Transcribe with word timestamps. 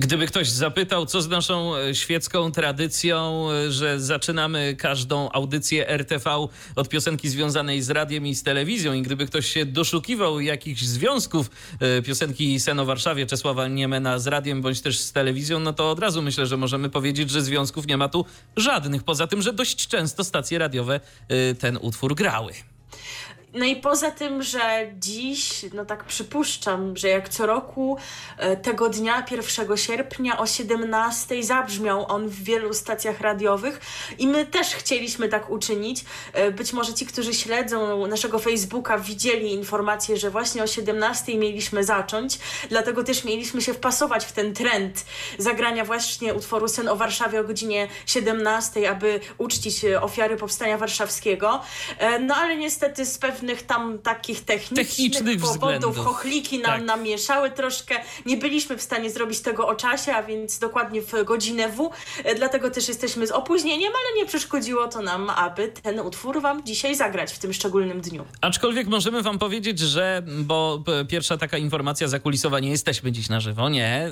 Gdyby 0.00 0.26
ktoś 0.26 0.48
zapytał, 0.48 1.06
co 1.06 1.22
z 1.22 1.28
naszą 1.28 1.76
e, 1.76 1.94
świecką 1.94 2.52
tradycją, 2.52 3.48
e, 3.50 3.72
że 3.72 4.00
zaczynamy 4.00 4.76
każdą 4.78 5.30
audycję 5.32 5.88
RTV 5.88 6.30
od 6.76 6.88
piosenki 6.88 7.28
związanej 7.28 7.82
z 7.82 7.90
radiem 7.90 8.26
i 8.26 8.34
z 8.34 8.42
telewizją, 8.42 8.92
i 8.92 9.02
gdyby 9.02 9.26
ktoś 9.26 9.46
się 9.46 9.66
doszukiwał 9.66 10.40
jakichś 10.40 10.82
związków 10.82 11.50
e, 11.80 12.02
piosenki 12.02 12.60
Sen 12.60 12.80
o 12.80 12.84
Warszawie 12.84 13.26
Czesława 13.26 13.68
Niemena 13.68 14.18
z 14.18 14.26
radiem 14.26 14.62
bądź 14.62 14.80
też 14.80 14.98
z 14.98 15.12
telewizją, 15.12 15.60
no 15.60 15.72
to 15.72 15.90
od 15.90 15.98
razu 15.98 16.22
myślę, 16.22 16.46
że 16.46 16.56
możemy 16.56 16.90
powiedzieć, 16.90 17.30
że 17.30 17.42
związków 17.42 17.86
nie 17.86 17.96
ma 17.96 18.08
tu 18.08 18.24
żadnych. 18.56 19.02
Poza 19.02 19.26
tym, 19.26 19.42
że 19.42 19.52
dość 19.52 19.86
często 19.86 20.24
stacje 20.24 20.58
radiowe 20.58 21.00
ten 21.58 21.78
utwór 21.82 22.14
grały. 22.14 22.52
No 23.58 23.64
i 23.64 23.76
poza 23.76 24.10
tym, 24.10 24.42
że 24.42 24.60
dziś, 24.98 25.64
no 25.74 25.84
tak 25.84 26.04
przypuszczam, 26.04 26.96
że 26.96 27.08
jak 27.08 27.28
co 27.28 27.46
roku 27.46 27.96
e, 28.36 28.56
tego 28.56 28.88
dnia, 28.88 29.24
1 29.30 29.76
sierpnia 29.76 30.38
o 30.38 30.46
17 30.46 31.42
zabrzmiał 31.42 32.06
on 32.08 32.28
w 32.28 32.42
wielu 32.42 32.74
stacjach 32.74 33.20
radiowych 33.20 33.80
i 34.18 34.26
my 34.26 34.46
też 34.46 34.66
chcieliśmy 34.74 35.28
tak 35.28 35.50
uczynić. 35.50 36.04
E, 36.32 36.50
być 36.50 36.72
może 36.72 36.94
ci, 36.94 37.06
którzy 37.06 37.34
śledzą 37.34 38.06
naszego 38.06 38.38
Facebooka 38.38 38.98
widzieli 38.98 39.52
informację, 39.52 40.16
że 40.16 40.30
właśnie 40.30 40.62
o 40.62 40.66
17 40.66 41.38
mieliśmy 41.38 41.84
zacząć, 41.84 42.38
dlatego 42.68 43.04
też 43.04 43.24
mieliśmy 43.24 43.62
się 43.62 43.74
wpasować 43.74 44.24
w 44.24 44.32
ten 44.32 44.54
trend 44.54 45.04
zagrania 45.38 45.84
właśnie 45.84 46.34
utworu 46.34 46.68
Sen 46.68 46.88
o 46.88 46.96
Warszawie 46.96 47.40
o 47.40 47.44
godzinie 47.44 47.88
17, 48.06 48.90
aby 48.90 49.20
uczcić 49.38 49.84
ofiary 50.00 50.36
Powstania 50.36 50.78
Warszawskiego. 50.78 51.60
E, 51.98 52.18
no 52.18 52.34
ale 52.34 52.56
niestety 52.56 53.06
z 53.06 53.18
pewnym 53.18 53.47
pewnych 53.48 53.66
tam 53.66 53.98
takich 53.98 54.44
technicznych, 54.44 54.88
technicznych 54.88 55.40
powodów 55.40 55.52
względów. 55.52 55.96
chochliki 55.96 56.58
nam 56.58 56.78
tak. 56.78 56.84
namieszały 56.84 57.50
troszkę. 57.50 57.94
Nie 58.26 58.36
byliśmy 58.36 58.76
w 58.76 58.82
stanie 58.82 59.10
zrobić 59.10 59.40
tego 59.40 59.68
o 59.68 59.74
czasie, 59.74 60.12
a 60.12 60.22
więc 60.22 60.58
dokładnie 60.58 61.02
w 61.02 61.24
godzinę 61.24 61.68
W. 61.68 61.90
E, 62.24 62.34
dlatego 62.34 62.70
też 62.70 62.88
jesteśmy 62.88 63.26
z 63.26 63.30
opóźnieniem, 63.30 63.92
ale 63.92 64.20
nie 64.20 64.26
przeszkodziło 64.26 64.88
to 64.88 65.02
nam, 65.02 65.30
aby 65.30 65.68
ten 65.68 66.00
utwór 66.00 66.42
wam 66.42 66.64
dzisiaj 66.64 66.96
zagrać 66.96 67.32
w 67.32 67.38
tym 67.38 67.52
szczególnym 67.52 68.00
dniu. 68.00 68.24
Aczkolwiek 68.40 68.86
możemy 68.86 69.22
wam 69.22 69.38
powiedzieć, 69.38 69.78
że, 69.78 70.22
bo 70.26 70.82
pierwsza 71.08 71.36
taka 71.36 71.58
informacja 71.58 72.08
zakulisowa, 72.08 72.60
nie 72.60 72.70
jesteśmy 72.70 73.12
dziś 73.12 73.28
na 73.28 73.40
żywo, 73.40 73.68
nie. 73.68 74.08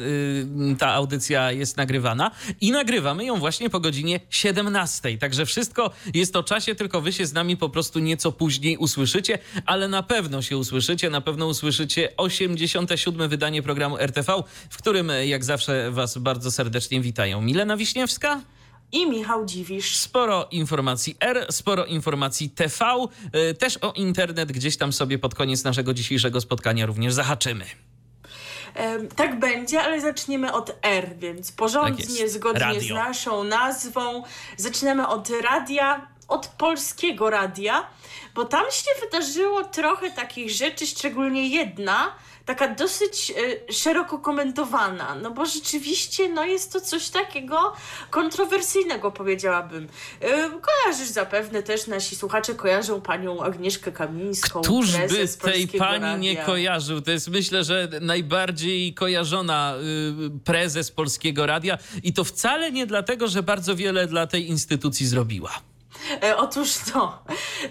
Y, 0.73 0.77
ta 0.79 0.93
audycja 0.93 1.53
jest 1.53 1.77
nagrywana 1.77 2.31
i 2.61 2.71
nagrywamy 2.71 3.25
ją 3.25 3.37
właśnie 3.37 3.71
po 3.71 3.81
godzinie 3.81 4.21
17. 4.31 5.19
Także 5.19 5.47
wszystko 5.47 5.91
jest 6.15 6.37
o 6.37 6.43
czasie, 6.43 6.75
tylko 6.75 7.01
wy 7.01 7.13
się 7.13 7.27
z 7.27 7.33
nami 7.33 7.57
po 7.57 7.69
prostu 7.69 7.99
nieco 7.99 8.33
później 8.33 8.77
usłyszycie 8.77 9.16
usłyszycie, 9.17 9.39
ale 9.67 9.89
na 9.89 10.03
pewno 10.03 10.43
się 10.43 10.57
usłyszycie, 10.57 11.11
na 11.11 11.21
pewno 11.21 11.47
usłyszycie 11.47 12.17
87. 12.17 13.29
wydanie 13.29 13.63
programu 13.63 13.99
RTV, 13.99 14.43
w 14.71 14.79
którym 14.79 15.13
jak 15.25 15.45
zawsze 15.45 15.91
Was 15.91 16.19
bardzo 16.19 16.51
serdecznie 16.51 17.01
witają 17.01 17.43
Milena 17.43 17.77
Wiśniewska 17.77 18.41
i 18.93 19.11
Michał 19.11 19.47
Dziwisz. 19.47 19.97
Sporo 19.97 20.49
informacji 20.51 21.17
R, 21.21 21.47
sporo 21.51 21.85
informacji 21.85 22.51
TV, 22.51 22.85
y, 23.51 23.55
też 23.55 23.77
o 23.77 23.93
internet 23.93 24.53
gdzieś 24.53 24.77
tam 24.77 24.93
sobie 24.93 25.19
pod 25.19 25.35
koniec 25.35 25.65
naszego 25.65 25.95
dzisiejszego 25.95 26.41
spotkania 26.41 26.87
również 26.87 27.15
zahaczymy. 27.15 27.65
Tak 29.17 29.39
będzie, 29.39 29.81
ale 29.81 30.01
zaczniemy 30.01 30.53
od 30.53 30.77
R, 30.83 31.17
więc 31.19 31.53
porządnie, 31.53 32.19
tak 32.19 32.31
zgodnie 32.31 32.61
Radio. 32.61 32.81
z 32.81 32.91
naszą 32.91 33.45
nazwą. 33.45 34.23
Zaczynamy 34.57 35.09
od 35.09 35.31
radia, 35.43 36.07
od 36.29 36.47
polskiego 36.47 37.31
radia 37.31 37.87
bo 38.37 38.45
tam 38.45 38.65
się 38.71 38.91
wydarzyło 39.05 39.65
trochę 39.65 40.11
takich 40.11 40.51
rzeczy, 40.51 40.87
szczególnie 40.87 41.49
jedna, 41.49 42.15
taka 42.45 42.75
dosyć 42.75 43.33
y, 43.69 43.73
szeroko 43.73 44.19
komentowana, 44.19 45.15
no 45.15 45.31
bo 45.31 45.47
rzeczywiście 45.47 46.29
no 46.29 46.45
jest 46.45 46.73
to 46.73 46.81
coś 46.81 47.09
takiego 47.09 47.73
kontrowersyjnego, 48.11 49.11
powiedziałabym. 49.11 49.85
Y, 49.85 49.89
kojarzysz 50.61 51.09
zapewne 51.09 51.63
też, 51.63 51.87
nasi 51.87 52.17
słuchacze 52.17 52.55
kojarzą 52.55 53.01
panią 53.01 53.43
Agnieszkę 53.43 53.93
Kamińską. 53.93 54.61
Któż 54.61 54.93
by 54.93 55.29
tej 55.29 55.69
pani 55.69 56.03
Radia. 56.03 56.17
nie 56.17 56.37
kojarzył? 56.37 57.01
To 57.01 57.11
jest 57.11 57.29
myślę, 57.29 57.65
że 57.65 57.89
najbardziej 58.01 58.95
kojarzona 58.95 59.75
y, 60.27 60.41
prezes 60.45 60.91
Polskiego 60.91 61.47
Radia 61.47 61.79
i 62.03 62.13
to 62.13 62.25
wcale 62.25 62.73
nie 62.73 62.87
dlatego, 62.87 63.29
że 63.29 63.43
bardzo 63.43 63.77
wiele 63.77 64.07
dla 64.07 64.27
tej 64.27 64.49
instytucji 64.49 65.07
zrobiła. 65.07 65.51
E, 66.23 66.37
otóż 66.37 66.79
to, 66.93 67.19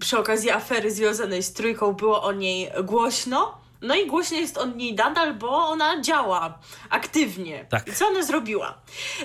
przy 0.00 0.18
okazji 0.18 0.50
afery 0.50 0.90
związanej 0.90 1.42
z 1.42 1.52
trójką 1.52 1.92
było 1.92 2.22
o 2.22 2.32
niej 2.32 2.70
głośno. 2.84 3.61
No 3.82 3.94
i 3.94 4.06
głośno 4.06 4.36
jest 4.36 4.58
o 4.58 4.66
niej 4.66 4.94
nadal, 4.94 5.34
bo 5.34 5.66
ona 5.66 6.00
działa 6.00 6.58
aktywnie. 6.90 7.66
Tak. 7.70 7.88
I 7.88 7.92
co 7.92 8.06
ona 8.06 8.22
zrobiła? 8.22 8.78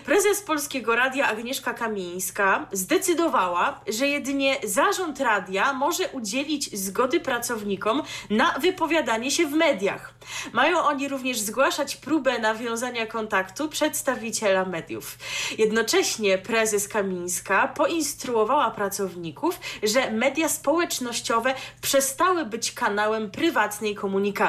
Prezes 0.06 0.42
Polskiego 0.42 0.96
Radia 0.96 1.28
Agnieszka 1.28 1.74
Kamińska 1.74 2.68
zdecydowała, 2.72 3.82
że 3.88 4.08
jedynie 4.08 4.58
zarząd 4.64 5.20
radia 5.20 5.74
może 5.74 6.08
udzielić 6.08 6.80
zgody 6.80 7.20
pracownikom 7.20 8.04
na 8.30 8.52
wypowiadanie 8.60 9.32
się 9.32 9.48
w 9.48 9.52
mediach. 9.52 10.14
Mają 10.54 10.80
oni 10.80 11.08
również 11.08 11.40
zgłaszać 11.40 11.96
próbę 11.96 12.40
nawiązania 12.40 13.06
kontaktu 13.06 13.70
przedstawiciela 13.70 14.66
mediów. 14.66 15.18
Jednocześnie 15.58 16.38
prezes 16.38 16.88
Kamińska 16.88 17.68
poinstruowała 17.68 18.72
pracowników, 18.72 19.60
że 19.84 20.12
media 20.12 20.50
społecznościowe 20.50 21.54
przestały 21.82 22.46
być 22.46 22.72
kanałem 22.72 23.32
prywatnej 23.32 23.96
komunikacji 23.96 24.47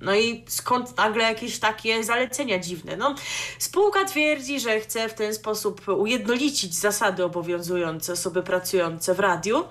no 0.00 0.14
i 0.14 0.44
skąd 0.48 0.96
nagle 0.96 1.24
jakieś 1.24 1.58
takie 1.58 2.04
zalecenia 2.04 2.58
dziwne? 2.58 2.96
No, 2.96 3.14
spółka 3.58 4.04
twierdzi, 4.04 4.60
że 4.60 4.80
chce 4.80 5.08
w 5.08 5.14
ten 5.14 5.34
sposób 5.34 5.88
ujednolicić 5.88 6.74
zasady 6.74 7.24
obowiązujące 7.24 8.12
osoby 8.12 8.42
pracujące 8.42 9.14
w 9.14 9.20
radiu. 9.20 9.64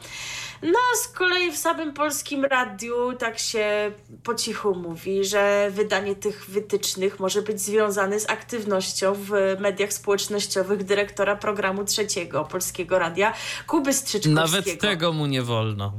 No, 0.63 0.79
z 0.95 1.07
kolei 1.07 1.51
w 1.51 1.57
samym 1.57 1.93
polskim 1.93 2.45
radiu 2.45 3.13
tak 3.19 3.39
się 3.39 3.91
po 4.23 4.35
cichu 4.35 4.75
mówi, 4.75 5.25
że 5.25 5.71
wydanie 5.71 6.15
tych 6.15 6.49
wytycznych 6.49 7.19
może 7.19 7.41
być 7.41 7.61
związane 7.61 8.19
z 8.19 8.29
aktywnością 8.29 9.13
w 9.13 9.31
mediach 9.59 9.93
społecznościowych 9.93 10.83
dyrektora 10.83 11.35
programu 11.35 11.85
trzeciego 11.85 12.43
Polskiego 12.43 12.99
Radia, 12.99 13.33
Kuby 13.67 13.93
Strzyczkowskiego. 13.93 14.41
Nawet 14.41 14.81
tego 14.81 15.13
mu 15.13 15.25
nie 15.25 15.41
wolno. 15.41 15.93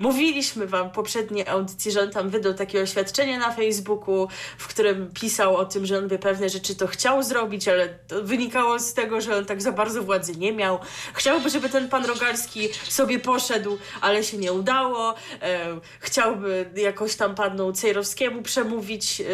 Mówiliśmy 0.00 0.66
wam 0.66 0.90
w 0.90 0.92
poprzedniej 0.92 1.48
audycji, 1.48 1.92
że 1.92 2.02
on 2.02 2.10
tam 2.10 2.30
wydał 2.30 2.54
takie 2.54 2.82
oświadczenie 2.82 3.38
na 3.38 3.52
Facebooku, 3.52 4.28
w 4.58 4.68
którym 4.68 5.10
pisał 5.14 5.56
o 5.56 5.64
tym, 5.64 5.86
że 5.86 5.98
on 5.98 6.08
by 6.08 6.18
pewne 6.18 6.48
rzeczy 6.48 6.74
to 6.74 6.86
chciał 6.86 7.22
zrobić, 7.22 7.68
ale 7.68 7.88
to 7.88 8.22
wynikało 8.22 8.78
z 8.78 8.94
tego, 8.94 9.20
że 9.20 9.36
on 9.36 9.44
tak 9.44 9.62
za 9.62 9.72
bardzo 9.72 10.02
władzy 10.02 10.36
nie 10.36 10.52
miał. 10.52 10.78
Chciałby, 11.14 11.50
żeby 11.50 11.68
ten 11.68 11.88
pan 11.88 12.04
Rogalski 12.04 12.68
sobie 12.88 13.18
poszedł, 13.18 13.78
ale 14.04 14.24
się 14.24 14.36
nie 14.36 14.52
udało. 14.52 15.14
E, 15.42 15.80
chciałby 16.00 16.70
jakoś 16.76 17.16
tam 17.16 17.34
panu 17.34 17.72
Cejrowskiemu 17.72 18.42
przemówić, 18.42 19.20
e, 19.20 19.24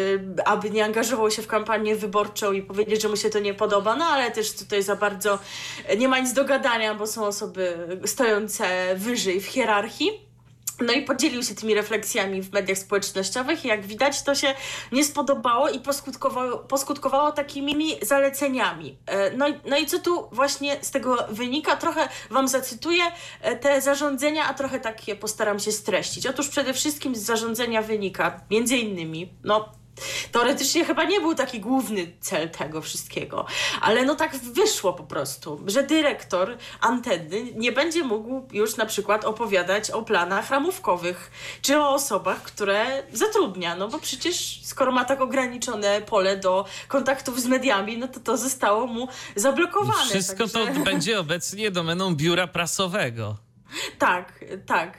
aby 0.45 0.69
nie 0.69 0.85
angażował 0.85 1.31
się 1.31 1.41
w 1.41 1.47
kampanię 1.47 1.95
wyborczą 1.95 2.51
i 2.51 2.61
powiedzieć, 2.61 3.01
że 3.01 3.09
mu 3.09 3.15
się 3.15 3.29
to 3.29 3.39
nie 3.39 3.53
podoba, 3.53 3.95
no 3.95 4.05
ale 4.05 4.31
też 4.31 4.53
tutaj 4.53 4.83
za 4.83 4.95
bardzo 4.95 5.39
nie 5.97 6.07
ma 6.07 6.19
nic 6.19 6.33
do 6.33 6.45
gadania, 6.45 6.95
bo 6.95 7.07
są 7.07 7.25
osoby 7.25 7.87
stojące 8.05 8.95
wyżej 8.95 9.41
w 9.41 9.45
hierarchii. 9.45 10.30
No 10.81 10.93
i 10.93 11.01
podzielił 11.01 11.43
się 11.43 11.55
tymi 11.55 11.75
refleksjami 11.75 12.41
w 12.41 12.53
mediach 12.53 12.77
społecznościowych 12.77 13.65
i 13.65 13.67
jak 13.67 13.85
widać 13.85 14.21
to 14.23 14.35
się 14.35 14.55
nie 14.91 15.03
spodobało 15.03 15.69
i 15.69 15.79
poskutkowało, 15.79 16.57
poskutkowało 16.57 17.31
takimi 17.31 17.95
zaleceniami. 18.01 18.97
E, 19.05 19.37
no, 19.37 19.45
no 19.65 19.77
i 19.77 19.85
co 19.85 19.99
tu 19.99 20.29
właśnie 20.31 20.77
z 20.81 20.91
tego 20.91 21.27
wynika? 21.29 21.75
Trochę 21.75 22.09
Wam 22.29 22.47
zacytuję 22.47 23.03
e, 23.41 23.55
te 23.55 23.81
zarządzenia, 23.81 24.45
a 24.45 24.53
trochę 24.53 24.79
tak 24.79 25.07
je 25.07 25.15
postaram 25.15 25.59
się 25.59 25.71
streścić. 25.71 26.27
Otóż 26.27 26.49
przede 26.49 26.73
wszystkim 26.73 27.15
z 27.15 27.19
zarządzenia 27.19 27.81
wynika 27.81 28.41
między 28.49 28.77
innymi, 28.77 29.33
no 29.43 29.80
Teoretycznie 30.31 30.85
chyba 30.85 31.03
nie 31.03 31.19
był 31.19 31.35
taki 31.35 31.59
główny 31.59 32.11
cel 32.21 32.49
tego 32.49 32.81
wszystkiego, 32.81 33.45
ale 33.81 34.05
no 34.05 34.15
tak 34.15 34.35
wyszło 34.35 34.93
po 34.93 35.03
prostu, 35.03 35.61
że 35.67 35.83
dyrektor 35.83 36.57
anteny 36.81 37.53
nie 37.55 37.71
będzie 37.71 38.03
mógł 38.03 38.47
już 38.51 38.77
na 38.77 38.85
przykład 38.85 39.25
opowiadać 39.25 39.91
o 39.91 40.01
planach 40.01 40.49
ramówkowych, 40.49 41.31
czy 41.61 41.79
o 41.79 41.93
osobach, 41.93 42.41
które 42.41 43.03
zatrudnia, 43.13 43.75
no 43.75 43.87
bo 43.87 43.99
przecież 43.99 44.59
skoro 44.63 44.91
ma 44.91 45.05
tak 45.05 45.21
ograniczone 45.21 46.01
pole 46.01 46.37
do 46.37 46.65
kontaktów 46.87 47.41
z 47.41 47.45
mediami, 47.45 47.97
no 47.97 48.07
to 48.07 48.19
to 48.19 48.37
zostało 48.37 48.87
mu 48.87 49.07
zablokowane. 49.35 50.09
Wszystko 50.09 50.47
także... 50.47 50.73
to 50.73 50.79
będzie 50.79 51.19
obecnie 51.19 51.71
domeną 51.71 52.15
biura 52.15 52.47
prasowego. 52.47 53.50
Tak, 53.97 54.45
tak. 54.65 54.97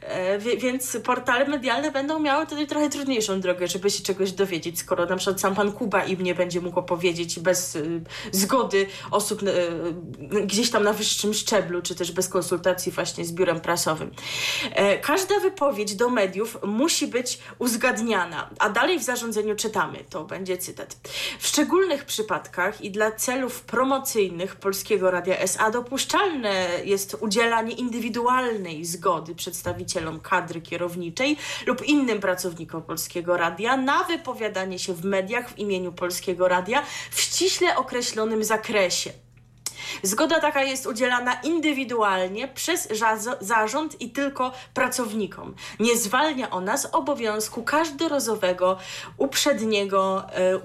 E, 0.00 0.38
więc 0.38 0.96
portale 1.04 1.48
medialne 1.48 1.90
będą 1.90 2.18
miały 2.18 2.46
tutaj 2.46 2.66
trochę 2.66 2.88
trudniejszą 2.88 3.40
drogę, 3.40 3.68
żeby 3.68 3.90
się 3.90 4.02
czegoś 4.02 4.32
dowiedzieć, 4.32 4.78
skoro 4.78 5.06
na 5.06 5.16
przykład 5.16 5.40
sam 5.40 5.54
pan 5.54 5.72
Kuba 5.72 6.04
im 6.04 6.22
nie 6.22 6.34
będzie 6.34 6.60
mógł 6.60 6.78
opowiedzieć 6.78 7.40
bez 7.40 7.76
y, 7.76 8.02
zgody 8.32 8.86
osób 9.10 9.42
y, 9.42 10.42
gdzieś 10.46 10.70
tam 10.70 10.84
na 10.84 10.92
wyższym 10.92 11.34
szczeblu, 11.34 11.82
czy 11.82 11.94
też 11.94 12.12
bez 12.12 12.28
konsultacji 12.28 12.92
właśnie 12.92 13.24
z 13.24 13.32
biurem 13.32 13.60
prasowym. 13.60 14.10
E, 14.72 14.98
każda 14.98 15.40
wypowiedź 15.40 15.94
do 15.94 16.10
mediów 16.10 16.58
musi 16.66 17.06
być 17.06 17.38
uzgadniana, 17.58 18.50
a 18.58 18.68
dalej 18.68 18.98
w 18.98 19.02
zarządzeniu 19.02 19.56
czytamy, 19.56 19.98
to 20.10 20.24
będzie 20.24 20.58
cytat. 20.58 20.96
W 21.38 21.46
szczególnych 21.46 22.04
przypadkach 22.04 22.80
i 22.80 22.90
dla 22.90 23.12
celów 23.12 23.60
promocyjnych 23.60 24.56
Polskiego 24.56 25.10
Radia 25.10 25.38
SA 25.38 25.70
dopuszczalne 25.70 26.68
jest 26.84 27.16
udzielanie 27.20 27.72
indywidualnej 28.12 28.84
zgody 28.84 29.34
przedstawicielom 29.34 30.20
kadry 30.20 30.60
kierowniczej 30.60 31.36
lub 31.66 31.82
innym 31.82 32.20
pracownikom 32.20 32.82
Polskiego 32.82 33.36
Radia 33.36 33.76
na 33.76 34.04
wypowiadanie 34.04 34.78
się 34.78 34.94
w 34.94 35.04
mediach 35.04 35.50
w 35.50 35.58
imieniu 35.58 35.92
Polskiego 35.92 36.48
Radia 36.48 36.82
w 37.10 37.20
ściśle 37.20 37.76
określonym 37.76 38.44
zakresie. 38.44 39.12
Zgoda 40.02 40.40
taka 40.40 40.62
jest 40.62 40.86
udzielana 40.86 41.34
indywidualnie 41.34 42.48
przez 42.48 42.88
zarząd 43.40 44.00
i 44.00 44.10
tylko 44.10 44.52
pracownikom. 44.74 45.54
Nie 45.80 45.96
zwalnia 45.96 46.50
ona 46.50 46.76
z 46.76 46.86
obowiązku 46.92 47.62
każdorazowego, 47.62 48.78
uprzedniego 49.16 50.24
e, 50.32 50.58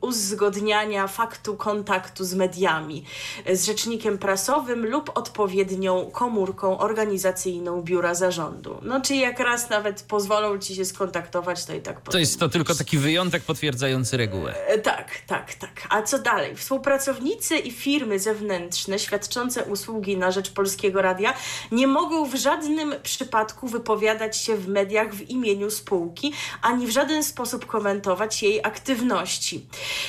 uzgodniania 0.00 1.06
faktu 1.06 1.56
kontaktu 1.56 2.24
z 2.24 2.34
mediami, 2.34 3.04
z 3.52 3.64
rzecznikiem 3.64 4.18
prasowym 4.18 4.86
lub 4.86 5.10
odpowiednią 5.14 6.10
komórką 6.10 6.78
organizacyjną 6.78 7.82
biura 7.82 8.14
zarządu. 8.14 8.78
No, 8.82 9.00
czyli 9.00 9.20
jak 9.20 9.40
raz 9.40 9.70
nawet 9.70 10.02
pozwolą 10.02 10.58
ci 10.58 10.74
się 10.74 10.84
skontaktować, 10.84 11.64
to 11.64 11.74
i 11.74 11.80
tak 11.80 12.00
To 12.00 12.18
jest 12.18 12.40
to 12.40 12.48
tylko 12.48 12.74
taki 12.74 12.98
wyjątek 12.98 13.42
potwierdzający 13.42 14.16
regułę. 14.16 14.66
E, 14.66 14.78
tak, 14.78 15.10
tak, 15.26 15.54
tak. 15.54 15.86
A 15.88 16.02
co 16.02 16.18
dalej? 16.18 16.56
Współpracownicy 16.56 17.58
i 17.58 17.70
firmy 17.70 18.18
zewnętrzne 18.18 18.65
zewnętrzne 18.66 18.98
świadczące 18.98 19.64
usługi 19.64 20.16
na 20.16 20.30
rzecz 20.30 20.50
Polskiego 20.50 21.02
Radia 21.02 21.34
nie 21.72 21.86
mogą 21.86 22.24
w 22.24 22.34
żadnym 22.34 22.94
przypadku 23.02 23.68
wypowiadać 23.68 24.36
się 24.36 24.56
w 24.56 24.68
mediach 24.68 25.14
w 25.14 25.30
imieniu 25.30 25.70
spółki, 25.70 26.32
ani 26.62 26.86
w 26.86 26.90
żaden 26.90 27.22
sposób 27.22 27.66
komentować 27.66 28.42
jej 28.42 28.60
aktywności. 28.64 29.66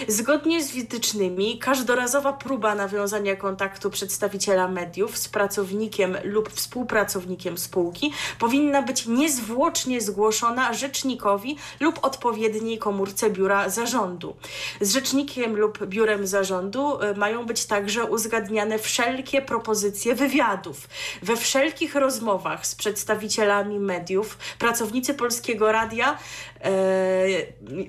Zgodnie 0.07 0.63
z 0.63 0.71
wytycznymi, 0.71 1.59
każdorazowa 1.59 2.33
próba 2.33 2.75
nawiązania 2.75 3.35
kontaktu 3.35 3.89
przedstawiciela 3.89 4.67
mediów 4.67 5.17
z 5.17 5.27
pracownikiem 5.27 6.17
lub 6.23 6.49
współpracownikiem 6.49 7.57
spółki 7.57 8.13
powinna 8.39 8.81
być 8.81 9.05
niezwłocznie 9.05 10.01
zgłoszona 10.01 10.73
rzecznikowi 10.73 11.57
lub 11.79 11.99
odpowiedniej 12.01 12.77
komórce 12.77 13.29
biura 13.29 13.69
zarządu. 13.69 14.35
Z 14.81 14.93
rzecznikiem 14.93 15.55
lub 15.55 15.85
biurem 15.85 16.27
zarządu 16.27 17.01
e, 17.01 17.13
mają 17.13 17.45
być 17.45 17.65
także 17.65 18.05
uzgadniane 18.05 18.46
uzgadniane 18.47 18.79
wszelkie 18.79 19.41
propozycje 19.41 20.15
wywiadów. 20.15 20.87
We 21.23 21.37
wszelkich 21.37 21.95
rozmowach 21.95 22.67
z 22.67 22.75
przedstawicielami 22.75 23.79
mediów 23.79 24.37
pracownicy 24.59 25.13
Polskiego 25.13 25.71
Radia 25.71 26.17
e, 26.63 26.71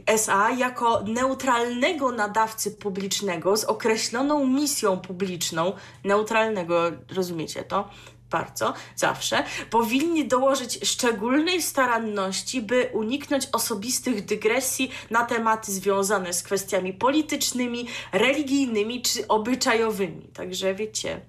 SA 0.07 0.51
jako 0.51 1.03
neutralnego 1.07 2.13
nadawcy 2.13 2.71
publicznego 2.71 3.57
z 3.57 3.65
określoną 3.65 4.47
misją 4.47 5.01
publiczną, 5.01 5.73
neutralnego, 6.05 6.83
rozumiecie 7.15 7.65
to? 7.65 7.89
Bardzo, 8.31 8.75
zawsze, 8.97 9.45
powinni 9.71 10.29
dołożyć 10.29 10.79
szczególnej 10.89 11.63
staranności, 11.63 12.63
by 12.63 12.91
uniknąć 12.93 13.49
osobistych 13.53 14.25
dygresji 14.25 14.91
na 15.11 15.25
tematy 15.25 15.73
związane 15.73 16.33
z 16.33 16.43
kwestiami 16.43 16.93
politycznymi, 16.93 17.89
religijnymi 18.13 19.03
czy 19.03 19.29
obyczajowymi. 19.29 20.29
Także 20.35 20.75
wiecie, 20.75 21.21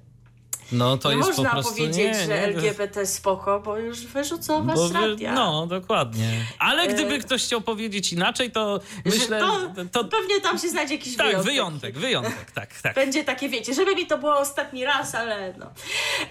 no 0.72 0.98
to 0.98 1.12
nie 1.12 1.18
jest 1.18 1.30
można 1.30 1.50
po 1.50 1.56
prostu, 1.56 1.72
powiedzieć, 1.72 1.98
nie, 1.98 2.14
że 2.14 2.28
nie, 2.28 2.42
LGBT 2.42 3.06
spoko, 3.06 3.60
bo 3.60 3.78
już 3.78 4.06
wyrzucą 4.06 4.66
was 4.66 4.80
z 4.80 4.92
radia. 4.92 5.34
No, 5.34 5.68
dokładnie. 5.68 6.46
Ale 6.60 6.88
gdyby 6.88 7.14
e... 7.14 7.20
ktoś 7.20 7.44
chciał 7.44 7.62
powiedzieć 7.62 8.14
inaczej, 8.14 8.52
to 8.52 8.80
myślę... 9.06 9.40
To, 9.40 9.86
to, 9.92 10.10
pewnie 10.10 10.42
tam 10.42 10.60
się 10.60 10.70
znajdzie 10.70 10.96
jakiś 10.96 11.16
tak, 11.16 11.28
wyjątek. 11.28 11.46
wyjątek, 11.46 11.98
wyjątek, 11.98 12.52
tak, 12.52 12.82
tak. 12.82 12.96
Będzie 12.96 13.24
takie, 13.24 13.50
wiecie, 13.50 13.74
żeby 13.74 13.96
mi 13.96 14.08
to 14.08 14.18
było 14.18 14.38
ostatni 14.38 14.86
raz, 14.86 15.16
ale 15.16 15.54
no. 15.58 15.66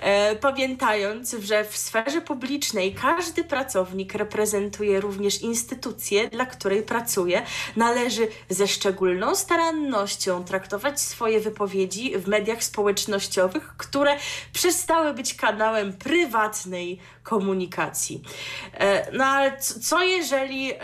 E, 0.01 0.37
pamiętając, 0.37 1.37
że 1.43 1.65
w 1.65 1.77
sferze 1.77 2.21
publicznej 2.21 2.95
każdy 2.95 3.45
pracownik 3.45 4.15
reprezentuje 4.15 5.01
również 5.01 5.43
instytucję, 5.43 6.29
dla 6.29 6.47
której 6.47 6.83
pracuje, 6.83 7.43
należy 7.77 8.29
ze 8.49 8.69
szczególną 8.69 9.35
starannością 9.35 10.45
traktować 10.45 11.01
swoje 11.01 11.41
wypowiedzi 11.41 12.19
w 12.19 12.29
mediach 12.29 12.65
społecznościowych, 12.65 13.75
które 13.77 14.17
przestały 14.53 15.15
być 15.15 15.35
kanałem 15.35 15.93
prywatnej 15.93 16.99
komunikacji. 17.29 18.23
E, 18.75 19.13
no 19.13 19.25
ale 19.25 19.59
co 19.59 20.03
jeżeli 20.03 20.73
e, 20.73 20.79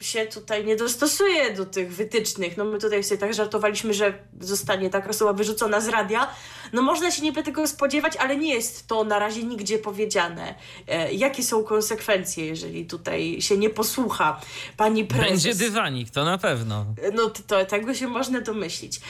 się 0.00 0.26
tutaj 0.26 0.64
nie 0.64 0.76
dostosuje 0.76 1.54
do 1.54 1.66
tych 1.66 1.94
wytycznych? 1.94 2.56
No 2.56 2.64
my 2.64 2.78
tutaj 2.78 3.04
sobie 3.04 3.18
tak 3.18 3.34
żartowaliśmy, 3.34 3.94
że 3.94 4.18
zostanie 4.40 4.90
taka 4.90 5.10
osoba 5.10 5.32
wyrzucona 5.32 5.80
z 5.80 5.88
radia. 5.88 6.30
No 6.72 6.82
można 6.82 7.10
się 7.10 7.22
niby 7.22 7.42
tego 7.42 7.66
spodziewać, 7.66 8.16
ale 8.16 8.36
nie 8.36 8.54
jest 8.54 8.86
to 8.86 9.04
na 9.04 9.18
razie 9.18 9.42
nigdzie 9.42 9.78
powiedziane. 9.78 10.54
E, 10.88 11.12
jakie 11.12 11.42
są 11.42 11.64
konsekwencje, 11.64 12.46
jeżeli 12.46 12.86
tutaj 12.86 13.40
się 13.40 13.58
nie 13.58 13.70
posłucha 13.70 14.40
pani 14.76 15.04
prezes? 15.04 15.28
Będzie 15.30 15.54
dywanik, 15.54 16.10
to 16.10 16.24
na 16.24 16.38
pewno. 16.38 16.86
No 17.12 17.30
to, 17.30 17.42
to 17.46 17.64
tego 17.64 17.94
się 17.94 18.08
można 18.08 18.40
domyślić. 18.40 19.00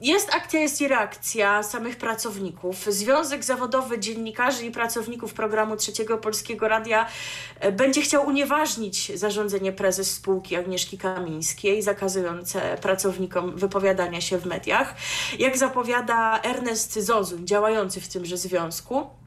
Jest 0.00 0.34
akcja, 0.34 0.60
jest 0.60 0.80
i 0.80 0.88
reakcja 0.88 1.62
samych 1.62 1.96
pracowników. 1.96 2.76
Związek 2.88 3.44
Zawodowy 3.44 3.98
Dziennikarzy 3.98 4.66
i 4.66 4.70
Pracowników 4.70 5.34
Programu 5.34 5.76
Trzeciego 5.80 6.18
Polskiego 6.18 6.68
Radia 6.68 7.06
e, 7.60 7.72
będzie 7.72 8.02
chciał 8.02 8.26
unieważnić 8.26 9.18
zarządzenie 9.18 9.72
prezes 9.72 10.14
spółki 10.14 10.56
Agnieszki 10.56 10.98
Kamińskiej, 10.98 11.82
zakazujące 11.82 12.76
pracownikom 12.82 13.56
wypowiadania 13.56 14.20
się 14.20 14.38
w 14.38 14.46
mediach. 14.46 14.94
Jak 15.38 15.58
zapowiada 15.58 16.40
Ernest 16.42 16.98
Zozun, 16.98 17.46
działający 17.46 18.00
w 18.00 18.08
tymże 18.08 18.36
związku, 18.36 19.19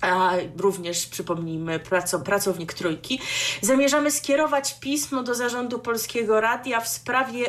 a 0.00 0.32
również 0.56 1.06
przypomnijmy 1.06 1.80
pracownik 2.24 2.74
Trójki, 2.74 3.20
zamierzamy 3.60 4.10
skierować 4.10 4.80
pismo 4.80 5.22
do 5.22 5.34
zarządu 5.34 5.78
Polskiego 5.78 6.40
Radia 6.40 6.80
w 6.80 6.88
sprawie 6.88 7.44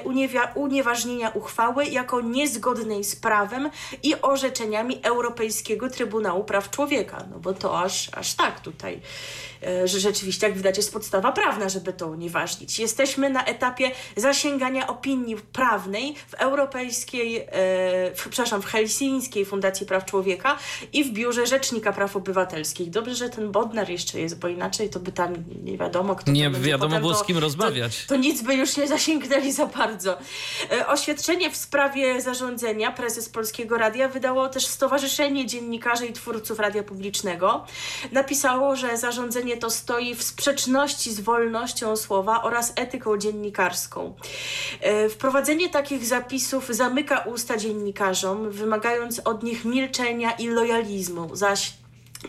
unieważnienia 0.55 1.29
uchwały 1.29 1.85
jako 1.85 2.21
niezgodnej 2.21 3.03
z 3.03 3.15
prawem 3.15 3.69
i 4.03 4.21
orzeczeniami 4.21 4.99
Europejskiego 5.03 5.89
Trybunału 5.89 6.43
Praw 6.43 6.69
Człowieka. 6.69 7.25
No 7.31 7.39
bo 7.39 7.53
to 7.53 7.81
aż, 7.81 8.09
aż 8.13 8.33
tak 8.33 8.59
tutaj 8.59 9.01
E, 9.63 9.87
że 9.87 9.99
rzeczywiście, 9.99 10.47
jak 10.47 10.57
widać, 10.57 10.77
jest 10.77 10.93
podstawa 10.93 11.31
prawna, 11.31 11.69
żeby 11.69 11.93
to 11.93 12.07
unieważnić. 12.07 12.79
Jesteśmy 12.79 13.29
na 13.29 13.45
etapie 13.45 13.91
zasięgania 14.15 14.87
opinii 14.87 15.35
prawnej 15.35 16.15
w 16.27 16.33
Europejskiej, 16.33 17.37
e, 17.37 17.45
w, 18.15 18.27
przepraszam, 18.29 18.61
w 18.61 18.65
Helsińskiej 18.65 19.45
Fundacji 19.45 19.85
Praw 19.85 20.05
Człowieka 20.05 20.57
i 20.93 21.03
w 21.03 21.11
Biurze 21.11 21.47
Rzecznika 21.47 21.93
Praw 21.93 22.15
Obywatelskich. 22.15 22.36
Dobrze, 22.91 23.15
że 23.15 23.29
ten 23.29 23.51
Bodnar 23.51 23.89
jeszcze 23.89 24.19
jest, 24.19 24.39
bo 24.39 24.47
inaczej 24.47 24.89
to 24.89 24.99
by 24.99 25.11
tam 25.11 25.33
nie 25.63 25.77
wiadomo, 25.77 26.15
kto 26.15 26.31
Nie 26.31 26.49
wiadomo 26.49 26.99
było 26.99 27.15
z 27.15 27.23
kim 27.23 27.37
rozmawiać. 27.37 28.05
To, 28.05 28.07
to, 28.07 28.15
nic 28.15 28.41
by 28.41 28.55
już 28.55 28.77
nie 28.77 28.87
zasięgnęli 28.87 29.51
za 29.51 29.65
bardzo. 29.65 30.17
E, 30.71 30.87
oświadczenie 30.87 31.51
w 31.51 31.55
sprawie 31.57 32.21
zarządzenia 32.21 32.91
prezes 32.91 33.29
Polskiego 33.29 33.77
Radia 33.77 34.07
wydało 34.07 34.49
też 34.49 34.65
Stowarzyszenie 34.65 35.45
Dziennikarzy 35.45 36.05
i 36.05 36.13
Twórców 36.13 36.59
Radia 36.59 36.83
Publicznego. 36.83 37.65
Napisało, 38.11 38.75
że 38.75 38.97
zarządzenie 38.97 39.57
to 39.57 39.69
stoi 39.69 40.15
w 40.15 40.23
sprzeczności 40.23 41.13
z 41.13 41.19
wolnością 41.19 41.95
słowa 41.95 42.43
oraz 42.43 42.73
etyką 42.75 43.17
dziennikarską. 43.17 44.13
E, 44.81 45.09
wprowadzenie 45.09 45.69
takich 45.69 46.05
zapisów 46.05 46.67
zamyka 46.69 47.19
usta 47.19 47.57
dziennikarzom, 47.57 48.51
wymagając 48.51 49.19
od 49.19 49.43
nich 49.43 49.65
milczenia 49.65 50.31
i 50.31 50.47
lojalizmu, 50.47 51.35
zaś 51.35 51.73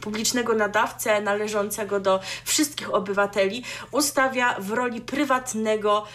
publicznego 0.00 0.54
nadawcę 0.54 1.20
należącego 1.20 2.00
do 2.00 2.20
wszystkich 2.44 2.94
obywateli 2.94 3.64
ustawia 3.90 4.54
w 4.58 4.70
roli 4.70 5.00
prywatnego 5.00 6.06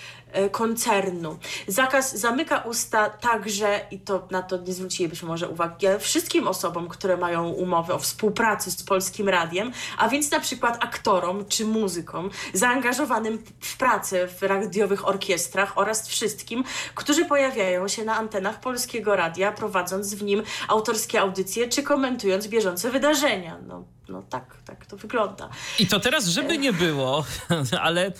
koncernu. 0.52 1.38
Zakaz 1.68 2.16
zamyka 2.16 2.58
usta 2.58 3.10
także, 3.10 3.80
i 3.92 4.00
to 4.00 4.28
na 4.32 4.42
to 4.42 4.58
nie 4.58 4.74
zwrócilibyśmy 4.74 5.28
może 5.28 5.50
uwagi, 5.50 5.88
wszystkim 6.00 6.48
osobom, 6.48 6.88
które 6.88 7.18
mają 7.18 7.50
umowy 7.50 7.94
o 7.94 8.00
współpracy 8.00 8.72
z 8.72 8.84
Polskim 8.84 9.30
Radiem, 9.30 9.72
a 9.98 10.10
więc 10.10 10.32
na 10.32 10.40
przykład 10.40 10.84
aktorom 10.84 11.46
czy 11.46 11.66
muzykom 11.66 12.30
zaangażowanym 12.54 13.44
w 13.60 13.78
pracę 13.78 14.28
w 14.28 14.42
radiowych 14.42 15.08
orkiestrach 15.08 15.78
oraz 15.78 16.08
wszystkim, 16.08 16.64
którzy 16.96 17.26
pojawiają 17.26 17.88
się 17.88 18.06
na 18.06 18.16
antenach 18.16 18.60
Polskiego 18.60 19.16
Radia, 19.16 19.52
prowadząc 19.52 20.16
w 20.16 20.24
nim 20.24 20.44
autorskie 20.68 21.22
audycje 21.22 21.70
czy 21.70 21.84
komentując 21.84 22.48
bieżące 22.48 22.92
wydarzenia. 22.92 23.58
No, 23.68 23.84
no 24.10 24.24
tak, 24.30 24.58
tak 24.66 24.86
to 24.86 24.98
wygląda. 24.98 25.50
I 25.80 25.88
to 25.88 26.00
teraz, 26.00 26.28
żeby 26.28 26.58
nie 26.58 26.74
było, 26.74 27.26
ale 27.82 28.08
y, 28.08 28.14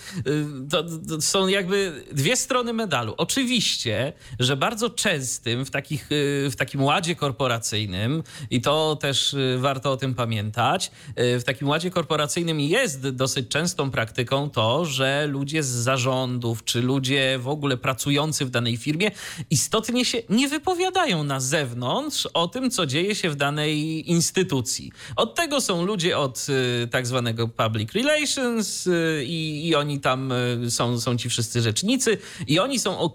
to, 0.70 0.82
to, 0.82 1.20
są 1.20 1.48
jakby 1.48 2.04
dwie 2.12 2.36
strony 2.36 2.72
medalu. 2.72 3.14
Oczywiście, 3.16 4.12
że 4.40 4.56
bardzo 4.56 4.90
częstym 4.90 5.64
w, 5.64 5.70
takich, 5.70 6.12
y, 6.12 6.50
w 6.50 6.56
takim 6.56 6.82
ładzie 6.82 7.16
korporacyjnym, 7.16 8.22
i 8.50 8.60
to 8.60 8.96
też 8.96 9.34
y, 9.34 9.56
warto 9.58 9.92
o 9.92 9.96
tym 9.96 10.14
pamiętać, 10.14 10.90
w 11.16 11.42
takim 11.46 11.68
ładzie 11.68 11.90
korporacyjnym 11.90 12.60
jest 12.60 13.08
dosyć 13.08 13.48
częstą 13.48 13.90
praktyką 13.90 14.50
to, 14.50 14.84
że 14.84 15.26
ludzie 15.26 15.62
z 15.62 15.66
zarządów, 15.66 16.64
czy 16.64 16.82
ludzie 16.82 17.38
w 17.38 17.48
ogóle 17.48 17.76
pracujący 17.76 18.44
w 18.44 18.50
danej 18.50 18.76
firmie 18.76 19.10
istotnie 19.50 20.04
się 20.04 20.22
nie 20.28 20.48
wypowiadają 20.48 21.24
na 21.24 21.40
zewnątrz 21.40 22.26
o 22.34 22.48
tym, 22.48 22.70
co 22.70 22.86
dzieje 22.86 23.14
się 23.14 23.30
w 23.30 23.36
danej 23.36 24.10
instytucji. 24.10 24.92
Od 25.16 25.34
tego 25.34 25.60
są 25.60 25.83
ludzie 25.84 26.18
od 26.18 26.46
y, 26.84 26.88
tak 26.88 27.06
zwanego 27.06 27.48
public 27.48 27.92
relations 27.92 28.86
y, 28.86 29.24
i, 29.26 29.68
i 29.68 29.74
oni 29.74 30.00
tam 30.00 30.32
y, 30.32 30.70
są, 30.70 31.00
są 31.00 31.16
ci 31.16 31.28
wszyscy 31.28 31.62
rzecznicy 31.62 32.18
i 32.46 32.58
oni 32.58 32.78
są 32.78 32.98
od 32.98 33.14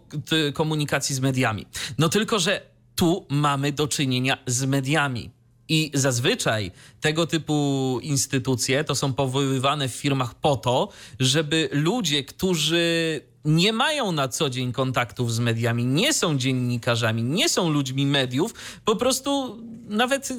komunikacji 0.53 1.15
z 1.15 1.19
mediami. 1.19 1.65
No 1.97 2.09
tylko, 2.09 2.39
że 2.39 2.61
tu 2.95 3.25
mamy 3.29 3.71
do 3.71 3.87
czynienia 3.87 4.37
z 4.47 4.65
mediami. 4.65 5.29
I 5.69 5.91
zazwyczaj 5.93 6.71
tego 7.01 7.27
typu 7.27 7.99
instytucje 8.03 8.83
to 8.83 8.95
są 8.95 9.13
powoływane 9.13 9.89
w 9.89 9.91
firmach 9.91 10.35
po 10.35 10.55
to, 10.55 10.89
żeby 11.19 11.69
ludzie, 11.71 12.23
którzy 12.23 13.21
nie 13.45 13.73
mają 13.73 14.11
na 14.11 14.27
co 14.27 14.49
dzień 14.49 14.71
kontaktów 14.71 15.33
z 15.33 15.39
mediami, 15.39 15.85
nie 15.85 16.13
są 16.13 16.37
dziennikarzami, 16.37 17.23
nie 17.23 17.49
są 17.49 17.69
ludźmi 17.69 18.05
mediów, 18.05 18.53
po 18.85 18.95
prostu 18.95 19.61
nawet 19.89 20.29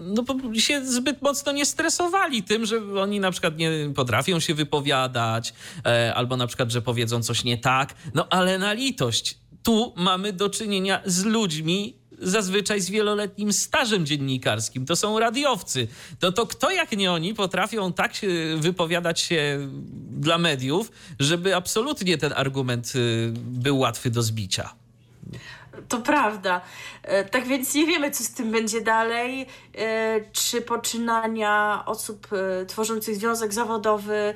no, 0.00 0.24
się 0.54 0.86
zbyt 0.86 1.22
mocno 1.22 1.52
nie 1.52 1.66
stresowali 1.66 2.42
tym, 2.42 2.66
że 2.66 3.00
oni 3.00 3.20
na 3.20 3.30
przykład 3.30 3.58
nie 3.58 3.70
potrafią 3.94 4.40
się 4.40 4.54
wypowiadać, 4.54 5.54
e, 5.86 6.14
albo 6.14 6.36
na 6.36 6.46
przykład, 6.46 6.70
że 6.70 6.82
powiedzą 6.82 7.22
coś 7.22 7.44
nie 7.44 7.58
tak. 7.58 7.94
No 8.14 8.26
ale 8.30 8.58
na 8.58 8.72
litość, 8.72 9.38
tu 9.62 9.94
mamy 9.96 10.32
do 10.32 10.50
czynienia 10.50 11.02
z 11.04 11.24
ludźmi, 11.24 12.00
zazwyczaj 12.20 12.80
z 12.80 12.90
wieloletnim 12.90 13.52
stażem 13.52 14.06
dziennikarskim. 14.06 14.86
To 14.86 14.96
są 14.96 15.18
radiowcy. 15.18 15.88
To, 16.18 16.32
to 16.32 16.46
kto 16.46 16.70
jak 16.70 16.92
nie 16.92 17.12
oni 17.12 17.34
potrafią 17.34 17.92
tak 17.92 18.12
wypowiadać 18.56 19.20
się 19.20 19.68
dla 20.10 20.38
mediów, 20.38 20.92
żeby 21.20 21.56
absolutnie 21.56 22.18
ten 22.18 22.32
argument 22.36 22.92
y, 22.96 23.32
był 23.36 23.78
łatwy 23.78 24.10
do 24.10 24.22
zbicia. 24.22 24.79
To 25.88 25.98
prawda. 25.98 26.60
E, 27.02 27.24
tak 27.24 27.46
więc 27.46 27.74
nie 27.74 27.86
wiemy, 27.86 28.10
co 28.10 28.24
z 28.24 28.30
tym 28.30 28.50
będzie 28.50 28.80
dalej. 28.80 29.46
E, 29.78 30.20
czy 30.32 30.62
poczynania 30.62 31.82
osób 31.86 32.26
e, 32.32 32.66
tworzących 32.66 33.16
związek 33.16 33.54
zawodowy 33.54 34.34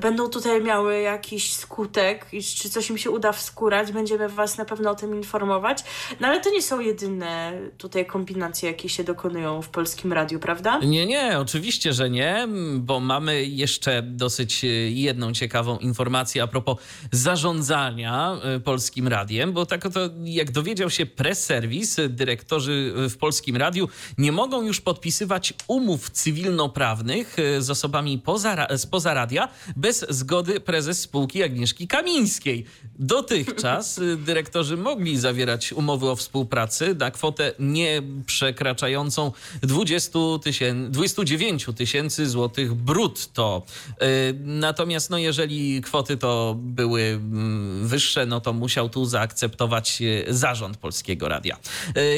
będą 0.00 0.28
tutaj 0.28 0.62
miały 0.62 1.00
jakiś 1.00 1.54
skutek 1.54 2.26
czy 2.56 2.70
coś 2.70 2.90
im 2.90 2.98
się 2.98 3.10
uda 3.10 3.32
wskurać. 3.32 3.92
Będziemy 3.92 4.28
Was 4.28 4.58
na 4.58 4.64
pewno 4.64 4.90
o 4.90 4.94
tym 4.94 5.14
informować. 5.14 5.84
No 6.20 6.28
ale 6.28 6.40
to 6.40 6.50
nie 6.50 6.62
są 6.62 6.80
jedyne 6.80 7.52
tutaj 7.78 8.06
kombinacje, 8.06 8.70
jakie 8.70 8.88
się 8.88 9.04
dokonują 9.04 9.62
w 9.62 9.68
polskim 9.68 10.12
radiu, 10.12 10.38
prawda? 10.38 10.78
Nie, 10.78 11.06
nie, 11.06 11.38
oczywiście, 11.38 11.92
że 11.92 12.10
nie, 12.10 12.48
bo 12.76 13.00
mamy 13.00 13.44
jeszcze 13.44 14.02
dosyć 14.02 14.64
jedną 14.88 15.32
ciekawą 15.32 15.78
informację 15.78 16.42
a 16.42 16.46
propos 16.46 16.78
zarządzania 17.12 18.36
polskim 18.64 19.08
radiem, 19.08 19.52
bo 19.52 19.66
tak 19.66 19.86
oto 19.86 20.00
jak 20.24 20.50
dowiedział 20.76 20.90
się 20.90 21.06
press 21.06 21.44
service, 21.44 22.08
dyrektorzy 22.08 22.92
w 23.10 23.16
Polskim 23.16 23.56
Radiu 23.56 23.88
nie 24.18 24.32
mogą 24.32 24.62
już 24.62 24.80
podpisywać 24.80 25.54
umów 25.68 26.10
cywilnoprawnych 26.10 27.38
e, 27.38 27.62
z 27.62 27.70
osobami 27.70 28.18
poza, 28.18 28.66
spoza 28.76 29.14
radia 29.14 29.48
bez 29.76 30.06
zgody 30.08 30.60
prezes 30.60 31.00
spółki 31.00 31.42
Agnieszki 31.42 31.88
Kamińskiej. 31.88 32.64
Dotychczas 32.98 33.98
e, 33.98 34.16
dyrektorzy 34.16 34.76
mogli 34.76 35.18
zawierać 35.18 35.72
umowy 35.72 36.10
o 36.10 36.16
współpracy 36.16 36.94
na 36.94 37.10
kwotę 37.10 37.52
nie 37.58 38.02
przekraczającą 38.26 39.32
20 39.62 40.18
tysięcy, 40.42 40.90
29 40.90 41.66
tysięcy 41.76 42.28
złotych 42.28 42.74
brutto. 42.74 43.62
E, 44.00 44.06
natomiast 44.44 45.10
no, 45.10 45.18
jeżeli 45.18 45.82
kwoty 45.82 46.16
to 46.16 46.56
były 46.58 47.02
mm, 47.02 47.88
wyższe, 47.88 48.26
no 48.26 48.40
to 48.40 48.52
musiał 48.52 48.88
tu 48.88 49.04
zaakceptować 49.04 50.02
zarząd 50.28 50.55
Polskiego 50.80 51.28
Radia. 51.28 51.58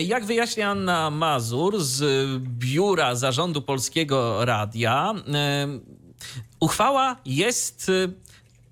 Jak 0.07 0.25
wyjaśnia 0.25 0.71
Anna 0.71 1.11
Mazur 1.11 1.85
z 1.85 2.27
biura 2.41 3.15
zarządu 3.15 3.63
Polskiego 3.63 4.45
Radia, 4.45 5.15
uchwała 6.61 7.17
jest 7.27 7.91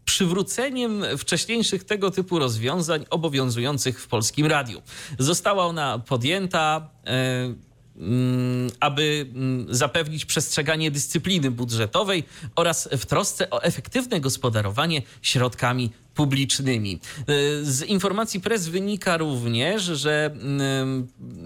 przywróceniem 0.04 1.04
wcześniejszych 1.18 1.84
tego 1.84 2.10
typu 2.10 2.38
rozwiązań 2.38 3.04
obowiązujących 3.10 4.00
w 4.00 4.06
polskim 4.06 4.46
radiu. 4.46 4.82
Została 5.18 5.66
ona 5.66 5.98
podjęta 5.98 6.90
Mm, 7.98 8.70
aby 8.80 9.26
mm, 9.34 9.74
zapewnić 9.74 10.24
przestrzeganie 10.24 10.90
dyscypliny 10.90 11.50
budżetowej 11.50 12.24
oraz 12.56 12.88
w 12.92 13.06
trosce 13.06 13.50
o 13.50 13.62
efektywne 13.62 14.20
gospodarowanie 14.20 15.02
środkami 15.22 15.90
publicznymi. 16.16 17.00
Y, 17.20 17.64
z 17.64 17.82
informacji 17.82 18.40
press 18.40 18.68
wynika 18.68 19.16
również, 19.16 19.82
że 19.82 20.30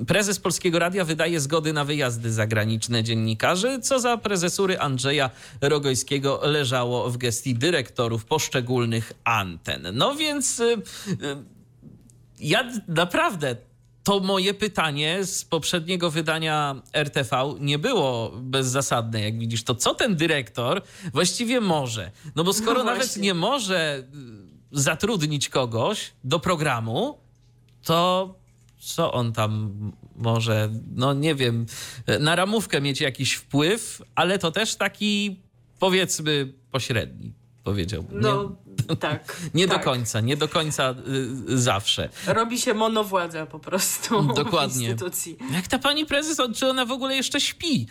prezes 0.06 0.38
Polskiego 0.38 0.78
Radia 0.78 1.04
wydaje 1.04 1.40
zgody 1.40 1.72
na 1.72 1.84
wyjazdy 1.84 2.32
zagraniczne 2.32 3.04
dziennikarzy, 3.04 3.80
co 3.82 4.00
za 4.00 4.16
prezesury 4.16 4.78
Andrzeja 4.78 5.30
Rogojskiego 5.60 6.40
leżało 6.42 7.10
w 7.10 7.16
gestii 7.16 7.54
dyrektorów 7.54 8.24
poszczególnych 8.24 9.12
anten. 9.24 9.88
No 9.92 10.14
więc 10.14 10.60
y, 10.60 10.64
y, 10.64 10.76
ja 12.40 12.72
naprawdę 12.88 13.56
to 14.04 14.20
moje 14.20 14.54
pytanie 14.54 15.24
z 15.24 15.44
poprzedniego 15.44 16.10
wydania 16.10 16.82
RTV 16.92 17.54
nie 17.60 17.78
było 17.78 18.32
bezzasadne, 18.36 19.20
jak 19.20 19.38
widzisz. 19.38 19.62
To 19.62 19.74
co 19.74 19.94
ten 19.94 20.16
dyrektor 20.16 20.82
właściwie 21.12 21.60
może? 21.60 22.10
No 22.36 22.44
bo 22.44 22.52
skoro 22.52 22.78
no 22.78 22.84
nawet 22.84 23.16
nie 23.16 23.34
może 23.34 24.04
zatrudnić 24.72 25.48
kogoś 25.48 26.12
do 26.24 26.40
programu, 26.40 27.18
to 27.84 28.34
co 28.80 29.12
on 29.12 29.32
tam 29.32 29.72
może, 30.16 30.70
no 30.94 31.14
nie 31.14 31.34
wiem, 31.34 31.66
na 32.20 32.36
ramówkę 32.36 32.80
mieć 32.80 33.00
jakiś 33.00 33.34
wpływ, 33.34 34.02
ale 34.14 34.38
to 34.38 34.50
też 34.50 34.76
taki 34.76 35.36
powiedzmy 35.78 36.52
pośredni, 36.70 37.32
powiedziałbym. 37.64 38.20
No, 38.20 38.56
tak. 38.96 39.36
nie 39.54 39.68
tak. 39.68 39.78
do 39.78 39.84
końca, 39.84 40.20
nie 40.20 40.36
do 40.36 40.48
końca 40.48 40.94
y, 41.48 41.58
zawsze. 41.58 42.08
Robi 42.26 42.58
się 42.58 42.74
monowładza 42.74 43.46
po 43.46 43.58
prostu 43.58 44.22
Dokładnie. 44.22 44.86
w 44.86 44.90
instytucji. 44.90 45.36
Jak 45.52 45.68
ta 45.68 45.78
pani 45.78 46.06
prezes, 46.06 46.38
czy 46.56 46.68
ona 46.68 46.84
w 46.84 46.92
ogóle 46.92 47.16
jeszcze 47.16 47.40
śpi? 47.40 47.86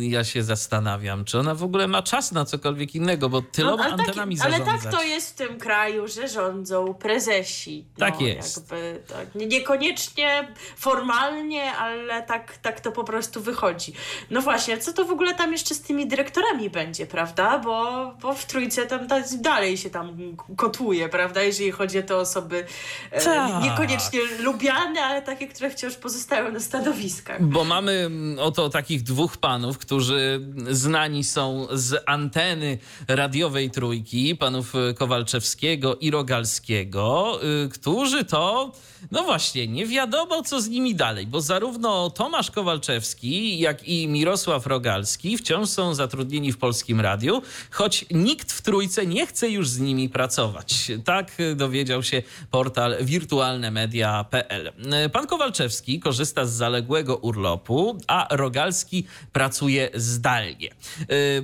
Y, 0.00 0.04
ja 0.04 0.24
się 0.24 0.42
zastanawiam, 0.42 1.24
czy 1.24 1.38
ona 1.38 1.54
w 1.54 1.62
ogóle 1.62 1.88
ma 1.88 2.02
czas 2.02 2.32
na 2.32 2.44
cokolwiek 2.44 2.94
innego, 2.94 3.28
bo 3.28 3.42
tyloma 3.42 3.76
no, 3.76 3.84
ale 3.84 3.92
antenami 3.92 4.36
tak, 4.36 4.46
Ale 4.46 4.60
tak 4.60 4.90
to 4.90 5.02
jest 5.02 5.30
w 5.30 5.34
tym 5.34 5.58
kraju, 5.58 6.08
że 6.08 6.28
rządzą 6.28 6.94
prezesi. 6.94 7.84
No, 7.98 8.06
tak 8.06 8.20
jest. 8.20 8.56
Jakby, 8.56 9.02
tak. 9.08 9.34
Niekoniecznie 9.34 10.54
formalnie, 10.76 11.72
ale 11.72 12.22
tak, 12.22 12.58
tak 12.58 12.80
to 12.80 12.92
po 12.92 13.04
prostu 13.04 13.40
wychodzi. 13.40 13.92
No 14.30 14.42
właśnie, 14.42 14.78
co 14.78 14.92
to 14.92 15.04
w 15.04 15.10
ogóle 15.10 15.34
tam 15.34 15.52
jeszcze 15.52 15.74
z 15.74 15.80
tymi 15.80 16.06
dyrektorami 16.06 16.70
będzie, 16.70 17.06
prawda? 17.06 17.58
Bo, 17.58 18.12
bo 18.20 18.34
w 18.34 18.44
trójce 18.44 18.86
tam 18.86 19.06
dalej 19.40 19.76
się 19.76 19.90
tam 19.90 20.17
kotuje, 20.56 21.08
prawda? 21.08 21.42
Jeżeli 21.42 21.70
chodzi 21.70 21.98
o 21.98 22.02
te 22.02 22.16
osoby 22.16 22.64
e, 23.10 23.24
tak. 23.24 23.62
niekoniecznie 23.62 24.20
lubiane, 24.40 25.00
ale 25.00 25.22
takie, 25.22 25.48
które 25.48 25.70
wciąż 25.70 25.94
pozostają 25.94 26.52
na 26.52 26.60
stanowiskach. 26.60 27.42
Bo 27.42 27.64
mamy 27.64 27.92
mm, 27.92 28.38
oto 28.38 28.68
takich 28.68 29.02
dwóch 29.02 29.36
panów, 29.36 29.78
którzy 29.78 30.40
znani 30.70 31.24
są 31.24 31.66
z 31.72 32.02
anteny 32.06 32.78
radiowej 33.08 33.70
trójki, 33.70 34.36
panów 34.36 34.72
Kowalczewskiego 34.98 35.96
i 35.96 36.10
Rogalskiego, 36.10 37.38
y, 37.64 37.68
którzy 37.68 38.24
to, 38.24 38.72
no 39.10 39.22
właśnie, 39.22 39.66
nie 39.66 39.86
wiadomo 39.86 40.42
co 40.42 40.60
z 40.60 40.68
nimi 40.68 40.94
dalej, 40.94 41.26
bo 41.26 41.40
zarówno 41.40 42.10
Tomasz 42.10 42.50
Kowalczewski, 42.50 43.58
jak 43.58 43.88
i 43.88 44.08
Mirosław 44.08 44.66
Rogalski 44.66 45.38
wciąż 45.38 45.68
są 45.68 45.94
zatrudnieni 45.94 46.52
w 46.52 46.58
Polskim 46.58 47.00
Radiu, 47.00 47.42
choć 47.70 48.04
nikt 48.10 48.52
w 48.52 48.62
trójce 48.62 49.06
nie 49.06 49.26
chce 49.26 49.50
już 49.50 49.68
z 49.68 49.78
nimi 49.78 49.97
nimi 49.98 50.08
pracować. 50.08 50.92
Tak 51.04 51.32
dowiedział 51.56 52.02
się 52.02 52.22
portal 52.50 52.96
wirtualnemedia.pl. 53.00 54.72
Pan 55.12 55.26
Kowalczewski 55.26 56.00
korzysta 56.00 56.44
z 56.44 56.52
zaległego 56.52 57.16
urlopu, 57.16 57.98
a 58.06 58.26
Rogalski 58.30 59.06
pracuje 59.32 59.90
zdalnie. 59.94 60.70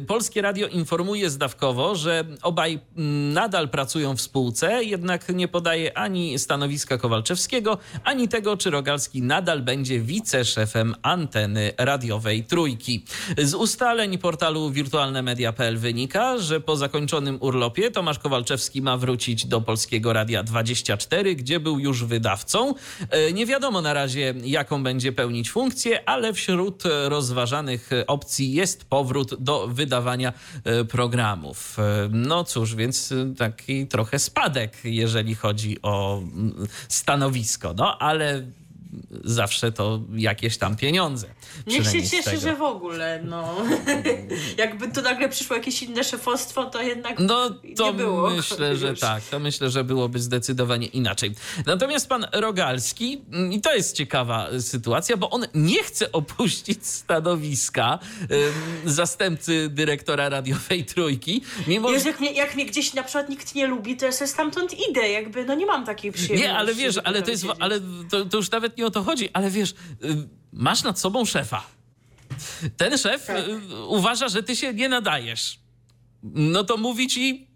Polskie 0.07 0.43
Radio 0.43 0.69
informuje 0.69 1.31
zdawkowo, 1.31 1.95
że 1.95 2.25
obaj 2.43 2.81
nadal 3.33 3.69
pracują 3.69 4.17
w 4.17 4.21
spółce, 4.21 4.85
jednak 4.85 5.29
nie 5.29 5.49
podaje 5.49 5.99
ani 5.99 6.39
stanowiska 6.39 6.99
Kowalczewskiego, 6.99 7.79
ani 8.05 8.29
tego, 8.29 8.57
czy 8.57 8.71
Rogalski 8.71 9.23
nadal 9.23 9.63
będzie 9.63 10.01
wiceszefem 10.01 10.95
anteny 11.03 11.73
radiowej 11.79 12.45
Trójki. 12.45 13.05
Z 13.39 13.55
ustaleń 13.55 14.19
portalu 14.19 14.71
wirtualnemedia.pl 14.71 15.79
wynika, 15.79 16.39
że 16.39 16.61
po 16.61 16.77
zakończonym 16.77 17.39
urlopie 17.41 17.91
Tomasz 17.91 18.19
Kowalczewski 18.19 18.44
ma 18.83 18.97
wrócić 18.97 19.47
do 19.47 19.61
Polskiego 19.61 20.13
Radia 20.13 20.43
24, 20.43 21.37
gdzie 21.37 21.61
był 21.61 21.79
już 21.79 22.05
wydawcą. 22.05 22.75
E, 23.11 23.33
nie 23.33 23.47
wiadomo 23.47 23.83
na 23.83 23.93
razie, 23.93 24.35
jaką 24.45 24.83
będzie 24.83 25.13
pełnić 25.13 25.51
funkcję, 25.51 26.09
ale 26.09 26.33
wśród 26.33 26.83
rozważanych 27.09 27.91
opcji 28.07 28.53
jest 28.53 28.85
powrót 28.85 29.35
do 29.43 29.69
wydawania 29.69 30.33
e, 30.65 30.85
programów. 30.85 31.79
E, 31.79 32.09
no 32.13 32.45
cóż, 32.45 32.75
więc 32.75 33.15
taki 33.39 33.87
trochę 33.87 34.19
spadek, 34.19 34.77
jeżeli 34.85 35.35
chodzi 35.35 35.83
o 35.83 36.19
mm, 36.19 36.67
stanowisko. 36.89 37.75
No 37.77 37.99
ale 37.99 38.47
zawsze 39.25 39.73
to 39.73 40.01
jakieś 40.15 40.59
tam 40.59 40.77
pieniądze. 40.77 41.27
Niech 41.67 41.87
się 41.87 42.03
cieszy, 42.03 42.39
że 42.39 42.57
w 42.57 42.63
ogóle, 42.63 43.23
no. 43.25 43.57
Jakby 44.59 44.89
tu 44.93 45.03
nagle 45.03 45.29
przyszło 45.29 45.57
jakieś 45.57 45.83
inne 45.83 46.05
szefostwo, 46.05 46.65
to 46.65 46.83
jednak 46.83 47.19
No 47.19 47.51
to 47.77 47.87
nie 47.87 47.93
było. 47.93 48.31
myślę, 48.37 48.77
że 48.77 48.95
tak. 48.95 49.23
To 49.25 49.39
myślę, 49.39 49.71
że 49.71 49.85
byłoby 49.85 50.19
zdecydowanie 50.19 50.87
inaczej. 50.87 51.35
Natomiast 51.67 52.09
pan 52.09 52.27
Rogalski, 52.33 53.23
mm, 53.33 53.53
i 53.53 53.61
to 53.61 53.75
jest 53.75 53.97
ciekawa 53.97 54.49
sytuacja, 54.61 55.17
bo 55.17 55.31
on 55.31 55.47
nie 55.55 55.83
chce 55.83 56.13
opuścić 56.13 56.87
stanowiska 56.87 57.99
um, 58.21 58.39
zastępcy 58.85 59.69
dyrektora 59.69 60.29
radiowej 60.29 60.85
Trójki. 60.95 61.43
Mimo... 61.67 61.91
Wiesz, 61.91 62.05
jak 62.05 62.21
mnie, 62.21 62.33
jak 62.33 62.55
mnie 62.55 62.67
gdzieś 62.67 62.95
na 62.95 63.03
przykład 63.03 63.29
nikt 63.29 63.55
nie 63.55 63.67
lubi, 63.67 63.97
to 63.97 64.07
ja 64.07 64.13
sobie 64.13 64.29
stamtąd 64.29 64.89
idę, 64.91 65.09
jakby, 65.09 65.45
no 65.45 65.55
nie 65.55 65.67
mam 65.67 65.87
takiej 65.87 66.13
przyjemności. 66.13 66.49
Nie, 66.49 66.59
ale 66.59 66.75
wiesz, 66.75 66.99
ale 67.05 67.23
to 67.23 67.31
jest, 67.31 67.47
ale 67.59 67.81
to, 68.11 68.25
to 68.25 68.37
już 68.37 68.51
nawet 68.51 68.77
nie 68.77 68.87
o 68.87 68.91
to 68.91 69.03
chodzi, 69.03 69.29
ale 69.33 69.51
wiesz, 69.51 69.71
y, 69.71 70.29
masz 70.55 70.83
nad 70.83 71.01
sobą 71.01 71.25
szefa. 71.25 71.67
Ten 72.77 72.99
szef 72.99 73.27
tak. 73.27 73.49
Y, 73.49 73.85
uważa, 73.87 74.29
że 74.29 74.43
ty 74.43 74.57
się 74.57 74.75
nie 74.75 74.89
nadajesz. 74.89 75.61
No 76.23 76.65
to 76.65 76.77
mówi 76.77 77.07
ci 77.07 77.49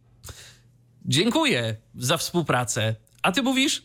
dziękuję 1.04 1.76
za 1.94 2.16
współpracę. 2.16 2.94
A 3.22 3.32
ty 3.32 3.42
mówisz, 3.42 3.82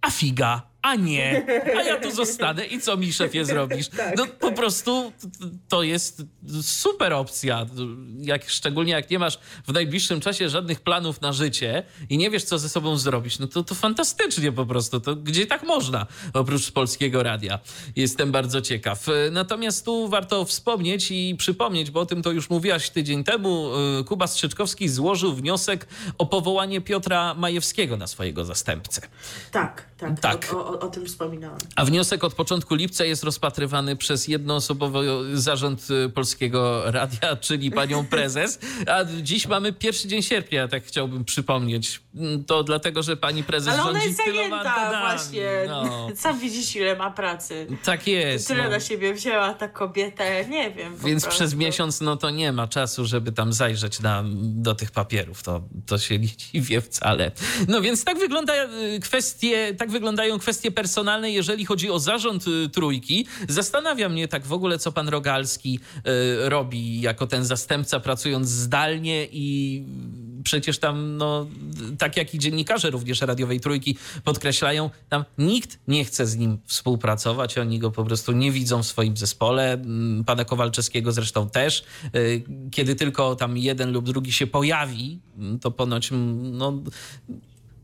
a 0.00 0.10
figa 0.10 0.67
a 0.82 0.94
nie, 0.94 1.46
a 1.78 1.82
ja 1.82 2.00
tu 2.00 2.10
zostanę 2.10 2.66
i 2.66 2.80
co 2.80 2.96
mi 2.96 3.12
szefie 3.12 3.44
zrobisz? 3.44 3.88
Tak, 3.88 4.16
no 4.16 4.26
po 4.26 4.52
prostu 4.52 5.12
to 5.68 5.82
jest 5.82 6.22
super 6.62 7.12
opcja, 7.12 7.66
jak, 8.20 8.50
szczególnie 8.50 8.92
jak 8.92 9.10
nie 9.10 9.18
masz 9.18 9.38
w 9.66 9.72
najbliższym 9.72 10.20
czasie 10.20 10.48
żadnych 10.48 10.80
planów 10.80 11.20
na 11.20 11.32
życie 11.32 11.82
i 12.10 12.18
nie 12.18 12.30
wiesz, 12.30 12.44
co 12.44 12.58
ze 12.58 12.68
sobą 12.68 12.96
zrobić, 12.96 13.38
no 13.38 13.46
to, 13.46 13.62
to 13.62 13.74
fantastycznie 13.74 14.52
po 14.52 14.66
prostu, 14.66 15.00
to 15.00 15.16
gdzie 15.16 15.46
tak 15.46 15.62
można, 15.62 16.06
oprócz 16.34 16.70
Polskiego 16.70 17.22
Radia. 17.22 17.58
Jestem 17.96 18.32
bardzo 18.32 18.60
ciekaw. 18.60 19.06
Natomiast 19.32 19.84
tu 19.84 20.08
warto 20.08 20.44
wspomnieć 20.44 21.10
i 21.10 21.34
przypomnieć, 21.38 21.90
bo 21.90 22.00
o 22.00 22.06
tym 22.06 22.22
to 22.22 22.30
już 22.30 22.50
mówiłaś 22.50 22.90
tydzień 22.90 23.24
temu, 23.24 23.70
Kuba 24.06 24.26
Strzyczkowski 24.26 24.88
złożył 24.88 25.34
wniosek 25.34 25.86
o 26.18 26.26
powołanie 26.26 26.80
Piotra 26.80 27.34
Majewskiego 27.34 27.96
na 27.96 28.06
swojego 28.06 28.44
zastępcę. 28.44 29.00
Tak, 29.50 29.86
tak. 29.98 30.20
tak. 30.20 30.54
O, 30.54 30.67
o, 30.67 30.67
o, 30.68 30.88
tym 30.88 31.06
wspominałam. 31.06 31.58
A 31.76 31.84
wniosek 31.84 32.24
od 32.24 32.34
początku 32.34 32.74
lipca 32.74 33.04
jest 33.04 33.24
rozpatrywany 33.24 33.96
przez 33.96 34.28
jednoosobowy 34.28 35.06
zarząd 35.34 35.86
y, 35.90 36.08
Polskiego 36.08 36.82
Radia, 36.90 37.36
czyli 37.46 37.70
panią 37.70 38.06
prezes. 38.06 38.58
A 38.86 39.04
dziś 39.22 39.46
mamy 39.46 39.72
pierwszy 39.72 40.08
dzień 40.08 40.22
sierpnia, 40.22 40.68
tak 40.68 40.84
chciałbym 40.84 41.24
przypomnieć. 41.24 42.00
Mm, 42.14 42.44
to 42.44 42.64
dlatego, 42.64 43.02
że 43.02 43.16
pani 43.16 43.44
prezes 43.44 43.74
Ale 43.74 43.82
rządzi 43.82 44.06
jest 44.06 44.16
zajęta 44.16 45.00
właśnie. 45.00 45.48
No. 45.68 46.08
Sam 46.16 46.40
widzisz, 46.40 46.76
ile 46.76 46.96
ma 46.96 47.10
pracy. 47.10 47.66
Tak 47.84 48.06
jest. 48.06 48.48
Tyle 48.48 48.64
no. 48.64 48.70
na 48.70 48.80
siebie 48.80 49.14
wzięła 49.14 49.54
ta 49.54 49.68
kobieta, 49.68 50.24
nie 50.48 50.70
wiem. 50.70 50.96
Więc 50.96 51.26
przez 51.26 51.54
miesiąc 51.54 52.00
no 52.00 52.16
to 52.16 52.30
nie 52.30 52.52
ma 52.52 52.68
czasu, 52.68 53.06
żeby 53.06 53.32
tam 53.32 53.52
zajrzeć 53.52 54.00
na, 54.00 54.24
do 54.36 54.74
tych 54.74 54.90
papierów. 54.90 55.42
To, 55.42 55.62
to 55.86 55.98
się 55.98 56.18
nie 56.24 56.28
dziwię 56.28 56.80
wcale. 56.80 57.30
No 57.68 57.80
więc 57.80 58.04
tak 58.04 58.18
wygląda 58.18 58.52
y, 58.64 59.00
kwestie, 59.00 59.74
tak 59.74 59.90
wyglądają 59.90 60.38
kwestie 60.38 60.57
personalne, 60.70 61.30
jeżeli 61.30 61.64
chodzi 61.64 61.90
o 61.90 61.98
zarząd 61.98 62.44
y, 62.48 62.68
trójki. 62.68 63.26
Zastanawia 63.48 64.08
mnie 64.08 64.28
tak 64.28 64.46
w 64.46 64.52
ogóle, 64.52 64.78
co 64.78 64.92
pan 64.92 65.08
Rogalski 65.08 65.80
y, 65.96 66.48
robi 66.48 67.00
jako 67.00 67.26
ten 67.26 67.44
zastępca, 67.44 68.00
pracując 68.00 68.48
zdalnie 68.48 69.26
i 69.32 69.84
przecież 70.44 70.78
tam, 70.78 71.16
no, 71.16 71.46
tak 71.98 72.16
jak 72.16 72.34
i 72.34 72.38
dziennikarze 72.38 72.90
również 72.90 73.20
radiowej 73.20 73.60
trójki 73.60 73.96
podkreślają, 74.24 74.90
tam 75.08 75.24
nikt 75.38 75.78
nie 75.88 76.04
chce 76.04 76.26
z 76.26 76.36
nim 76.36 76.58
współpracować, 76.64 77.58
oni 77.58 77.78
go 77.78 77.90
po 77.90 78.04
prostu 78.04 78.32
nie 78.32 78.52
widzą 78.52 78.82
w 78.82 78.86
swoim 78.86 79.16
zespole. 79.16 79.72
Mm, 79.72 80.24
pana 80.24 80.44
Kowalczewskiego 80.44 81.12
zresztą 81.12 81.50
też. 81.50 81.84
Y, 82.14 82.42
kiedy 82.70 82.94
tylko 82.94 83.36
tam 83.36 83.56
jeden 83.56 83.92
lub 83.92 84.04
drugi 84.04 84.32
się 84.32 84.46
pojawi, 84.46 85.20
to 85.60 85.70
ponoć, 85.70 86.12
mm, 86.12 86.56
no, 86.56 86.82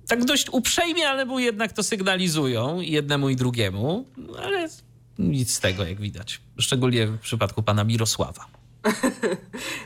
tak 0.09 0.25
dość 0.25 0.47
uprzejmie, 0.51 1.09
ale 1.09 1.25
mu 1.25 1.39
jednak 1.39 1.73
to 1.73 1.83
sygnalizują 1.83 2.81
jednemu 2.81 3.29
i 3.29 3.37
drugiemu, 3.37 4.05
ale 4.45 4.69
nic 5.19 5.55
z 5.55 5.61
tego, 5.61 5.85
jak 5.85 6.01
widać. 6.01 6.41
Szczególnie 6.59 7.07
w 7.07 7.19
przypadku 7.19 7.63
pana 7.63 7.85
Mirosława. 7.85 8.47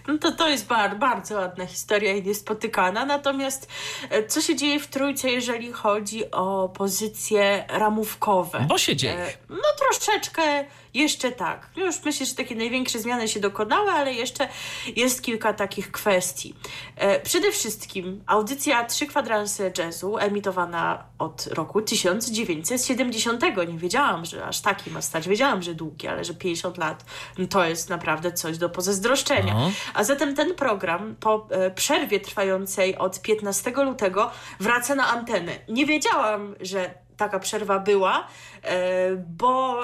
No 0.08 0.18
to 0.18 0.32
to 0.32 0.48
jest 0.48 0.66
bar, 0.66 0.98
bardzo 0.98 1.34
ładna 1.34 1.66
historia 1.66 2.12
i 2.12 2.22
niespotykana. 2.22 3.04
Natomiast 3.04 3.68
e, 4.10 4.26
co 4.26 4.40
się 4.40 4.56
dzieje 4.56 4.80
w 4.80 4.86
trójce, 4.86 5.30
jeżeli 5.30 5.72
chodzi 5.72 6.30
o 6.30 6.68
pozycje 6.68 7.64
ramówkowe? 7.68 8.66
Bo 8.68 8.78
się 8.78 8.96
dzieje. 8.96 9.14
E, 9.14 9.32
no 9.48 9.68
troszeczkę 9.78 10.64
jeszcze 10.94 11.32
tak. 11.32 11.70
Już 11.76 12.04
myślę, 12.04 12.26
że 12.26 12.34
takie 12.34 12.54
największe 12.54 12.98
zmiany 12.98 13.28
się 13.28 13.40
dokonały, 13.40 13.90
ale 13.90 14.12
jeszcze 14.12 14.48
jest 14.96 15.22
kilka 15.22 15.52
takich 15.52 15.92
kwestii. 15.92 16.54
E, 16.96 17.20
przede 17.20 17.52
wszystkim 17.52 18.22
audycja 18.26 18.84
Trzy 18.84 19.06
kwadranse 19.06 19.70
jazzu 19.78 20.18
emitowana 20.18 21.04
od 21.18 21.46
roku 21.46 21.82
1970. 21.82 23.42
Nie 23.68 23.78
wiedziałam, 23.78 24.24
że 24.24 24.44
aż 24.44 24.60
taki 24.60 24.90
ma 24.90 25.02
stać. 25.02 25.28
Wiedziałam, 25.28 25.62
że 25.62 25.74
długi, 25.74 26.08
ale 26.08 26.24
że 26.24 26.34
50 26.34 26.78
lat 26.78 27.04
to 27.50 27.64
jest 27.64 27.90
naprawdę 27.90 28.32
coś 28.32 28.58
do 28.58 28.68
pozazdroszczenia. 28.68 29.54
No. 29.54 29.70
A 29.94 30.04
zatem 30.04 30.34
ten 30.34 30.54
program 30.54 31.16
po 31.20 31.46
e, 31.50 31.70
przerwie 31.70 32.20
trwającej 32.20 32.98
od 32.98 33.22
15 33.22 33.70
lutego 33.70 34.30
wraca 34.60 34.94
na 34.94 35.08
antenę. 35.08 35.52
Nie 35.68 35.86
wiedziałam, 35.86 36.54
że 36.60 36.94
taka 37.16 37.38
przerwa 37.38 37.78
była, 37.78 38.26
e, 38.62 39.16
bo 39.16 39.82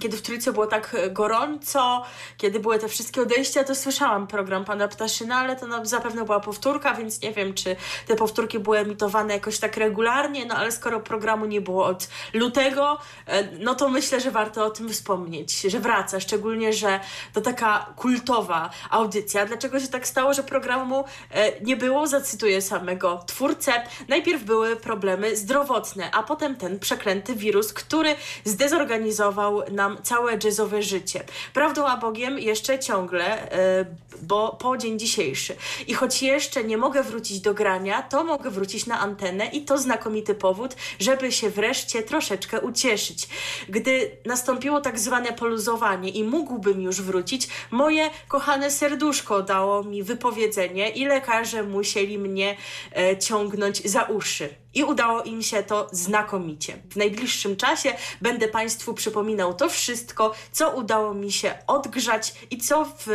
kiedy 0.00 0.16
w 0.16 0.22
Trójce 0.22 0.52
było 0.52 0.66
tak 0.66 0.94
e, 0.94 1.10
gorąco, 1.10 2.04
kiedy 2.36 2.60
były 2.60 2.78
te 2.78 2.88
wszystkie 2.88 3.22
odejścia, 3.22 3.64
to 3.64 3.74
słyszałam 3.74 4.26
program 4.26 4.64
Pana 4.64 4.88
Ptaszyna, 4.88 5.36
ale 5.36 5.56
to 5.56 5.66
no, 5.66 5.86
zapewne 5.86 6.24
była 6.24 6.40
powtórka, 6.40 6.94
więc 6.94 7.22
nie 7.22 7.32
wiem, 7.32 7.54
czy 7.54 7.76
te 8.06 8.16
powtórki 8.16 8.58
były 8.58 8.78
emitowane 8.78 9.34
jakoś 9.34 9.58
tak 9.58 9.76
regularnie, 9.76 10.46
no 10.46 10.54
ale 10.54 10.72
skoro 10.72 11.00
programu 11.00 11.46
nie 11.46 11.60
było 11.60 11.84
od 11.84 12.08
lutego, 12.34 12.98
e, 13.26 13.48
no 13.58 13.74
to 13.74 13.88
myślę, 13.88 14.20
że 14.20 14.30
warto 14.30 14.64
o 14.64 14.70
tym 14.70 14.88
wspomnieć, 14.88 15.60
że 15.60 15.80
wraca, 15.80 16.20
szczególnie, 16.20 16.72
że 16.72 17.00
to 17.32 17.40
taka 17.40 17.86
kultowa 17.96 18.70
audycja. 18.90 19.46
Dlaczego 19.46 19.80
się 19.80 19.88
tak 19.88 20.06
stało, 20.06 20.34
że 20.34 20.42
programu 20.42 21.04
e, 21.30 21.60
nie 21.60 21.76
było? 21.76 22.06
Zacytuję 22.06 22.62
samego 22.62 23.24
twórcę. 23.26 23.72
Najpierw 24.08 24.44
były 24.44 24.76
problemy 24.76 25.36
zdrowotne, 25.36 26.10
a 26.10 26.22
potem 26.22 26.56
ten 26.56 26.78
przeklęty 26.78 27.34
wirus, 27.34 27.72
który 27.72 28.14
zdezorganizował 28.44 29.62
na 29.70 29.81
nam 29.82 30.02
całe 30.02 30.38
jazzowe 30.44 30.82
życie. 30.82 31.24
Prawdą 31.54 31.86
a 31.86 31.96
Bogiem 31.96 32.38
jeszcze 32.38 32.78
ciągle, 32.78 33.52
e, 33.52 33.84
bo 34.22 34.56
po 34.60 34.76
dzień 34.76 34.98
dzisiejszy. 34.98 35.56
I 35.86 35.94
choć 35.94 36.22
jeszcze 36.22 36.64
nie 36.64 36.76
mogę 36.76 37.02
wrócić 37.02 37.40
do 37.40 37.54
grania, 37.54 38.02
to 38.02 38.24
mogę 38.24 38.50
wrócić 38.50 38.86
na 38.86 39.00
antenę 39.00 39.46
i 39.46 39.64
to 39.64 39.78
znakomity 39.78 40.34
powód, 40.34 40.76
żeby 40.98 41.32
się 41.32 41.50
wreszcie 41.50 42.02
troszeczkę 42.02 42.60
ucieszyć. 42.60 43.28
Gdy 43.68 44.10
nastąpiło 44.26 44.80
tak 44.80 44.98
zwane 44.98 45.32
poluzowanie 45.32 46.10
i 46.10 46.24
mógłbym 46.24 46.82
już 46.82 47.02
wrócić, 47.02 47.48
moje 47.70 48.10
kochane 48.28 48.70
serduszko 48.70 49.42
dało 49.42 49.84
mi 49.84 50.02
wypowiedzenie 50.02 50.90
i 50.90 51.04
lekarze 51.04 51.62
musieli 51.62 52.18
mnie 52.18 52.56
e, 52.96 53.18
ciągnąć 53.18 53.90
za 53.90 54.02
uszy. 54.02 54.62
I 54.74 54.84
udało 54.84 55.22
im 55.22 55.42
się 55.42 55.62
to 55.62 55.88
znakomicie. 55.92 56.76
W 56.90 56.96
najbliższym 56.96 57.56
czasie 57.56 57.92
będę 58.20 58.48
Państwu 58.48 58.94
przypominał 58.94 59.54
to 59.54 59.68
wszystko, 59.68 60.34
co 60.52 60.70
udało 60.70 61.14
mi 61.14 61.32
się 61.32 61.54
odgrzać 61.66 62.34
i 62.50 62.58
co 62.58 62.84
w 62.84 63.06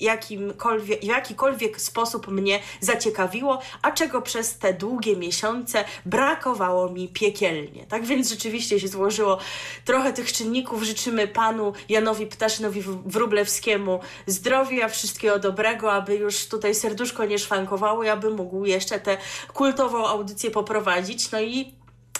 jakimkolwiek, 0.00 1.00
w 1.00 1.04
jakikolwiek 1.04 1.80
sposób 1.80 2.28
mnie 2.28 2.60
zaciekawiło, 2.80 3.62
a 3.82 3.92
czego 3.92 4.22
przez 4.22 4.58
te 4.58 4.74
długie 4.74 5.16
miesiące 5.16 5.84
brakowało 6.06 6.88
mi 6.88 7.08
piekielnie. 7.08 7.86
Tak 7.86 8.04
więc 8.04 8.30
rzeczywiście 8.30 8.80
się 8.80 8.88
złożyło 8.88 9.38
trochę 9.84 10.12
tych 10.12 10.32
czynników. 10.32 10.82
Życzymy 10.82 11.28
panu 11.28 11.72
Janowi 11.88 12.26
Ptaszynowi 12.26 12.82
Wrublewskiemu 13.06 14.00
zdrowia, 14.26 14.88
wszystkiego 14.88 15.38
dobrego, 15.38 15.92
aby 15.92 16.14
już 16.14 16.46
tutaj 16.46 16.74
serduszko 16.74 17.24
nie 17.24 17.38
szwankowało 17.38 18.04
i 18.04 18.08
aby 18.08 18.30
mógł 18.30 18.64
jeszcze 18.64 19.00
tę 19.00 19.16
kultową 19.54 20.06
audycję 20.06 20.50
poprowadzić. 20.50 20.85
No 20.86 21.40
i 21.42 21.64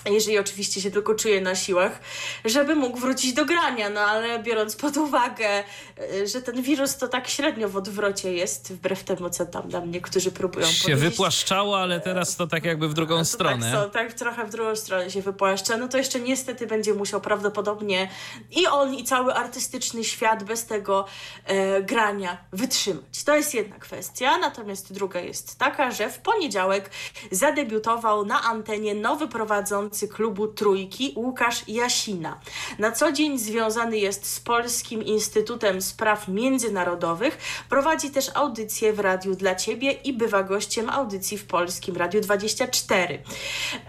jeżeli 0.04 0.38
oczywiście 0.38 0.80
się 0.80 0.90
tylko 0.90 1.14
czuje 1.14 1.40
na 1.40 1.54
siłach, 1.54 2.00
żeby 2.44 2.74
mógł 2.74 2.98
wrócić 2.98 3.32
do 3.32 3.44
grania. 3.44 3.90
No 3.90 4.00
ale 4.00 4.38
biorąc 4.38 4.76
pod 4.76 4.96
uwagę, 4.96 5.64
e, 5.98 6.26
że 6.26 6.42
ten 6.42 6.62
wirus 6.62 6.96
to 6.96 7.08
tak 7.08 7.28
średnio 7.28 7.68
w 7.68 7.76
odwrocie 7.76 8.32
jest, 8.32 8.72
wbrew 8.72 9.04
temu, 9.04 9.30
co 9.30 9.46
tam 9.46 9.68
nam 9.68 9.90
niektórzy 9.90 10.30
próbują 10.30 10.66
się 10.66 10.82
powiedzieć. 10.82 11.10
wypłaszczało, 11.10 11.78
ale 11.78 12.00
teraz 12.00 12.36
to 12.36 12.46
tak 12.46 12.64
jakby 12.64 12.88
w 12.88 12.94
drugą 12.94 13.18
tak 13.18 13.26
stronę. 13.26 13.72
Tak, 13.72 13.82
so, 13.82 13.90
tak 13.90 14.12
trochę 14.12 14.44
w 14.44 14.50
drugą 14.50 14.76
stronę 14.76 15.10
się 15.10 15.22
wypłaszcza. 15.22 15.76
No 15.76 15.88
to 15.88 15.98
jeszcze 15.98 16.20
niestety 16.20 16.66
będzie 16.66 16.94
musiał 16.94 17.20
prawdopodobnie 17.20 18.08
i 18.50 18.66
on, 18.66 18.94
i 18.94 19.04
cały 19.04 19.34
artystyczny 19.34 20.04
świat 20.04 20.44
bez 20.44 20.66
tego 20.66 21.04
e, 21.44 21.82
grania 21.82 22.38
wytrzymać. 22.52 23.24
To 23.24 23.36
jest 23.36 23.54
jedna 23.54 23.78
kwestia. 23.78 24.38
Natomiast 24.38 24.92
druga 24.92 25.20
jest 25.20 25.58
taka, 25.58 25.90
że 25.90 26.10
w 26.10 26.18
poniedziałek 26.18 26.90
zadebiutował 27.30 28.24
na 28.24 28.42
antenie 28.42 28.94
nowy 28.94 29.28
prowadzący 29.28 29.95
klubu 30.08 30.48
Trójki 30.48 31.12
Łukasz 31.16 31.68
Jasina. 31.68 32.40
Na 32.78 32.92
co 32.92 33.12
dzień 33.12 33.38
związany 33.38 33.98
jest 33.98 34.26
z 34.26 34.40
Polskim 34.40 35.02
Instytutem 35.02 35.82
Spraw 35.82 36.28
Międzynarodowych, 36.28 37.38
prowadzi 37.68 38.10
też 38.10 38.30
audycje 38.34 38.92
w 38.92 39.00
Radiu 39.00 39.34
dla 39.34 39.54
Ciebie 39.54 39.92
i 39.92 40.12
bywa 40.12 40.42
gościem 40.42 40.90
audycji 40.90 41.38
w 41.38 41.46
Polskim 41.46 41.96
Radiu 41.96 42.20
24. 42.20 43.22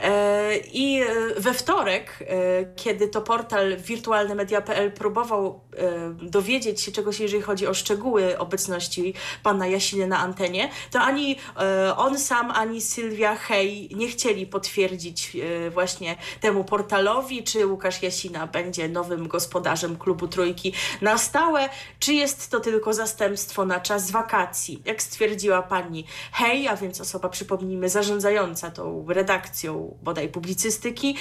E, 0.01 0.57
I 0.57 1.01
e, 1.01 1.05
we 1.37 1.53
wtorek, 1.53 2.23
e, 2.27 2.65
kiedy 2.75 3.07
to 3.07 3.21
portal 3.21 3.77
wirtualnemedia.pl 3.77 4.91
próbował 4.91 5.66
dowiedzieć 6.21 6.81
się 6.81 6.91
czegoś, 6.91 7.19
jeżeli 7.19 7.43
chodzi 7.43 7.67
o 7.67 7.73
szczegóły 7.73 8.37
obecności 8.37 9.13
pana 9.43 9.67
Jasiny 9.67 10.07
na 10.07 10.19
antenie, 10.19 10.69
to 10.91 10.99
ani 10.99 11.35
on 11.97 12.19
sam, 12.19 12.51
ani 12.51 12.81
Sylwia 12.81 13.35
Hej 13.35 13.89
nie 13.95 14.07
chcieli 14.07 14.47
potwierdzić 14.47 15.37
właśnie 15.73 15.97
właśnie 15.97 16.15
temu 16.41 16.63
portalowi, 16.63 17.43
czy 17.43 17.67
Łukasz 17.67 18.03
Jasina 18.03 18.47
będzie 18.47 18.89
nowym 18.89 19.27
gospodarzem 19.27 19.97
klubu 19.97 20.27
Trójki 20.27 20.73
na 21.01 21.17
stałe, 21.17 21.69
czy 21.99 22.13
jest 22.13 22.51
to 22.51 22.59
tylko 22.59 22.93
zastępstwo 22.93 23.65
na 23.65 23.79
czas 23.79 24.11
wakacji. 24.11 24.81
Jak 24.85 25.01
stwierdziła 25.01 25.61
pani 25.61 26.05
Hej, 26.31 26.67
a 26.67 26.75
więc 26.75 27.01
osoba, 27.01 27.29
przypomnijmy, 27.29 27.89
zarządzająca 27.89 28.71
tą 28.71 29.05
redakcją 29.09 29.97
bodaj 30.03 30.29
publicystyki, 30.29 31.15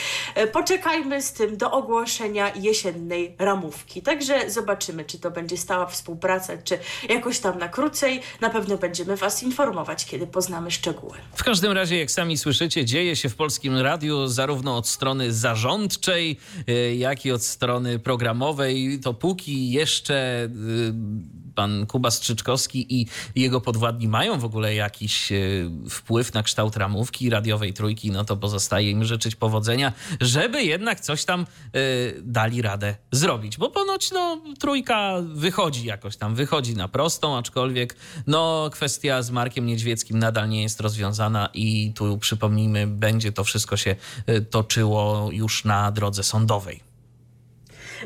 poczekajmy 0.52 1.22
z 1.22 1.32
tym 1.32 1.56
do 1.56 1.70
ogłoszenia 1.70 2.52
jesiennej 2.54 3.36
ramówki. 3.38 4.02
Także 4.02 4.45
zobaczymy, 4.50 5.04
czy 5.04 5.18
to 5.18 5.30
będzie 5.30 5.56
stała 5.56 5.86
współpraca, 5.86 6.52
czy 6.64 6.78
jakoś 7.08 7.38
tam 7.38 7.58
na 7.58 7.68
krócej. 7.68 8.20
Na 8.40 8.50
pewno 8.50 8.76
będziemy 8.76 9.16
Was 9.16 9.42
informować, 9.42 10.06
kiedy 10.06 10.26
poznamy 10.26 10.70
szczegóły. 10.70 11.18
W 11.34 11.44
każdym 11.44 11.72
razie, 11.72 11.98
jak 11.98 12.10
sami 12.10 12.38
słyszycie, 12.38 12.84
dzieje 12.84 13.16
się 13.16 13.28
w 13.28 13.34
Polskim 13.34 13.76
Radiu 13.78 14.26
zarówno 14.26 14.76
od 14.76 14.88
strony 14.88 15.32
zarządczej, 15.32 16.36
y, 16.68 16.94
jak 16.96 17.26
i 17.26 17.32
od 17.32 17.42
strony 17.42 17.98
programowej. 17.98 19.00
To 19.02 19.14
póki 19.14 19.70
jeszcze 19.70 20.44
y, 20.44 21.45
pan 21.56 21.86
Kuba 21.86 22.10
Strzyczkowski 22.10 23.00
i 23.00 23.06
jego 23.34 23.60
podwładni 23.60 24.08
mają 24.08 24.38
w 24.38 24.44
ogóle 24.44 24.74
jakiś 24.74 25.32
y, 25.32 25.70
wpływ 25.90 26.34
na 26.34 26.42
kształt 26.42 26.76
ramówki 26.76 27.30
radiowej 27.30 27.72
trójki, 27.72 28.10
no 28.10 28.24
to 28.24 28.36
pozostaje 28.36 28.90
im 28.90 29.04
życzyć 29.04 29.36
powodzenia, 29.36 29.92
żeby 30.20 30.64
jednak 30.64 31.00
coś 31.00 31.24
tam 31.24 31.46
dali 32.22 32.62
radę 32.62 32.96
zrobić. 33.12 33.56
Bo 33.56 33.70
ponoć 33.70 34.10
no, 34.12 34.40
trójka 34.58 35.14
wychodzi 35.34 35.86
jakoś 35.86 36.16
tam, 36.16 36.34
wychodzi 36.34 36.76
na 36.76 36.88
prostą, 36.88 37.38
aczkolwiek 37.38 37.96
no, 38.26 38.70
kwestia 38.72 39.22
z 39.22 39.30
Markiem 39.30 39.66
Niedźwieckim 39.66 40.18
nadal 40.18 40.48
nie 40.48 40.62
jest 40.62 40.80
rozwiązana 40.80 41.48
i 41.54 41.92
tu 41.94 42.18
przypomnijmy, 42.18 42.86
będzie 42.86 43.32
to 43.32 43.44
wszystko 43.44 43.76
się 43.76 43.96
toczyło 44.50 45.28
już 45.32 45.64
na 45.64 45.92
drodze 45.92 46.22
sądowej. 46.22 46.85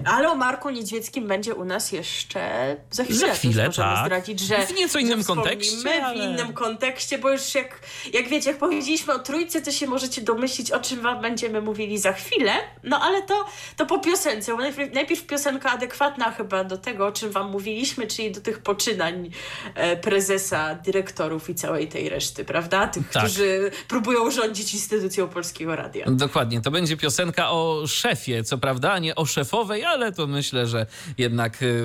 Ale 0.05 0.29
o 0.31 0.35
Marku 0.35 0.71
Niedźwieckim 0.71 1.29
będzie 1.29 1.55
u 1.55 1.65
nas 1.65 1.93
jeszcze 1.93 2.77
za 2.91 3.05
chwilę. 3.05 3.19
Za 3.19 3.35
chwilę, 3.35 3.67
możemy 3.67 3.95
tak. 3.95 4.07
zdradzić, 4.07 4.41
że 4.41 4.67
w 4.67 4.75
nieco 4.75 4.99
innym 4.99 5.25
kontekście. 5.25 6.05
Ale... 6.05 6.15
W 6.15 6.33
innym 6.33 6.53
kontekście, 6.53 7.19
bo 7.19 7.31
już 7.31 7.55
jak, 7.55 7.81
jak 8.13 8.29
wiecie, 8.29 8.51
jak 8.51 8.59
powiedzieliśmy 8.59 9.15
o 9.15 9.19
trójce, 9.19 9.63
to 9.63 9.73
się 9.73 9.87
możecie 9.87 10.23
domyślić, 10.23 10.71
o 10.71 10.81
czym 10.81 11.01
wam 11.01 11.23
będziemy 11.23 11.61
mówili 11.61 11.99
za 11.99 12.13
chwilę. 12.13 12.53
No 12.85 13.01
ale 13.01 13.23
to, 13.23 13.45
to 13.77 13.87
po 13.87 13.99
piosence. 13.99 14.53
Bo 14.53 14.59
najpierw, 14.59 14.95
najpierw 14.95 15.27
piosenka 15.27 15.71
adekwatna 15.71 16.31
chyba 16.31 16.65
do 16.65 16.79
tego, 16.79 17.07
o 17.07 17.13
czym 17.13 17.31
wam 17.31 17.51
mówiliśmy, 17.51 18.07
czyli 18.07 18.33
do 18.33 18.41
tych 18.41 18.59
poczynań 18.59 19.31
e, 19.75 19.97
prezesa, 19.97 20.75
dyrektorów 20.75 21.51
i 21.51 21.55
całej 21.55 21.89
tej 21.89 22.09
reszty, 22.09 22.45
prawda? 22.45 22.87
Tych, 22.87 23.11
tak. 23.11 23.23
którzy 23.23 23.71
próbują 23.89 24.31
rządzić 24.31 24.75
instytucją 24.75 25.29
Polskiego 25.29 25.77
Radia. 25.77 26.07
Dokładnie. 26.09 26.61
To 26.61 26.71
będzie 26.71 26.97
piosenka 26.97 27.51
o 27.51 27.87
szefie, 27.87 28.45
co 28.45 28.59
prawda, 28.59 28.93
a 28.93 28.99
nie 28.99 29.15
o 29.15 29.27
szefowej, 29.27 29.80
ale 29.85 30.13
to 30.13 30.27
myślę, 30.27 30.67
że 30.67 30.87
jednak 31.19 31.63
y, 31.63 31.85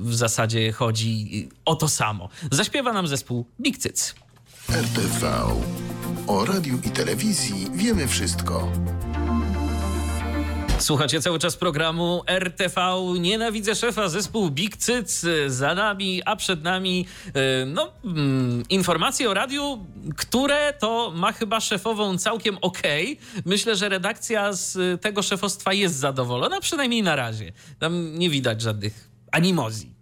w 0.00 0.14
zasadzie 0.14 0.72
chodzi 0.72 1.48
o 1.64 1.76
to 1.76 1.88
samo. 1.88 2.28
Zaśpiewa 2.50 2.92
nam 2.92 3.06
zespół 3.06 3.46
Big 3.60 3.78
Cyc. 3.78 4.14
RTV. 4.70 5.32
O 6.26 6.44
radiu 6.44 6.78
i 6.84 6.90
telewizji 6.90 7.66
wiemy 7.74 8.08
wszystko. 8.08 8.72
Słuchacie 10.84 11.20
cały 11.20 11.38
czas 11.38 11.56
programu 11.56 12.22
RTV 12.26 12.80
Nienawidzę 13.18 13.74
Szefa, 13.74 14.08
zespół 14.08 14.50
Big 14.50 14.76
Cyc 14.76 15.26
za 15.46 15.74
nami, 15.74 16.22
a 16.24 16.36
przed 16.36 16.62
nami 16.62 17.06
e, 17.34 17.66
no, 17.66 17.92
mm, 18.04 18.62
informacje 18.68 19.30
o 19.30 19.34
radiu, 19.34 19.86
które 20.16 20.72
to 20.72 21.12
ma 21.16 21.32
chyba 21.32 21.60
szefową 21.60 22.18
całkiem. 22.18 22.58
Okay. 22.60 23.16
Myślę, 23.44 23.76
że 23.76 23.88
redakcja 23.88 24.52
z 24.52 25.02
tego 25.02 25.22
szefostwa 25.22 25.72
jest 25.72 25.94
zadowolona, 25.96 26.60
przynajmniej 26.60 27.02
na 27.02 27.16
razie. 27.16 27.52
Tam 27.78 28.18
nie 28.18 28.30
widać 28.30 28.60
żadnych 28.60 29.10
animozji. 29.32 29.93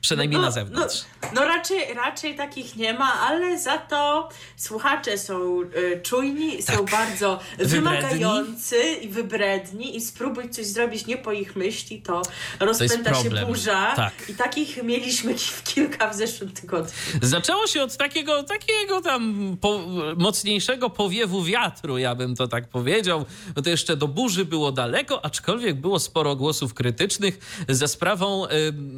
Przynajmniej 0.00 0.40
no, 0.40 0.46
na 0.46 0.50
zewnątrz. 0.50 1.04
No, 1.22 1.28
no, 1.34 1.44
raczej, 1.44 1.94
raczej 1.94 2.36
takich 2.36 2.76
nie 2.76 2.94
ma, 2.94 3.12
ale 3.12 3.58
za 3.58 3.78
to 3.78 4.28
słuchacze 4.56 5.18
są 5.18 5.62
y, 5.62 6.00
czujni, 6.02 6.62
tak. 6.62 6.76
są 6.76 6.84
bardzo 6.84 7.40
wymagający 7.58 8.76
i 9.02 9.08
wybredni 9.08 9.96
i 9.96 10.00
spróbuj 10.00 10.50
coś 10.50 10.66
zrobić 10.66 11.06
nie 11.06 11.16
po 11.16 11.32
ich 11.32 11.56
myśli, 11.56 12.02
to 12.02 12.22
rozpęta 12.60 13.12
to 13.12 13.22
się 13.22 13.30
burza. 13.30 13.92
Tak. 13.96 14.12
I 14.28 14.34
takich 14.34 14.82
mieliśmy 14.82 15.34
kilka 15.64 16.10
w 16.10 16.16
zeszłym 16.16 16.50
tygodniu. 16.50 16.92
Zaczęło 17.22 17.66
się 17.66 17.82
od 17.82 17.96
takiego, 17.96 18.42
takiego 18.42 19.00
tam 19.00 19.56
po, 19.60 19.80
mocniejszego 20.16 20.90
powiewu 20.90 21.44
wiatru, 21.44 21.98
ja 21.98 22.14
bym 22.14 22.36
to 22.36 22.48
tak 22.48 22.68
powiedział. 22.68 23.24
No 23.56 23.62
to 23.62 23.70
jeszcze 23.70 23.96
do 23.96 24.08
burzy 24.08 24.44
było 24.44 24.72
daleko, 24.72 25.24
aczkolwiek 25.24 25.80
było 25.80 25.98
sporo 25.98 26.36
głosów 26.36 26.74
krytycznych 26.74 27.38
za 27.68 27.88
sprawą, 27.88 28.46
y, 28.46 28.50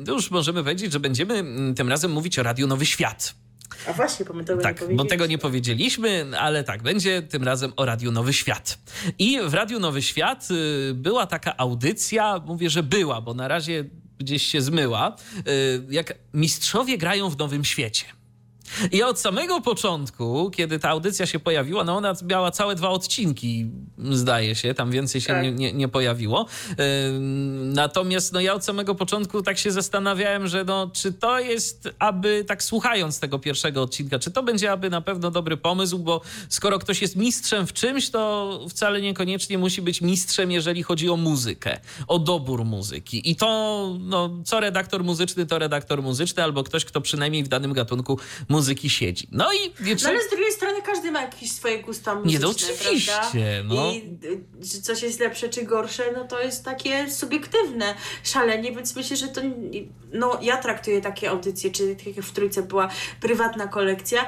już 0.08 0.30
możemy 0.30 0.62
powiedzieć, 0.62 0.91
że 0.92 1.00
będziemy 1.00 1.34
mm, 1.34 1.74
tym 1.74 1.88
razem 1.88 2.12
mówić 2.12 2.38
o 2.38 2.42
Radiu 2.42 2.66
Nowy 2.66 2.86
Świat. 2.86 3.34
A 3.88 3.92
właśnie, 3.92 4.26
bo 4.26 4.34
my 4.34 4.44
tego 4.44 4.62
tak, 4.62 4.88
nie 4.88 4.96
bo 4.96 5.04
tego 5.04 5.26
nie 5.26 5.38
powiedzieliśmy, 5.38 6.38
ale 6.38 6.64
tak, 6.64 6.82
będzie 6.82 7.22
tym 7.22 7.44
razem 7.44 7.72
o 7.76 7.84
Radiu 7.84 8.12
Nowy 8.12 8.32
Świat. 8.32 8.78
I 9.18 9.38
w 9.46 9.54
Radiu 9.54 9.80
Nowy 9.80 10.02
Świat 10.02 10.48
y, 10.50 10.94
była 10.94 11.26
taka 11.26 11.56
audycja, 11.56 12.42
mówię, 12.46 12.70
że 12.70 12.82
była, 12.82 13.20
bo 13.20 13.34
na 13.34 13.48
razie 13.48 13.84
gdzieś 14.18 14.46
się 14.46 14.62
zmyła, 14.62 15.16
y, 15.36 15.86
jak 15.90 16.14
mistrzowie 16.34 16.98
grają 16.98 17.30
w 17.30 17.38
Nowym 17.38 17.64
Świecie. 17.64 18.04
I 18.92 19.02
od 19.02 19.20
samego 19.20 19.60
początku, 19.60 20.50
kiedy 20.50 20.78
ta 20.78 20.88
audycja 20.88 21.26
się 21.26 21.38
pojawiła, 21.38 21.84
no 21.84 21.96
ona 21.96 22.14
miała 22.28 22.50
całe 22.50 22.74
dwa 22.74 22.88
odcinki, 22.88 23.70
zdaje 23.98 24.54
się, 24.54 24.74
tam 24.74 24.90
więcej 24.90 25.20
się 25.20 25.32
tak. 25.32 25.42
nie, 25.42 25.52
nie, 25.52 25.72
nie, 25.72 25.88
pojawiło. 25.88 26.46
Natomiast 27.62 28.32
no 28.32 28.40
ja 28.40 28.54
od 28.54 28.64
samego 28.64 28.94
początku 28.94 29.42
tak 29.42 29.58
się 29.58 29.70
zastanawiałem, 29.70 30.48
że 30.48 30.64
no, 30.64 30.90
czy 30.92 31.12
to 31.12 31.38
jest, 31.38 31.88
aby 31.98 32.44
tak 32.46 32.62
słuchając 32.62 33.20
tego 33.20 33.38
pierwszego 33.38 33.82
odcinka, 33.82 34.18
czy 34.18 34.30
to 34.30 34.42
będzie 34.42 34.72
aby 34.72 34.90
na 34.90 35.00
pewno 35.00 35.30
dobry 35.30 35.56
pomysł, 35.56 35.98
bo 35.98 36.20
skoro 36.48 36.78
ktoś 36.78 37.02
jest 37.02 37.16
mistrzem 37.16 37.66
w 37.66 37.72
czymś, 37.72 38.10
to 38.10 38.60
wcale 38.70 39.00
niekoniecznie 39.00 39.58
musi 39.58 39.82
być 39.82 40.00
mistrzem, 40.00 40.50
jeżeli 40.50 40.82
chodzi 40.82 41.10
o 41.10 41.16
muzykę, 41.16 41.80
o 42.06 42.18
dobór 42.18 42.64
muzyki. 42.64 43.30
I 43.30 43.36
to, 43.36 43.90
no, 44.00 44.30
co 44.44 44.60
redaktor 44.60 45.04
muzyczny, 45.04 45.46
to 45.46 45.58
redaktor 45.58 46.02
muzyczny, 46.02 46.42
albo 46.42 46.64
ktoś, 46.64 46.84
kto 46.84 47.00
przynajmniej 47.00 47.44
w 47.44 47.48
danym 47.48 47.72
gatunku 47.72 48.18
muzyki 48.48 48.61
muzyki 48.62 48.90
siedzi. 48.90 49.28
No 49.32 49.52
i 49.52 49.56
no, 49.80 50.08
ale 50.08 50.22
z 50.22 50.30
drugiej 50.30 50.52
strony 50.52 50.82
każdy 50.82 51.10
ma 51.10 51.20
jakieś 51.20 51.52
swoje 51.52 51.82
gusta 51.82 52.14
muzyczne, 52.14 52.32
Nie, 52.32 52.38
no 52.38 52.50
oczywiście, 52.50 53.12
prawda? 53.12 53.74
no. 53.74 53.92
I 53.92 54.18
czy 54.70 54.82
coś 54.82 55.02
jest 55.02 55.20
lepsze 55.20 55.48
czy 55.48 55.62
gorsze, 55.62 56.12
no 56.16 56.24
to 56.24 56.42
jest 56.42 56.64
takie 56.64 57.10
subiektywne 57.10 57.94
szalenie, 58.22 58.72
więc 58.72 58.96
myślę, 58.96 59.16
że 59.16 59.28
to 59.28 59.40
no 60.12 60.38
ja 60.42 60.56
traktuję 60.56 61.00
takie 61.00 61.30
audycje, 61.30 61.70
czy 61.70 61.96
tak 61.96 62.16
jak 62.16 62.26
w 62.26 62.32
Trójce 62.32 62.62
była 62.62 62.88
prywatna 63.20 63.68
kolekcja, 63.68 64.26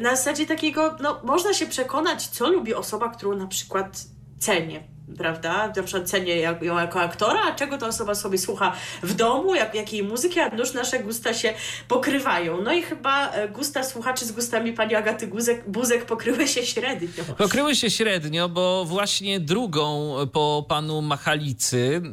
na 0.00 0.16
zasadzie 0.16 0.46
takiego, 0.46 0.96
no 1.00 1.20
można 1.24 1.54
się 1.54 1.66
przekonać, 1.66 2.26
co 2.26 2.50
lubi 2.50 2.74
osoba, 2.74 3.08
którą 3.08 3.36
na 3.36 3.46
przykład 3.46 4.04
cenię 4.38 4.95
prawda? 5.18 5.72
Na 5.76 5.82
przykład 5.82 6.10
cenię 6.10 6.36
ją 6.36 6.78
jako 6.78 7.00
aktora, 7.00 7.40
a 7.48 7.54
czego 7.54 7.78
ta 7.78 7.86
osoba 7.86 8.14
sobie 8.14 8.38
słucha 8.38 8.72
w 9.02 9.14
domu, 9.14 9.54
jak, 9.54 9.74
jakiej 9.74 10.02
muzyki, 10.02 10.40
a 10.40 10.48
nuż 10.48 10.72
nasze 10.72 10.98
gusta 10.98 11.34
się 11.34 11.54
pokrywają. 11.88 12.62
No 12.62 12.72
i 12.72 12.82
chyba 12.82 13.30
e, 13.30 13.48
gusta 13.48 13.84
słuchaczy 13.84 14.24
z 14.24 14.32
gustami 14.32 14.72
pani 14.72 14.94
Agaty 14.94 15.26
Buzek, 15.26 15.70
Buzek 15.70 16.04
pokryły 16.04 16.48
się 16.48 16.66
średnio. 16.66 17.24
Pokryły 17.38 17.76
się 17.76 17.90
średnio, 17.90 18.48
bo 18.48 18.84
właśnie 18.84 19.40
drugą 19.40 20.14
po 20.32 20.64
panu 20.68 21.02
Machalicy 21.02 22.02
e, 22.04 22.10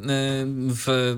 w 0.68 1.16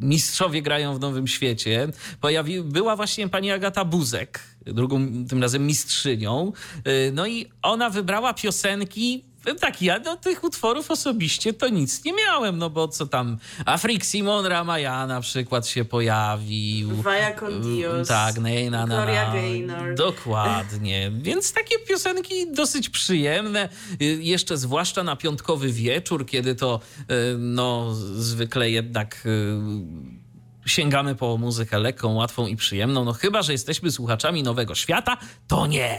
Mistrzowie 0.00 0.62
grają 0.62 0.94
w 0.94 1.00
Nowym 1.00 1.26
Świecie 1.26 1.88
pojawi, 2.20 2.62
była 2.62 2.96
właśnie 2.96 3.28
pani 3.28 3.50
Agata 3.50 3.84
Buzek, 3.84 4.40
drugą 4.66 5.26
tym 5.28 5.42
razem 5.42 5.66
mistrzynią. 5.66 6.52
E, 6.84 7.10
no 7.12 7.26
i 7.26 7.50
ona 7.62 7.90
wybrała 7.90 8.34
piosenki 8.34 9.24
tak, 9.60 9.82
ja 9.82 10.00
do 10.00 10.16
tych 10.16 10.44
utworów 10.44 10.90
osobiście 10.90 11.52
to 11.52 11.68
nic 11.68 12.04
nie 12.04 12.12
miałem, 12.12 12.58
no 12.58 12.70
bo 12.70 12.88
co 12.88 13.06
tam, 13.06 13.38
Afrik 13.66 14.04
Simon 14.04 14.46
Ramaya 14.46 15.06
na 15.06 15.20
przykład 15.20 15.66
się 15.66 15.84
pojawił. 15.84 17.02
Vaya 17.02 17.34
con 17.40 17.60
Dios. 17.62 18.08
Tak, 18.08 18.38
na, 18.38 18.50
na, 18.70 18.86
na, 18.86 18.96
Gloria 18.96 19.32
Gaynor. 19.32 19.94
Dokładnie, 19.94 21.10
więc 21.14 21.52
takie 21.52 21.78
piosenki 21.78 22.52
dosyć 22.52 22.90
przyjemne, 22.90 23.68
y, 24.02 24.04
jeszcze 24.04 24.56
zwłaszcza 24.56 25.02
na 25.02 25.16
piątkowy 25.16 25.72
wieczór, 25.72 26.26
kiedy 26.26 26.54
to 26.54 26.80
y, 26.98 27.04
no 27.38 27.94
zwykle 27.94 28.70
jednak 28.70 29.26
y, 29.26 30.13
sięgamy 30.66 31.14
po 31.14 31.38
muzykę 31.38 31.78
lekką, 31.78 32.14
łatwą 32.14 32.46
i 32.46 32.56
przyjemną. 32.56 33.04
No 33.04 33.12
chyba, 33.12 33.42
że 33.42 33.52
jesteśmy 33.52 33.90
słuchaczami 33.90 34.42
Nowego 34.42 34.74
Świata, 34.74 35.16
to 35.48 35.66
nie. 35.66 35.98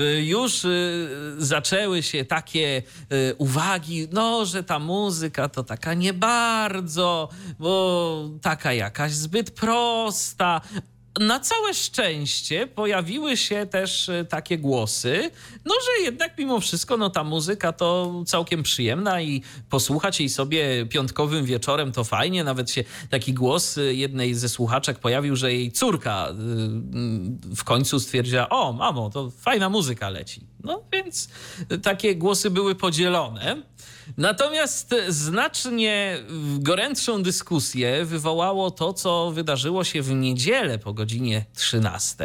Y, 0.00 0.24
już 0.24 0.64
y, 0.64 1.08
zaczęły 1.38 2.02
się 2.02 2.24
takie 2.24 2.82
y, 3.12 3.34
uwagi, 3.38 4.08
no, 4.12 4.44
że 4.44 4.64
ta 4.64 4.78
muzyka 4.78 5.48
to 5.48 5.64
taka 5.64 5.94
nie 5.94 6.12
bardzo, 6.12 7.28
bo 7.58 8.30
taka 8.42 8.72
jakaś 8.72 9.12
zbyt 9.12 9.50
prosta, 9.50 10.60
na 11.20 11.40
całe 11.40 11.74
szczęście 11.74 12.66
pojawiły 12.66 13.36
się 13.36 13.66
też 13.66 14.08
e, 14.08 14.24
takie 14.24 14.58
głosy, 14.58 15.30
no 15.64 15.74
że 15.74 16.04
jednak 16.04 16.38
mimo 16.38 16.60
wszystko 16.60 16.96
no 16.96 17.10
ta 17.10 17.24
muzyka 17.24 17.72
to 17.72 18.12
całkiem 18.26 18.62
przyjemna 18.62 19.22
i 19.22 19.42
posłuchać 19.70 20.20
jej 20.20 20.28
sobie 20.28 20.86
piątkowym 20.86 21.44
wieczorem 21.44 21.92
to 21.92 22.04
fajnie. 22.04 22.44
Nawet 22.44 22.70
się 22.70 22.84
taki 23.10 23.34
głos 23.34 23.78
e, 23.78 23.94
jednej 23.94 24.34
ze 24.34 24.48
słuchaczek 24.48 24.98
pojawił, 24.98 25.36
że 25.36 25.52
jej 25.52 25.72
córka 25.72 26.28
e, 26.28 26.34
w 27.56 27.64
końcu 27.64 28.00
stwierdziła, 28.00 28.48
o 28.48 28.72
mamo, 28.72 29.10
to 29.10 29.30
fajna 29.30 29.68
muzyka 29.68 30.10
leci. 30.10 30.46
No 30.64 30.82
więc 30.92 31.28
takie 31.82 32.16
głosy 32.16 32.50
były 32.50 32.74
podzielone. 32.74 33.62
Natomiast 34.16 34.94
znacznie 35.08 36.18
gorętszą 36.58 37.22
dyskusję 37.22 38.04
wywołało 38.04 38.70
to, 38.70 38.92
co 38.92 39.30
wydarzyło 39.30 39.84
się 39.84 40.02
w 40.02 40.12
niedzielę 40.12 40.78
po 40.78 40.92
godzinie 40.92 41.44
13, 41.54 42.24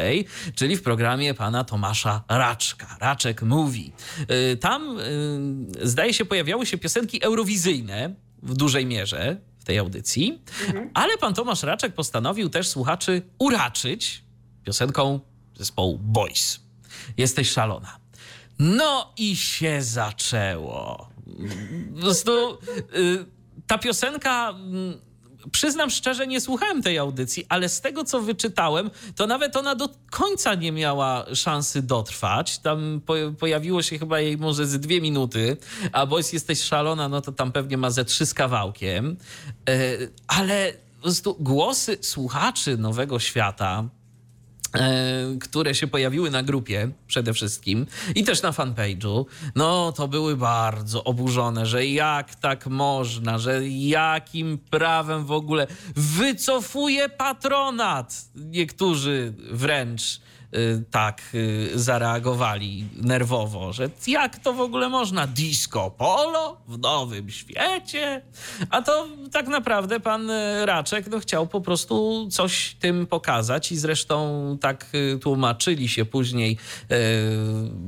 czyli 0.54 0.76
w 0.76 0.82
programie 0.82 1.34
pana 1.34 1.64
Tomasza 1.64 2.24
Raczka. 2.28 2.96
Raczek 3.00 3.42
mówi. 3.42 3.92
Y, 4.52 4.56
tam 4.56 4.98
y, 4.98 5.88
zdaje 5.88 6.14
się 6.14 6.24
pojawiały 6.24 6.66
się 6.66 6.78
piosenki 6.78 7.24
eurowizyjne 7.24 8.14
w 8.42 8.54
dużej 8.54 8.86
mierze 8.86 9.36
w 9.58 9.64
tej 9.64 9.78
audycji, 9.78 10.42
mhm. 10.66 10.90
ale 10.94 11.18
pan 11.18 11.34
Tomasz 11.34 11.62
Raczek 11.62 11.94
postanowił 11.94 12.48
też 12.48 12.68
słuchaczy 12.68 13.22
uraczyć 13.38 14.24
piosenką 14.64 15.20
zespołu 15.54 15.98
Boys. 15.98 16.60
Jesteś 17.16 17.50
szalona. 17.50 17.98
No 18.58 19.12
i 19.16 19.36
się 19.36 19.82
zaczęło. 19.82 21.07
Po 21.94 22.00
prostu 22.00 22.58
y, 22.94 23.24
ta 23.66 23.78
piosenka 23.78 24.50
mm, 24.50 24.98
przyznam 25.52 25.90
szczerze, 25.90 26.26
nie 26.26 26.40
słuchałem 26.40 26.82
tej 26.82 26.98
audycji, 26.98 27.46
ale 27.48 27.68
z 27.68 27.80
tego, 27.80 28.04
co 28.04 28.20
wyczytałem, 28.20 28.90
to 29.16 29.26
nawet 29.26 29.56
ona 29.56 29.74
do 29.74 29.88
końca 30.10 30.54
nie 30.54 30.72
miała 30.72 31.26
szansy 31.34 31.82
dotrwać. 31.82 32.58
Tam 32.58 33.00
po, 33.06 33.14
pojawiło 33.38 33.82
się 33.82 33.98
chyba 33.98 34.20
jej 34.20 34.38
może 34.38 34.66
z 34.66 34.80
dwie 34.80 35.00
minuty, 35.00 35.56
a 35.92 36.06
Boys 36.06 36.32
jesteś 36.32 36.62
szalona, 36.62 37.08
no 37.08 37.20
to 37.20 37.32
tam 37.32 37.52
pewnie 37.52 37.76
ma 37.76 37.90
ze 37.90 38.04
trzy 38.04 38.26
z 38.26 38.34
kawałkiem. 38.34 39.16
E, 39.68 39.72
ale 40.26 40.72
po 40.96 41.02
prostu 41.02 41.36
głosy 41.40 41.98
słuchaczy 42.00 42.76
Nowego 42.76 43.18
Świata 43.18 43.84
które 45.40 45.74
się 45.74 45.86
pojawiły 45.86 46.30
na 46.30 46.42
grupie 46.42 46.90
przede 47.06 47.34
wszystkim 47.34 47.86
i 48.14 48.24
też 48.24 48.42
na 48.42 48.52
fanpage'u, 48.52 49.24
no 49.54 49.92
to 49.92 50.08
były 50.08 50.36
bardzo 50.36 51.04
oburzone, 51.04 51.66
że 51.66 51.86
jak 51.86 52.34
tak 52.34 52.66
można, 52.66 53.38
że 53.38 53.68
jakim 53.68 54.58
prawem 54.70 55.24
w 55.24 55.32
ogóle 55.32 55.66
wycofuje 55.96 57.08
patronat. 57.08 58.24
Niektórzy 58.34 59.34
wręcz 59.50 60.20
tak 60.90 61.22
y, 61.34 61.70
zareagowali 61.74 62.84
nerwowo, 62.96 63.72
że 63.72 63.90
jak 64.06 64.38
to 64.38 64.52
w 64.52 64.60
ogóle 64.60 64.88
można? 64.88 65.26
Disco 65.26 65.90
polo 65.90 66.60
w 66.68 66.78
nowym 66.78 67.30
świecie? 67.30 68.22
A 68.70 68.82
to 68.82 69.08
tak 69.32 69.48
naprawdę 69.48 70.00
pan 70.00 70.30
y, 70.30 70.66
Raczek 70.66 71.06
no, 71.10 71.20
chciał 71.20 71.46
po 71.46 71.60
prostu 71.60 72.28
coś 72.30 72.76
tym 72.80 73.06
pokazać 73.06 73.72
i 73.72 73.76
zresztą 73.76 74.18
tak 74.60 74.86
tłumaczyli 75.20 75.88
się 75.88 76.04
później 76.04 76.58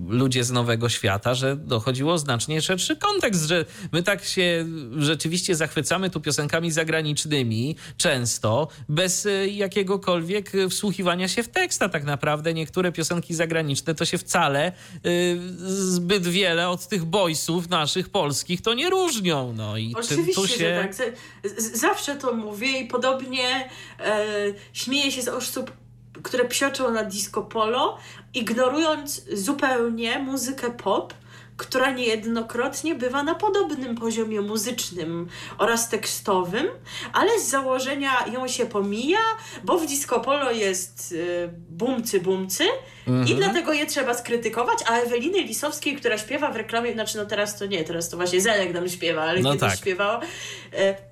ludzie 0.09 0.45
z 0.45 0.51
Nowego 0.51 0.89
Świata, 0.89 1.35
że 1.35 1.57
dochodziło 1.57 2.19
znacznie 2.19 2.63
szerszy 2.63 2.97
kontekst, 2.97 3.49
że 3.49 3.65
my 3.93 4.03
tak 4.03 4.25
się 4.25 4.67
rzeczywiście 4.97 5.55
zachwycamy 5.55 6.11
tu 6.11 6.21
piosenkami 6.21 6.71
zagranicznymi 6.71 7.77
często, 7.97 8.69
bez 8.89 9.29
jakiegokolwiek 9.51 10.53
wsłuchiwania 10.71 11.29
się 11.29 11.43
w 11.43 11.49
tekst, 11.49 11.83
a 11.83 11.89
tak 11.89 12.05
naprawdę 12.05 12.50
niektóre 12.55 12.93
piosenki 12.93 13.35
zagraniczne 13.35 13.95
to 13.95 14.05
się 14.05 14.19
wcale 14.19 14.73
y, 15.07 15.39
zbyt 15.67 16.29
wiele 16.29 16.69
od 16.69 16.89
tych 16.89 17.05
boysów 17.05 17.69
naszych 17.69 18.09
polskich 18.09 18.63
to 18.63 18.75
nie 18.75 18.91
różnią. 18.91 19.53
No 19.53 19.77
i 19.77 19.95
Oczywiście, 19.99 20.35
tu 20.35 20.49
się... 20.49 20.91
tak. 20.97 21.13
zawsze 21.75 22.17
to 22.17 22.33
mówię 22.35 22.81
i 22.81 22.87
podobnie 22.87 23.71
e, 24.01 24.25
śmieję 24.73 25.13
się 25.13 25.23
z 25.23 25.29
osób, 25.29 25.73
które 26.23 26.45
psioczą 26.45 26.91
na 26.91 27.05
disco 27.05 27.43
polo, 27.43 27.99
ignorując 28.35 29.25
zupełnie 29.33 30.19
muzykę 30.19 30.71
pop, 30.71 31.15
która 31.61 31.91
niejednokrotnie 31.91 32.95
bywa 32.95 33.23
na 33.23 33.35
podobnym 33.35 33.97
poziomie 33.97 34.41
muzycznym 34.41 35.29
oraz 35.59 35.89
tekstowym, 35.89 36.67
ale 37.13 37.41
z 37.41 37.49
założenia 37.49 38.11
ją 38.33 38.49
się 38.49 38.67
pomija, 38.67 39.19
bo 39.65 39.79
w 39.79 39.87
disco 39.87 40.21
polo 40.21 40.51
jest 40.51 41.13
y, 41.13 41.51
bumcy 41.71 42.21
bumcy 42.21 42.65
mhm. 43.09 43.29
i 43.29 43.35
dlatego 43.35 43.73
je 43.73 43.87
trzeba 43.87 44.15
skrytykować, 44.15 44.79
a 44.87 44.99
Eweliny 44.99 45.39
Lisowskiej, 45.39 45.97
która 45.97 46.19
śpiewa 46.19 46.51
w 46.51 46.57
reklamie, 46.57 46.93
znaczy 46.93 47.17
no 47.17 47.27
teraz 47.27 47.59
to 47.59 47.67
nie, 47.67 47.85
teraz 47.85 48.09
to 48.09 48.17
właśnie 48.17 48.41
Zenek 48.41 48.75
nam 48.75 48.89
śpiewa, 48.89 49.23
ale 49.23 49.41
no 49.41 49.53
kiedyś 49.53 49.71
tak. 49.71 49.79
śpiewała, 49.79 50.21
y, 50.23 51.10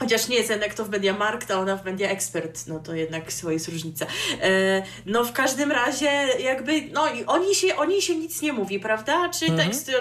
Chociaż 0.00 0.28
nie 0.28 0.36
jest 0.36 0.50
jednak 0.50 0.74
to 0.74 0.84
w 0.84 0.90
Media 0.90 1.12
Markt, 1.12 1.50
a 1.50 1.58
ona 1.58 1.76
w 1.76 1.84
Media 1.84 2.08
Expert, 2.08 2.66
no 2.66 2.78
to 2.78 2.94
jednak 2.94 3.32
swoje 3.32 3.54
jest 3.54 3.68
różnica. 3.68 4.06
E, 4.42 4.82
no 5.06 5.24
w 5.24 5.32
każdym 5.32 5.72
razie 5.72 6.10
jakby, 6.38 6.82
no 6.92 7.08
i 7.08 7.24
oni 7.24 7.54
się, 7.54 7.76
oni 7.76 8.02
się 8.02 8.16
nic 8.16 8.42
nie 8.42 8.52
mówi, 8.52 8.80
prawda? 8.80 9.28
Czy 9.28 9.46
mhm. 9.46 9.68
tekst 9.68 9.88
e, 9.88 9.94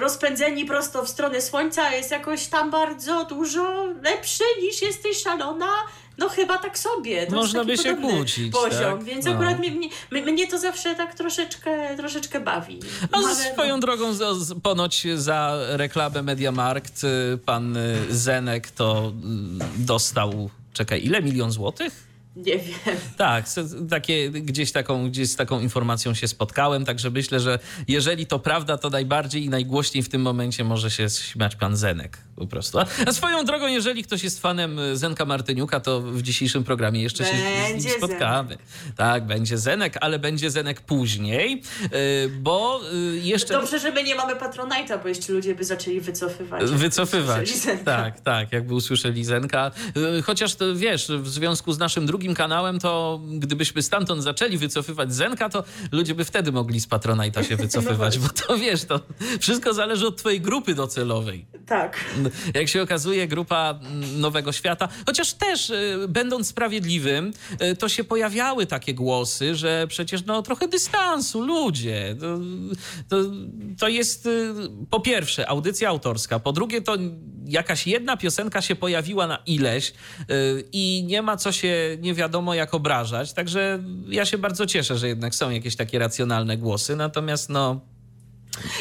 rozpędzeni 0.00 0.64
prosto 0.64 1.04
w 1.04 1.08
stronę 1.08 1.40
słońca 1.40 1.92
jest 1.92 2.10
jakoś 2.10 2.46
tam 2.46 2.70
bardzo 2.70 3.24
dużo 3.24 3.84
lepszy 4.02 4.44
niż 4.62 4.82
jesteś 4.82 5.22
szalona? 5.22 5.70
No 6.18 6.28
chyba 6.28 6.58
tak 6.58 6.78
sobie. 6.78 7.26
To 7.26 7.34
Można 7.34 7.64
by 7.64 7.78
się 7.78 7.96
kłócić. 7.96 8.52
Poziom, 8.52 8.98
tak? 8.98 9.04
więc 9.04 9.24
no. 9.24 9.32
akurat 9.32 9.58
mnie, 9.58 9.90
mnie, 10.10 10.46
to 10.46 10.58
zawsze 10.58 10.94
tak 10.94 11.14
troszeczkę, 11.14 11.96
troszeczkę 11.96 12.40
bawi. 12.40 12.80
A 13.12 13.34
swoją 13.34 13.74
no. 13.74 13.80
drogą 13.80 14.14
z, 14.14 14.54
ponoć 14.62 15.06
za 15.14 15.58
reklamę 15.68 16.22
Mediamarkt 16.22 17.04
y, 17.04 17.38
pan 17.38 17.76
y, 17.76 17.96
Zenek 18.10 18.70
to 18.70 19.12
y, 19.78 19.84
dostał, 19.84 20.50
czekaj, 20.72 21.04
ile 21.04 21.22
milion 21.22 21.50
złotych? 21.50 22.14
Nie 22.36 22.58
wiem. 22.58 22.96
Tak, 23.16 23.46
takie, 23.90 24.30
gdzieś, 24.30 24.72
taką, 24.72 25.10
gdzieś 25.10 25.30
z 25.30 25.36
taką 25.36 25.60
informacją 25.60 26.14
się 26.14 26.28
spotkałem, 26.28 26.84
także 26.84 27.10
myślę, 27.10 27.40
że 27.40 27.58
jeżeli 27.88 28.26
to 28.26 28.38
prawda, 28.38 28.78
to 28.78 28.90
najbardziej 28.90 29.44
i 29.44 29.48
najgłośniej 29.48 30.02
w 30.02 30.08
tym 30.08 30.22
momencie 30.22 30.64
może 30.64 30.90
się 30.90 31.10
śmiać 31.10 31.56
pan 31.56 31.76
Zenek. 31.76 32.18
Po 32.36 32.46
prostu. 32.46 32.78
A, 32.78 32.86
a 33.06 33.12
swoją 33.12 33.44
drogą, 33.44 33.66
jeżeli 33.66 34.04
ktoś 34.04 34.24
jest 34.24 34.40
fanem 34.40 34.80
Zenka 34.92 35.24
Martyniuka, 35.24 35.80
to 35.80 36.00
w 36.00 36.22
dzisiejszym 36.22 36.64
programie 36.64 37.02
jeszcze 37.02 37.24
będzie 37.24 37.38
się 37.38 37.80
z 37.80 37.84
nim 37.84 37.94
spotkamy. 37.94 38.48
Zenek. 38.48 38.94
Tak, 38.96 39.26
będzie 39.26 39.58
Zenek, 39.58 39.96
ale 40.00 40.18
będzie 40.18 40.50
Zenek 40.50 40.80
później, 40.80 41.62
y, 41.84 42.28
bo 42.28 42.80
y, 42.92 43.18
jeszcze... 43.18 43.54
Dobrze, 43.54 43.78
że 43.78 43.92
my 43.92 44.04
nie 44.04 44.14
mamy 44.14 44.34
Patronite'a, 44.34 45.02
bo 45.02 45.08
jeszcze 45.08 45.32
ludzie 45.32 45.54
by 45.54 45.64
zaczęli 45.64 46.00
wycofywać. 46.00 46.64
Wycofywać, 46.64 47.52
tak, 47.84 48.20
tak, 48.20 48.52
jakby 48.52 48.74
usłyszeli 48.74 49.24
Zenka. 49.24 49.70
Y, 50.18 50.22
chociaż 50.22 50.54
to, 50.54 50.74
wiesz, 50.76 51.08
w 51.08 51.28
związku 51.28 51.72
z 51.72 51.78
naszym 51.78 52.06
drugim 52.06 52.34
kanałem, 52.34 52.78
to 52.78 53.20
gdybyśmy 53.38 53.82
stamtąd 53.82 54.22
zaczęli 54.22 54.58
wycofywać 54.58 55.14
Zenka, 55.14 55.48
to 55.48 55.64
ludzie 55.92 56.14
by 56.14 56.24
wtedy 56.24 56.52
mogli 56.52 56.80
z 56.80 56.88
Patronite'a 56.88 57.42
się 57.48 57.56
wycofywać, 57.66 58.18
no 58.18 58.22
bo 58.22 58.28
to 58.28 58.58
wiesz, 58.58 58.84
to 58.84 59.00
wszystko 59.40 59.74
zależy 59.74 60.06
od 60.06 60.16
twojej 60.16 60.40
grupy 60.40 60.74
docelowej. 60.74 61.46
Tak. 61.66 61.96
Jak 62.54 62.68
się 62.68 62.82
okazuje, 62.82 63.28
grupa 63.28 63.78
Nowego 64.16 64.52
Świata, 64.52 64.88
chociaż 65.06 65.32
też 65.32 65.72
będąc 66.08 66.48
sprawiedliwym, 66.48 67.32
to 67.78 67.88
się 67.88 68.04
pojawiały 68.04 68.66
takie 68.66 68.94
głosy, 68.94 69.54
że 69.54 69.86
przecież 69.88 70.24
no 70.24 70.42
trochę 70.42 70.68
dystansu, 70.68 71.40
ludzie. 71.40 72.16
To, 72.20 72.38
to, 73.08 73.30
to 73.78 73.88
jest 73.88 74.28
po 74.90 75.00
pierwsze 75.00 75.48
audycja 75.48 75.88
autorska, 75.88 76.38
po 76.38 76.52
drugie 76.52 76.82
to 76.82 76.96
jakaś 77.46 77.86
jedna 77.86 78.16
piosenka 78.16 78.62
się 78.62 78.76
pojawiła 78.76 79.26
na 79.26 79.38
ileś 79.46 79.92
i 80.72 81.04
nie 81.06 81.22
ma 81.22 81.36
co 81.36 81.52
się 81.52 81.96
nie 82.00 82.14
wiadomo 82.14 82.54
jak 82.54 82.74
obrażać. 82.74 83.32
Także 83.32 83.82
ja 84.08 84.26
się 84.26 84.38
bardzo 84.38 84.66
cieszę, 84.66 84.98
że 84.98 85.08
jednak 85.08 85.34
są 85.34 85.50
jakieś 85.50 85.76
takie 85.76 85.98
racjonalne 85.98 86.56
głosy. 86.56 86.96
Natomiast 86.96 87.50
no. 87.50 87.80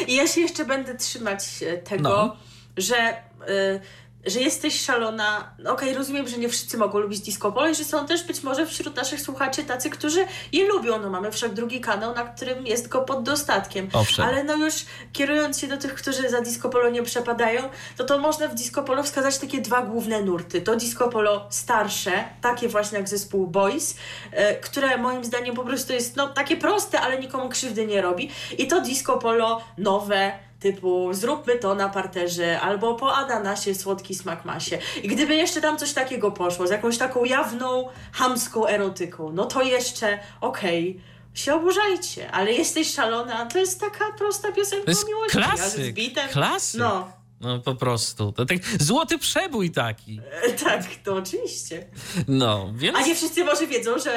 Ja 0.08 0.28
się 0.28 0.42
jeszcze 0.42 0.66
będę 0.66 0.98
trzymać 0.98 1.44
e, 1.62 1.78
tego, 1.78 2.04
no. 2.04 2.36
że. 2.78 3.24
Yy 3.48 3.80
że 4.26 4.40
jesteś 4.40 4.82
szalona. 4.82 5.54
Okej, 5.60 5.72
okay, 5.72 5.94
rozumiem, 5.94 6.28
że 6.28 6.38
nie 6.38 6.50
wszyscy 6.50 6.78
mogą 6.78 7.00
lubić 7.00 7.20
disco 7.20 7.52
polo 7.52 7.70
i 7.70 7.76
że 7.76 7.84
są 7.84 8.06
też 8.06 8.24
być 8.24 8.44
może 8.44 8.66
wśród 8.66 8.96
naszych 8.96 9.22
słuchaczy 9.22 9.64
tacy, 9.64 9.90
którzy 9.90 10.26
je 10.52 10.68
lubią. 10.68 11.00
No 11.00 11.10
mamy 11.10 11.32
wszak 11.32 11.54
drugi 11.54 11.82
kanał, 11.82 12.16
na 12.16 12.24
którym 12.24 12.68
jest 12.68 12.88
go 12.88 13.02
pod 13.02 13.24
dostatkiem. 13.24 13.90
Owszem. 13.94 14.26
Ale 14.26 14.44
no 14.44 14.56
już 14.56 14.74
kierując 15.14 15.60
się 15.60 15.68
do 15.68 15.78
tych, 15.78 15.94
którzy 15.94 16.30
za 16.30 16.42
disco 16.42 16.70
polo 16.70 16.90
nie 16.90 17.04
przepadają, 17.04 17.70
to 17.98 18.04
to 18.04 18.20
można 18.20 18.48
w 18.48 18.56
disco 18.56 18.84
polo 18.84 19.04
wskazać 19.04 19.38
takie 19.38 19.62
dwa 19.62 19.82
główne 19.82 20.22
nurty. 20.22 20.62
To 20.62 20.76
disco 20.76 21.10
polo 21.10 21.48
starsze, 21.50 22.12
takie 22.42 22.68
właśnie 22.68 22.98
jak 22.98 23.10
zespół 23.10 23.48
Boys, 23.48 23.96
e, 24.32 24.56
które 24.56 24.98
moim 24.98 25.24
zdaniem 25.24 25.56
po 25.56 25.64
prostu 25.64 25.94
jest 25.94 26.16
no 26.16 26.28
takie 26.28 26.58
proste, 26.58 27.02
ale 27.02 27.20
nikomu 27.20 27.50
krzywdy 27.50 27.86
nie 27.86 28.02
robi. 28.02 28.32
I 28.58 28.68
to 28.68 28.82
disco 28.82 29.18
polo 29.18 29.62
nowe, 29.78 30.32
typu 30.64 31.14
zróbmy 31.14 31.56
to 31.56 31.76
na 31.76 31.90
parterze, 31.90 32.62
albo 32.62 32.96
po 32.96 33.16
ananasie 33.16 33.76
słodki 33.76 34.16
smak 34.16 34.46
masie. 34.46 34.78
I 35.04 35.08
gdyby 35.08 35.36
jeszcze 35.36 35.62
tam 35.62 35.78
coś 35.78 35.94
takiego 35.94 36.32
poszło, 36.32 36.68
z 36.68 36.70
jakąś 36.70 36.98
taką 36.98 37.26
jawną, 37.26 37.90
hamską 38.12 38.68
erotyką, 38.68 39.32
no 39.32 39.46
to 39.46 39.62
jeszcze 39.62 40.20
okej. 40.42 40.90
Okay 40.90 41.14
się 41.34 41.54
oburzajcie, 41.54 42.32
ale 42.32 42.52
jesteś 42.52 42.94
szalona, 42.94 43.46
to 43.46 43.60
jest 43.60 43.80
taka 43.80 44.12
prosta 44.18 44.52
piosenka 44.52 44.92
miłości. 45.08 45.38
Klasyk, 45.38 45.96
klasyk. 46.32 46.80
No, 46.80 47.12
no 47.44 47.60
po 47.60 47.76
prostu. 47.76 48.32
To 48.32 48.46
tak 48.46 48.58
złoty 48.80 49.18
przebój 49.18 49.72
taki. 49.72 50.22
E, 50.44 50.52
tak, 50.52 50.84
to 51.04 51.16
oczywiście. 51.16 51.86
No, 52.28 52.74
więc... 52.76 52.98
A 52.98 53.02
nie 53.02 53.16
wszyscy 53.16 53.44
może 53.44 53.68
wiedzą, 53.68 54.00
że 54.00 54.12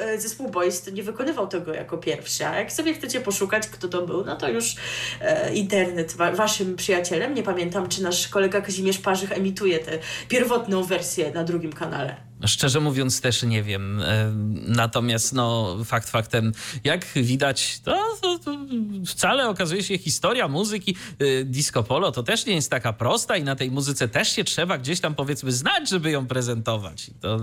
e, 0.00 0.20
zespół 0.20 0.50
Boys 0.50 0.92
nie 0.92 1.02
wykonywał 1.02 1.48
tego 1.48 1.74
jako 1.74 1.98
pierwszy. 1.98 2.46
A 2.46 2.56
jak 2.56 2.72
sobie 2.72 2.94
chcecie 2.94 3.20
poszukać, 3.20 3.68
kto 3.68 3.88
to 3.88 4.06
był, 4.06 4.24
no 4.24 4.36
to 4.36 4.48
już 4.48 4.74
e, 5.20 5.54
internet 5.54 6.12
wa 6.12 6.32
waszym 6.32 6.76
przyjacielem. 6.76 7.34
Nie 7.34 7.42
pamiętam, 7.42 7.88
czy 7.88 8.02
nasz 8.02 8.28
kolega 8.28 8.60
Kazimierz 8.60 8.98
Parzych 8.98 9.32
emituje 9.32 9.78
tę 9.78 9.98
pierwotną 10.28 10.84
wersję 10.84 11.32
na 11.32 11.44
drugim 11.44 11.72
kanale. 11.72 12.27
Szczerze 12.46 12.80
mówiąc 12.80 13.20
też 13.20 13.42
nie 13.42 13.62
wiem. 13.62 14.02
E, 14.02 14.32
natomiast 14.66 15.32
no, 15.32 15.76
fakt 15.84 16.10
faktem, 16.10 16.52
jak 16.84 17.06
widać, 17.06 17.80
to, 17.80 18.16
to, 18.20 18.38
to 18.38 18.58
wcale 19.06 19.48
okazuje 19.48 19.82
się 19.82 19.98
historia 19.98 20.48
muzyki 20.48 20.96
e, 21.18 21.44
disco 21.44 21.82
polo 21.82 22.12
to 22.12 22.22
też 22.22 22.46
nie 22.46 22.54
jest 22.54 22.70
taka 22.70 22.92
prosta 22.92 23.36
i 23.36 23.44
na 23.44 23.56
tej 23.56 23.70
muzyce 23.70 24.08
też 24.08 24.32
się 24.32 24.44
trzeba 24.44 24.78
gdzieś 24.78 25.00
tam 25.00 25.14
powiedzmy 25.14 25.52
znać, 25.52 25.88
żeby 25.88 26.10
ją 26.10 26.26
prezentować. 26.26 27.10
To, 27.20 27.40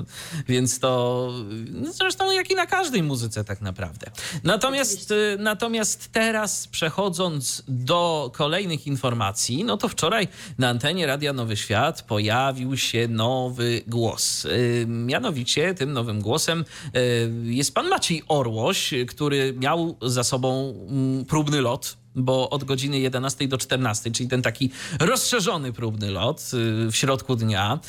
więc 0.47 0.79
to 0.79 1.31
no 1.71 1.93
zresztą 1.93 2.31
jak 2.31 2.51
i 2.51 2.55
na 2.55 2.65
każdej 2.65 3.03
muzyce 3.03 3.43
tak 3.43 3.61
naprawdę. 3.61 4.11
Natomiast, 4.43 5.11
e, 5.11 5.15
natomiast 5.39 6.11
teraz 6.11 6.67
przechodząc 6.67 7.63
do 7.67 8.31
kolejnych 8.33 8.87
informacji, 8.87 9.63
no 9.63 9.77
to 9.77 9.89
wczoraj 9.89 10.27
na 10.57 10.69
antenie 10.69 11.07
Radia 11.07 11.33
Nowy 11.33 11.57
Świat 11.57 12.01
pojawił 12.01 12.77
się 12.77 13.07
nowy 13.07 13.81
głos 13.87 14.47
Mianowicie 14.87 15.73
tym 15.73 15.93
nowym 15.93 16.21
głosem 16.21 16.65
e, 16.93 16.99
jest 17.43 17.73
pan 17.73 17.87
Maciej 17.89 18.23
Orłoś, 18.27 18.93
który 19.07 19.53
miał 19.53 19.97
za 20.01 20.23
sobą 20.23 20.73
mm, 20.89 21.25
próbny 21.25 21.61
lot 21.61 21.97
bo 22.15 22.49
od 22.49 22.63
godziny 22.63 22.99
11 22.99 23.47
do 23.47 23.57
14, 23.57 24.11
czyli 24.11 24.29
ten 24.29 24.41
taki 24.41 24.69
rozszerzony 24.99 25.73
próbny 25.73 26.11
lot 26.11 26.41
y, 26.41 26.91
w 26.91 26.95
środku 26.95 27.35
dnia, 27.35 27.79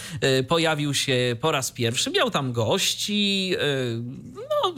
y, 0.41 0.45
pojawił 0.45 0.95
się 0.95 1.37
po 1.41 1.53
raz 1.53 1.73
pierwszy. 1.73 2.11
Miał 2.11 2.31
tam 2.31 2.53
gości. 2.53 3.53
Y, 3.55 4.03
no, 4.35 4.75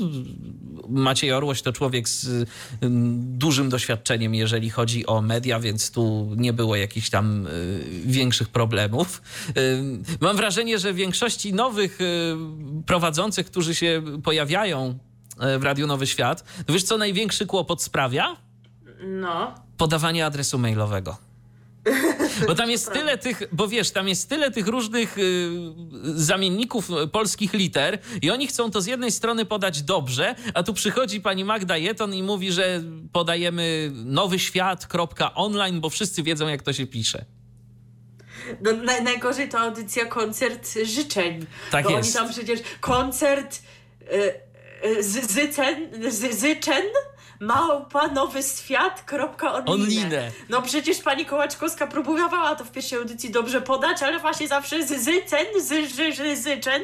Maciej 0.89 1.33
Orłoś 1.33 1.63
to 1.63 1.73
człowiek 1.73 2.09
z 2.09 2.49
dużym 3.39 3.69
doświadczeniem, 3.69 4.35
jeżeli 4.35 4.71
chodzi 4.71 5.07
o 5.07 5.23
media, 5.23 5.61
więc 5.61 5.91
tu 5.91 6.35
nie 6.37 6.53
było 6.53 6.77
jakichś 6.77 7.11
tam 7.11 7.49
większych 8.05 8.49
problemów. 8.49 9.23
Mam 10.21 10.37
wrażenie, 10.37 10.79
że 10.79 10.95
większości 10.95 11.53
nowych 11.53 11.99
prowadzących, 12.87 13.47
którzy 13.47 13.75
się 13.75 14.03
pojawiają 14.25 14.99
w 15.59 15.63
Radiu 15.63 15.87
Nowy 15.87 16.07
Świat, 16.07 16.45
wiesz 16.69 16.83
co 16.83 16.99
największy 16.99 17.47
kłopot 17.47 17.83
sprawia? 17.83 18.48
No. 19.01 19.55
Podawanie 19.77 20.27
adresu 20.27 20.59
mailowego. 20.59 21.17
Bo 22.47 22.55
tam 22.55 22.71
jest 22.71 22.93
tyle 22.93 23.19
tych, 23.19 23.43
bo 23.53 23.69
wiesz, 23.69 23.91
tam 23.91 24.09
jest 24.09 24.29
tyle 24.29 24.51
tych 24.51 24.67
różnych 24.67 25.19
y, 25.19 25.51
zamienników 26.05 26.89
polskich 27.13 27.53
liter 27.53 27.99
i 28.23 28.31
oni 28.31 28.47
chcą 28.47 28.71
to 28.71 28.81
z 28.81 28.87
jednej 28.87 29.13
strony 29.13 29.45
podać 29.45 29.83
dobrze, 29.83 30.35
a 30.55 30.63
tu 30.63 30.75
przychodzi 30.75 31.21
pani 31.21 31.45
Magda 31.45 31.77
Jeton 31.77 32.15
i 32.15 32.23
mówi, 32.23 32.53
że 32.53 32.83
podajemy 33.13 33.91
nowy 33.95 34.39
świat.online, 34.39 35.81
bo 35.81 35.91
wszyscy 35.91 36.23
wiedzą, 36.23 36.49
jak 36.49 36.63
to 36.63 36.73
się 36.73 36.87
pisze. 36.87 37.25
No, 38.63 38.73
naj, 38.73 39.05
najgorzej 39.05 39.49
to 39.49 39.59
audycja 39.59 40.07
koncert 40.07 40.69
życzeń. 40.85 41.47
Tak 41.71 41.85
bo 41.85 41.91
jest. 41.91 42.17
oni 42.17 42.27
tam 42.27 42.35
przecież 42.35 42.61
koncert 42.81 43.63
y, 44.03 44.87
y, 44.89 45.03
z, 45.03 45.31
zycen, 45.31 45.91
z, 46.11 46.39
zyczen 46.41 46.85
małpa 47.41 48.09
nowy 48.09 48.43
świat.online. 48.43 50.13
No 50.49 50.63
przecież 50.63 50.99
pani 50.99 51.27
Kołaczkowska 51.27 51.87
próbowała 51.87 52.57
to 52.57 52.65
w 52.65 52.71
pierwszej 52.71 52.99
audycji 52.99 53.31
dobrze 53.31 53.61
podać, 53.61 54.03
ale 54.03 54.19
właśnie 54.19 54.49
zawsze 54.49 54.87
z 54.87 54.89
zycen, 54.89 55.47
z, 55.61 55.95
z, 55.95 56.43
zyczen, 56.43 56.83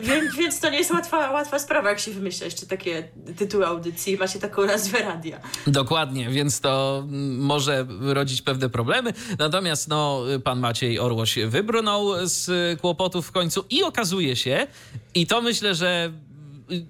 więc, 0.00 0.36
więc 0.36 0.60
to 0.60 0.70
nie 0.70 0.78
jest 0.78 0.90
łatwa, 0.90 1.30
łatwa 1.30 1.58
sprawa, 1.58 1.88
jak 1.88 1.98
się 1.98 2.10
wymyśla 2.10 2.44
jeszcze 2.44 2.66
takie 2.66 3.08
tytuły 3.38 3.66
audycji 3.66 4.14
i 4.14 4.16
ma 4.16 4.28
się 4.28 4.38
taką 4.38 4.66
nazwę 4.66 4.98
radia. 4.98 5.40
Dokładnie, 5.66 6.30
więc 6.30 6.60
to 6.60 7.04
może 7.38 7.86
rodzić 8.00 8.42
pewne 8.42 8.70
problemy. 8.70 9.12
Natomiast 9.38 9.88
no, 9.88 10.22
pan 10.44 10.60
Maciej 10.60 10.98
Orłoś 10.98 11.38
wybrnął 11.46 12.26
z 12.26 12.80
kłopotów 12.80 13.26
w 13.26 13.32
końcu 13.32 13.64
i 13.70 13.82
okazuje 13.82 14.36
się, 14.36 14.66
i 15.14 15.26
to 15.26 15.42
myślę, 15.42 15.74
że 15.74 16.12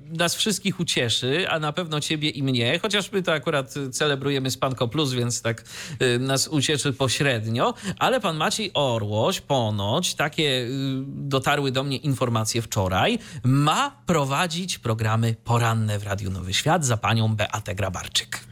nas 0.07 0.35
wszystkich 0.35 0.81
ucieszy, 0.81 1.49
a 1.49 1.59
na 1.59 1.73
pewno 1.73 2.01
ciebie 2.01 2.29
i 2.29 2.43
mnie, 2.43 2.79
chociaż 2.79 3.13
my 3.13 3.23
to 3.23 3.33
akurat 3.33 3.75
celebrujemy 3.93 4.51
Spanko 4.51 4.89
Plus, 4.89 5.13
więc 5.13 5.43
tak 5.43 5.65
y, 6.03 6.19
nas 6.19 6.49
ucieszy 6.49 6.93
pośrednio, 6.93 7.75
ale 7.99 8.21
pan 8.21 8.37
Maciej 8.37 8.71
Orłoś 8.75 9.41
ponoć, 9.41 10.15
takie 10.15 10.43
y, 10.43 10.69
dotarły 11.07 11.73
do 11.73 11.83
mnie 11.83 11.97
informacje 11.97 12.63
wczoraj, 12.63 13.19
ma 13.45 14.03
prowadzić 14.07 14.79
programy 14.79 15.35
poranne 15.45 15.99
w 15.99 16.03
Radiu 16.03 16.31
Nowy 16.31 16.55
Świat 16.55 16.85
za 16.85 16.97
panią 16.97 17.37
Beatę 17.37 17.75
Grabarczyk. 17.75 18.50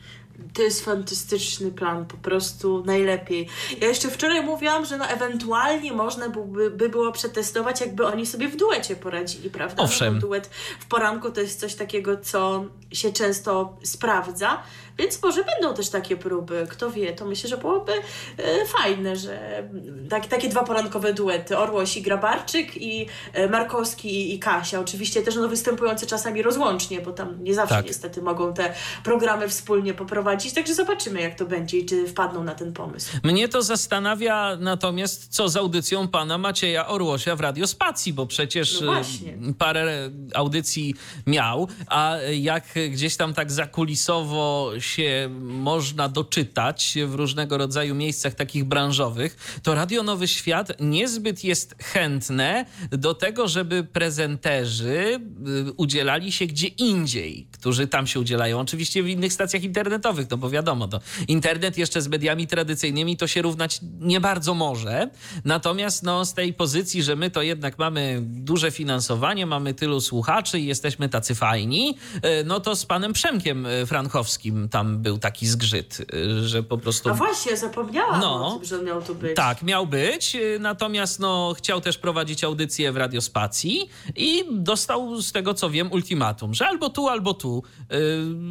To 0.54 0.62
jest 0.62 0.84
fantastyczny 0.84 1.70
plan, 1.70 2.06
po 2.06 2.16
prostu 2.16 2.82
najlepiej. 2.86 3.48
Ja 3.80 3.88
jeszcze 3.88 4.08
wczoraj 4.08 4.42
mówiłam, 4.42 4.84
że 4.84 4.98
no 4.98 5.06
ewentualnie 5.06 5.92
można 5.92 6.28
byłby, 6.28 6.70
by 6.70 6.88
było 6.88 7.12
przetestować, 7.12 7.80
jakby 7.80 8.06
oni 8.06 8.26
sobie 8.26 8.48
w 8.48 8.56
duecie 8.56 8.96
poradzili, 8.96 9.50
prawda? 9.50 9.82
Owszem. 9.82 10.14
No, 10.14 10.20
duet 10.20 10.50
w 10.80 10.86
poranku 10.86 11.30
to 11.30 11.40
jest 11.40 11.60
coś 11.60 11.74
takiego, 11.74 12.16
co 12.16 12.64
się 12.92 13.12
często 13.12 13.76
sprawdza. 13.82 14.62
Więc 14.98 15.22
może 15.22 15.44
będą 15.44 15.74
też 15.74 15.88
takie 15.88 16.16
próby, 16.16 16.66
kto 16.70 16.90
wie, 16.90 17.12
to 17.12 17.24
myślę, 17.24 17.50
że 17.50 17.56
byłoby 17.56 17.92
e, 18.36 18.66
fajne, 18.66 19.16
że 19.16 19.62
tak, 20.10 20.26
takie 20.26 20.48
dwa 20.48 20.64
porankowe 20.64 21.12
duety, 21.12 21.58
Orłoś 21.58 21.96
i 21.96 22.02
Grabarczyk 22.02 22.76
i 22.76 23.06
e, 23.32 23.48
Markowski 23.48 24.34
i 24.34 24.38
Kasia, 24.38 24.80
oczywiście 24.80 25.22
też 25.22 25.36
no, 25.36 25.48
występujące 25.48 26.06
czasami 26.06 26.42
rozłącznie, 26.42 27.00
bo 27.00 27.12
tam 27.12 27.44
nie 27.44 27.54
zawsze 27.54 27.74
tak. 27.74 27.86
niestety 27.86 28.22
mogą 28.22 28.54
te 28.54 28.74
programy 29.04 29.48
wspólnie 29.48 29.94
poprowadzić 29.94 30.18
prowadzić, 30.18 30.52
także 30.52 30.74
zobaczymy 30.74 31.20
jak 31.20 31.34
to 31.34 31.46
będzie 31.46 31.78
i 31.78 31.86
czy 31.86 32.06
wpadną 32.06 32.44
na 32.44 32.54
ten 32.54 32.72
pomysł. 32.72 33.16
Mnie 33.22 33.48
to 33.48 33.62
zastanawia 33.62 34.56
natomiast, 34.60 35.28
co 35.28 35.48
z 35.48 35.56
audycją 35.56 36.08
pana 36.08 36.38
Macieja 36.38 36.86
Orłosia 36.88 37.36
w 37.36 37.40
Radiospacji, 37.40 38.12
bo 38.12 38.26
przecież 38.26 38.80
no 38.80 39.00
y, 39.00 39.54
parę 39.58 40.10
audycji 40.34 40.94
miał, 41.26 41.68
a 41.86 42.16
jak 42.32 42.64
gdzieś 42.90 43.16
tam 43.16 43.34
tak 43.34 43.52
zakulisowo 43.52 44.70
się 44.88 45.28
można 45.40 46.08
doczytać 46.08 46.94
w 47.06 47.14
różnego 47.14 47.58
rodzaju 47.58 47.94
miejscach 47.94 48.34
takich 48.34 48.64
branżowych, 48.64 49.60
to 49.62 49.74
Radio 49.74 50.02
Nowy 50.02 50.28
Świat 50.28 50.72
niezbyt 50.80 51.44
jest 51.44 51.74
chętne 51.82 52.66
do 52.90 53.14
tego, 53.14 53.48
żeby 53.48 53.84
prezenterzy 53.84 55.20
y, 55.68 55.72
udzielali 55.72 56.32
się 56.32 56.46
gdzie 56.46 56.66
indziej, 56.66 57.48
którzy 57.52 57.86
tam 57.86 58.06
się 58.06 58.20
udzielają. 58.20 58.60
Oczywiście 58.60 59.02
w 59.02 59.08
innych 59.08 59.32
stacjach 59.32 59.62
internetowych, 59.62 60.30
no 60.30 60.36
bo 60.36 60.50
wiadomo, 60.50 60.88
to 60.88 61.00
internet 61.28 61.78
jeszcze 61.78 62.02
z 62.02 62.08
mediami 62.08 62.46
tradycyjnymi 62.46 63.16
to 63.16 63.26
się 63.26 63.42
równać 63.42 63.80
nie 64.00 64.20
bardzo 64.20 64.54
może. 64.54 65.10
Natomiast 65.44 66.02
no, 66.02 66.24
z 66.24 66.34
tej 66.34 66.54
pozycji, 66.54 67.02
że 67.02 67.16
my 67.16 67.30
to 67.30 67.42
jednak 67.42 67.78
mamy 67.78 68.20
duże 68.22 68.70
finansowanie, 68.70 69.46
mamy 69.46 69.74
tylu 69.74 70.00
słuchaczy 70.00 70.60
i 70.60 70.66
jesteśmy 70.66 71.08
tacy 71.08 71.34
fajni, 71.34 71.96
y, 72.16 72.44
no 72.44 72.60
to 72.60 72.76
z 72.76 72.86
panem 72.86 73.12
Przemkiem 73.12 73.66
y, 73.66 73.86
Frankowskim 73.86 74.68
tam 74.78 74.98
był 74.98 75.18
taki 75.18 75.46
zgrzyt, 75.46 75.98
że 76.42 76.62
po 76.62 76.78
prostu... 76.78 77.10
A 77.10 77.14
właśnie, 77.14 77.56
zapomniałam 77.56 78.20
no, 78.20 78.54
tym, 78.58 78.64
że 78.64 78.82
miał 78.82 79.02
tu 79.02 79.14
być. 79.14 79.36
Tak, 79.36 79.62
miał 79.62 79.86
być, 79.86 80.36
natomiast 80.60 81.20
no, 81.20 81.54
chciał 81.56 81.80
też 81.80 81.98
prowadzić 81.98 82.44
audycję 82.44 82.92
w 82.92 82.96
Radiospacji 82.96 83.88
i 84.16 84.44
dostał 84.50 85.22
z 85.22 85.32
tego 85.32 85.54
co 85.54 85.70
wiem 85.70 85.92
ultimatum, 85.92 86.54
że 86.54 86.66
albo 86.66 86.90
tu, 86.90 87.08
albo 87.08 87.34
tu. 87.34 87.62
Yy, 87.90 87.98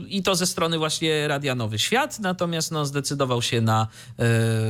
I 0.07 0.23
to 0.23 0.35
ze 0.35 0.47
strony 0.47 0.77
właśnie 0.77 1.27
Radia 1.27 1.55
Nowy 1.55 1.79
Świat, 1.79 2.19
natomiast 2.19 2.71
no, 2.71 2.85
zdecydował 2.85 3.41
się 3.41 3.61
na 3.61 3.87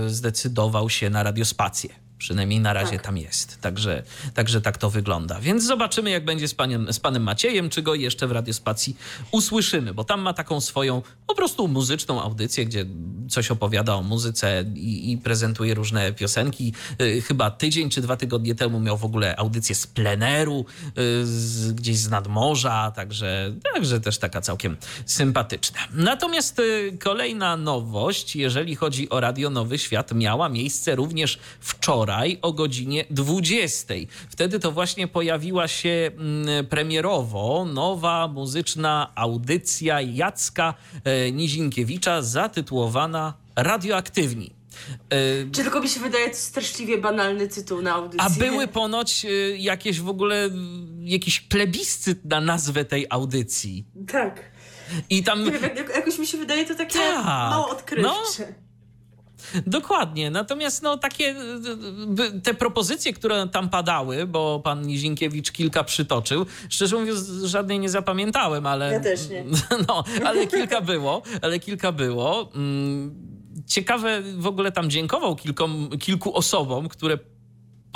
zdecydował 0.07 0.89
się 0.89 1.09
na 1.09 1.23
radiospację. 1.23 2.06
Przynajmniej 2.17 2.59
na 2.59 2.73
razie 2.73 2.91
tak. 2.91 3.01
tam 3.01 3.17
jest. 3.17 3.61
Także, 3.61 4.03
także 4.33 4.61
tak 4.61 4.77
to 4.77 4.89
wygląda. 4.89 5.39
Więc 5.39 5.63
zobaczymy, 5.63 6.09
jak 6.09 6.25
będzie 6.25 6.47
z 6.47 6.53
panem, 6.53 6.93
z 6.93 6.99
panem 6.99 7.23
Maciejem, 7.23 7.69
czy 7.69 7.81
go 7.81 7.95
jeszcze 7.95 8.27
w 8.27 8.31
radiospacji 8.31 8.97
usłyszymy, 9.31 9.93
bo 9.93 10.03
tam 10.03 10.21
ma 10.21 10.33
taką 10.33 10.61
swoją 10.61 11.01
po 11.27 11.35
prostu 11.35 11.67
muzyczną 11.67 12.21
audycję, 12.21 12.65
gdzie 12.65 12.85
coś 13.29 13.51
opowiada 13.51 13.95
o 13.95 14.03
muzyce 14.03 14.65
i, 14.75 15.11
i 15.11 15.17
prezentuje 15.17 15.73
różne 15.73 16.13
piosenki. 16.13 16.73
Yy, 16.99 17.21
chyba 17.21 17.51
tydzień 17.51 17.89
czy 17.89 18.01
dwa 18.01 18.17
tygodnie 18.17 18.55
temu 18.55 18.79
miał 18.79 18.97
w 18.97 19.05
ogóle 19.05 19.35
audycję 19.35 19.75
z 19.75 19.87
pleneru, 19.87 20.65
yy, 20.85 21.25
z, 21.25 21.71
gdzieś 21.71 21.97
z 21.97 22.09
nadmorza, 22.09 22.91
także, 22.95 23.53
także 23.73 23.99
też 23.99 24.17
taka 24.17 24.41
całkiem 24.41 24.77
sympatyczna. 25.05 25.79
Natomiast 25.93 26.57
yy, 26.57 26.97
kolejna 26.97 27.57
nowość, 27.57 28.35
jeżeli 28.35 28.75
chodzi 28.75 29.09
o 29.09 29.19
Radio 29.19 29.49
Nowy 29.49 29.77
Świat, 29.77 30.11
miała 30.13 30.49
miejsce 30.49 30.95
również 30.95 31.39
wczoraj 31.59 32.06
wczoraj 32.07 32.39
o 32.41 32.53
godzinie 32.53 33.05
20. 33.09 33.93
Wtedy 34.29 34.59
to 34.59 34.71
właśnie 34.71 35.07
pojawiła 35.07 35.67
się 35.67 36.11
mm, 36.17 36.65
premierowo 36.65 37.65
nowa 37.73 38.27
muzyczna 38.27 39.11
audycja 39.15 40.01
Jacka 40.01 40.73
e, 41.03 41.31
Nizinkiewicza 41.31 42.21
zatytułowana 42.21 43.33
Radioaktywni. 43.55 44.53
E, 45.09 45.17
Czy 45.51 45.63
tylko 45.63 45.81
mi 45.81 45.89
się 45.89 45.99
wydaje, 45.99 46.29
to 46.29 46.35
straszliwie 46.35 46.97
banalny 46.97 47.47
tytuł 47.47 47.81
na 47.81 47.93
audycji. 47.93 48.19
A 48.19 48.29
były 48.29 48.67
ponoć 48.67 49.25
e, 49.25 49.29
jakieś 49.57 50.01
w 50.01 50.09
ogóle, 50.09 50.49
jakiś 50.99 51.39
plebiscyt 51.39 52.25
na 52.25 52.41
nazwę 52.41 52.85
tej 52.85 53.07
audycji. 53.09 53.85
Tak. 54.11 54.41
I 55.09 55.23
tam... 55.23 55.51
Wiem, 55.51 55.61
jakoś 55.95 56.19
mi 56.19 56.27
się 56.27 56.37
wydaje 56.37 56.65
to 56.65 56.75
takie 56.75 56.99
tak. 56.99 57.25
mało 57.25 57.69
odkrywcze. 57.69 58.03
No. 58.39 58.66
Dokładnie. 59.67 60.31
Natomiast 60.31 60.83
no, 60.83 60.97
takie 60.97 61.35
te 62.43 62.53
propozycje, 62.53 63.13
które 63.13 63.47
tam 63.47 63.69
padały, 63.69 64.27
bo 64.27 64.59
pan 64.59 64.87
Nizinkiewicz 64.87 65.51
kilka 65.51 65.83
przytoczył, 65.83 66.45
szczerze 66.69 66.97
mówiąc, 66.97 67.27
żadnej 67.43 67.79
nie 67.79 67.89
zapamiętałem, 67.89 68.65
ale. 68.65 68.93
Ja 68.93 68.99
też 68.99 69.29
nie. 69.29 69.43
No, 69.87 70.03
ale 70.25 70.47
kilka 70.47 70.81
było, 70.81 71.21
ale 71.41 71.59
kilka 71.59 71.91
było. 71.91 72.51
Mm, 72.55 73.15
ciekawe, 73.67 74.21
w 74.37 74.47
ogóle 74.47 74.71
tam 74.71 74.89
dziękował 74.89 75.35
kilkom, 75.35 75.89
kilku 75.99 76.35
osobom, 76.35 76.89
które 76.89 77.17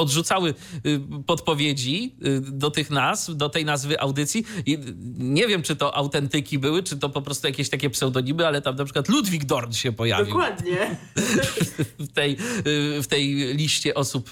podrzucały 0.02 0.54
y, 0.86 1.02
podpowiedzi 1.26 2.16
y, 2.26 2.41
do 2.41 2.72
tych 2.72 2.89
nazw, 2.89 3.36
do 3.36 3.49
tej 3.49 3.66
nazwy 3.66 3.99
audycji. 3.99 4.45
I 4.66 4.78
nie 5.18 5.47
wiem, 5.47 5.62
czy 5.62 5.76
to 5.76 5.95
autentyki 5.95 6.60
były, 6.60 6.84
czy 6.84 6.97
to 6.97 7.10
po 7.10 7.22
prostu 7.22 7.47
jakieś 7.47 7.70
takie 7.70 7.89
pseudonimy, 7.89 8.47
ale 8.47 8.62
tam 8.62 8.76
na 8.76 8.86
przykład 8.86 9.10
Ludwik 9.10 9.45
Dorn 9.45 9.72
się 9.72 9.91
pojawił. 9.91 10.26
Dokładnie. 10.26 10.97
w, 11.99 12.08
tej, 12.08 12.38
y, 12.68 13.04
w 13.04 13.08
tej 13.08 13.36
liście 13.36 13.93
osób 13.93 14.30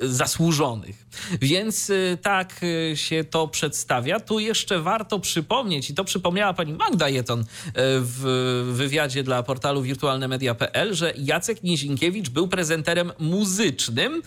zasłużonych. 0.00 1.06
Więc 1.40 1.92
tak 2.22 2.60
się 2.94 3.24
to 3.24 3.48
przedstawia. 3.48 4.20
Tu 4.20 4.38
jeszcze 4.38 4.80
warto 4.80 5.18
przypomnieć, 5.18 5.90
i 5.90 5.94
to 5.94 6.04
przypomniała 6.04 6.54
pani 6.54 6.72
Magda 6.72 7.08
Jeton 7.08 7.44
w 7.74 8.72
wywiadzie 8.72 9.22
dla 9.22 9.42
portalu 9.42 9.82
wirtualnemedia.pl, 9.82 10.94
że 10.94 11.14
Jacek 11.16 11.62
Nizinkiewicz 11.62 12.28
był 12.28 12.48
prezenterem 12.48 13.12
muzycznym. 13.18 14.22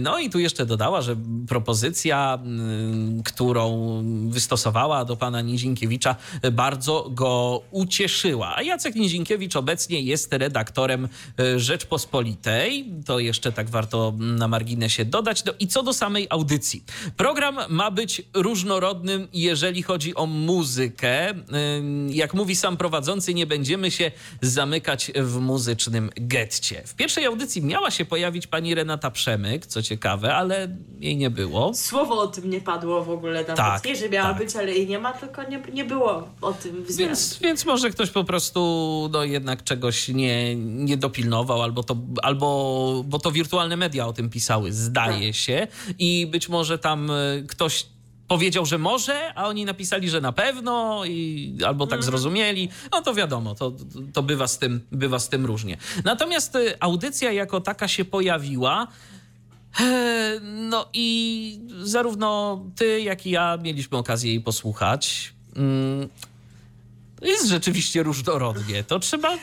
No 0.00 0.18
i 0.18 0.25
i 0.26 0.30
tu 0.30 0.38
jeszcze 0.38 0.66
dodała, 0.66 1.02
że 1.02 1.16
propozycja, 1.48 2.38
mm, 2.42 3.22
którą 3.22 4.02
wystosowała 4.28 5.04
do 5.04 5.16
pana 5.16 5.40
Nizinkiewicza, 5.40 6.16
bardzo 6.52 7.10
go 7.10 7.62
ucieszyła. 7.70 8.56
A 8.56 8.62
Jacek 8.62 8.94
Nizinkiewicz 8.94 9.56
obecnie 9.56 10.00
jest 10.00 10.32
redaktorem 10.32 11.08
e, 11.38 11.60
Rzeczpospolitej. 11.60 12.86
To 13.06 13.18
jeszcze 13.18 13.52
tak 13.52 13.70
warto 13.70 14.14
na 14.18 14.48
marginesie 14.48 15.04
dodać. 15.04 15.44
No 15.44 15.52
i 15.58 15.66
co 15.68 15.82
do 15.82 15.92
samej 15.92 16.26
audycji. 16.30 16.84
Program 17.16 17.58
ma 17.68 17.90
być 17.90 18.22
różnorodnym, 18.34 19.28
jeżeli 19.32 19.82
chodzi 19.82 20.14
o 20.14 20.26
muzykę. 20.26 21.30
E, 21.30 21.34
jak 22.08 22.34
mówi 22.34 22.56
sam 22.56 22.76
prowadzący, 22.76 23.34
nie 23.34 23.46
będziemy 23.46 23.90
się 23.90 24.10
zamykać 24.42 25.12
w 25.14 25.38
muzycznym 25.40 26.10
getcie. 26.16 26.82
W 26.86 26.94
pierwszej 26.94 27.26
audycji 27.26 27.62
miała 27.62 27.90
się 27.90 28.04
pojawić 28.04 28.46
pani 28.46 28.74
Renata 28.74 29.10
Przemyk, 29.10 29.66
co 29.66 29.82
ciekawe 29.82 30.15
ale 30.24 30.76
jej 31.00 31.16
nie 31.16 31.30
było. 31.30 31.74
Słowo 31.74 32.20
o 32.20 32.26
tym 32.26 32.50
nie 32.50 32.60
padło 32.60 33.04
w 33.04 33.10
ogóle 33.10 33.40
nawet. 33.40 33.56
Tak, 33.56 33.84
nie, 33.84 33.96
że 33.96 34.08
miała 34.08 34.28
tak. 34.28 34.38
być, 34.38 34.56
ale 34.56 34.72
jej 34.72 34.86
nie 34.86 34.98
ma, 34.98 35.12
tylko 35.12 35.42
nie, 35.42 35.62
nie 35.72 35.84
było 35.84 36.28
o 36.40 36.52
tym 36.52 36.84
więc, 36.98 37.38
więc 37.38 37.64
może 37.64 37.90
ktoś 37.90 38.10
po 38.10 38.24
prostu 38.24 38.60
no, 39.12 39.24
jednak 39.24 39.64
czegoś 39.64 40.08
nie, 40.08 40.56
nie 40.56 40.96
dopilnował, 40.96 41.62
albo 41.62 41.82
to, 41.82 41.96
albo, 42.22 43.04
bo 43.06 43.18
to 43.18 43.32
wirtualne 43.32 43.76
media 43.76 44.06
o 44.06 44.12
tym 44.12 44.30
pisały, 44.30 44.72
zdaje 44.72 45.28
tak. 45.28 45.36
się. 45.36 45.66
I 45.98 46.26
być 46.26 46.48
może 46.48 46.78
tam 46.78 47.10
e, 47.10 47.14
ktoś 47.48 47.86
powiedział, 48.28 48.66
że 48.66 48.78
może, 48.78 49.34
a 49.34 49.48
oni 49.48 49.64
napisali, 49.64 50.10
że 50.10 50.20
na 50.20 50.32
pewno 50.32 51.04
i 51.04 51.52
albo 51.66 51.86
tak 51.86 51.98
mhm. 51.98 52.02
zrozumieli. 52.02 52.68
No 52.92 53.02
to 53.02 53.14
wiadomo, 53.14 53.54
to, 53.54 53.72
to 54.12 54.22
bywa, 54.22 54.48
z 54.48 54.58
tym, 54.58 54.80
bywa 54.92 55.18
z 55.18 55.28
tym 55.28 55.46
różnie. 55.46 55.76
Natomiast 56.04 56.56
e, 56.56 56.76
audycja 56.80 57.32
jako 57.32 57.60
taka 57.60 57.88
się 57.88 58.04
pojawiła. 58.04 58.86
No 60.42 60.88
i 60.92 61.60
zarówno 61.82 62.60
ty, 62.76 63.00
jak 63.00 63.26
i 63.26 63.30
ja 63.30 63.58
mieliśmy 63.62 63.98
okazję 63.98 64.30
jej 64.30 64.40
posłuchać. 64.40 65.34
Mm, 65.56 66.08
jest 67.22 67.48
rzeczywiście 67.48 68.02
różnorodnie. 68.02 68.84
To 68.84 68.98
trzeba 68.98 69.36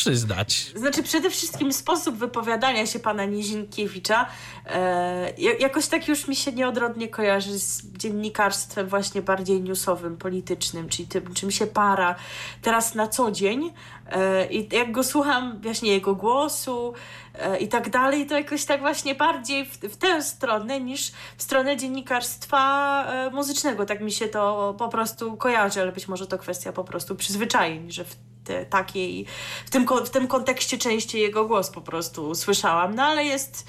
przyznać. 0.00 0.72
Znaczy, 0.74 1.02
przede 1.02 1.30
wszystkim 1.30 1.72
sposób 1.72 2.16
wypowiadania 2.16 2.86
się 2.86 2.98
pana 2.98 3.24
Nizinkiewicza 3.24 4.26
e, 4.66 5.32
jakoś 5.60 5.86
tak 5.86 6.08
już 6.08 6.28
mi 6.28 6.36
się 6.36 6.52
nieodrodnie 6.52 7.08
kojarzy 7.08 7.58
z 7.58 7.82
dziennikarstwem 7.86 8.86
właśnie 8.88 9.22
bardziej 9.22 9.62
newsowym, 9.62 10.16
politycznym, 10.16 10.88
czyli 10.88 11.08
tym, 11.08 11.34
czym 11.34 11.50
się 11.50 11.66
para 11.66 12.14
teraz 12.62 12.94
na 12.94 13.08
co 13.08 13.30
dzień. 13.30 13.72
E, 14.10 14.46
I 14.46 14.76
jak 14.76 14.92
go 14.92 15.04
słucham, 15.04 15.60
właśnie 15.62 15.92
jego 15.92 16.14
głosu 16.14 16.94
e, 17.34 17.58
i 17.58 17.68
tak 17.68 17.90
dalej, 17.90 18.26
to 18.26 18.34
jakoś 18.34 18.64
tak 18.64 18.80
właśnie 18.80 19.14
bardziej 19.14 19.64
w, 19.66 19.78
w 19.78 19.96
tę 19.96 20.22
stronę 20.22 20.80
niż 20.80 21.12
w 21.36 21.42
stronę 21.42 21.76
dziennikarstwa 21.76 23.04
e, 23.06 23.30
muzycznego. 23.30 23.86
Tak 23.86 24.00
mi 24.00 24.12
się 24.12 24.28
to 24.28 24.74
po 24.78 24.88
prostu 24.88 25.36
kojarzy, 25.36 25.80
ale 25.80 25.92
być 25.92 26.08
może 26.08 26.26
to 26.26 26.38
kwestia 26.38 26.72
po 26.72 26.84
prostu 26.84 27.16
przyzwyczajeń, 27.16 27.90
że 27.90 28.04
w 28.04 28.29
te, 28.50 28.66
takiej, 28.66 29.26
w 29.66 29.70
tym, 29.70 29.86
w 30.04 30.10
tym 30.10 30.26
kontekście 30.28 30.78
częściej 30.78 31.22
jego 31.22 31.46
głos 31.46 31.70
po 31.70 31.80
prostu 31.80 32.34
słyszałam. 32.34 32.94
No 32.94 33.02
ale 33.02 33.24
jest 33.24 33.66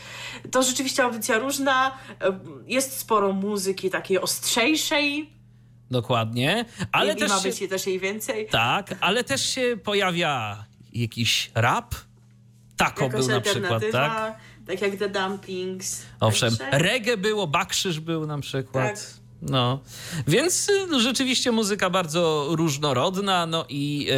to 0.52 0.64
rzeczywiście 0.64 1.04
audycja 1.04 1.38
różna, 1.38 1.98
jest 2.68 2.98
sporo 2.98 3.34
muzyki 3.34 3.90
takiej 3.90 4.20
ostrzejszej, 4.20 5.42
Dokładnie. 5.92 6.66
Ale 6.92 7.14
I, 7.14 7.16
też 7.16 7.30
ma 7.30 7.42
być 7.42 7.58
się, 7.58 7.68
też 7.68 7.88
jej 7.88 8.00
więcej. 8.00 8.48
Tak, 8.48 8.96
ale 9.02 9.24
też 9.24 9.46
się 9.46 9.78
pojawia 9.84 10.66
jakiś 10.94 11.52
rap. 11.56 11.96
Tako 12.78 13.04
Jakaś 13.04 13.20
był 13.20 13.30
na 13.30 13.42
przykład, 13.42 13.84
tak? 13.92 14.36
Tak 14.68 14.82
jak 14.82 14.96
The 14.96 15.10
Dumplings. 15.10 16.06
Owszem, 16.20 16.58
Także... 16.58 16.80
reggae 16.80 17.18
było, 17.18 17.48
bakrzyż 17.48 18.00
był 18.00 18.28
na 18.28 18.40
przykład. 18.40 19.00
Tak. 19.00 19.21
No, 19.42 19.80
więc 20.28 20.72
no, 20.90 21.00
rzeczywiście 21.00 21.52
muzyka 21.52 21.90
bardzo 21.90 22.48
różnorodna. 22.52 23.46
No 23.46 23.66
i 23.70 24.08
e, 24.12 24.16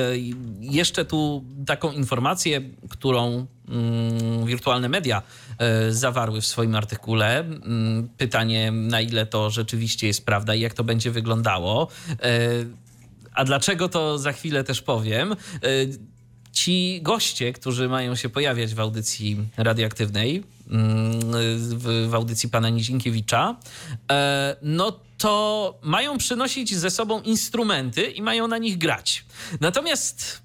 jeszcze 0.60 1.06
tu 1.06 1.44
taką 1.66 1.92
informację, 1.92 2.62
którą 2.90 3.46
mm, 3.68 4.46
wirtualne 4.46 4.90
media 4.90 5.22
e, 5.58 5.92
zawarły 5.92 6.42
w 6.42 6.46
swoim 6.46 6.76
artykule. 6.76 7.40
Mm, 7.40 8.10
pytanie, 8.18 8.72
na 8.72 9.02
ile 9.02 9.26
to 9.26 9.50
rzeczywiście 9.50 10.08
jest 10.08 10.26
prawda 10.26 10.56
i 10.56 10.60
jak 10.60 10.74
to 10.74 10.84
będzie 10.84 11.12
wyglądało. 11.12 11.88
E, 12.10 12.50
a 13.34 13.46
dlaczego 13.46 13.90
to 13.90 14.18
za 14.18 14.32
chwilę 14.32 14.64
też 14.64 14.82
powiem. 14.82 15.36
Ci 16.52 17.00
goście, 17.02 17.54
którzy 17.54 17.90
mają 17.90 18.16
się 18.16 18.30
pojawiać 18.30 18.74
w 18.74 18.80
audycji 18.80 19.38
radioaktywnej, 19.58 20.44
mm, 20.70 21.20
w, 22.10 22.16
audycji 22.16 22.50
pana 22.50 22.70
Nizinkiewicza, 22.70 23.56
no 24.62 25.00
to 25.24 25.80
mają 25.82 26.18
przynosić 26.18 26.76
ze 26.76 26.92
sobą 26.92 27.22
instrumenty 27.22 28.02
i 28.02 28.22
mają 28.22 28.48
na 28.48 28.58
nich 28.58 28.78
grać. 28.78 29.26
Natomiast 29.62 30.42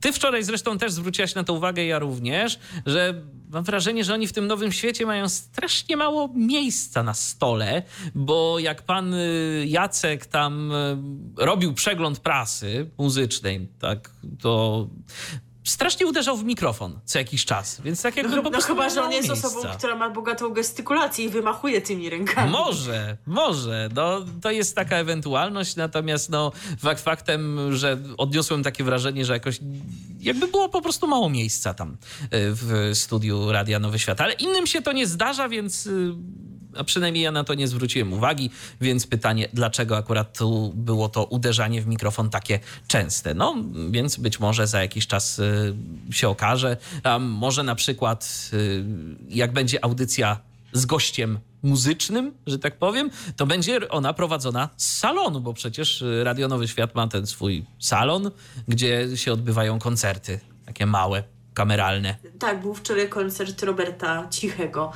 ty 0.00 0.12
wczoraj 0.12 0.44
zresztą 0.44 0.78
też 0.78 0.92
zwróciłaś 0.92 1.34
na 1.34 1.44
to 1.44 1.52
uwagę, 1.52 1.84
ja 1.84 1.98
również, 1.98 2.58
że 2.86 3.22
mam 3.50 3.64
wrażenie, 3.64 4.04
że 4.04 4.14
oni 4.14 4.26
w 4.26 4.32
tym 4.32 4.46
nowym 4.46 4.72
świecie 4.72 5.06
mają 5.06 5.28
strasznie 5.28 5.96
mało 5.96 6.30
miejsca 6.34 7.02
na 7.02 7.14
stole, 7.14 7.82
bo 8.14 8.58
jak 8.58 8.82
pan 8.82 9.14
y, 9.14 9.64
Jacek 9.68 10.26
tam 10.26 10.72
y, 10.72 10.96
robił 11.36 11.74
przegląd 11.74 12.18
prasy 12.18 12.90
muzycznej, 12.98 13.68
tak, 13.78 14.10
to 14.40 14.86
strasznie 15.64 16.06
uderzał 16.06 16.36
w 16.36 16.44
mikrofon 16.44 17.00
co 17.04 17.18
jakiś 17.18 17.44
czas, 17.44 17.80
więc 17.80 18.02
tak 18.02 18.16
jakby 18.16 18.36
no, 18.36 18.42
po 18.42 18.50
no 18.50 18.60
chyba, 18.60 18.88
że 18.88 19.02
on 19.02 19.12
jest 19.12 19.28
miejsca. 19.28 19.48
osobą, 19.48 19.74
która 19.78 19.96
ma 19.96 20.10
bogatą 20.10 20.50
gestykulację 20.50 21.24
i 21.24 21.28
wymachuje 21.28 21.80
tymi 21.80 22.10
rękami. 22.10 22.52
Może, 22.52 23.16
może. 23.26 23.88
No, 23.94 24.24
to 24.42 24.50
jest 24.50 24.76
taka 24.76 24.96
ewentualność, 24.96 25.76
natomiast 25.76 26.30
no, 26.30 26.52
fakt 26.78 27.02
faktem, 27.02 27.58
że 27.76 27.98
odniosłem 28.18 28.62
takie 28.62 28.84
wrażenie, 28.84 29.24
że 29.24 29.32
jakoś 29.32 29.60
jakby 30.20 30.48
było 30.48 30.68
po 30.68 30.82
prostu 30.82 31.06
mało 31.06 31.30
miejsca 31.30 31.74
tam 31.74 31.90
y, 31.92 31.96
w 32.32 32.90
studiu 32.94 33.52
Radia 33.52 33.78
Nowy 33.78 33.98
Świat, 33.98 34.20
ale 34.20 34.32
innym 34.32 34.66
się 34.66 34.82
to 34.82 34.92
nie 34.92 35.06
zdarza, 35.06 35.48
więc 35.48 35.86
y, 35.86 36.14
a 36.76 36.84
przynajmniej 36.84 37.24
ja 37.24 37.32
na 37.32 37.44
to 37.44 37.54
nie 37.54 37.68
zwróciłem 37.68 38.12
uwagi, 38.12 38.50
więc 38.80 39.06
pytanie, 39.06 39.48
dlaczego 39.52 39.96
akurat 39.96 40.38
tu 40.38 40.72
było 40.74 41.08
to 41.08 41.24
uderzanie 41.24 41.82
w 41.82 41.86
mikrofon 41.86 42.30
takie 42.30 42.58
częste? 42.88 43.34
No, 43.34 43.56
więc 43.90 44.16
być 44.16 44.40
może 44.40 44.66
za 44.66 44.82
jakiś 44.82 45.06
czas 45.06 45.38
y, 45.38 45.74
się 46.10 46.28
okaże. 46.28 46.76
A 47.02 47.18
może 47.18 47.62
na 47.62 47.74
przykład, 47.74 48.50
y, 48.52 48.84
jak 49.28 49.52
będzie 49.52 49.84
audycja 49.84 50.40
z 50.72 50.86
gościem 50.86 51.38
muzycznym, 51.62 52.32
że 52.46 52.58
tak 52.58 52.78
powiem, 52.78 53.10
to 53.36 53.46
będzie 53.46 53.88
ona 53.88 54.12
prowadzona 54.12 54.68
z 54.76 54.96
salonu, 54.96 55.40
bo 55.40 55.54
przecież 55.54 56.04
Radio 56.22 56.48
Nowy 56.48 56.68
Świat 56.68 56.94
ma 56.94 57.08
ten 57.08 57.26
swój 57.26 57.64
salon, 57.78 58.30
gdzie 58.68 59.16
się 59.16 59.32
odbywają 59.32 59.78
koncerty, 59.78 60.40
takie 60.66 60.86
małe 60.86 61.22
kameralne. 61.54 62.16
Tak, 62.38 62.60
był 62.60 62.74
wczoraj 62.74 63.08
koncert 63.08 63.62
Roberta 63.62 64.28
Cichego, 64.30 64.92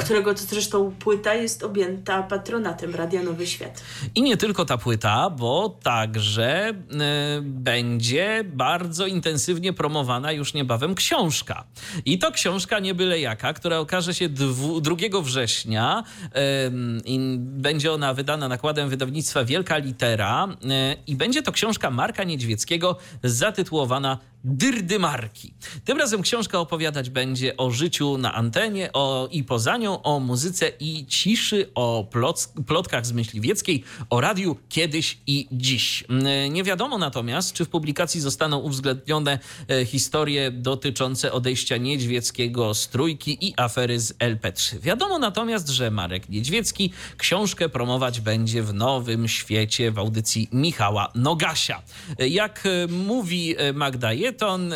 którego 0.00 0.34
to 0.34 0.40
zresztą 0.40 0.92
płyta 0.98 1.34
jest 1.34 1.62
objęta 1.62 2.22
patronatem 2.22 2.94
Radia 2.94 3.22
Nowy 3.22 3.46
Świat. 3.46 3.82
I 4.14 4.22
nie 4.22 4.36
tylko 4.36 4.64
ta 4.64 4.78
płyta, 4.78 5.30
bo 5.30 5.78
także 5.82 6.70
y, 6.70 7.42
będzie 7.42 8.44
bardzo 8.44 9.06
intensywnie 9.06 9.72
promowana 9.72 10.32
już 10.32 10.54
niebawem 10.54 10.94
książka. 10.94 11.64
I 12.04 12.18
to 12.18 12.32
książka 12.32 12.78
nie 12.78 12.94
byle 12.94 13.20
jaka, 13.20 13.52
która 13.52 13.78
okaże 13.78 14.14
się 14.14 14.28
2 14.28 15.22
września 15.22 16.04
y, 16.24 16.30
będzie 17.38 17.92
ona 17.92 18.14
wydana 18.14 18.48
nakładem 18.48 18.88
wydawnictwa 18.88 19.44
Wielka 19.44 19.78
Litera 19.78 20.46
y, 20.46 20.56
i 21.06 21.16
będzie 21.16 21.42
to 21.42 21.52
książka 21.52 21.90
Marka 21.90 22.24
Niedźwieckiego 22.24 22.96
zatytułowana 23.24 24.18
Dyrdymarki. 24.48 25.54
Tym 25.84 25.98
razem 25.98 26.22
książka 26.22 26.58
opowiadać 26.58 27.10
będzie 27.10 27.56
o 27.56 27.70
życiu 27.70 28.18
na 28.18 28.34
antenie 28.34 28.92
o, 28.92 29.28
i 29.32 29.44
poza 29.44 29.76
nią, 29.76 30.02
o 30.02 30.20
muzyce 30.20 30.72
i 30.80 31.06
ciszy, 31.06 31.70
o 31.74 32.06
plotkach 32.66 33.06
z 33.06 33.12
myśliwieckiej, 33.12 33.84
o 34.10 34.20
radiu 34.20 34.56
kiedyś 34.68 35.18
i 35.26 35.48
dziś. 35.52 36.04
Mm, 36.08 36.52
nie 36.52 36.64
wiadomo 36.64 36.98
natomiast, 36.98 37.52
czy 37.52 37.64
w 37.64 37.68
publikacji 37.68 38.20
zostaną 38.20 38.58
uwzględnione 38.58 39.38
e, 39.68 39.84
historie 39.84 40.50
dotyczące 40.50 41.32
odejścia 41.32 41.76
Niedźwieckiego 41.76 42.74
z 42.74 42.88
Trójki 42.88 43.46
i 43.48 43.54
afery 43.56 44.00
z 44.00 44.12
LP3. 44.12 44.78
Wiadomo 44.78 45.18
natomiast, 45.18 45.68
że 45.68 45.90
Marek 45.90 46.28
Niedźwiecki 46.28 46.92
książkę 47.16 47.68
promować 47.68 48.20
będzie 48.20 48.62
w 48.62 48.74
Nowym 48.74 49.28
Świecie 49.28 49.90
w 49.90 49.98
audycji 49.98 50.48
Michała 50.52 51.12
Nogasia. 51.14 51.82
E, 52.18 52.28
jak 52.28 52.66
e, 52.66 52.86
mówi 52.86 53.54
Magda 53.74 54.12
Jeton, 54.38 54.72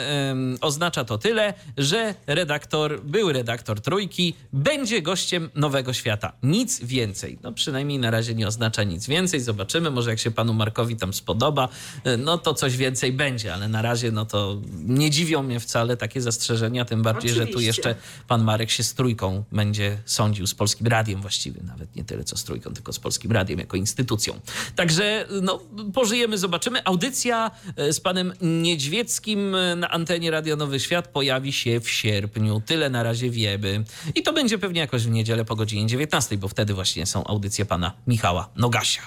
oznacza 0.60 1.04
to 1.04 1.18
tyle, 1.18 1.54
że 1.78 2.14
redaktor, 2.26 3.00
były 3.04 3.32
redaktor 3.32 3.80
Trójki 3.80 4.34
będzie 4.52 5.02
gościem 5.02 5.50
Nowego 5.54 5.92
Świata. 5.92 6.32
Nic 6.42 6.84
więcej. 6.84 7.38
No 7.42 7.52
przynajmniej 7.52 7.98
na 7.98 8.10
razie 8.10 8.34
nie 8.34 8.46
oznacza 8.46 8.82
nic 8.82 9.06
więcej. 9.06 9.40
Zobaczymy, 9.40 9.90
może 9.90 10.10
jak 10.10 10.18
się 10.18 10.30
panu 10.30 10.54
Markowi 10.54 10.96
tam 10.96 11.12
spodoba, 11.14 11.68
e, 12.04 12.16
no 12.16 12.38
to 12.38 12.54
coś 12.54 12.76
więcej 12.76 13.12
będzie, 13.12 13.54
ale 13.54 13.68
na 13.68 13.82
razie 13.82 14.12
no 14.12 14.26
to 14.26 14.60
nie 14.72 15.10
dziwią 15.10 15.42
mnie 15.42 15.60
wcale 15.60 15.96
takie 15.96 16.20
zastrzeżenia, 16.20 16.84
tym 16.84 17.02
bardziej, 17.02 17.30
Oczywiście. 17.30 17.46
że 17.46 17.52
tu 17.52 17.60
jeszcze 17.60 17.94
pan 18.28 18.44
Marek 18.44 18.70
się 18.70 18.82
z 18.82 18.94
Trójką 18.94 19.44
będzie 19.52 19.98
sądził, 20.04 20.46
z 20.46 20.54
Polskim 20.54 20.86
Radiem 20.86 21.20
właściwie, 21.20 21.62
nawet 21.62 21.96
nie 21.96 22.04
tyle 22.04 22.24
co 22.24 22.36
z 22.36 22.44
Trójką, 22.44 22.74
tylko 22.74 22.92
z 22.92 22.98
Polskim 22.98 23.32
Radiem 23.32 23.58
jako 23.58 23.76
instytucją. 23.76 24.40
Także 24.76 25.26
no, 25.42 25.60
pożyjemy, 25.94 26.38
zobaczymy. 26.38 26.84
Audycja 26.84 27.50
e, 27.76 27.92
z 27.92 28.00
panem 28.00 28.32
Niedźwieckim 28.40 29.41
na 29.76 29.90
antenie 29.90 30.30
Radio 30.30 30.57
Nowy 30.57 30.80
Świat 30.80 31.09
pojawi 31.09 31.53
się 31.53 31.80
w 31.80 31.90
sierpniu. 31.90 32.62
Tyle 32.66 32.90
na 32.90 33.03
razie 33.03 33.30
wiemy. 33.30 33.84
I 34.14 34.22
to 34.22 34.32
będzie 34.32 34.59
pewnie 34.59 34.80
jakoś 34.80 35.07
w 35.07 35.11
niedzielę 35.11 35.45
po 35.45 35.57
godzinie 35.57 35.86
19, 35.86 36.38
bo 36.38 36.49
wtedy 36.49 36.74
właśnie 36.74 37.07
są 37.07 37.24
audycje 37.24 37.64
pana 37.64 37.93
Michała 38.07 38.49
Nogasia. 38.57 39.03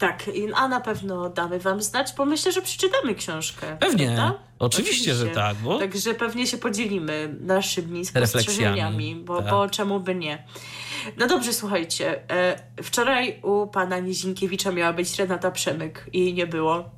Tak, 0.00 0.30
a 0.54 0.68
na 0.68 0.80
pewno 0.80 1.30
damy 1.30 1.58
wam 1.58 1.82
znać, 1.82 2.12
bo 2.16 2.24
myślę, 2.24 2.52
że 2.52 2.62
przeczytamy 2.62 3.14
książkę. 3.14 3.76
Pewnie. 3.80 4.32
Oczywiście, 4.58 4.58
Oczywiście, 4.58 5.14
że 5.14 5.26
tak. 5.26 5.56
Bo... 5.56 5.78
Także 5.78 6.14
pewnie 6.14 6.46
się 6.46 6.58
podzielimy 6.58 7.36
naszymi 7.40 8.06
spostrzeżeniami, 8.06 9.14
bo, 9.14 9.42
tak. 9.42 9.50
bo 9.50 9.68
czemu 9.68 10.00
by 10.00 10.14
nie. 10.14 10.44
No 11.16 11.26
dobrze, 11.26 11.52
słuchajcie. 11.52 12.30
E, 12.30 12.62
wczoraj 12.82 13.40
u 13.42 13.66
pana 13.66 13.98
Nizinkiewicza 13.98 14.72
miała 14.72 14.92
być 14.92 15.18
Renata 15.18 15.50
Przemyk 15.50 16.06
i 16.12 16.34
nie 16.34 16.46
było. 16.46 16.90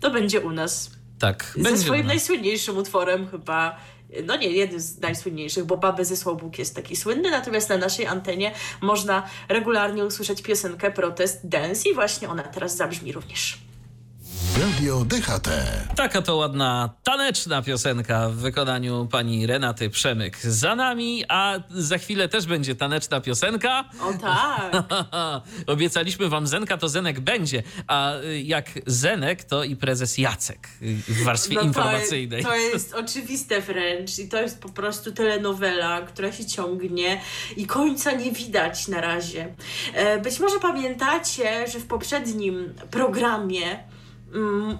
To 0.00 0.10
będzie 0.10 0.40
u 0.40 0.50
nas. 0.50 0.90
Tak. 1.18 1.54
Ze 1.56 1.78
swoim 1.78 2.06
najsłynniejszym 2.06 2.78
utworem 2.78 3.28
chyba 3.28 3.76
no 4.24 4.36
nie 4.36 4.48
jeden 4.48 4.80
z 4.80 5.00
najsłynniejszych, 5.00 5.64
bo 5.64 5.76
Babę 5.76 6.04
ze 6.04 6.34
Bóg 6.34 6.58
jest 6.58 6.76
taki 6.76 6.96
słynny, 6.96 7.30
natomiast 7.30 7.68
na 7.68 7.76
naszej 7.76 8.06
antenie 8.06 8.52
można 8.80 9.28
regularnie 9.48 10.04
usłyszeć 10.04 10.42
piosenkę 10.42 10.90
Protest 10.90 11.48
Dance 11.48 11.88
i 11.88 11.94
właśnie 11.94 12.28
ona 12.28 12.42
teraz 12.42 12.76
zabrzmi 12.76 13.12
również. 13.12 13.63
Radio 14.60 15.04
DHT. 15.04 15.48
Taka 15.96 16.22
to 16.22 16.36
ładna, 16.36 16.90
taneczna 17.02 17.62
piosenka 17.62 18.28
w 18.28 18.34
wykonaniu 18.34 19.08
pani 19.10 19.46
Renaty 19.46 19.90
Przemyk 19.90 20.38
za 20.38 20.76
nami, 20.76 21.24
a 21.28 21.60
za 21.70 21.98
chwilę 21.98 22.28
też 22.28 22.46
będzie 22.46 22.74
taneczna 22.74 23.20
piosenka. 23.20 23.84
O 24.00 24.12
tak. 24.12 24.72
Obiecaliśmy 25.66 26.28
wam 26.28 26.46
Zenka, 26.46 26.76
to 26.76 26.88
Zenek 26.88 27.20
będzie, 27.20 27.62
a 27.86 28.12
jak 28.42 28.70
Zenek, 28.86 29.44
to 29.44 29.64
i 29.64 29.76
prezes 29.76 30.18
Jacek 30.18 30.68
w 31.08 31.24
warstwie 31.24 31.54
no 31.54 31.60
to, 31.60 31.66
informacyjnej. 31.66 32.42
To 32.42 32.56
jest 32.56 32.94
oczywiste 32.94 33.60
wręcz 33.60 34.18
i 34.18 34.28
to 34.28 34.42
jest 34.42 34.60
po 34.60 34.68
prostu 34.68 35.12
telenowela, 35.12 36.02
która 36.02 36.32
się 36.32 36.44
ciągnie 36.44 37.20
i 37.56 37.66
końca 37.66 38.12
nie 38.12 38.32
widać 38.32 38.88
na 38.88 39.00
razie. 39.00 39.54
E, 39.94 40.18
być 40.18 40.40
może 40.40 40.60
pamiętacie, 40.60 41.68
że 41.68 41.78
w 41.80 41.86
poprzednim 41.86 42.74
programie 42.90 43.93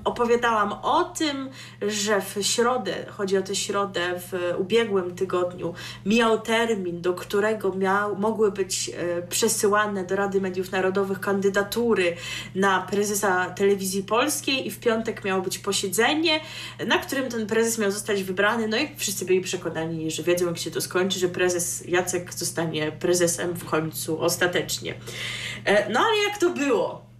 opowiadałam 0.04 0.72
o 0.72 1.04
tym, 1.04 1.50
że 1.82 2.20
w 2.20 2.38
środę, 2.42 2.94
chodzi 3.08 3.36
o 3.36 3.42
tę 3.42 3.54
środę 3.54 4.20
w 4.20 4.54
ubiegłym 4.58 5.14
tygodniu, 5.14 5.74
mijał 6.06 6.40
termin, 6.40 7.00
do 7.00 7.14
którego 7.14 7.72
miał, 7.72 8.16
mogły 8.16 8.52
być 8.52 8.90
e, 8.90 9.22
przesyłane 9.22 10.04
do 10.04 10.16
Rady 10.16 10.40
Mediów 10.40 10.72
Narodowych 10.72 11.20
kandydatury 11.20 12.16
na 12.54 12.82
prezesa 12.82 13.50
telewizji 13.50 14.02
polskiej 14.02 14.66
i 14.66 14.70
w 14.70 14.80
piątek 14.80 15.24
miało 15.24 15.42
być 15.42 15.58
posiedzenie, 15.58 16.40
na 16.86 16.98
którym 16.98 17.28
ten 17.30 17.46
prezes 17.46 17.78
miał 17.78 17.90
zostać 17.90 18.22
wybrany, 18.22 18.68
no 18.68 18.76
i 18.76 18.88
wszyscy 18.96 19.24
byli 19.24 19.40
przekonani, 19.40 20.10
że 20.10 20.22
wiedzą 20.22 20.46
jak 20.46 20.58
się 20.58 20.70
to 20.70 20.80
skończy, 20.80 21.18
że 21.18 21.28
prezes 21.28 21.84
Jacek 21.88 22.34
zostanie 22.34 22.92
prezesem 22.92 23.54
w 23.54 23.64
końcu 23.64 24.20
ostatecznie. 24.20 24.94
E, 25.64 25.92
no 25.92 26.00
ale 26.00 26.16
jak 26.28 26.38
to 26.38 26.50
było? 26.50 27.13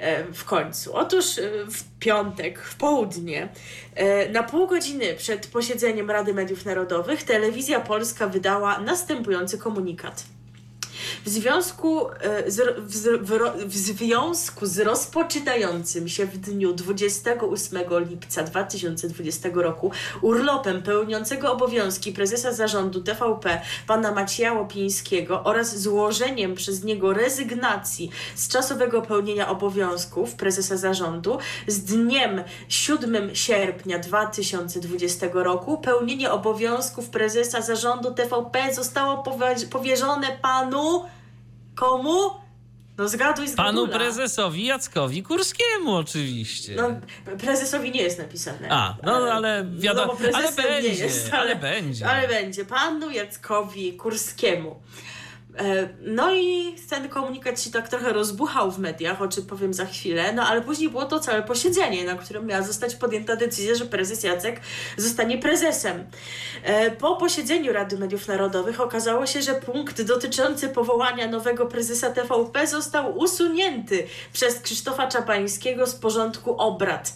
E, 0.00 0.24
w 0.32 0.44
końcu. 0.44 0.96
Otóż 0.96 1.38
e, 1.38 1.42
w 1.70 1.98
piątek, 1.98 2.58
w 2.58 2.74
południe, 2.74 3.48
e, 3.94 4.28
na 4.28 4.42
pół 4.42 4.66
godziny 4.66 5.14
przed 5.14 5.46
posiedzeniem 5.46 6.10
Rady 6.10 6.34
Mediów 6.34 6.64
Narodowych, 6.64 7.22
Telewizja 7.22 7.80
Polska 7.80 8.28
wydała 8.28 8.80
następujący 8.80 9.58
komunikat. 9.58 10.24
W 11.24 11.28
związku 11.28 12.10
e, 12.10 12.50
z, 12.50 12.76
w, 12.78 12.92
w, 13.22 13.66
w 13.66 13.76
związku 13.76 14.66
z 14.66 14.78
rozpoczynającym 14.78 16.08
się 16.08 16.26
w 16.26 16.38
dniu 16.38 16.72
28 16.72 17.82
lipca 18.08 18.42
2020 18.42 19.48
roku 19.54 19.90
urlopem 20.22 20.82
pełniącego 20.82 21.52
obowiązki 21.52 22.12
prezesa 22.12 22.52
zarządu 22.52 23.02
TVP 23.02 23.60
pana 23.86 24.12
Macieja 24.12 24.52
Łopińskiego 24.52 25.44
oraz 25.44 25.78
złożeniem 25.78 26.54
przez 26.54 26.84
niego 26.84 27.12
rezygnacji 27.12 28.10
z 28.34 28.48
czasowego 28.48 29.02
pełnienia 29.02 29.48
obowiązków 29.48 30.34
prezesa 30.34 30.76
zarządu 30.76 31.38
z 31.66 31.80
dniem 31.80 32.42
7 32.68 33.34
sierpnia 33.34 33.98
2020 33.98 35.26
roku 35.32 35.78
pełnienie 35.78 36.30
obowiązków 36.30 37.08
prezesa 37.10 37.62
zarządu 37.62 38.14
TVP 38.14 38.74
zostało 38.74 39.22
powierzone 39.70 40.38
panu 40.42 40.87
komu? 41.74 42.30
No 42.98 43.08
zgaduj 43.08 43.48
z 43.48 43.54
Panu 43.54 43.88
prezesowi 43.88 44.64
Jackowi 44.64 45.22
Kurskiemu 45.22 45.94
oczywiście. 45.94 46.74
No, 46.76 46.88
prezesowi 47.38 47.90
nie 47.90 48.02
jest 48.02 48.18
napisane. 48.18 48.68
A, 48.70 48.96
no 49.02 49.12
ale 49.12 49.66
wiadomo, 49.78 50.16
no, 50.20 50.38
ale 50.38 50.52
będzie, 50.52 50.88
jest, 50.88 51.32
ale, 51.32 51.40
ale, 51.40 51.56
będzie. 51.56 52.08
Ale 52.08 52.28
będzie. 52.28 52.64
Panu 52.64 53.10
Jackowi 53.10 53.92
Kurskiemu. 53.92 54.80
E, 55.58 55.88
no 56.00 56.34
i 56.34 56.76
ten 56.90 57.08
komunikat 57.08 57.60
się 57.60 57.70
tak 57.70 57.88
trochę 57.88 58.12
rozbuchał 58.12 58.70
w 58.70 58.78
mediach, 58.78 59.22
o 59.22 59.28
czym 59.28 59.46
powiem 59.46 59.74
za 59.74 59.86
chwilę, 59.86 60.32
no 60.32 60.42
ale 60.42 60.60
później 60.60 60.90
było 60.90 61.04
to 61.04 61.20
całe 61.20 61.42
posiedzenie, 61.42 62.04
na 62.04 62.14
którym 62.14 62.46
miała 62.46 62.62
zostać 62.62 62.94
podjęta 62.94 63.36
decyzja, 63.36 63.74
że 63.74 63.86
prezes 63.86 64.22
Jacek 64.22 64.60
zostanie 64.96 65.38
prezesem. 65.38 66.04
E, 66.62 66.90
po 66.90 67.16
posiedzeniu 67.16 67.72
Rady 67.72 67.98
Mediów 67.98 68.28
Narodowych 68.28 68.80
okazało 68.80 69.26
się, 69.26 69.42
że 69.42 69.54
punkt 69.54 70.02
dotyczący 70.02 70.68
powołania 70.68 71.28
nowego 71.28 71.66
prezesa 71.66 72.10
TVP 72.10 72.66
został 72.66 73.18
usunięty 73.18 74.06
przez 74.32 74.60
Krzysztofa 74.60 75.06
Czabańskiego 75.06 75.86
z 75.86 75.94
porządku 75.94 76.56
obrad. 76.56 77.12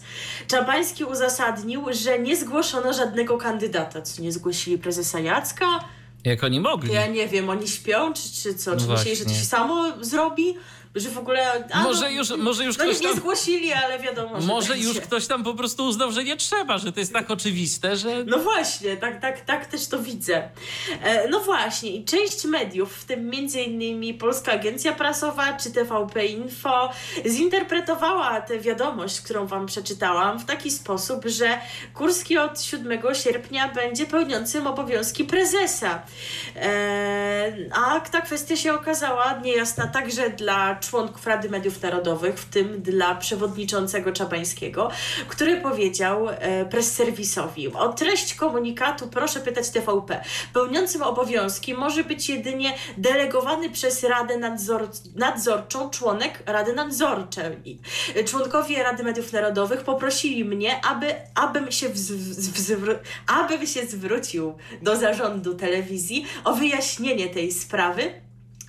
Czabański 0.47 1.03
uzasadnił, 1.03 1.83
że 1.91 2.19
nie 2.19 2.35
zgłoszono 2.35 2.93
żadnego 2.93 3.37
kandydata. 3.37 4.01
Co 4.01 4.21
nie 4.21 4.31
zgłosili 4.31 4.77
prezesa 4.77 5.19
Jacka? 5.19 5.65
Jak 6.23 6.43
oni 6.43 6.59
mogli? 6.59 6.93
Ja 6.93 7.07
nie 7.07 7.27
wiem, 7.27 7.49
oni 7.49 7.67
śpią, 7.67 8.13
czy, 8.13 8.31
czy 8.33 8.55
co? 8.55 8.75
Czy 8.75 8.87
no 8.87 8.93
myśleli, 8.93 9.17
że 9.17 9.25
to 9.25 9.31
się 9.33 9.45
samo 9.45 9.93
zrobi? 10.01 10.55
Że 10.95 11.09
w 11.09 11.17
ogóle... 11.17 11.67
A, 11.71 11.83
może, 11.83 12.01
no, 12.01 12.09
już, 12.09 12.29
może 12.29 12.65
już 12.65 12.77
no 12.77 12.83
ktoś 12.83 12.99
tam, 12.99 13.11
nie 13.11 13.17
zgłosili, 13.17 13.73
ale 13.73 13.99
wiadomo, 13.99 14.41
że 14.41 14.47
Może 14.47 14.73
będzie. 14.73 14.87
już 14.87 14.99
ktoś 14.99 15.27
tam 15.27 15.43
po 15.43 15.53
prostu 15.53 15.85
uznał, 15.85 16.11
że 16.11 16.23
nie 16.23 16.37
trzeba, 16.37 16.77
że 16.77 16.91
to 16.91 16.99
jest 16.99 17.13
tak 17.13 17.31
oczywiste, 17.31 17.95
że... 17.95 18.23
No 18.23 18.39
właśnie, 18.39 18.97
tak, 18.97 19.21
tak, 19.21 19.41
tak 19.41 19.65
też 19.65 19.87
to 19.87 19.99
widzę. 19.99 20.49
E, 21.03 21.27
no 21.27 21.39
właśnie 21.39 21.89
i 21.89 22.05
część 22.05 22.45
mediów, 22.45 22.97
w 22.97 23.05
tym 23.05 23.31
innymi 23.65 24.13
Polska 24.13 24.51
Agencja 24.51 24.93
Prasowa 24.93 25.53
czy 25.53 25.71
TVP 25.71 26.25
Info, 26.25 26.89
zinterpretowała 27.27 28.41
tę 28.41 28.59
wiadomość, 28.59 29.21
którą 29.21 29.47
wam 29.47 29.65
przeczytałam 29.65 30.39
w 30.39 30.45
taki 30.45 30.71
sposób, 30.71 31.25
że 31.25 31.59
Kurski 31.93 32.37
od 32.37 32.61
7 32.61 32.99
sierpnia 33.13 33.67
będzie 33.67 34.05
pełniącym 34.05 34.67
obowiązki 34.67 35.23
prezesa. 35.23 36.01
E, 36.55 37.53
a 37.71 37.99
ta 37.99 38.21
kwestia 38.21 38.55
się 38.55 38.73
okazała 38.73 39.39
niejasna 39.43 39.87
także 39.87 40.29
dla 40.29 40.75
członków 40.89 41.27
Rady 41.27 41.49
Mediów 41.49 41.81
Narodowych, 41.81 42.39
w 42.39 42.45
tym 42.45 42.81
dla 42.81 43.15
przewodniczącego 43.15 44.11
Czabańskiego, 44.11 44.89
który 45.27 45.61
powiedział 45.61 46.29
e, 46.29 46.65
press-serwisowi 46.65 47.73
o 47.73 47.93
treść 47.93 48.35
komunikatu 48.35 49.07
proszę 49.07 49.39
pytać 49.39 49.69
TVP. 49.69 50.23
Pełniącym 50.53 51.01
obowiązki 51.01 51.73
może 51.73 52.03
być 52.03 52.29
jedynie 52.29 52.73
delegowany 52.97 53.69
przez 53.69 54.03
Radę 54.03 54.37
Nadzor 54.37 54.87
Nadzorczą 55.15 55.89
członek 55.89 56.43
Rady 56.45 56.73
Nadzorczej. 56.73 57.79
Członkowie 58.25 58.83
Rady 58.83 59.03
Mediów 59.03 59.33
Narodowych 59.33 59.81
poprosili 59.81 60.45
mnie, 60.45 60.85
aby, 60.85 61.15
abym, 61.35 61.71
się 61.71 61.87
abym 63.27 63.67
się 63.67 63.85
zwrócił 63.85 64.53
do 64.81 64.95
zarządu 64.95 65.55
telewizji 65.55 66.25
o 66.43 66.53
wyjaśnienie 66.53 67.29
tej 67.29 67.51
sprawy 67.51 68.22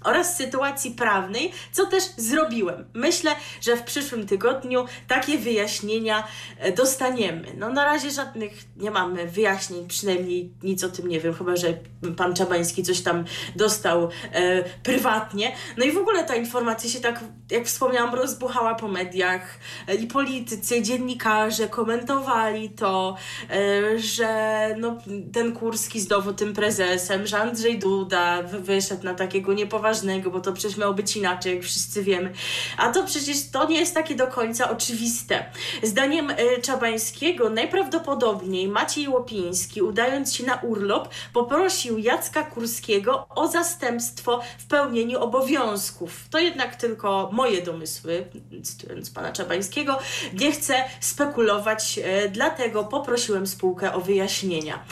oraz 0.04 0.36
sytuacji 0.36 0.90
prawnej, 0.90 1.52
co 1.72 1.86
też 1.86 2.04
zrobiłem. 2.16 2.84
Myślę, 2.94 3.30
że 3.60 3.76
w 3.76 3.82
przyszłym 3.82 4.26
tygodniu 4.26 4.84
takie 5.08 5.38
wyjaśnienia 5.38 6.24
e, 6.58 6.72
dostaniemy. 6.72 7.52
No 7.56 7.68
na 7.70 7.84
razie 7.84 8.10
żadnych 8.10 8.52
nie 8.76 8.90
mamy 8.90 9.26
wyjaśnień, 9.26 9.88
przynajmniej 9.88 10.52
nic 10.62 10.84
o 10.84 10.88
tym 10.88 11.08
nie 11.08 11.20
wiem, 11.20 11.34
chyba 11.34 11.56
że 11.56 11.74
pan 12.16 12.34
Czabański 12.34 12.82
coś 12.82 13.00
tam 13.00 13.24
dostał 13.56 14.08
e, 14.32 14.62
prywatnie. 14.62 15.52
No 15.76 15.84
i 15.84 15.92
w 15.92 15.98
ogóle 15.98 16.24
ta 16.24 16.34
informacja 16.34 16.90
się 16.90 17.00
tak, 17.00 17.20
jak 17.50 17.66
wspomniałam, 17.66 18.14
rozbuchała 18.14 18.74
po 18.74 18.88
mediach 18.88 19.58
e, 19.88 19.94
i 19.94 20.06
politycy, 20.06 20.82
dziennikarze 20.82 21.68
komentowali 21.68 22.70
to, 22.70 23.16
e, 23.50 23.98
że 23.98 24.68
no, 24.78 24.98
ten 25.32 25.52
Kurski 25.52 26.00
znowu 26.00 26.32
tym 26.32 26.52
prezesem, 26.52 27.26
że 27.26 27.38
Andrzej 27.38 27.78
Duda 27.78 28.42
wyszedł 28.42 29.04
na 29.04 29.14
takiego 29.14 29.52
niepoważnego 29.52 29.93
ważnego, 29.94 30.30
bo 30.30 30.40
to 30.40 30.52
przecież 30.52 30.76
miało 30.76 30.94
być 30.94 31.16
inaczej, 31.16 31.54
jak 31.54 31.64
wszyscy 31.64 32.02
wiemy. 32.02 32.32
A 32.76 32.92
to 32.92 33.04
przecież 33.04 33.50
to 33.50 33.68
nie 33.68 33.78
jest 33.78 33.94
takie 33.94 34.14
do 34.14 34.26
końca 34.26 34.70
oczywiste. 34.70 35.44
Zdaniem 35.82 36.30
e, 36.30 36.60
Czabańskiego 36.60 37.50
najprawdopodobniej 37.50 38.68
Maciej 38.68 39.08
Łopiński, 39.08 39.82
udając 39.82 40.34
się 40.34 40.44
na 40.44 40.56
urlop, 40.56 41.08
poprosił 41.32 41.98
Jacka 41.98 42.42
Kurskiego 42.42 43.26
o 43.28 43.48
zastępstwo 43.48 44.40
w 44.58 44.66
pełnieniu 44.66 45.20
obowiązków. 45.20 46.28
To 46.30 46.38
jednak 46.38 46.76
tylko 46.76 47.28
moje 47.32 47.62
domysły, 47.62 48.24
cytując 48.62 49.10
pana 49.10 49.32
Czabańskiego. 49.32 49.98
Nie 50.32 50.52
chcę 50.52 50.74
spekulować, 51.00 52.00
e, 52.04 52.28
dlatego 52.28 52.84
poprosiłem 52.84 53.46
spółkę 53.46 53.92
o 53.92 54.00
wyjaśnienia. 54.00 54.84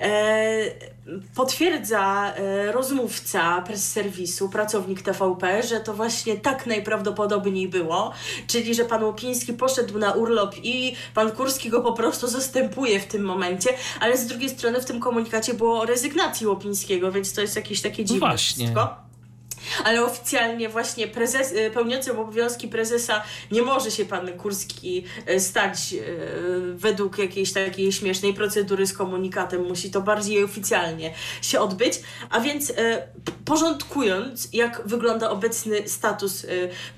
E, 0.00 0.90
potwierdza 1.34 2.34
e, 2.34 2.72
rozmówca 2.72 3.62
press 3.62 3.92
serwisu, 3.92 4.48
pracownik 4.48 5.02
TVP, 5.02 5.62
że 5.62 5.80
to 5.80 5.94
właśnie 5.94 6.36
tak 6.36 6.66
najprawdopodobniej 6.66 7.68
było, 7.68 8.12
czyli 8.46 8.74
że 8.74 8.84
pan 8.84 9.04
Łopiński 9.04 9.52
poszedł 9.52 9.98
na 9.98 10.12
urlop 10.12 10.54
i 10.62 10.96
pan 11.14 11.30
Kurski 11.30 11.70
go 11.70 11.80
po 11.80 11.92
prostu 11.92 12.28
zastępuje 12.28 13.00
w 13.00 13.06
tym 13.06 13.22
momencie, 13.22 13.70
ale 14.00 14.18
z 14.18 14.26
drugiej 14.26 14.50
strony 14.50 14.80
w 14.80 14.84
tym 14.84 15.00
komunikacie 15.00 15.54
było 15.54 15.80
o 15.80 15.86
rezygnacji 15.86 16.46
Łopińskiego, 16.46 17.12
więc 17.12 17.32
to 17.32 17.40
jest 17.40 17.56
jakieś 17.56 17.80
takie 17.80 18.04
dziwne 18.04 18.20
właśnie. 18.20 18.64
wszystko 18.64 19.09
ale 19.84 20.04
oficjalnie 20.04 20.68
właśnie 20.68 21.08
prezes, 21.08 21.52
y, 21.52 21.70
pełniącym 21.70 22.18
obowiązki 22.18 22.68
prezesa 22.68 23.22
nie 23.50 23.62
może 23.62 23.90
się 23.90 24.04
pan 24.04 24.32
Kurski 24.38 25.04
y, 25.30 25.40
stać 25.40 25.92
y, 25.92 26.74
według 26.74 27.18
jakiejś 27.18 27.52
takiej 27.52 27.92
śmiesznej 27.92 28.34
procedury 28.34 28.86
z 28.86 28.92
komunikatem. 28.92 29.68
Musi 29.68 29.90
to 29.90 30.00
bardziej 30.00 30.44
oficjalnie 30.44 31.14
się 31.42 31.60
odbyć. 31.60 32.00
A 32.30 32.40
więc 32.40 32.72
porządkując, 33.44 34.48
jak 34.52 34.82
wygląda 34.84 35.30
obecny 35.30 35.88
status 35.88 36.46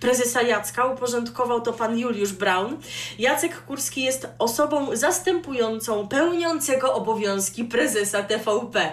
prezesa 0.01 0.43
Jacka, 0.43 0.85
uporządkował 0.85 1.61
to 1.61 1.73
pan 1.73 1.99
Juliusz 1.99 2.33
Braun. 2.33 2.77
Jacek 3.19 3.63
Kurski 3.67 4.03
jest 4.03 4.29
osobą 4.39 4.97
zastępującą 4.97 6.09
pełniącego 6.09 6.95
obowiązki 6.95 7.65
prezesa 7.65 8.23
TVP. 8.23 8.93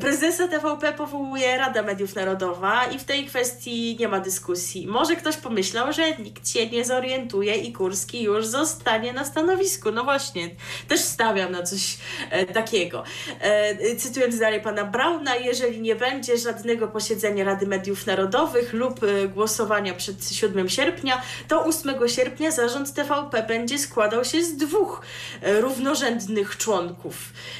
Prezesa 0.00 0.48
TVP 0.48 0.92
powołuje 0.92 1.58
Rada 1.58 1.82
Mediów 1.82 2.14
Narodowa 2.14 2.84
i 2.84 2.97
w 2.98 3.04
tej 3.04 3.26
kwestii 3.26 3.96
nie 4.00 4.08
ma 4.08 4.20
dyskusji. 4.20 4.86
Może 4.86 5.16
ktoś 5.16 5.36
pomyślał, 5.36 5.92
że 5.92 6.16
nikt 6.16 6.48
się 6.48 6.66
nie 6.66 6.84
zorientuje 6.84 7.54
i 7.56 7.72
Kurski 7.72 8.22
już 8.22 8.46
zostanie 8.46 9.12
na 9.12 9.24
stanowisku. 9.24 9.90
No 9.90 10.04
właśnie, 10.04 10.50
też 10.88 11.00
stawiam 11.00 11.52
na 11.52 11.62
coś 11.62 11.98
e, 12.30 12.46
takiego. 12.46 13.04
E, 13.40 13.96
cytując 13.96 14.38
dalej 14.38 14.60
pana 14.60 14.84
Brauna, 14.84 15.36
jeżeli 15.36 15.80
nie 15.80 15.96
będzie 15.96 16.38
żadnego 16.38 16.88
posiedzenia 16.88 17.44
Rady 17.44 17.66
Mediów 17.66 18.06
Narodowych 18.06 18.72
lub 18.72 19.00
e, 19.02 19.28
głosowania 19.28 19.94
przed 19.94 20.30
7 20.30 20.68
sierpnia, 20.68 21.22
to 21.48 21.64
8 21.64 22.08
sierpnia 22.08 22.50
zarząd 22.50 22.94
TVP 22.94 23.42
będzie 23.42 23.78
składał 23.78 24.24
się 24.24 24.44
z 24.44 24.56
dwóch 24.56 25.02
e, 25.42 25.60
równorzędnych 25.60 26.56
członków. 26.56 27.14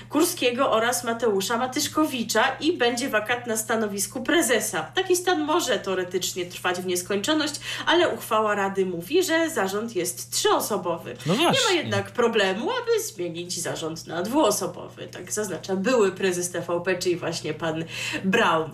Kurskiego 0.09 0.71
oraz 0.71 1.05
Mateusza 1.05 1.57
Matyszkowicza 1.57 2.45
i 2.61 2.77
będzie 2.77 3.09
wakat 3.09 3.47
na 3.47 3.57
stanowisku 3.57 4.23
prezesa. 4.23 4.83
Taki 4.95 5.17
stan 5.29 5.45
może 5.45 5.79
teoretycznie 5.79 6.47
trwać 6.47 6.81
w 6.81 6.87
nieskończoność, 6.87 7.55
ale 7.87 8.09
uchwała 8.09 8.55
Rady 8.55 8.87
mówi, 8.87 9.23
że 9.23 9.51
zarząd 9.51 9.97
jest 9.97 10.31
trzyosobowy. 10.31 11.17
No 11.27 11.35
nie 11.35 11.47
ma 11.47 11.73
jednak 11.75 12.11
problemu, 12.11 12.71
aby 12.71 13.03
zmienić 13.03 13.61
zarząd 13.61 14.07
na 14.07 14.23
dwuosobowy. 14.23 15.09
Tak 15.09 15.33
zaznacza 15.33 15.77
były 15.77 16.13
prezes 16.13 16.51
TVP, 16.51 16.99
czyli 16.99 17.17
właśnie 17.17 17.55
pan 17.55 17.85
Brown. 18.25 18.71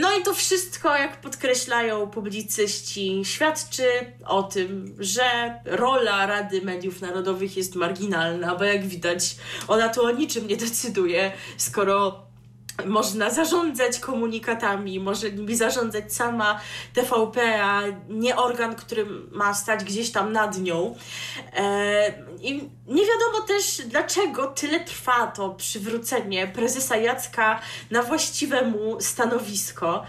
No 0.00 0.18
i 0.18 0.22
to 0.22 0.34
wszystko, 0.34 0.96
jak 0.96 1.20
podkreślają 1.20 2.10
publicyści, 2.10 3.22
świadczy 3.24 3.86
o 4.26 4.42
tym, 4.42 4.96
że 4.98 5.54
rola 5.64 6.26
Rady 6.26 6.62
Mediów 6.62 7.00
Narodowych 7.00 7.56
jest 7.56 7.74
marginalna, 7.74 8.54
bo 8.54 8.64
jak 8.64 8.86
widać, 8.86 9.36
ona 9.68 9.88
tu 9.88 10.04
o 10.04 10.10
niczym 10.10 10.46
nie 10.46 10.56
decyduje, 10.56 11.32
skoro 11.56 12.31
można 12.86 13.30
zarządzać 13.30 13.98
komunikatami, 13.98 15.00
może 15.00 15.32
nimi 15.32 15.56
zarządzać 15.56 16.14
sama 16.14 16.60
TVP, 16.94 17.64
a 17.64 17.82
nie 18.08 18.36
organ, 18.36 18.74
który 18.74 19.06
ma 19.32 19.54
stać 19.54 19.84
gdzieś 19.84 20.10
tam 20.10 20.32
nad 20.32 20.58
nią. 20.58 20.94
E, 21.56 22.14
I 22.40 22.54
nie 22.86 23.02
wiadomo 23.06 23.46
też, 23.46 23.82
dlaczego 23.86 24.46
tyle 24.46 24.80
trwa 24.80 25.26
to 25.26 25.50
przywrócenie 25.50 26.46
prezesa 26.46 26.96
Jacka 26.96 27.60
na 27.90 28.02
właściwe 28.02 28.62
mu 28.62 29.00
stanowisko. 29.00 30.06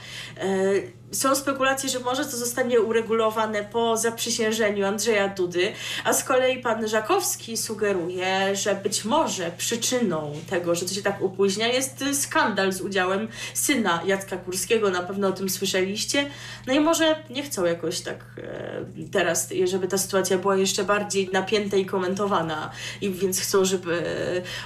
E, 1.13 1.15
są 1.15 1.35
spekulacje, 1.35 1.89
że 1.89 1.99
może 1.99 2.25
to 2.25 2.37
zostanie 2.37 2.81
uregulowane 2.81 3.63
po 3.63 3.97
zaprzysiężeniu 3.97 4.85
Andrzeja 4.85 5.27
Dudy, 5.27 5.73
a 6.03 6.13
z 6.13 6.23
kolei 6.23 6.61
pan 6.61 6.87
Żakowski 6.87 7.57
sugeruje, 7.57 8.55
że 8.55 8.75
być 8.75 9.05
może 9.05 9.51
przyczyną 9.57 10.33
tego, 10.49 10.75
że 10.75 10.85
to 10.85 10.93
się 10.93 11.01
tak 11.01 11.21
opóźnia, 11.21 11.67
jest 11.67 12.03
skandal 12.13 12.73
z 12.73 12.81
udziałem 12.81 13.27
syna 13.53 14.01
Jacka 14.05 14.37
Kurskiego, 14.37 14.89
na 14.89 15.03
pewno 15.03 15.27
o 15.27 15.31
tym 15.31 15.49
słyszeliście. 15.49 16.29
No 16.67 16.73
i 16.73 16.79
może 16.79 17.15
nie 17.29 17.43
chcą 17.43 17.65
jakoś 17.65 18.01
tak 18.01 18.17
e, 18.37 18.85
teraz, 19.11 19.49
żeby 19.63 19.87
ta 19.87 19.97
sytuacja 19.97 20.37
była 20.37 20.55
jeszcze 20.55 20.83
bardziej 20.83 21.29
napięta 21.33 21.77
i 21.77 21.85
komentowana, 21.85 22.71
i 23.01 23.09
więc 23.09 23.39
chcą, 23.41 23.65
żeby 23.65 24.03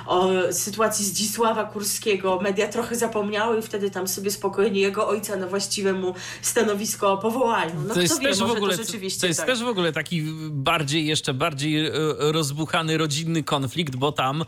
o 0.05 0.29
sytuacji 0.51 1.05
Zdzisława 1.05 1.63
Kurskiego 1.63 2.39
media 2.41 2.67
trochę 2.67 2.95
zapomniały 2.95 3.59
i 3.59 3.61
wtedy 3.61 3.91
tam 3.91 4.07
sobie 4.07 4.31
spokojnie 4.31 4.81
jego 4.81 5.07
ojca 5.07 5.35
na 5.35 5.47
właściwemu 5.47 6.15
stanowisko 6.41 7.13
o 7.13 7.17
powołaniu. 7.17 7.73
No 7.87 7.93
to 7.93 8.01
jest 8.01 8.21
wie, 8.21 8.29
też 8.29 8.39
w 8.39 8.41
ogóle, 8.41 8.77
to 8.77 8.83
rzeczywiście 8.83 9.21
To 9.21 9.27
jest 9.27 9.39
tak. 9.39 9.47
też 9.47 9.63
w 9.63 9.67
ogóle 9.67 9.93
taki 9.93 10.23
bardziej, 10.49 11.07
jeszcze 11.07 11.33
bardziej 11.33 11.85
e, 11.85 11.91
rozbuchany 12.19 12.97
rodzinny 12.97 13.43
konflikt, 13.43 13.95
bo 13.95 14.11
tam 14.11 14.41
e, 14.41 14.45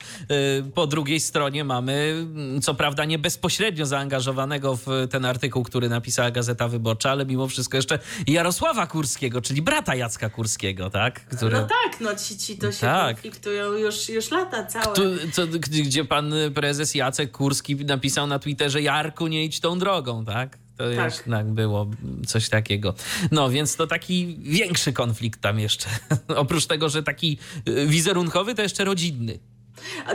po 0.73 0.87
drugiej 0.87 1.19
stronie 1.19 1.63
mamy, 1.63 2.25
co 2.61 2.73
prawda 2.73 3.05
nie 3.05 3.19
bezpośrednio 3.19 3.85
zaangażowanego 3.85 4.75
w 4.75 5.07
ten 5.09 5.25
artykuł, 5.25 5.63
który 5.63 5.89
napisała 5.89 6.31
Gazeta 6.31 6.67
Wyborcza, 6.67 7.11
ale 7.11 7.25
mimo 7.25 7.47
wszystko 7.47 7.77
jeszcze 7.77 7.99
Jarosława 8.27 8.87
Kurskiego, 8.87 9.41
czyli 9.41 9.61
brata 9.61 9.95
Jacka 9.95 10.29
Kurskiego, 10.29 10.89
tak? 10.89 11.25
Który... 11.25 11.61
No 11.61 11.67
tak, 11.67 12.01
no 12.01 12.15
ci, 12.15 12.37
ci 12.37 12.57
to 12.57 12.71
się 12.71 12.79
tak. 12.79 13.15
konfliktują 13.15 13.73
już, 13.73 14.09
już 14.09 14.31
lata 14.31 14.65
całe. 14.65 14.93
Kto, 14.93 15.01
co, 15.31 15.47
gdzie 15.47 16.05
pan 16.05 16.33
prezes 16.55 16.95
Jacek 16.95 17.31
Kurski 17.31 17.75
napisał 17.75 18.27
na 18.27 18.39
Twitterze 18.39 18.81
Jarku, 18.81 19.27
nie 19.27 19.45
idź 19.45 19.59
tą 19.59 19.79
drogą, 19.79 20.25
tak? 20.25 20.57
To 20.79 20.95
tak. 20.95 21.13
jednak 21.17 21.47
było 21.47 21.91
coś 22.27 22.49
takiego. 22.49 22.93
No 23.31 23.49
więc 23.49 23.75
to 23.75 23.87
taki 23.87 24.37
większy 24.41 24.93
konflikt 24.93 25.41
tam 25.41 25.59
jeszcze. 25.59 25.89
Oprócz 26.35 26.65
tego, 26.65 26.89
że 26.89 27.03
taki 27.03 27.37
y, 27.67 27.87
wizerunkowy, 27.87 28.55
to 28.55 28.61
jeszcze 28.61 28.85
rodzinny. 28.85 29.39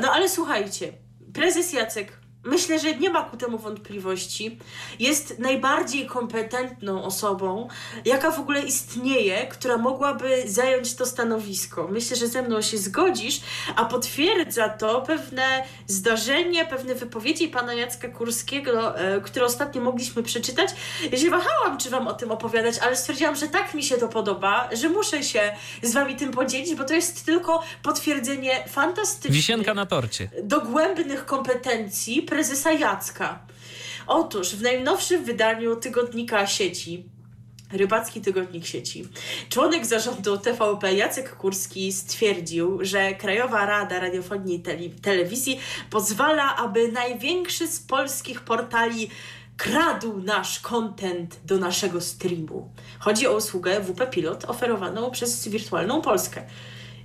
No 0.03 0.13
ale 0.13 0.29
słuchajcie, 0.29 0.93
prezes 1.33 1.73
Jacek 1.73 2.24
Myślę, 2.45 2.79
że 2.79 2.95
nie 2.95 3.11
ma 3.11 3.23
ku 3.23 3.37
temu 3.37 3.59
wątpliwości. 3.59 4.59
Jest 4.99 5.39
najbardziej 5.39 6.07
kompetentną 6.07 7.05
osobą, 7.05 7.69
jaka 8.05 8.31
w 8.31 8.41
ogóle 8.41 8.61
istnieje, 8.61 9.47
która 9.47 9.77
mogłaby 9.77 10.43
zająć 10.47 10.95
to 10.95 11.07
stanowisko. 11.07 11.89
Myślę, 11.91 12.17
że 12.17 12.29
ze 12.29 12.43
mną 12.43 12.63
się 12.63 12.79
zgodzisz, 12.79 13.41
a 13.77 13.85
potwierdza 13.85 14.69
to 14.69 15.01
pewne 15.01 15.65
zdarzenie, 15.87 16.67
pewne 16.67 16.95
wypowiedzi 16.95 17.49
pana 17.49 17.75
Jacka 17.75 18.09
Kurskiego, 18.09 18.99
e, 18.99 19.21
które 19.21 19.47
ostatnio 19.47 19.83
mogliśmy 19.83 20.23
przeczytać. 20.23 20.71
Ja 21.13 21.19
się 21.19 21.31
wahałam, 21.31 21.79
czy 21.79 21.91
wam 21.91 22.09
o 22.09 22.13
tym 22.13 22.31
opowiadać, 22.31 22.79
ale 22.79 22.97
stwierdziłam, 22.97 23.37
że 23.37 23.49
tak 23.49 23.75
mi 23.75 23.83
się 23.83 23.97
to 23.97 24.09
podoba, 24.09 24.69
że 24.73 24.89
muszę 24.89 25.23
się 25.23 25.57
z 25.83 25.93
wami 25.93 26.17
tym 26.17 26.31
podzielić, 26.31 26.75
bo 26.75 26.85
to 26.85 26.95
jest 26.95 27.27
tylko 27.27 27.63
potwierdzenie 27.83 28.65
fantastycznych. 28.69 29.33
Wisienka 29.33 29.75
na 29.75 29.87
torcie. 29.87 30.29
Dogłębnych 30.43 31.27
kompetencji 31.27 32.23
prezesa 32.35 32.73
Jacka. 32.73 33.47
Otóż 34.07 34.55
w 34.55 34.63
najnowszym 34.63 35.25
wydaniu 35.25 35.77
tygodnika 35.77 36.47
sieci 36.47 37.05
Rybacki 37.73 38.21
Tygodnik 38.21 38.67
Sieci. 38.67 39.09
Członek 39.49 39.87
zarządu 39.87 40.39
TVP 40.39 40.95
Jacek 40.95 41.37
Kurski 41.37 41.93
stwierdził, 41.93 42.79
że 42.81 43.15
Krajowa 43.15 43.67
Rada 43.67 44.01
Radiofonii 44.01 44.63
i 44.81 44.91
Telewizji 44.91 45.61
pozwala, 45.91 46.57
aby 46.57 46.93
największy 46.93 47.69
z 47.69 47.81
polskich 47.81 48.41
portali 48.41 49.11
kradł 49.57 50.23
nasz 50.23 50.61
content 50.61 51.41
do 51.45 51.59
naszego 51.59 52.01
streamu. 52.01 52.71
Chodzi 52.99 53.27
o 53.27 53.37
usługę 53.37 53.81
WP 53.81 54.11
Pilot 54.11 54.45
oferowaną 54.45 55.11
przez 55.11 55.49
Wirtualną 55.49 56.01
Polskę. 56.01 56.43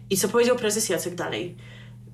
I 0.09 0.17
co 0.17 0.29
powiedział 0.29 0.55
prezes 0.55 0.89
Jacek 0.89 1.15
dalej? 1.15 1.55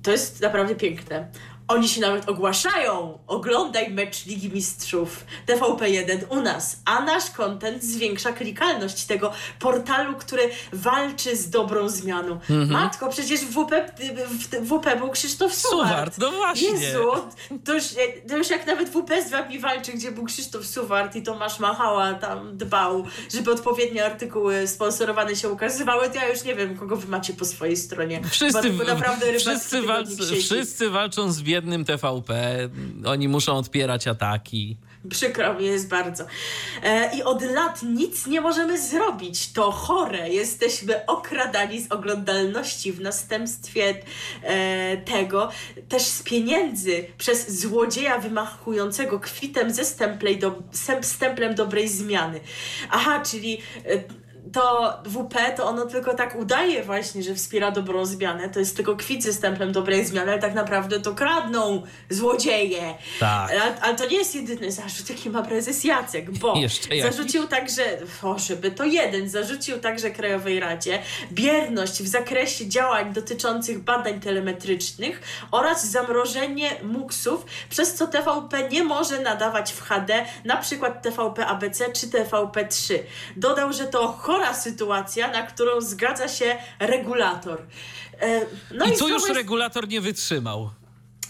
To 0.02 0.10
jest 0.10 0.40
naprawdę 0.40 0.74
piękne. 0.74 1.28
Oni 1.68 1.88
się 1.88 2.00
nawet 2.00 2.28
ogłaszają. 2.28 3.18
Oglądaj 3.26 3.90
mecz 3.90 4.26
Ligi 4.26 4.50
Mistrzów 4.50 5.24
TVP1 5.46 6.18
u 6.28 6.40
nas, 6.40 6.76
a 6.84 7.00
nasz 7.00 7.30
kontent 7.30 7.84
zwiększa 7.84 8.32
klikalność 8.32 9.04
tego 9.04 9.32
portalu, 9.58 10.14
który 10.14 10.42
walczy 10.72 11.36
z 11.36 11.50
dobrą 11.50 11.88
zmianą. 11.88 12.32
Mhm. 12.32 12.70
Matko, 12.70 13.08
przecież 13.08 13.40
w 13.40 13.50
WP, 13.52 13.72
w 14.60 14.66
WP 14.68 14.96
był 14.98 15.10
Krzysztof 15.10 15.54
Suwart. 15.54 15.88
Suwart, 15.88 16.18
no 16.18 16.32
właśnie. 16.32 16.68
Jezu, 16.68 17.02
to 17.64 17.74
już, 17.74 17.84
to 18.28 18.36
już 18.36 18.50
jak 18.50 18.66
nawet 18.66 18.88
WP 18.88 19.10
z 19.26 19.30
wami 19.30 19.58
walczy, 19.58 19.92
gdzie 19.92 20.12
był 20.12 20.24
Krzysztof 20.24 20.66
Suwart 20.66 21.16
i 21.16 21.22
Tomasz 21.22 21.58
Machała 21.58 22.14
tam 22.14 22.56
dbał, 22.56 23.06
żeby 23.34 23.52
odpowiednie 23.52 24.04
artykuły 24.06 24.68
sponsorowane 24.68 25.36
się 25.36 25.48
ukazywały, 25.48 26.10
to 26.10 26.16
ja 26.16 26.28
już 26.28 26.44
nie 26.44 26.54
wiem, 26.54 26.76
kogo 26.78 26.96
wy 26.96 27.08
macie 27.08 27.32
po 27.32 27.44
swojej 27.44 27.76
stronie. 27.76 28.20
Wszyscy, 28.30 28.72
naprawdę 28.86 29.26
wszyscy, 29.38 29.82
walc- 29.82 30.40
wszyscy 30.44 30.90
walczą 30.90 31.32
z 31.32 31.42
biednym 31.56 31.84
TVP. 31.84 32.58
Oni 33.06 33.28
muszą 33.28 33.56
odpierać 33.56 34.08
ataki. 34.08 34.76
Przykro 35.10 35.54
mi 35.54 35.64
jest 35.64 35.88
bardzo. 35.88 36.24
E, 36.82 37.16
I 37.16 37.22
od 37.22 37.42
lat 37.42 37.82
nic 37.82 38.26
nie 38.26 38.40
możemy 38.40 38.80
zrobić. 38.80 39.52
To 39.52 39.70
chore. 39.70 40.28
Jesteśmy 40.28 41.06
okradani 41.06 41.80
z 41.80 41.92
oglądalności 41.92 42.92
w 42.92 43.00
następstwie 43.00 43.94
e, 44.42 44.96
tego. 44.96 45.50
Też 45.88 46.02
z 46.02 46.22
pieniędzy 46.22 47.06
przez 47.18 47.60
złodzieja 47.60 48.18
wymachującego 48.18 49.20
kwitem 49.20 49.70
ze 49.70 49.82
do, 50.38 50.62
stemplem 51.02 51.54
dobrej 51.54 51.88
zmiany. 51.88 52.40
Aha, 52.90 53.22
czyli... 53.30 53.58
E, 53.84 54.25
to 54.52 54.94
WP 55.04 55.56
to 55.56 55.66
ono 55.66 55.86
tylko 55.86 56.14
tak 56.14 56.36
udaje 56.36 56.82
właśnie, 56.82 57.22
że 57.22 57.34
wspiera 57.34 57.70
dobrą 57.70 58.06
zmianę. 58.06 58.48
To 58.48 58.58
jest 58.58 58.76
tylko 58.76 58.96
kwit 58.96 59.22
ze 59.22 59.32
stemplem 59.32 59.72
dobrej 59.72 60.04
zmiany, 60.04 60.32
ale 60.32 60.40
tak 60.40 60.54
naprawdę 60.54 61.00
to 61.00 61.14
kradną 61.14 61.82
złodzieje. 62.10 62.94
Tak. 63.20 63.50
Ale, 63.80 63.94
to 63.96 64.06
nie 64.06 64.16
jest 64.16 64.34
jedyny 64.34 64.72
zarzut, 64.72 65.10
jaki 65.10 65.30
ma 65.30 65.42
prezes 65.42 65.84
Jacek, 65.84 66.30
bo 66.30 66.54
zarzucił 67.02 67.46
także, 67.46 67.82
o, 68.22 68.38
żeby 68.38 68.70
to 68.70 68.84
jeden, 68.84 69.28
zarzucił 69.28 69.78
także 69.78 70.10
Krajowej 70.10 70.60
Radzie 70.60 70.98
bierność 71.32 72.02
w 72.02 72.06
zakresie 72.06 72.68
działań 72.68 73.12
dotyczących 73.12 73.78
badań 73.78 74.20
telemetrycznych 74.20 75.20
oraz 75.50 75.86
zamrożenie 75.86 76.70
muksów, 76.82 77.46
przez 77.70 77.94
co 77.94 78.06
TVP 78.06 78.68
nie 78.68 78.84
może 78.84 79.20
nadawać 79.20 79.72
w 79.72 79.82
HD, 79.82 80.24
na 80.44 80.56
przykład 80.56 81.02
TVP 81.02 81.46
ABC 81.46 81.92
czy 81.92 82.10
TVP 82.10 82.66
3. 82.68 83.02
Dodał, 83.36 83.72
że 83.72 83.84
to 83.84 84.12
chora 84.36 84.54
sytuacja, 84.54 85.30
na 85.30 85.42
którą 85.42 85.80
zgadza 85.80 86.28
się 86.28 86.56
regulator. 86.80 87.62
E, 88.20 88.40
no 88.74 88.86
I, 88.86 88.90
i 88.90 88.92
co 88.92 89.08
już 89.08 89.22
jest... 89.22 89.34
regulator 89.34 89.88
nie 89.88 90.00
wytrzymał? 90.00 90.70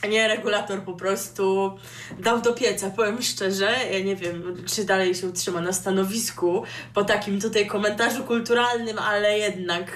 Nie, 0.08 0.28
regulator 0.28 0.82
po 0.82 0.92
prostu 0.92 1.78
dał 2.18 2.40
do 2.40 2.52
pieca, 2.52 2.90
powiem 2.90 3.22
szczerze. 3.22 3.76
Ja 3.92 4.00
nie 4.00 4.16
wiem, 4.16 4.64
czy 4.66 4.84
dalej 4.84 5.14
się 5.14 5.26
utrzyma 5.26 5.60
na 5.60 5.72
stanowisku 5.72 6.62
po 6.94 7.04
takim 7.04 7.40
tutaj 7.40 7.66
komentarzu 7.66 8.24
kulturalnym, 8.24 8.98
ale 8.98 9.38
jednak 9.38 9.92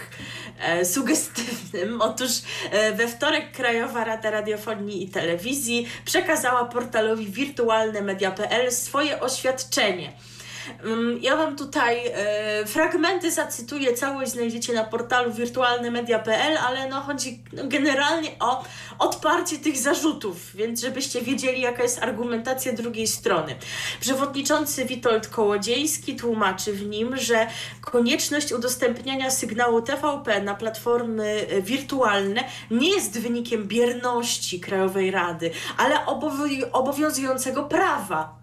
e, 0.59 0.85
sugestywnym. 0.85 2.01
Otóż 2.01 2.31
e, 2.71 2.93
we 2.93 3.09
wtorek 3.09 3.53
Krajowa 3.53 4.05
Rada 4.05 4.31
Radiofonii 4.31 5.05
i 5.05 5.09
Telewizji 5.09 5.87
przekazała 6.05 6.65
portalowi 6.65 7.27
wirtualnemedia.pl 7.27 8.73
swoje 8.73 9.21
oświadczenie 9.21 10.13
ja 11.21 11.37
Wam 11.37 11.57
tutaj 11.57 12.01
e, 12.07 12.67
fragmenty 12.67 13.31
zacytuję, 13.31 13.95
całość 13.95 14.33
znajdziecie 14.33 14.73
na 14.73 14.85
portalu 14.85 15.33
wirtualnemedia.pl, 15.33 16.59
ale 16.59 16.89
no 16.89 17.01
chodzi 17.01 17.43
generalnie 17.53 18.31
o 18.41 18.65
odparcie 18.99 19.59
tych 19.59 19.79
zarzutów, 19.79 20.57
więc 20.57 20.81
żebyście 20.81 21.23
wiedzieli, 21.23 21.61
jaka 21.61 21.83
jest 21.83 22.03
argumentacja 22.03 22.73
drugiej 22.73 23.07
strony. 23.07 23.57
Przewodniczący 24.01 24.85
Witold 24.85 25.29
Kołodziejski 25.29 26.17
tłumaczy 26.17 26.73
w 26.73 26.87
nim, 26.87 27.17
że 27.17 27.47
konieczność 27.81 28.53
udostępniania 28.53 29.31
sygnału 29.31 29.83
TVP 29.83 30.43
na 30.43 30.55
platformy 30.55 31.47
e, 31.51 31.63
wirtualne 31.63 32.45
nie 32.71 32.91
jest 32.91 33.21
wynikiem 33.21 33.69
bierności 33.69 34.61
Krajowej 34.61 35.11
Rady, 35.11 35.51
ale 35.77 36.07
obowiązującego 36.73 37.65
prawa 37.65 38.40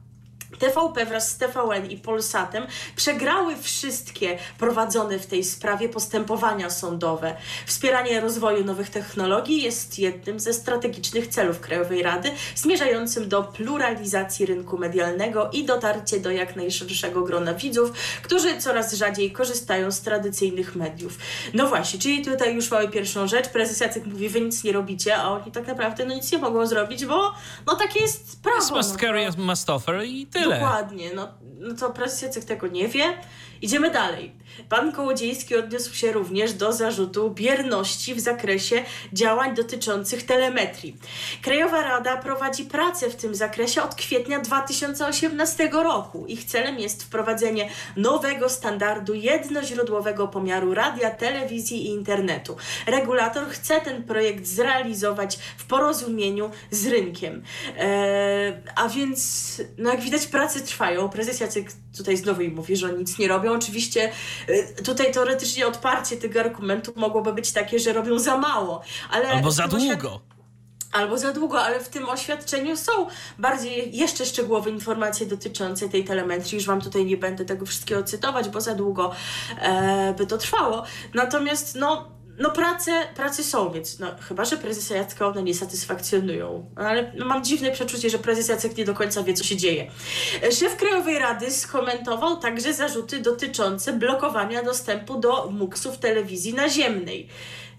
TVP 0.60 1.06
wraz 1.06 1.32
z 1.32 1.38
TVN 1.38 1.92
i 1.92 1.98
Polsatem 1.98 2.68
przegrały 2.96 3.58
wszystkie 3.58 4.38
prowadzone 4.60 5.20
w 5.20 5.26
tej 5.26 5.44
sprawie 5.44 5.90
postępowania 5.90 6.70
sądowe. 6.70 7.36
Wspieranie 7.66 8.22
rozwoju 8.22 8.64
nowych 8.64 8.90
technologii 8.90 9.62
jest 9.62 10.00
jednym 10.00 10.40
ze 10.40 10.54
strategicznych 10.54 11.28
celów 11.28 11.60
Krajowej 11.60 12.04
Rady, 12.04 12.32
zmierzającym 12.56 13.30
do 13.30 13.44
pluralizacji 13.44 14.46
rynku 14.46 14.78
medialnego 14.78 15.50
i 15.54 15.66
dotarcie 15.66 16.20
do 16.20 16.32
jak 16.32 16.56
najszerszego 16.56 17.22
grona 17.22 17.54
widzów, 17.54 17.92
którzy 18.22 18.62
coraz 18.62 18.94
rzadziej 18.94 19.32
korzystają 19.32 19.92
z 19.92 20.02
tradycyjnych 20.02 20.76
mediów. 20.76 21.18
No 21.54 21.68
właśnie, 21.68 22.00
czyli 22.00 22.26
tutaj 22.26 22.56
już 22.56 22.72
mamy 22.72 22.88
pierwszą 22.88 23.28
rzecz. 23.28 23.50
Prezes 23.50 23.80
Jacek 23.80 24.06
mówi, 24.06 24.30
wy 24.30 24.42
nic 24.42 24.64
nie 24.64 24.72
robicie, 24.72 25.18
a 25.18 25.30
oni 25.30 25.52
tak 25.52 25.68
naprawdę 25.68 26.06
no 26.06 26.14
nic 26.14 26.32
nie 26.32 26.38
mogą 26.38 26.68
zrobić, 26.68 27.06
bo 27.06 27.34
no 27.66 27.76
takie 27.76 28.00
jest 28.00 28.42
prawo. 28.42 28.76
Must 28.76 28.94
no, 28.94 29.00
carry, 29.00 29.28
must 29.38 29.70
offer 29.70 30.04
i 30.06 30.28
tyle. 30.44 30.60
Dokładnie, 30.60 31.14
no, 31.16 31.28
no 31.60 31.76
to 31.76 31.90
prezes 31.90 32.22
Jacek 32.22 32.44
tego 32.44 32.68
nie 32.68 32.88
wie. 32.88 33.04
Idziemy 33.62 33.92
dalej. 33.92 34.36
Pan 34.70 34.92
Kołodziejski 34.92 35.56
odniósł 35.56 35.94
się 35.94 36.12
również 36.12 36.54
do 36.54 36.74
zarzutu 36.74 37.32
bierności 37.32 38.16
w 38.16 38.20
zakresie 38.20 38.84
działań 39.14 39.56
dotyczących 39.56 40.24
telemetrii. 40.24 40.98
Krajowa 41.42 41.84
Rada 41.84 42.18
prowadzi 42.18 42.66
pracę 42.66 43.10
w 43.10 43.16
tym 43.16 43.36
zakresie 43.36 43.84
od 43.84 43.96
kwietnia 43.96 44.40
2018 44.40 45.70
roku. 45.72 46.26
Ich 46.28 46.46
celem 46.46 46.80
jest 46.80 47.04
wprowadzenie 47.04 47.70
nowego 47.96 48.50
standardu 48.50 49.14
jednoźródłowego 49.14 50.28
pomiaru 50.28 50.74
radia, 50.74 51.12
telewizji 51.12 51.86
i 51.86 51.90
internetu. 51.90 52.58
Regulator 52.88 53.50
chce 53.50 53.82
ten 53.82 54.04
projekt 54.04 54.46
zrealizować 54.46 55.40
w 55.58 55.66
porozumieniu 55.66 56.52
z 56.72 56.88
rynkiem. 56.88 57.44
Eee, 57.78 58.54
a 58.76 58.90
więc, 58.90 59.62
no 59.78 59.90
jak 59.90 60.02
widać, 60.02 60.28
prace 60.28 60.62
trwają. 60.62 61.10
Prezes 61.10 61.40
Jacek 61.40 61.72
tutaj 61.98 62.18
znowu 62.18 62.42
im 62.42 62.56
mówi, 62.56 62.76
że 62.76 62.94
nic 62.94 63.20
nie 63.20 63.28
robią. 63.28 63.54
Oczywiście 63.54 64.12
tutaj 64.84 65.12
teoretycznie 65.12 65.68
odparcie 65.68 66.18
tego 66.18 66.40
argumentu 66.40 66.94
mogłoby 66.96 67.34
być 67.34 67.52
takie, 67.52 67.80
że 67.80 67.94
robią 67.94 68.20
za 68.20 68.38
mało. 68.38 68.82
Ale 69.12 69.30
Albo 69.30 69.52
za 69.52 69.68
długo. 69.68 70.22
Albo 70.92 71.18
za 71.18 71.34
długo, 71.34 71.62
ale 71.62 71.80
w 71.80 71.90
tym 71.90 72.10
oświadczeniu 72.10 72.78
są 72.78 72.92
bardziej 73.38 73.98
jeszcze 73.98 74.26
szczegółowe 74.26 74.70
informacje 74.70 75.26
dotyczące 75.26 75.90
tej 75.90 76.04
telemetrii. 76.04 76.56
Już 76.56 76.66
Wam 76.66 76.82
tutaj 76.82 77.06
nie 77.06 77.18
będę 77.18 77.46
tego 77.46 77.66
wszystkiego 77.66 78.04
cytować, 78.04 78.50
bo 78.50 78.62
za 78.62 78.76
długo 78.76 79.12
e, 79.62 80.14
by 80.18 80.28
to 80.28 80.38
trwało. 80.38 80.84
Natomiast 81.14 81.76
no, 81.76 82.17
no 82.38 82.52
prace, 82.52 82.92
prace 83.16 83.44
są, 83.44 83.72
więc 83.72 84.00
no, 84.00 84.08
chyba, 84.28 84.46
że 84.46 84.58
prezesa 84.58 84.96
Jacka 84.96 85.28
one 85.28 85.44
nie 85.44 85.54
satysfakcjonują. 85.54 86.66
Ale 86.76 87.12
no, 87.16 87.26
mam 87.26 87.44
dziwne 87.44 87.72
przeczucie, 87.72 88.10
że 88.10 88.20
prezes 88.20 88.48
Jacek 88.48 88.78
nie 88.78 88.86
do 88.86 88.94
końca 88.94 89.24
wie, 89.24 89.34
co 89.34 89.44
się 89.44 89.58
dzieje. 89.58 89.92
Szef 90.52 90.76
Krajowej 90.76 91.20
Rady 91.20 91.52
skomentował 91.52 92.38
także 92.38 92.74
zarzuty 92.74 93.20
dotyczące 93.20 93.94
blokowania 93.94 94.64
dostępu 94.64 95.20
do 95.20 95.50
muksów 95.52 95.98
telewizji 95.98 96.54
naziemnej. 96.54 97.28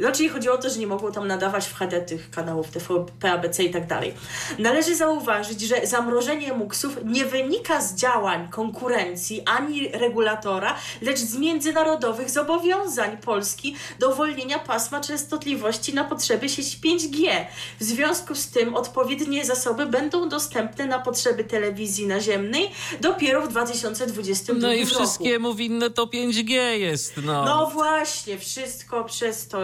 No, 0.01 0.13
czyli 0.13 0.29
chodziło 0.29 0.55
o 0.55 0.59
to, 0.59 0.71
że 0.71 0.79
nie 0.79 0.87
mogło 0.87 1.11
tam 1.11 1.27
nadawać 1.27 1.67
w 1.67 1.75
HD 1.75 2.01
tych 2.01 2.31
kanałów 2.31 2.71
TVP, 2.71 3.33
ABC 3.33 3.63
i 3.63 3.71
tak 3.71 3.87
dalej. 3.87 4.15
Należy 4.59 4.97
zauważyć, 4.97 5.61
że 5.61 5.87
zamrożenie 5.87 6.53
muksów 6.53 6.97
nie 7.05 7.25
wynika 7.25 7.81
z 7.81 7.95
działań 7.95 8.49
konkurencji 8.49 9.43
ani 9.47 9.89
regulatora, 9.89 10.75
lecz 11.03 11.19
z 11.19 11.37
międzynarodowych 11.37 12.31
zobowiązań 12.31 13.17
Polski 13.17 13.77
do 13.99 14.11
uwolnienia 14.11 14.48
pasma 14.59 15.01
częstotliwości 15.01 15.95
na 15.95 16.05
potrzeby 16.05 16.49
sieci 16.49 16.79
5G. 16.85 17.47
W 17.81 17.85
związku 17.85 18.35
z 18.35 18.47
tym 18.49 18.75
odpowiednie 18.75 19.45
zasoby 19.45 19.87
będą 19.87 20.29
dostępne 20.29 20.87
na 20.87 20.99
potrzeby 20.99 21.45
telewizji 21.45 22.07
naziemnej 22.07 22.71
dopiero 23.01 23.43
w 23.43 23.49
2022 23.49 24.55
roku. 24.55 24.67
No 24.67 24.73
i 24.73 24.87
wszystkiemu 24.87 25.55
winne 25.55 25.91
to 25.91 26.07
5G 26.07 26.53
jest, 26.71 27.13
no. 27.25 27.45
No 27.45 27.71
właśnie, 27.71 28.39
wszystko 28.39 29.05
przez 29.05 29.49
to 29.49 29.59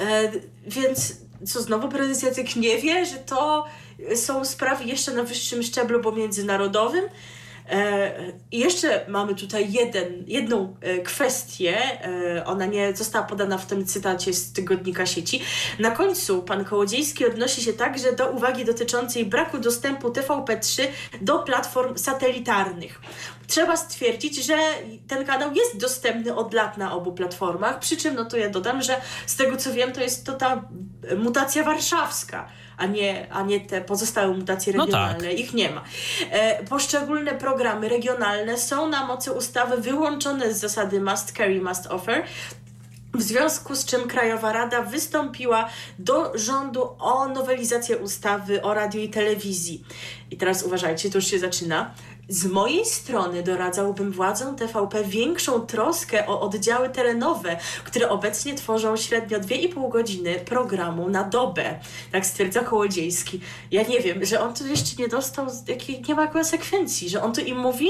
E, 0.00 0.32
więc 0.66 1.12
co 1.46 1.62
znowu 1.62 1.88
prezes 1.88 2.22
Jacek 2.22 2.56
nie 2.56 2.78
wie, 2.78 3.06
że 3.06 3.16
to 3.16 3.66
są 4.14 4.44
sprawy 4.44 4.84
jeszcze 4.84 5.12
na 5.12 5.22
wyższym 5.22 5.62
szczeblu, 5.62 6.00
bo 6.00 6.12
międzynarodowym. 6.12 7.04
E, 7.70 8.12
I 8.52 8.58
jeszcze 8.58 9.04
mamy 9.08 9.34
tutaj 9.34 9.72
jeden, 9.72 10.24
jedną 10.26 10.76
e, 10.80 10.98
kwestię, 10.98 11.76
ona 12.44 12.66
nie 12.66 12.96
została 12.96 13.26
podana 13.26 13.58
w 13.58 13.66
tym 13.66 13.86
cytacie 13.86 14.32
z 14.32 14.52
tygodnika 14.52 15.06
sieci. 15.06 15.42
Na 15.78 15.90
końcu 15.90 16.42
pan 16.42 16.64
Kołodziejski 16.64 17.26
odnosi 17.26 17.62
się 17.62 17.72
także 17.72 18.12
do 18.12 18.30
uwagi 18.30 18.64
dotyczącej 18.64 19.26
braku 19.26 19.58
dostępu 19.58 20.08
TVP3 20.08 20.82
do 21.20 21.38
platform 21.38 21.96
satelitarnych. 21.96 23.00
Trzeba 23.46 23.76
stwierdzić, 23.76 24.44
że 24.44 24.56
ten 25.08 25.24
kanał 25.24 25.54
jest 25.54 25.76
dostępny 25.76 26.34
od 26.34 26.54
lat 26.54 26.78
na 26.78 26.92
obu 26.92 27.12
platformach, 27.12 27.78
przy 27.78 27.96
czym 27.96 28.14
no 28.14 28.24
to 28.24 28.36
ja 28.36 28.50
dodam, 28.50 28.82
że 28.82 29.00
z 29.26 29.36
tego 29.36 29.56
co 29.56 29.72
wiem, 29.72 29.92
to 29.92 30.00
jest 30.00 30.26
to 30.26 30.32
ta 30.32 30.68
mutacja 31.16 31.64
warszawska 31.64 32.48
a 32.76 32.86
nie, 32.86 33.26
a 33.32 33.42
nie 33.42 33.60
te 33.60 33.80
pozostałe 33.80 34.34
mutacje 34.34 34.72
regionalne. 34.72 35.18
No 35.18 35.30
tak. 35.30 35.38
Ich 35.38 35.54
nie 35.54 35.70
ma. 35.70 35.84
E, 36.30 36.64
poszczególne 36.64 37.34
programy 37.34 37.88
regionalne 37.88 38.58
są 38.58 38.88
na 38.88 39.06
mocy 39.06 39.32
ustawy 39.32 39.76
wyłączone 39.76 40.54
z 40.54 40.60
zasady 40.60 41.00
must 41.00 41.32
carry, 41.36 41.60
must 41.60 41.86
offer. 41.86 42.24
W 43.14 43.22
związku 43.22 43.74
z 43.74 43.84
czym 43.84 44.08
Krajowa 44.08 44.52
Rada 44.52 44.82
wystąpiła 44.82 45.68
do 45.98 46.38
rządu 46.38 46.88
o 46.98 47.28
nowelizację 47.28 47.98
ustawy 47.98 48.62
o 48.62 48.74
radio 48.74 49.00
i 49.00 49.08
telewizji. 49.08 49.84
I 50.30 50.36
teraz 50.36 50.62
uważajcie, 50.62 51.10
to 51.10 51.18
już 51.18 51.26
się 51.26 51.38
zaczyna. 51.38 51.94
Z 52.28 52.46
mojej 52.46 52.86
strony 52.86 53.42
doradzałbym 53.42 54.12
władzom 54.12 54.56
TVP 54.56 55.04
większą 55.04 55.60
troskę 55.60 56.26
o 56.26 56.40
oddziały 56.40 56.90
terenowe, 56.90 57.56
które 57.84 58.08
obecnie 58.08 58.54
tworzą 58.54 58.96
średnio 58.96 59.40
2,5 59.40 59.90
godziny 59.92 60.34
programu 60.34 61.10
na 61.10 61.24
dobę. 61.24 61.78
Tak 62.12 62.26
stwierdza 62.26 62.60
Kołodziejski. 62.60 63.40
Ja 63.70 63.82
nie 63.82 64.00
wiem, 64.00 64.24
że 64.24 64.40
on 64.40 64.54
tu 64.54 64.66
jeszcze 64.66 65.02
nie 65.02 65.08
dostał, 65.08 65.46
jakiej 65.68 66.02
nie 66.08 66.14
ma 66.14 66.26
konsekwencji, 66.26 67.08
że 67.08 67.22
on 67.22 67.34
tu 67.34 67.40
im 67.40 67.58
mówi, 67.58 67.88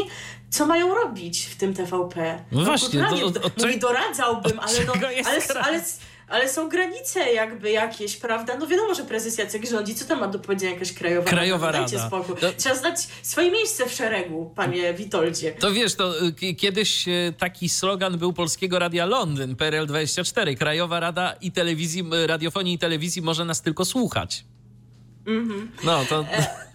co 0.51 0.67
mają 0.67 0.95
robić 0.95 1.45
w 1.45 1.57
tym 1.57 1.75
TVP. 1.75 2.39
No, 2.53 2.59
no 2.59 2.65
właśnie, 2.65 3.07
to, 3.11 3.27
od, 3.27 3.37
od, 3.37 3.63
mówi, 3.63 3.79
doradzałbym, 3.79 4.61
ale, 4.61 4.85
no, 4.87 4.93
ale, 4.93 5.09
ale, 5.27 5.65
ale 5.65 5.83
są 6.49 6.69
granice 6.69 7.33
jakby 7.33 7.71
jakieś, 7.71 8.17
prawda? 8.17 8.59
No 8.59 8.67
wiadomo, 8.67 8.95
że 8.95 9.05
prezes 9.05 9.39
Jacek 9.39 9.67
rządzi, 9.67 9.95
co 9.95 10.05
tam 10.05 10.21
ma 10.21 10.29
do 10.29 10.39
powiedzenia 10.39 10.73
jakaś 10.73 10.93
krajowa, 10.93 11.31
krajowa 11.31 11.67
rada? 11.67 11.79
Dajcie 11.79 11.99
spokój. 12.07 12.37
To... 12.37 12.53
Trzeba 12.57 12.75
znać 12.75 12.99
swoje 13.23 13.51
miejsce 13.51 13.87
w 13.87 13.93
szeregu, 13.93 14.53
panie 14.57 14.95
Witoldzie. 14.95 15.53
To 15.53 15.73
wiesz, 15.73 15.95
to 15.95 16.27
y, 16.43 16.55
kiedyś 16.55 17.09
y, 17.09 17.35
taki 17.39 17.69
slogan 17.69 18.19
był 18.19 18.33
Polskiego 18.33 18.79
Radia 18.79 19.07
Londyn, 19.07 19.55
PRL24. 19.55 20.57
Krajowa 20.57 21.01
Rada 21.01 21.35
i 21.41 21.53
telewizji, 21.53 22.05
y, 22.25 22.27
radiofonii 22.27 22.75
i 22.75 22.79
telewizji 22.79 23.23
może 23.23 23.45
nas 23.45 23.63
tylko 23.63 23.85
słuchać. 23.85 24.45
Mhm. 25.27 25.71
No 25.85 26.05
to... 26.05 26.21
E, 26.21 26.67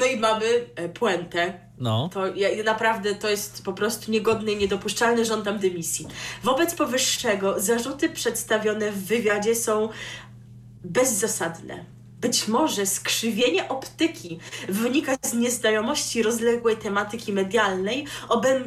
no 0.00 0.06
i 0.06 0.16
mamy 0.16 0.66
e, 0.76 0.88
puentę 0.88 1.68
no. 1.80 2.08
To 2.12 2.26
ja, 2.26 2.62
naprawdę 2.64 3.14
to 3.14 3.30
jest 3.30 3.64
po 3.64 3.72
prostu 3.72 4.10
niegodne 4.10 4.52
i 4.52 4.56
niedopuszczalne, 4.56 5.24
żądam 5.24 5.58
dymisji. 5.58 6.06
Wobec 6.42 6.74
powyższego 6.74 7.60
zarzuty 7.60 8.08
przedstawione 8.08 8.92
w 8.92 9.04
wywiadzie 9.04 9.54
są 9.54 9.88
bezzasadne. 10.84 11.84
Być 12.20 12.48
może 12.48 12.86
skrzywienie 12.86 13.68
optyki 13.68 14.38
wynika 14.68 15.16
z 15.22 15.34
nieznajomości 15.34 16.22
rozległej 16.22 16.76
tematyki 16.76 17.32
medialnej, 17.32 18.06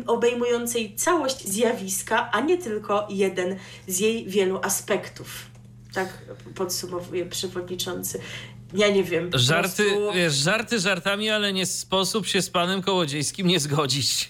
obejmującej 0.07 0.95
całość 0.95 1.47
zjawiska, 1.47 2.31
a 2.31 2.41
nie 2.41 2.57
tylko 2.57 3.07
jeden 3.09 3.55
z 3.87 3.99
jej 3.99 4.29
wielu 4.29 4.59
aspektów. 4.63 5.27
Tak 5.93 6.17
podsumowuje 6.55 7.25
przewodniczący 7.25 8.19
ja 8.73 8.89
nie 8.89 9.03
wiem. 9.03 9.29
Żarty, 9.33 9.83
prostu... 9.83 10.13
wiesz, 10.13 10.33
żarty 10.33 10.79
żartami, 10.79 11.29
ale 11.29 11.53
nie 11.53 11.65
sposób 11.65 12.27
się 12.27 12.41
z 12.41 12.49
panem 12.49 12.81
Kołodziejskim 12.81 13.47
nie 13.47 13.59
zgodzić. 13.59 14.29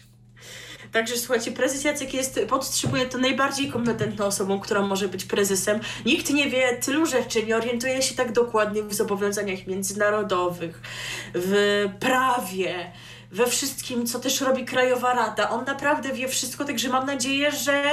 Także 0.92 1.18
słuchajcie, 1.18 1.52
prezes 1.52 1.84
Jacek 1.84 2.14
jest, 2.14 2.40
podtrzymuje 2.50 3.06
to 3.06 3.18
najbardziej 3.18 3.72
kompetentną 3.72 4.26
osobą, 4.26 4.60
która 4.60 4.82
może 4.82 5.08
być 5.08 5.26
prezesem. 5.26 5.80
Nikt 6.06 6.30
nie 6.30 6.50
wie 6.50 6.78
tylu 6.78 7.06
rzeczy, 7.06 7.44
nie 7.44 7.58
orientuje 7.58 8.02
się 8.02 8.16
tak 8.16 8.32
dokładnie 8.32 8.84
w 8.84 8.94
zobowiązaniach 8.94 9.68
międzynarodowych, 9.68 10.82
w 11.34 11.86
prawie 12.00 12.92
we 13.32 13.48
wszystkim, 13.48 14.08
co 14.08 14.20
też 14.20 14.42
robi 14.42 14.66
Krajowa 14.66 15.14
Rada. 15.14 15.50
On 15.50 15.66
naprawdę 15.66 16.14
wie 16.14 16.28
wszystko, 16.28 16.66
także 16.66 16.90
mam 16.90 17.06
nadzieję, 17.06 17.52
że 17.52 17.84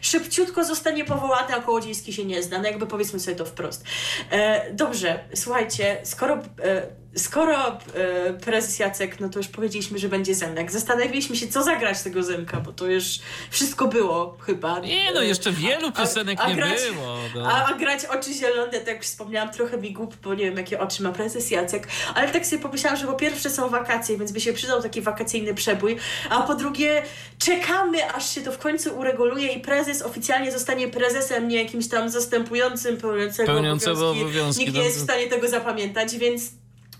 szybciutko 0.00 0.64
zostanie 0.64 1.04
powołany, 1.04 1.54
a 1.54 1.60
Kołodziejski 1.60 2.12
się 2.12 2.24
nie 2.24 2.42
zna. 2.42 2.58
No 2.58 2.64
jakby 2.64 2.86
powiedzmy 2.86 3.20
sobie 3.20 3.36
to 3.36 3.44
wprost. 3.44 3.84
E, 4.30 4.72
dobrze, 4.72 5.24
słuchajcie, 5.34 6.00
skoro... 6.04 6.34
E, 6.34 7.05
skoro 7.16 7.78
e, 7.94 8.32
prezes 8.32 8.78
Jacek, 8.78 9.20
no 9.20 9.28
to 9.28 9.38
już 9.38 9.48
powiedzieliśmy, 9.48 9.98
że 9.98 10.08
będzie 10.08 10.34
Zenek. 10.34 10.70
Zastanowiliśmy 10.70 11.36
się, 11.36 11.48
co 11.48 11.62
zagrać 11.62 12.02
tego 12.02 12.22
Zenka, 12.22 12.60
bo 12.60 12.72
to 12.72 12.86
już 12.86 13.18
wszystko 13.50 13.88
było 13.88 14.36
chyba. 14.40 14.78
Nie, 14.78 15.12
no 15.14 15.22
jeszcze 15.22 15.52
wielu 15.52 15.92
piosenek 15.92 16.40
a, 16.40 16.42
a 16.42 16.48
nie 16.48 16.54
grać, 16.54 16.80
było. 16.92 17.16
No. 17.34 17.52
A, 17.52 17.66
a, 17.66 17.74
grać 17.74 18.04
oczy 18.04 18.34
zielone, 18.34 18.72
tak 18.72 18.86
jak 18.86 19.02
wspomniałam, 19.02 19.50
trochę 19.50 19.78
mi 19.78 19.92
głup, 19.92 20.16
bo 20.16 20.34
nie 20.34 20.44
wiem, 20.44 20.56
jakie 20.56 20.80
oczy 20.80 21.02
ma 21.02 21.12
prezes 21.12 21.50
Jacek, 21.50 21.88
ale 22.14 22.28
tak 22.28 22.46
sobie 22.46 22.62
pomyślałam, 22.62 22.98
że 22.98 23.06
po 23.06 23.14
pierwsze 23.14 23.50
są 23.50 23.68
wakacje, 23.68 24.18
więc 24.18 24.32
by 24.32 24.40
się 24.40 24.52
przydał 24.52 24.82
taki 24.82 25.00
wakacyjny 25.00 25.54
przebój, 25.54 25.96
a 26.30 26.42
po 26.42 26.54
drugie 26.54 27.02
czekamy, 27.38 28.12
aż 28.14 28.34
się 28.34 28.40
to 28.40 28.52
w 28.52 28.58
końcu 28.58 28.98
ureguluje 28.98 29.52
i 29.52 29.60
prezes 29.60 30.02
oficjalnie 30.02 30.52
zostanie 30.52 30.88
prezesem, 30.88 31.48
nie 31.48 31.62
jakimś 31.62 31.88
tam 31.88 32.10
zastępującym, 32.10 32.96
pełniącego, 32.96 33.52
pełniącego 33.52 34.10
obowiązki. 34.10 34.22
obowiązki. 34.22 34.64
Nikt 34.64 34.74
nie 34.74 34.84
jest 34.84 34.98
w 34.98 35.02
stanie 35.02 35.26
tego 35.26 35.48
zapamiętać, 35.48 36.16
więc 36.16 36.42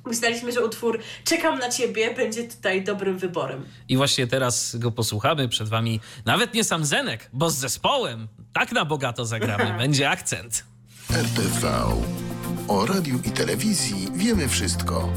Myśleliśmy, 0.07 0.53
że 0.53 0.65
utwór 0.65 0.99
Czekam 1.25 1.59
na 1.59 1.69
ciebie 1.69 2.15
będzie 2.15 2.45
tutaj 2.45 2.85
dobrym 2.85 3.19
wyborem. 3.19 3.65
I 3.89 3.97
właśnie 3.97 4.27
teraz 4.27 4.77
go 4.77 4.91
posłuchamy. 4.91 5.49
Przed 5.49 5.69
wami 5.69 6.01
nawet 6.25 6.55
nie 6.55 6.65
sam 6.65 6.85
Zenek, 6.85 7.31
bo 7.33 7.51
z 7.51 7.57
zespołem 7.57 8.29
tak 8.53 8.73
na 8.73 8.85
bogato 8.85 9.25
zagramy. 9.25 9.75
Będzie 9.83 10.11
akcent. 10.11 10.65
RTV. 11.11 11.73
O 12.69 12.87
radiu 12.87 13.21
i 13.25 13.31
telewizji 13.31 14.09
wiemy 14.15 14.49
wszystko. 14.49 15.13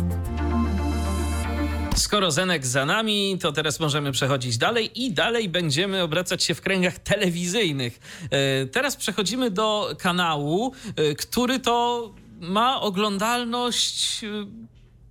Skoro 1.95 2.31
Zenek 2.31 2.65
za 2.65 2.85
nami, 2.85 3.37
to 3.41 3.51
teraz 3.51 3.79
możemy 3.79 4.11
przechodzić 4.11 4.57
dalej 4.57 5.03
i 5.03 5.13
dalej 5.13 5.49
będziemy 5.49 6.03
obracać 6.03 6.43
się 6.43 6.55
w 6.55 6.61
kręgach 6.61 6.99
telewizyjnych. 6.99 7.99
E, 8.31 8.65
teraz 8.65 8.95
przechodzimy 8.95 9.51
do 9.51 9.95
kanału, 9.97 10.73
e, 10.95 11.15
który 11.15 11.59
to 11.59 12.09
ma 12.39 12.81
oglądalność 12.81 14.23
e, 14.23 14.27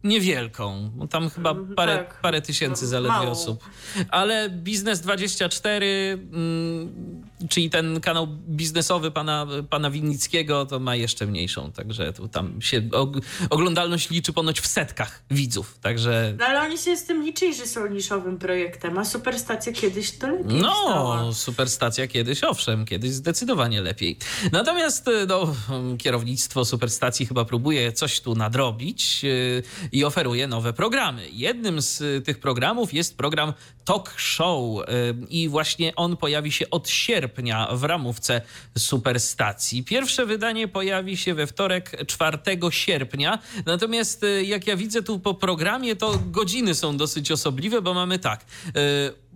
niewielką. 0.04 0.90
Tam 1.10 1.30
chyba 1.30 1.50
mhm, 1.50 1.74
parę, 1.74 1.96
tak. 1.96 2.20
parę 2.20 2.42
tysięcy 2.42 2.84
no, 2.84 2.88
zaledwie 2.88 3.18
Mało. 3.18 3.30
osób. 3.30 3.64
Ale 4.10 4.50
Biznes 4.50 5.00
24, 5.00 6.18
mm, 6.32 7.27
czyli 7.48 7.70
ten 7.70 8.00
kanał 8.00 8.26
biznesowy 8.48 9.10
pana, 9.10 9.46
pana 9.70 9.90
Winnickiego, 9.90 10.66
to 10.66 10.78
ma 10.78 10.96
jeszcze 10.96 11.26
mniejszą. 11.26 11.72
Także 11.72 12.12
tu 12.12 12.28
tam 12.28 12.62
się 12.62 12.88
oglądalność 13.50 14.10
liczy 14.10 14.32
ponoć 14.32 14.60
w 14.60 14.66
setkach 14.66 15.22
widzów. 15.30 15.78
Także... 15.82 16.34
No 16.38 16.46
ale 16.46 16.60
oni 16.60 16.78
się 16.78 16.96
z 16.96 17.04
tym 17.04 17.24
liczyli, 17.24 17.54
że 17.54 17.66
są 17.66 17.86
niszowym 17.86 18.38
projektem, 18.38 18.98
a 18.98 19.04
Superstacja 19.04 19.72
kiedyś 19.72 20.18
to 20.18 20.26
lepiej 20.30 20.60
No, 20.60 20.72
stała. 20.72 21.32
Superstacja 21.32 22.06
kiedyś, 22.06 22.44
owszem, 22.44 22.84
kiedyś 22.84 23.10
zdecydowanie 23.10 23.80
lepiej. 23.80 24.18
Natomiast 24.52 25.06
no, 25.28 25.54
kierownictwo 25.98 26.64
Superstacji 26.64 27.26
chyba 27.26 27.44
próbuje 27.44 27.92
coś 27.92 28.20
tu 28.20 28.34
nadrobić 28.34 29.22
i 29.92 30.04
oferuje 30.04 30.46
nowe 30.46 30.72
programy. 30.72 31.28
Jednym 31.32 31.82
z 31.82 32.00
y, 32.00 32.22
tych 32.24 32.40
programów 32.40 32.94
jest 32.94 33.16
program 33.16 33.52
Talk 33.84 34.14
Show 34.16 34.80
y, 34.80 34.84
i 35.28 35.48
właśnie 35.48 35.94
on 35.96 36.16
pojawi 36.16 36.52
się 36.52 36.70
od 36.70 36.88
sierpnia 36.88 37.27
w 37.72 37.84
ramówce 37.84 38.40
Superstacji. 38.78 39.84
Pierwsze 39.84 40.26
wydanie 40.26 40.68
pojawi 40.68 41.16
się 41.16 41.34
we 41.34 41.46
wtorek 41.46 42.06
4 42.06 42.38
sierpnia, 42.70 43.38
natomiast 43.66 44.24
y, 44.24 44.44
jak 44.44 44.66
ja 44.66 44.76
widzę 44.76 45.02
tu 45.02 45.18
po 45.18 45.34
programie, 45.34 45.96
to 45.96 46.18
godziny 46.26 46.74
są 46.74 46.96
dosyć 46.96 47.30
osobliwe, 47.30 47.82
bo 47.82 47.94
mamy 47.94 48.18
tak 48.18 48.44
Mm, 48.74 49.27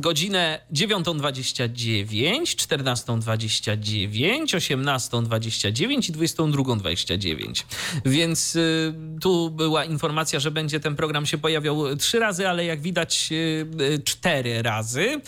godzinę 0.00 0.60
9.29, 0.72 2.42
14.29, 2.42 4.44
18.29 4.44 6.10
i 6.10 6.12
22.29. 6.12 7.64
Więc 8.04 8.56
y, 8.56 8.94
tu 9.20 9.50
była 9.50 9.84
informacja, 9.84 10.40
że 10.40 10.50
będzie 10.50 10.80
ten 10.80 10.96
program 10.96 11.26
się 11.26 11.38
pojawiał 11.38 11.96
trzy 11.96 12.18
razy, 12.18 12.48
ale 12.48 12.64
jak 12.64 12.80
widać 12.80 13.28
y, 13.32 13.66
y, 13.80 14.02
cztery 14.04 14.62
razy. 14.62 15.00
Y, 15.00 15.20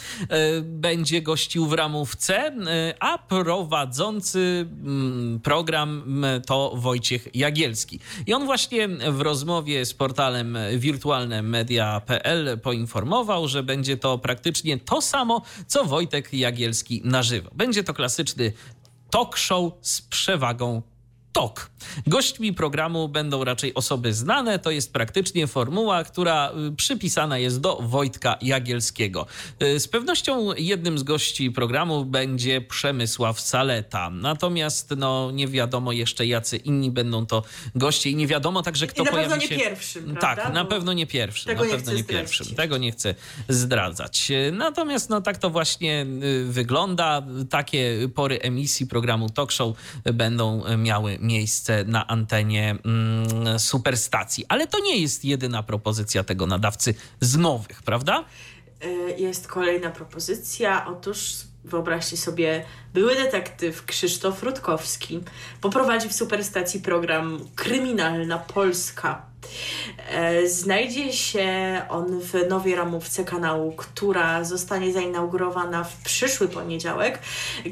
będzie 0.62 1.22
gościł 1.22 1.66
w 1.66 1.72
ramówce, 1.72 2.49
y, 2.49 2.53
a 3.01 3.18
prowadzący 3.18 4.66
mm, 4.85 5.41
program 5.41 6.03
mm, 6.07 6.43
to 6.43 6.72
Wojciech 6.76 7.28
Jagielski. 7.35 8.01
I 8.26 8.35
on 8.35 8.45
właśnie 8.45 8.89
w 8.89 9.20
rozmowie 9.20 9.85
z 9.85 9.95
portalem 9.95 10.59
wirtualnemedia.pl 10.76 12.59
poinformował, 12.62 13.49
że 13.49 13.62
będzie 13.62 13.97
to 13.97 14.18
praktycznie 14.22 14.78
to 14.78 15.00
samo, 15.00 15.42
co 15.66 15.84
Wojtek 15.84 16.32
Jagielski 16.32 17.02
na 17.04 17.22
żywo. 17.22 17.50
Będzie 17.54 17.84
to 17.84 17.94
klasyczny 17.94 18.52
talk 19.10 19.36
show 19.36 19.72
z 19.80 20.02
przewagą 20.02 20.82
TOK. 21.32 21.70
Gośćmi 22.07 22.53
programu 22.53 23.09
będą 23.09 23.45
raczej 23.45 23.74
osoby 23.74 24.14
znane. 24.14 24.59
To 24.59 24.70
jest 24.70 24.93
praktycznie 24.93 25.47
formuła, 25.47 26.05
która 26.05 26.53
y, 26.68 26.76
przypisana 26.76 27.39
jest 27.39 27.61
do 27.61 27.76
Wojtka 27.76 28.39
Jagielskiego. 28.43 29.26
Y, 29.62 29.80
z 29.80 29.89
pewnością 29.89 30.55
jednym 30.55 30.99
z 30.99 31.03
gości 31.03 31.51
programu 31.51 32.05
będzie 32.05 32.61
Przemysław 32.61 33.41
Saleta. 33.41 34.11
Natomiast 34.11 34.91
no, 34.97 35.30
nie 35.30 35.49
wiadomo 35.49 35.93
jeszcze, 35.93 36.26
jacy 36.26 36.57
inni 36.57 36.91
będą 36.91 37.26
to 37.26 37.43
goście 37.74 38.11
i 38.11 38.16
nie 38.16 38.26
wiadomo 38.26 38.62
także, 38.62 38.87
kto 38.87 39.03
I 39.03 39.05
na 39.05 39.11
pojawi 39.11 39.30
pewno 39.30 39.47
się... 39.47 39.57
nie 39.57 39.62
pierwszym, 39.62 40.16
Tak, 40.16 40.53
na 40.55 40.64
pewno 40.64 40.93
nie 40.93 41.07
pierwszym. 41.07 41.47
Tego 41.47 41.64
na 41.64 41.70
nie 41.70 41.76
pewno 41.76 41.93
nie 41.93 42.05
pierwszym. 42.05 42.47
Tego 42.57 42.78
nie 42.78 42.93
chcę 42.93 43.14
zdradzać. 43.49 44.33
Natomiast 44.53 45.11
no, 45.11 45.20
tak 45.20 45.39
to 45.39 45.51
właśnie 45.51 46.07
y, 46.22 46.45
wygląda. 46.45 47.22
Takie 47.51 48.09
pory 48.14 48.39
emisji 48.39 48.87
programu 48.87 49.30
Talk 49.30 49.53
Show 49.53 49.76
będą 50.05 50.76
miały 50.78 51.18
miejsce 51.20 51.71
na 51.86 52.06
antenie 52.06 52.76
mm, 52.84 53.58
superstacji. 53.58 54.44
Ale 54.48 54.66
to 54.66 54.78
nie 54.78 55.00
jest 55.00 55.24
jedyna 55.24 55.62
propozycja 55.62 56.24
tego 56.24 56.46
nadawcy 56.46 56.94
z 57.20 57.36
nowych, 57.36 57.82
prawda? 57.82 58.24
E, 58.80 58.88
jest 59.20 59.48
kolejna 59.48 59.90
propozycja. 59.90 60.86
Otóż 60.86 61.34
wyobraźcie 61.64 62.16
sobie, 62.16 62.64
były 62.94 63.14
detektyw 63.14 63.84
Krzysztof 63.84 64.42
Rutkowski 64.42 65.20
poprowadzi 65.60 66.08
w 66.08 66.12
superstacji 66.12 66.80
program 66.80 67.38
Kryminalna 67.54 68.38
Polska. 68.38 69.32
E, 70.09 70.49
znajdzie 70.49 71.12
się 71.12 71.82
on 71.88 72.20
w 72.20 72.49
nowej 72.49 72.74
ramówce 72.74 73.24
kanału, 73.24 73.72
która 73.72 74.45
zostanie 74.45 74.93
zainaugurowana 74.93 75.84
w 75.84 75.97
przyszły 75.97 76.49
poniedziałek. 76.49 77.18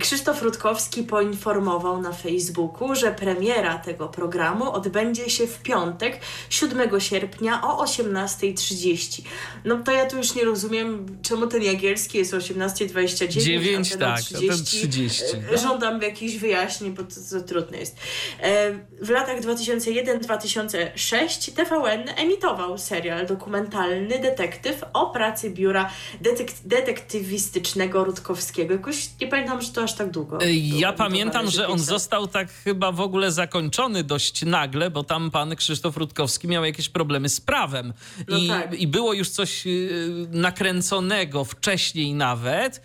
Krzysztof 0.01 0.43
Rutkowski 0.43 1.03
poinformował 1.03 2.03
na 2.03 2.13
Facebooku, 2.13 2.95
że 2.95 3.13
premiera 3.13 3.79
tego 3.79 4.09
programu 4.09 4.73
odbędzie 4.73 5.31
się 5.31 5.47
w 5.47 5.59
piątek, 5.59 6.21
7 6.51 7.01
sierpnia 7.01 7.63
o 7.63 7.85
18.30. 7.85 9.23
No 9.65 9.79
to 9.79 9.93
ja 9.93 10.07
tu 10.07 10.17
już 10.17 10.35
nie 10.35 10.45
rozumiem, 10.45 11.19
czemu 11.23 11.47
ten 11.47 11.63
Jagielski 11.63 12.19
jest 12.19 12.35
o 12.35 12.37
18.29, 12.37 13.29
9, 13.29 13.97
tak, 13.97 14.21
30. 14.21 14.65
30 14.65 15.25
no. 15.53 15.59
Żądam 15.59 16.03
jakichś 16.03 16.37
wyjaśnień, 16.37 16.93
bo 16.93 17.03
to, 17.03 17.15
to 17.31 17.41
trudne 17.41 17.79
jest. 17.79 17.97
E, 18.43 18.73
w 19.03 19.11
latach 19.11 19.41
2001-2006 19.41 21.53
TVN 21.65 22.09
emitował 22.17 22.79
serial 22.79 23.27
dokumentalny 23.27 24.19
Detektyw 24.19 24.85
o 24.93 25.11
pracy 25.11 25.51
biura 25.51 25.91
detek 26.21 26.53
detektywistycznego 26.65 28.05
Rutkowskiego. 28.05 28.73
Jakoś 28.73 29.09
nie 29.21 29.27
pamiętam, 29.27 29.63
że 29.63 29.73
to 29.73 29.83
aż 29.83 29.95
tak 29.95 30.11
długo. 30.11 30.39
Ja 30.63 30.93
pamiętam, 30.93 31.51
że 31.51 31.69
on 31.69 31.79
został 31.79 32.27
tak 32.27 32.53
chyba 32.53 32.93
w 32.93 33.01
ogóle 33.01 33.33
zakończony 33.33 34.05
dość 34.05 34.45
nagle, 34.45 34.91
bo 34.91 35.05
tam 35.05 35.31
pan 35.31 35.57
Krzysztof 35.57 35.97
Rutkowski 35.97 36.49
miał 36.49 36.65
jakieś 36.65 36.89
problemy 36.89 37.29
z 37.29 37.41
prawem. 37.41 37.93
No 38.29 38.39
I, 38.39 38.49
tak. 38.49 38.75
I 38.75 38.87
było 38.87 39.13
już 39.13 39.29
coś 39.29 39.67
y, 39.67 40.27
nakręconego 40.31 41.45
wcześniej 41.45 42.15
nawet. 42.15 42.83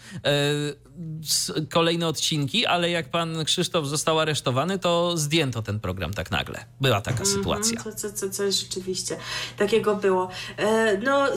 Kolejne 1.70 2.08
odcinki, 2.08 2.66
ale 2.66 2.90
jak 2.90 3.10
pan 3.10 3.46
Krzysztof 3.46 3.88
został 3.88 4.20
aresztowany, 4.20 4.80
to 4.80 5.18
zdjęto 5.18 5.62
ten 5.62 5.80
program 5.80 6.14
tak 6.14 6.32
nagle. 6.32 6.66
Była 6.82 7.02
taka 7.02 7.24
-hmm, 7.24 7.38
sytuacja. 7.38 7.84
Co, 7.84 7.92
co, 7.92 8.12
co, 8.12 8.30
coś 8.30 8.56
rzeczywiście 8.56 9.18
takiego 9.58 9.96
było. 9.96 10.30
E, 10.58 10.98
no, 10.98 11.28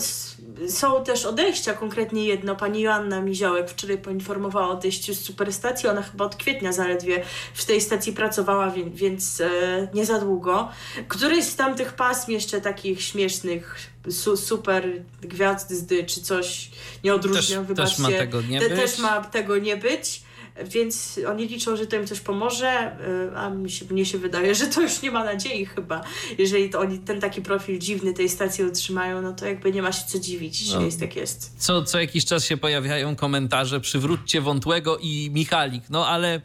są 0.69 1.05
też 1.05 1.25
odejścia, 1.25 1.75
konkretnie 1.75 2.25
jedno. 2.25 2.57
Pani 2.57 2.81
Joanna 2.81 3.21
Miziołek 3.21 3.71
wczoraj 3.71 3.99
poinformowała 3.99 4.69
o 4.69 4.71
odejściu 4.71 5.15
z 5.15 5.21
Superstacji. 5.21 5.89
Ona 5.89 6.03
chyba 6.03 6.25
od 6.25 6.37
kwietnia 6.37 6.73
zaledwie 6.73 7.23
w 7.55 7.65
tej 7.65 7.81
stacji 7.81 8.13
pracowała, 8.13 8.71
więc, 8.71 8.97
więc 8.97 9.41
e, 9.41 9.89
nie 9.95 10.07
za 10.07 10.19
długo. 10.19 10.69
Któryś 11.09 11.45
z 11.45 11.57
tamtych 11.57 11.93
pasm 11.93 12.31
jeszcze 12.31 12.61
takich 12.61 13.03
śmiesznych 13.03 13.77
su, 14.11 14.37
super 14.37 14.85
gwiazdy 15.23 16.05
czy 16.05 16.21
coś 16.21 16.71
nie 17.05 17.15
odróżniam, 17.15 17.67
też, 17.67 17.77
Też 17.77 17.99
ma 17.99 18.09
tego 18.09 18.43
nie 18.43 18.61
być. 18.61 18.69
Też 18.69 18.99
ma 18.99 19.25
tego 19.25 19.59
nie 19.59 19.77
być. 19.77 20.28
Więc 20.65 21.21
oni 21.29 21.47
liczą, 21.49 21.77
że 21.77 21.87
to 21.87 21.97
im 21.97 22.07
coś 22.07 22.21
pomoże, 22.21 22.97
y, 23.33 23.37
a 23.37 23.51
mi 23.51 23.71
się, 23.71 23.87
mnie 23.91 24.07
się 24.07 24.19
wydaje, 24.19 24.55
że 24.55 24.67
to 24.67 24.81
już 24.81 25.03
nie 25.03 25.11
ma 25.11 25.25
nadziei 25.25 25.67
chyba. 25.67 26.05
Jeżeli 26.39 26.71
to 26.71 26.81
oni 26.81 26.99
ten 26.99 27.21
taki 27.21 27.43
profil 27.43 27.79
dziwny 27.79 28.15
tej 28.15 28.29
stacji 28.29 28.65
utrzymają, 28.65 29.23
no 29.23 29.33
to 29.33 29.47
jakby 29.47 29.73
nie 29.73 29.83
ma 29.83 29.93
się 29.93 30.03
co 30.07 30.19
dziwić, 30.19 30.59
że 30.59 30.79
no. 30.79 30.85
jest 30.85 31.01
tak 31.01 31.17
jest. 31.17 31.53
Co, 31.59 31.83
co 31.83 32.01
jakiś 32.01 32.25
czas 32.25 32.45
się 32.45 32.57
pojawiają 32.57 33.17
komentarze, 33.17 33.81
przywróćcie 33.81 34.41
Wątłego 34.41 34.99
i 34.99 35.31
Michalik, 35.33 35.85
no 35.91 36.07
ale 36.07 36.41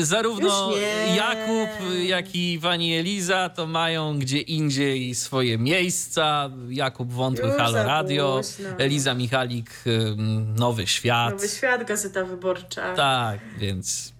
zarówno 0.00 0.70
Jakub, 1.16 1.70
jak 2.06 2.34
i 2.34 2.58
pani 2.62 2.96
Eliza 2.96 3.48
to 3.48 3.66
mają 3.66 4.18
gdzie 4.18 4.40
indziej 4.40 5.14
swoje 5.14 5.58
miejsca. 5.58 6.50
Jakub 6.68 7.12
Wątły, 7.12 7.48
Już 7.48 7.56
Halo 7.56 7.84
Radio, 7.84 8.40
Eliza 8.78 9.14
Michalik, 9.14 9.70
y, 9.86 10.16
Nowy 10.56 10.86
Świat. 10.86 11.34
Nowy 11.34 11.48
Świat, 11.48 11.84
Gazeta 11.84 12.24
Wyborcza. 12.24 12.94
Tak, 12.94 13.40
więc... 13.58 14.12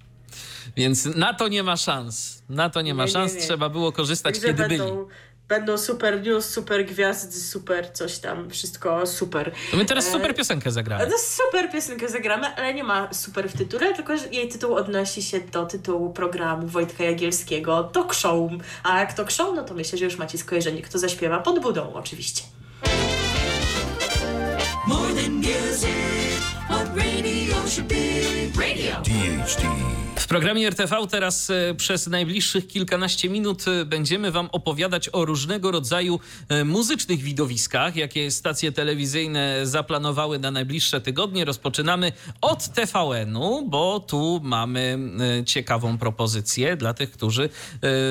Więc 0.77 1.05
na 1.05 1.35
to 1.35 1.49
nie 1.49 1.63
ma 1.63 1.77
szans. 1.77 2.43
Na 2.49 2.71
to 2.71 2.81
nie 2.81 2.95
ma 2.95 3.05
nie, 3.05 3.11
szans. 3.11 3.33
Nie, 3.33 3.41
nie. 3.41 3.47
Trzeba 3.47 3.69
było 3.69 3.93
korzystać, 3.93 4.35
Także 4.35 4.49
kiedy 4.49 4.69
będą, 4.69 4.97
byli. 4.97 5.07
Będą 5.51 5.79
super 5.79 6.23
news, 6.23 6.45
super 6.45 6.87
gwiazdy, 6.87 7.41
super 7.41 7.93
coś 7.93 8.19
tam, 8.19 8.51
wszystko 8.51 9.07
super. 9.07 9.53
To 9.71 9.77
my 9.77 9.85
teraz 9.85 10.09
e, 10.09 10.13
super 10.13 10.35
piosenkę 10.35 10.71
zagramy. 10.71 11.07
No 11.07 11.19
super 11.19 11.71
piosenkę 11.73 12.09
zagramy, 12.09 12.57
ale 12.57 12.75
nie 12.75 12.85
ma 12.85 13.15
super 13.15 13.49
w 13.49 13.57
tytule, 13.57 13.95
tylko 13.95 14.13
jej 14.33 14.49
tytuł 14.49 14.75
odnosi 14.75 15.23
się 15.23 15.41
do 15.41 15.67
tytułu 15.67 16.13
programu 16.13 16.67
Wojtka 16.67 17.05
Jagielskiego 17.05 17.85
Talk 17.85 18.15
Show. 18.15 18.51
A 18.83 19.01
jak 19.01 19.13
Talk 19.13 19.31
Show, 19.31 19.57
no 19.57 19.65
to 19.65 19.75
myślę, 19.75 19.99
że 19.99 20.05
już 20.05 20.17
macie 20.17 20.39
skojarzenie, 20.39 20.83
kto 20.83 20.99
zaśpiewa 20.99 21.39
pod 21.39 21.61
budą 21.61 21.93
oczywiście. 21.93 22.43
More 24.87 25.15
than 25.15 25.33
music, 25.33 26.41
what 26.69 26.97
radio 26.97 27.69
should 27.69 27.89
be. 27.89 28.61
Radio. 28.61 29.01
DHD. 29.03 30.10
Programie 30.31 30.67
RTV 30.69 31.07
teraz 31.11 31.51
e, 31.51 31.75
przez 31.75 32.07
najbliższych 32.07 32.67
kilkanaście 32.67 33.29
minut 33.29 33.65
e, 33.69 33.85
będziemy 33.85 34.31
Wam 34.31 34.49
opowiadać 34.53 35.09
o 35.13 35.25
różnego 35.25 35.71
rodzaju 35.71 36.21
e, 36.49 36.65
muzycznych 36.65 37.21
widowiskach, 37.21 37.97
jakie 37.97 38.31
stacje 38.31 38.73
telewizyjne 38.73 39.67
zaplanowały 39.67 40.39
na 40.39 40.51
najbliższe 40.51 41.01
tygodnie. 41.01 41.45
Rozpoczynamy 41.45 42.13
od 42.41 42.69
TVN-u, 42.69 43.69
bo 43.69 44.01
tu 44.01 44.41
mamy 44.43 44.99
ciekawą 45.47 45.99
propozycję 45.99 46.77
dla 46.77 46.95
tych, 46.95 47.11
którzy 47.11 47.49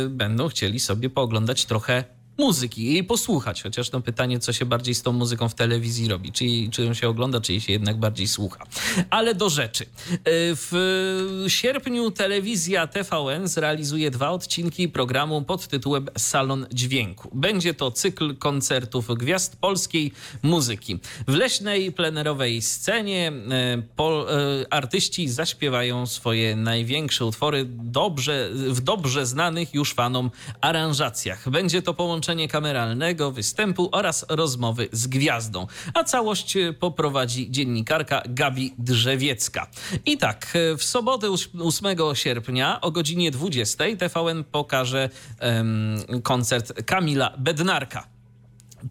będą 0.10 0.50
chcieli 0.50 0.80
sobie 0.80 1.10
pooglądać 1.10 1.66
trochę 1.66 2.19
muzyki, 2.40 2.94
jej 2.94 3.04
posłuchać. 3.04 3.64
Chociaż 3.64 3.92
no 3.92 4.02
pytanie, 4.02 4.40
co 4.40 4.54
się 4.54 4.66
bardziej 4.66 4.96
z 4.96 5.02
tą 5.02 5.14
muzyką 5.14 5.50
w 5.50 5.56
telewizji 5.56 6.08
robi. 6.08 6.32
Czy, 6.32 6.46
czy 6.72 6.86
ją 6.86 6.94
się 6.94 7.10
ogląda, 7.10 7.42
czy 7.42 7.52
jej 7.52 7.62
się 7.62 7.74
jednak 7.74 7.98
bardziej 7.98 8.28
słucha. 8.28 8.66
Ale 9.10 9.36
do 9.36 9.50
rzeczy. 9.50 9.84
E, 9.84 10.18
w 10.56 11.46
sierpniu 11.48 12.12
telewizja 12.12 12.88
TVN 12.88 13.48
zrealizuje 13.48 14.12
dwa 14.12 14.30
odcinki 14.30 14.90
programu 14.90 15.42
pod 15.42 15.68
tytułem 15.68 16.08
Salon 16.18 16.68
Dźwięku. 16.74 17.30
Będzie 17.34 17.74
to 17.74 17.92
cykl 17.92 18.36
koncertów 18.36 19.08
gwiazd 19.18 19.56
polskiej 19.56 20.12
muzyki. 20.44 21.00
W 21.28 21.34
leśnej, 21.34 21.92
plenerowej 21.92 22.62
scenie 22.62 23.32
e, 23.52 23.82
pol, 23.96 24.26
e, 24.30 24.74
artyści 24.74 25.30
zaśpiewają 25.30 26.06
swoje 26.06 26.56
największe 26.56 27.26
utwory 27.26 27.66
dobrze, 27.70 28.50
w 28.54 28.82
dobrze 28.82 29.26
znanych 29.26 29.74
już 29.74 29.94
fanom 29.94 30.32
aranżacjach. 30.62 31.50
Będzie 31.50 31.82
to 31.82 31.94
połączenie 31.94 32.29
połączenie 32.30 32.48
kameralnego, 32.48 33.32
występu 33.32 33.90
oraz 33.92 34.26
rozmowy 34.30 34.90
z 34.92 35.08
gwiazdą. 35.08 35.68
A 35.94 36.04
całość 36.04 36.58
poprowadzi 36.80 37.52
dziennikarka 37.52 38.22
Gabi 38.30 38.74
Drzewiecka. 38.78 39.68
I 40.06 40.18
tak, 40.18 40.58
w 40.78 40.84
sobotę 40.84 41.28
8 41.62 41.98
sierpnia 42.14 42.82
o 42.82 42.92
godzinie 42.92 43.32
20 43.32 43.84
TVN 44.00 44.44
pokaże 44.44 45.10
um, 45.42 46.22
koncert 46.22 46.84
Kamila 46.84 47.34
Bednarka. 47.38 48.19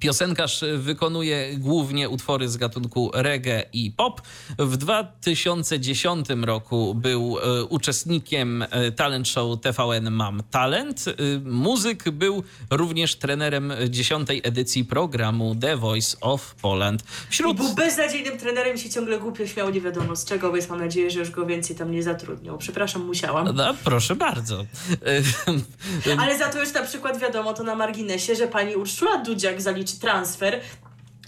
Piosenkarz 0.00 0.64
wykonuje 0.76 1.58
głównie 1.58 2.08
utwory 2.08 2.48
z 2.48 2.56
gatunku 2.56 3.10
reggae 3.14 3.64
i 3.72 3.90
pop. 3.90 4.22
W 4.58 4.76
2010 4.76 6.26
roku 6.42 6.94
był 6.94 7.38
e, 7.38 7.64
uczestnikiem 7.64 8.64
e, 8.70 8.92
talent 8.92 9.28
show 9.28 9.60
TVN 9.60 10.10
Mam 10.10 10.42
Talent. 10.50 11.04
E, 11.08 11.12
muzyk 11.44 12.10
był 12.10 12.42
również 12.70 13.16
trenerem 13.16 13.72
dziesiątej 13.88 14.40
edycji 14.44 14.84
programu 14.84 15.56
The 15.60 15.76
Voice 15.76 16.16
of 16.20 16.54
Poland. 16.54 17.02
Wśród... 17.30 17.56
Był 17.56 17.74
beznadziejnym 17.74 18.38
trenerem 18.38 18.78
się 18.78 18.90
ciągle 18.90 19.18
głupio 19.18 19.46
śmiał, 19.46 19.70
nie 19.70 19.80
wiadomo 19.80 20.16
z 20.16 20.24
czego, 20.24 20.52
więc 20.52 20.68
mam 20.68 20.80
nadzieję, 20.80 21.10
że 21.10 21.20
już 21.20 21.30
go 21.30 21.46
więcej 21.46 21.76
tam 21.76 21.90
nie 21.90 22.02
zatrudnią. 22.02 22.58
Przepraszam, 22.58 23.06
musiałam. 23.06 23.56
No, 23.56 23.74
proszę 23.84 24.16
bardzo. 24.16 24.64
Ale 26.20 26.38
za 26.38 26.48
to 26.48 26.60
już 26.60 26.72
na 26.72 26.82
przykład 26.82 27.18
wiadomo 27.18 27.52
to 27.52 27.62
na 27.62 27.74
marginesie, 27.74 28.34
że 28.34 28.48
pani 28.48 28.76
Urszula 28.76 29.18
Dudziak 29.18 29.60
za 29.62 29.72
zaliczy 29.78 30.00
transfer, 30.00 30.60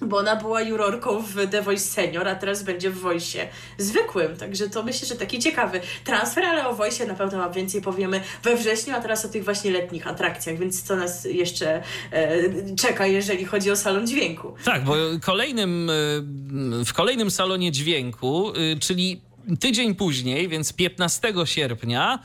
bo 0.03 0.17
ona 0.17 0.37
była 0.37 0.63
jurorką 0.63 1.23
w 1.23 1.51
The 1.51 1.63
Voice 1.63 1.85
Senior, 1.85 2.29
a 2.29 2.35
teraz 2.35 2.63
będzie 2.63 2.91
w 2.91 2.99
Voice 2.99 3.39
zwykłym. 3.79 4.37
Także 4.37 4.69
to 4.69 4.83
myślę, 4.83 5.09
że 5.09 5.15
taki 5.15 5.39
ciekawy 5.39 5.81
transfer, 6.05 6.45
ale 6.45 6.69
o 6.69 6.75
Voice 6.75 7.07
na 7.07 7.15
pewno 7.15 7.39
ma 7.39 7.51
więcej 7.51 7.83
powiemy 7.83 8.21
we 8.43 8.57
wrześniu, 8.57 8.95
a 8.95 9.01
teraz 9.01 9.25
o 9.25 9.29
tych 9.29 9.45
właśnie 9.45 9.71
letnich 9.71 10.07
atrakcjach, 10.07 10.59
więc 10.59 10.83
co 10.83 10.97
nas 10.97 11.25
jeszcze 11.25 11.83
e, 12.13 12.77
czeka, 12.77 13.07
jeżeli 13.07 13.45
chodzi 13.45 13.71
o 13.71 13.77
salon 13.77 14.07
dźwięku. 14.07 14.55
Tak, 14.65 14.85
bo 14.85 14.95
kolejnym, 15.23 15.91
e, 15.91 16.85
w 16.85 16.93
kolejnym 16.93 17.31
salonie 17.31 17.73
dźwięku, 17.73 18.53
e, 18.55 18.77
czyli 18.79 19.21
Tydzień 19.61 19.95
później, 19.95 20.49
więc 20.49 20.73
15 20.73 21.33
sierpnia 21.45 22.15
e, 22.15 22.19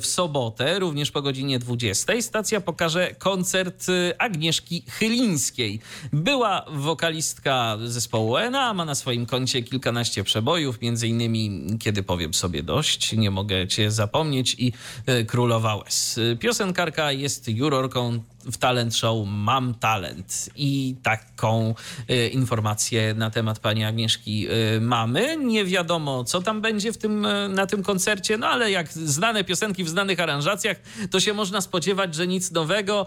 w 0.00 0.06
sobotę, 0.06 0.78
również 0.78 1.10
po 1.10 1.22
godzinie 1.22 1.58
20, 1.58 2.22
stacja 2.22 2.60
pokaże 2.60 3.14
koncert 3.18 3.86
e, 3.88 4.22
Agnieszki 4.22 4.84
Chylińskiej. 4.88 5.80
Była 6.12 6.64
wokalistka 6.70 7.78
zespołu 7.84 8.36
ENA, 8.36 8.74
ma 8.74 8.84
na 8.84 8.94
swoim 8.94 9.26
koncie 9.26 9.62
kilkanaście 9.62 10.24
przebojów, 10.24 10.80
między 10.80 11.08
innymi 11.08 11.62
Kiedy 11.80 12.02
powiem 12.02 12.34
sobie 12.34 12.62
dość, 12.62 13.12
nie 13.12 13.30
mogę 13.30 13.68
cię 13.68 13.90
zapomnieć 13.90 14.56
i 14.58 14.72
e, 15.06 15.24
Królowa 15.24 15.76
Łez. 15.76 16.20
Piosenkarka 16.40 17.12
jest 17.12 17.48
jurorką 17.48 18.22
w 18.44 18.58
talent 18.58 18.96
show 18.96 19.26
Mam 19.26 19.74
Talent 19.74 20.50
i 20.56 20.96
taką 21.02 21.74
y, 22.10 22.28
informację 22.28 23.14
na 23.14 23.30
temat 23.30 23.58
pani 23.58 23.84
Agnieszki 23.84 24.48
y, 24.76 24.80
mamy. 24.80 25.36
Nie 25.36 25.64
wiadomo, 25.64 26.24
co 26.24 26.42
tam 26.42 26.60
będzie 26.60 26.92
w 26.92 26.98
tym, 26.98 27.26
y, 27.26 27.48
na 27.48 27.66
tym 27.66 27.82
koncercie, 27.82 28.38
no 28.38 28.46
ale 28.46 28.70
jak 28.70 28.92
znane 28.92 29.44
piosenki 29.44 29.84
w 29.84 29.88
znanych 29.88 30.20
aranżacjach, 30.20 30.76
to 31.10 31.20
się 31.20 31.34
można 31.34 31.60
spodziewać, 31.60 32.14
że 32.14 32.26
nic 32.26 32.50
nowego 32.50 33.06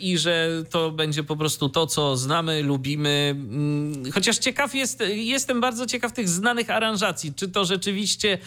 i 0.00 0.18
że 0.18 0.48
to 0.70 0.90
będzie 0.90 1.24
po 1.24 1.36
prostu 1.36 1.68
to, 1.68 1.86
co 1.86 2.16
znamy, 2.16 2.62
lubimy. 2.62 3.28
Mm, 3.30 4.12
chociaż 4.12 4.38
ciekaw 4.38 4.74
jest, 4.74 5.02
jestem 5.14 5.60
bardzo 5.60 5.86
ciekaw 5.86 6.12
tych 6.12 6.28
znanych 6.28 6.70
aranżacji. 6.70 7.34
Czy 7.34 7.48
to 7.48 7.64
rzeczywiście 7.64 8.38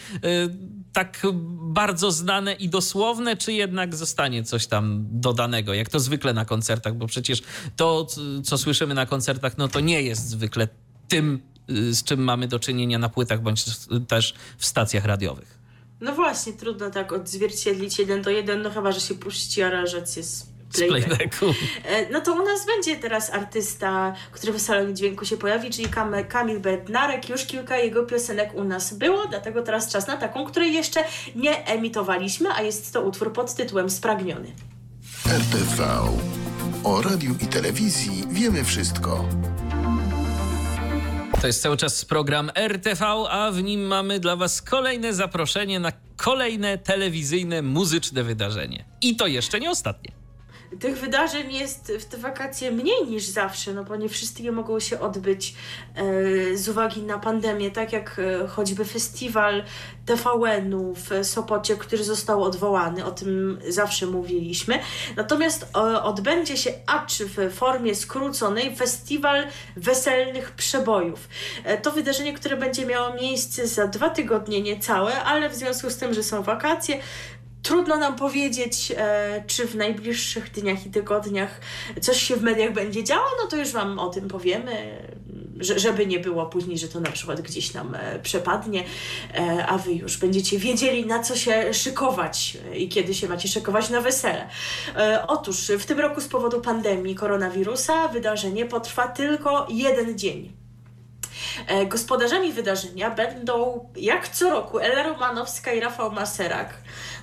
tak 0.94 1.22
bardzo 1.62 2.12
znane 2.12 2.54
i 2.54 2.70
dosłowne, 2.70 3.38
czy 3.38 3.54
jednak 3.54 3.96
zostanie 3.96 4.44
coś 4.44 4.68
tam 4.68 5.06
dodanego, 5.12 5.74
jak 5.74 5.90
to 5.90 6.00
zwykle 6.00 6.13
na 6.34 6.46
koncertach, 6.46 6.96
bo 6.96 7.08
przecież 7.08 7.42
to, 7.76 8.08
co 8.44 8.58
słyszymy 8.58 8.94
na 8.94 9.06
koncertach, 9.06 9.58
no 9.58 9.68
to 9.68 9.80
nie 9.80 10.02
jest 10.02 10.30
zwykle 10.30 10.68
tym, 11.08 11.42
y, 11.70 11.94
z 11.94 12.04
czym 12.04 12.24
mamy 12.24 12.48
do 12.48 12.60
czynienia 12.60 13.00
na 13.00 13.10
płytach, 13.10 13.42
bądź 13.42 13.66
też 14.08 14.34
w 14.58 14.66
stacjach 14.66 15.06
radiowych. 15.06 15.64
No 16.02 16.16
właśnie, 16.16 16.54
trudno 16.54 16.90
tak 16.90 17.12
odzwierciedlić 17.12 18.00
jeden 18.00 18.22
do 18.22 18.30
jeden, 18.30 18.62
no 18.62 18.70
chyba, 18.70 18.92
że 18.92 19.02
się 19.02 19.16
puści 19.16 19.62
aranżację 19.62 20.24
z 20.24 20.46
playbacku. 20.74 21.46
E, 21.86 22.10
no 22.10 22.22
to 22.22 22.34
u 22.34 22.46
nas 22.46 22.66
będzie 22.66 22.96
teraz 22.96 23.34
artysta, 23.34 24.14
który 24.32 24.54
w 24.54 24.62
salonie 24.62 24.94
dźwięku 24.94 25.26
się 25.26 25.38
pojawi, 25.38 25.70
czyli 25.70 25.90
Kam 25.90 26.14
Kamil 26.30 26.60
Bednarek. 26.60 27.30
Już 27.30 27.46
kilka 27.46 27.78
jego 27.78 28.04
piosenek 28.04 28.54
u 28.56 28.64
nas 28.64 28.94
było, 28.94 29.28
dlatego 29.28 29.62
teraz 29.62 29.92
czas 29.92 30.08
na 30.08 30.18
taką, 30.18 30.46
której 30.46 30.74
jeszcze 30.74 31.04
nie 31.36 31.66
emitowaliśmy, 31.66 32.50
a 32.56 32.62
jest 32.62 32.94
to 32.94 33.02
utwór 33.02 33.34
pod 33.34 33.56
tytułem 33.56 33.90
Spragniony. 33.90 34.52
RTV. 35.28 35.84
O 36.84 37.02
radiu 37.02 37.36
i 37.42 37.48
telewizji 37.48 38.24
wiemy 38.32 38.64
wszystko. 38.64 39.30
To 41.42 41.48
jest 41.48 41.62
cały 41.62 41.78
czas 41.78 42.06
program 42.06 42.52
RTV, 42.56 43.06
a 43.30 43.52
w 43.52 43.64
nim 43.64 43.82
mamy 43.88 44.20
dla 44.20 44.36
Was 44.36 44.62
kolejne 44.62 45.14
zaproszenie 45.14 45.80
na 45.80 45.92
kolejne 46.16 46.78
telewizyjne, 46.78 47.62
muzyczne 47.62 48.24
wydarzenie. 48.24 48.86
I 49.02 49.16
to 49.16 49.28
jeszcze 49.28 49.60
nie 49.60 49.72
ostatnie. 49.72 50.23
Tych 50.80 50.98
wydarzeń 50.98 51.54
jest 51.54 51.92
w 52.00 52.06
te 52.06 52.18
wakacje 52.18 52.72
mniej 52.72 53.08
niż 53.08 53.26
zawsze, 53.26 53.74
no 53.74 53.84
bo 53.84 53.96
nie 53.96 54.10
wszystkie 54.10 54.52
mogą 54.52 54.80
się 54.80 55.00
odbyć 55.00 55.56
e, 55.96 56.58
z 56.58 56.70
uwagi 56.70 57.04
na 57.04 57.20
pandemię, 57.20 57.72
tak 57.72 57.94
jak 57.94 58.20
e, 58.20 58.48
choćby 58.48 58.86
festiwal 58.86 59.64
TVN-u 60.06 60.94
w 60.96 61.26
Sopocie, 61.28 61.76
który 61.76 62.04
został 62.04 62.44
odwołany, 62.44 63.06
o 63.06 63.12
tym 63.12 63.60
zawsze 63.68 64.06
mówiliśmy. 64.06 64.80
Natomiast 65.16 65.64
e, 65.64 66.04
odbędzie 66.04 66.58
się, 66.58 66.74
acz 66.86 67.18
w 67.20 67.54
formie 67.54 67.96
skróconej, 67.96 68.76
festiwal 68.76 69.48
weselnych 69.76 70.52
przebojów. 70.52 71.28
E, 71.64 71.78
to 71.78 71.92
wydarzenie, 71.92 72.34
które 72.34 72.58
będzie 72.58 72.86
miało 72.86 73.14
miejsce 73.14 73.68
za 73.68 73.88
dwa 73.88 74.10
tygodnie 74.10 74.62
niecałe, 74.62 75.24
ale 75.24 75.50
w 75.50 75.56
związku 75.56 75.90
z 75.90 75.98
tym, 75.98 76.14
że 76.14 76.24
są 76.24 76.44
wakacje, 76.44 77.00
Trudno 77.64 77.98
nam 77.98 78.16
powiedzieć, 78.16 78.94
e, 78.98 79.44
czy 79.48 79.68
w 79.68 79.76
najbliższych 79.76 80.52
dniach 80.52 80.86
i 80.86 80.90
tygodniach 80.90 81.62
coś 82.02 82.22
się 82.22 82.36
w 82.36 82.44
mediach 82.44 82.74
będzie 82.74 83.04
działo, 83.04 83.26
no 83.44 83.48
to 83.48 83.58
już 83.58 83.72
Wam 83.72 84.00
o 84.00 84.10
tym 84.10 84.28
powiemy, 84.28 85.04
że, 85.60 85.80
żeby 85.80 86.06
nie 86.06 86.20
było 86.20 86.46
później, 86.46 86.78
że 86.78 86.88
to 86.88 87.00
na 87.00 87.12
przykład 87.12 87.42
gdzieś 87.42 87.74
nam 87.74 87.96
e, 87.96 88.20
przepadnie, 88.20 88.84
e, 89.34 89.66
a 89.68 89.78
Wy 89.78 89.94
już 89.94 90.18
będziecie 90.18 90.60
wiedzieli, 90.60 91.06
na 91.06 91.24
co 91.24 91.36
się 91.36 91.74
szykować 91.74 92.58
e, 92.72 92.78
i 92.78 92.90
kiedy 92.90 93.14
się 93.14 93.28
macie 93.28 93.48
szykować 93.48 93.90
na 93.90 94.02
wesele. 94.02 94.50
E, 94.96 95.28
otóż 95.28 95.72
w 95.80 95.86
tym 95.86 96.00
roku 96.00 96.22
z 96.22 96.28
powodu 96.28 96.62
pandemii 96.62 97.16
koronawirusa 97.16 98.08
wydarzenie 98.08 98.66
potrwa 98.66 99.08
tylko 99.08 99.68
jeden 99.70 100.18
dzień. 100.18 100.64
E, 101.68 101.86
gospodarzami 101.86 102.54
wydarzenia 102.54 103.12
będą 103.12 103.90
jak 103.96 104.30
co 104.30 104.50
roku 104.50 104.80
Ela 104.80 105.04
Romanowska 105.04 105.74
i 105.74 105.80
Rafał 105.80 106.12
Maserak. 106.12 106.74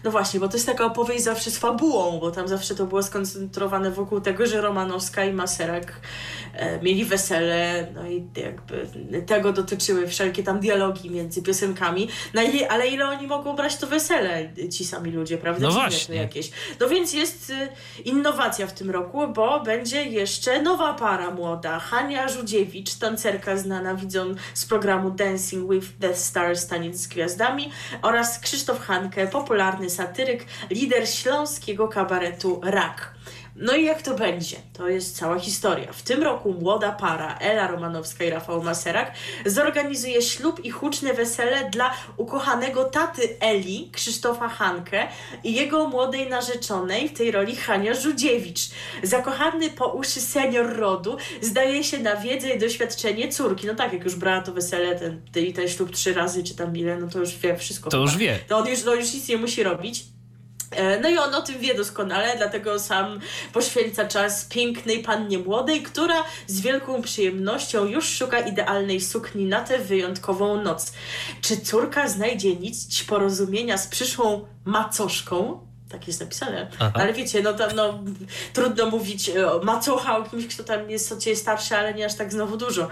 No 0.05 0.11
właśnie, 0.11 0.41
bo 0.41 0.49
to 0.49 0.55
jest 0.55 0.67
taka 0.67 0.85
opowieść 0.85 1.25
zawsze 1.25 1.51
z 1.51 1.59
fabułą, 1.59 2.21
bo 2.21 2.31
tam 2.31 2.49
zawsze 2.49 2.75
to 2.75 2.87
było 2.87 3.03
skoncentrowane 3.03 3.91
wokół 3.91 4.21
tego, 4.21 4.47
że 4.47 4.61
Romanowska 4.61 5.25
i 5.25 5.33
Maserak 5.33 5.93
mieli 6.83 7.05
wesele, 7.05 7.87
no 7.95 8.09
i 8.09 8.25
jakby 8.37 8.87
tego 9.27 9.53
dotyczyły 9.53 10.09
wszelkie 10.09 10.43
tam 10.43 10.61
dialogi 10.61 11.11
między 11.11 11.43
piosenkami. 11.43 12.09
No 12.35 12.43
i, 12.43 12.65
ale 12.65 12.89
ile 12.89 13.09
oni 13.09 13.27
mogą 13.27 13.57
brać 13.57 13.77
to 13.77 13.87
wesele, 13.87 14.51
ci 14.71 14.85
sami 14.85 15.11
ludzie, 15.11 15.39
prawda? 15.39 15.67
No 15.69 15.73
właśnie. 15.73 16.17
Jakieś. 16.17 16.51
No 16.81 16.89
więc 16.89 17.13
jest 17.13 17.51
y, 17.51 17.69
innowacja 18.05 18.67
w 18.67 18.73
tym 18.73 18.91
roku, 18.91 19.29
bo 19.29 19.61
będzie 19.61 20.05
jeszcze 20.05 20.63
nowa 20.63 20.95
para 20.95 21.31
młoda. 21.31 21.79
Hania 21.79 22.29
Żudziewicz, 22.29 22.95
tancerka 22.95 23.57
znana 23.57 23.95
widzą 23.95 24.35
z 24.55 24.67
programu 24.67 25.11
Dancing 25.11 25.73
with 25.73 25.87
the 26.01 26.17
Stars, 26.17 26.67
taniec 26.67 26.97
z 26.97 27.07
gwiazdami 27.07 27.71
oraz 28.03 28.39
Krzysztof 28.39 28.81
Hanke, 28.81 29.27
popularny 29.27 29.91
satyryk, 29.91 30.45
lider 30.71 31.09
śląskiego 31.09 31.89
kabaretu 31.89 32.61
Rak. 32.65 33.15
No 33.57 33.77
i 33.77 33.85
jak 33.85 34.03
to 34.03 34.15
będzie? 34.15 34.57
To 34.73 34.89
jest 34.89 35.17
cała 35.17 35.39
historia. 35.39 35.93
W 35.93 36.03
tym 36.03 36.23
roku 36.23 36.53
młoda 36.61 36.93
para 36.93 37.39
Ela 37.39 37.67
Romanowska 37.67 38.25
i 38.25 38.31
Rafał 38.31 38.63
Maserak 38.63 39.13
zorganizuje 39.47 40.23
ślub 40.23 40.65
i 40.65 40.71
huczne 40.71 41.15
wesele 41.15 41.71
dla 41.71 41.95
ukochanego 42.17 42.85
taty 42.85 43.37
Eli, 43.41 43.91
Krzysztofa 43.93 44.49
Hankę 44.49 45.09
i 45.45 45.55
jego 45.55 45.89
młodej 45.89 46.29
narzeczonej, 46.29 47.09
w 47.09 47.13
tej 47.13 47.31
roli 47.31 47.57
Hania 47.57 47.95
Żudziewicz. 47.95 48.61
Zakochany 49.03 49.71
po 49.71 49.87
uszy 49.87 50.21
senior 50.21 50.77
rodu 50.77 51.17
zdaje 51.41 51.85
się 51.85 51.99
na 51.99 52.17
wiedzę 52.17 52.51
i 52.51 52.59
doświadczenie 52.59 53.29
córki. 53.29 53.67
No 53.67 53.75
tak, 53.75 53.93
jak 53.93 54.05
już 54.05 54.15
brała 54.17 54.43
to 54.43 54.53
wesele, 54.53 54.99
ten, 54.99 55.21
ten, 55.33 55.53
ten 55.53 55.69
ślub 55.69 55.91
trzy 55.91 56.15
razy, 56.15 56.45
czy 56.45 56.57
tam 56.57 56.77
ile, 56.77 56.97
no 56.97 57.09
to 57.09 57.19
już 57.19 57.37
wie 57.37 57.57
wszystko. 57.57 57.91
To 57.91 57.99
już 57.99 58.17
wie. 58.17 58.39
To 58.49 58.59
on 58.59 58.69
już, 58.69 58.85
no 58.85 58.95
już 58.95 59.15
nic 59.15 59.29
nie 59.29 59.37
musi 59.37 59.63
robić. 59.63 60.05
E, 60.71 61.01
no 61.01 61.09
i 61.09 61.19
on 61.19 61.35
o 61.35 61.43
tym 61.43 61.59
wie 61.59 61.75
doskonale, 61.75 62.37
dlatego 62.37 62.79
sam 62.79 63.21
poświęca 63.53 64.05
czas 64.05 64.45
pięknej 64.45 65.03
pannie 65.03 65.39
młodej, 65.39 65.83
która 65.83 66.25
z 66.47 66.61
wielką 66.61 67.03
przyjemnością 67.03 67.85
już 67.85 68.09
szuka 68.09 68.41
idealnej 68.41 69.01
sukni 69.01 69.45
na 69.45 69.61
tę 69.61 69.79
wyjątkową 69.79 70.63
noc. 70.63 70.93
Czy 71.41 71.57
córka 71.57 72.09
znajdzie 72.09 72.57
nić 72.57 73.05
porozumienia 73.05 73.79
z 73.79 73.87
przyszłą 73.87 74.47
macoszką? 74.65 75.70
Tak 75.91 76.07
jest 76.07 76.21
napisane. 76.21 76.67
Aha. 76.79 76.93
Ale 76.95 77.13
wiecie, 77.13 77.43
no 77.43 77.53
tam 77.53 77.71
no, 77.75 77.99
trudno 78.53 78.91
mówić 78.91 79.29
e, 79.29 79.53
o 79.53 79.65
macocha 79.65 80.19
o 80.19 80.23
kimś, 80.23 80.47
kto 80.55 80.65
tam 80.65 80.91
jest 80.91 81.13
o 81.13 81.17
ciebie 81.17 81.37
starszy, 81.37 81.77
ale 81.77 81.95
nie 81.95 82.07
aż 82.07 82.15
tak 82.15 82.33
znowu 82.33 82.57
dużo. 82.57 82.89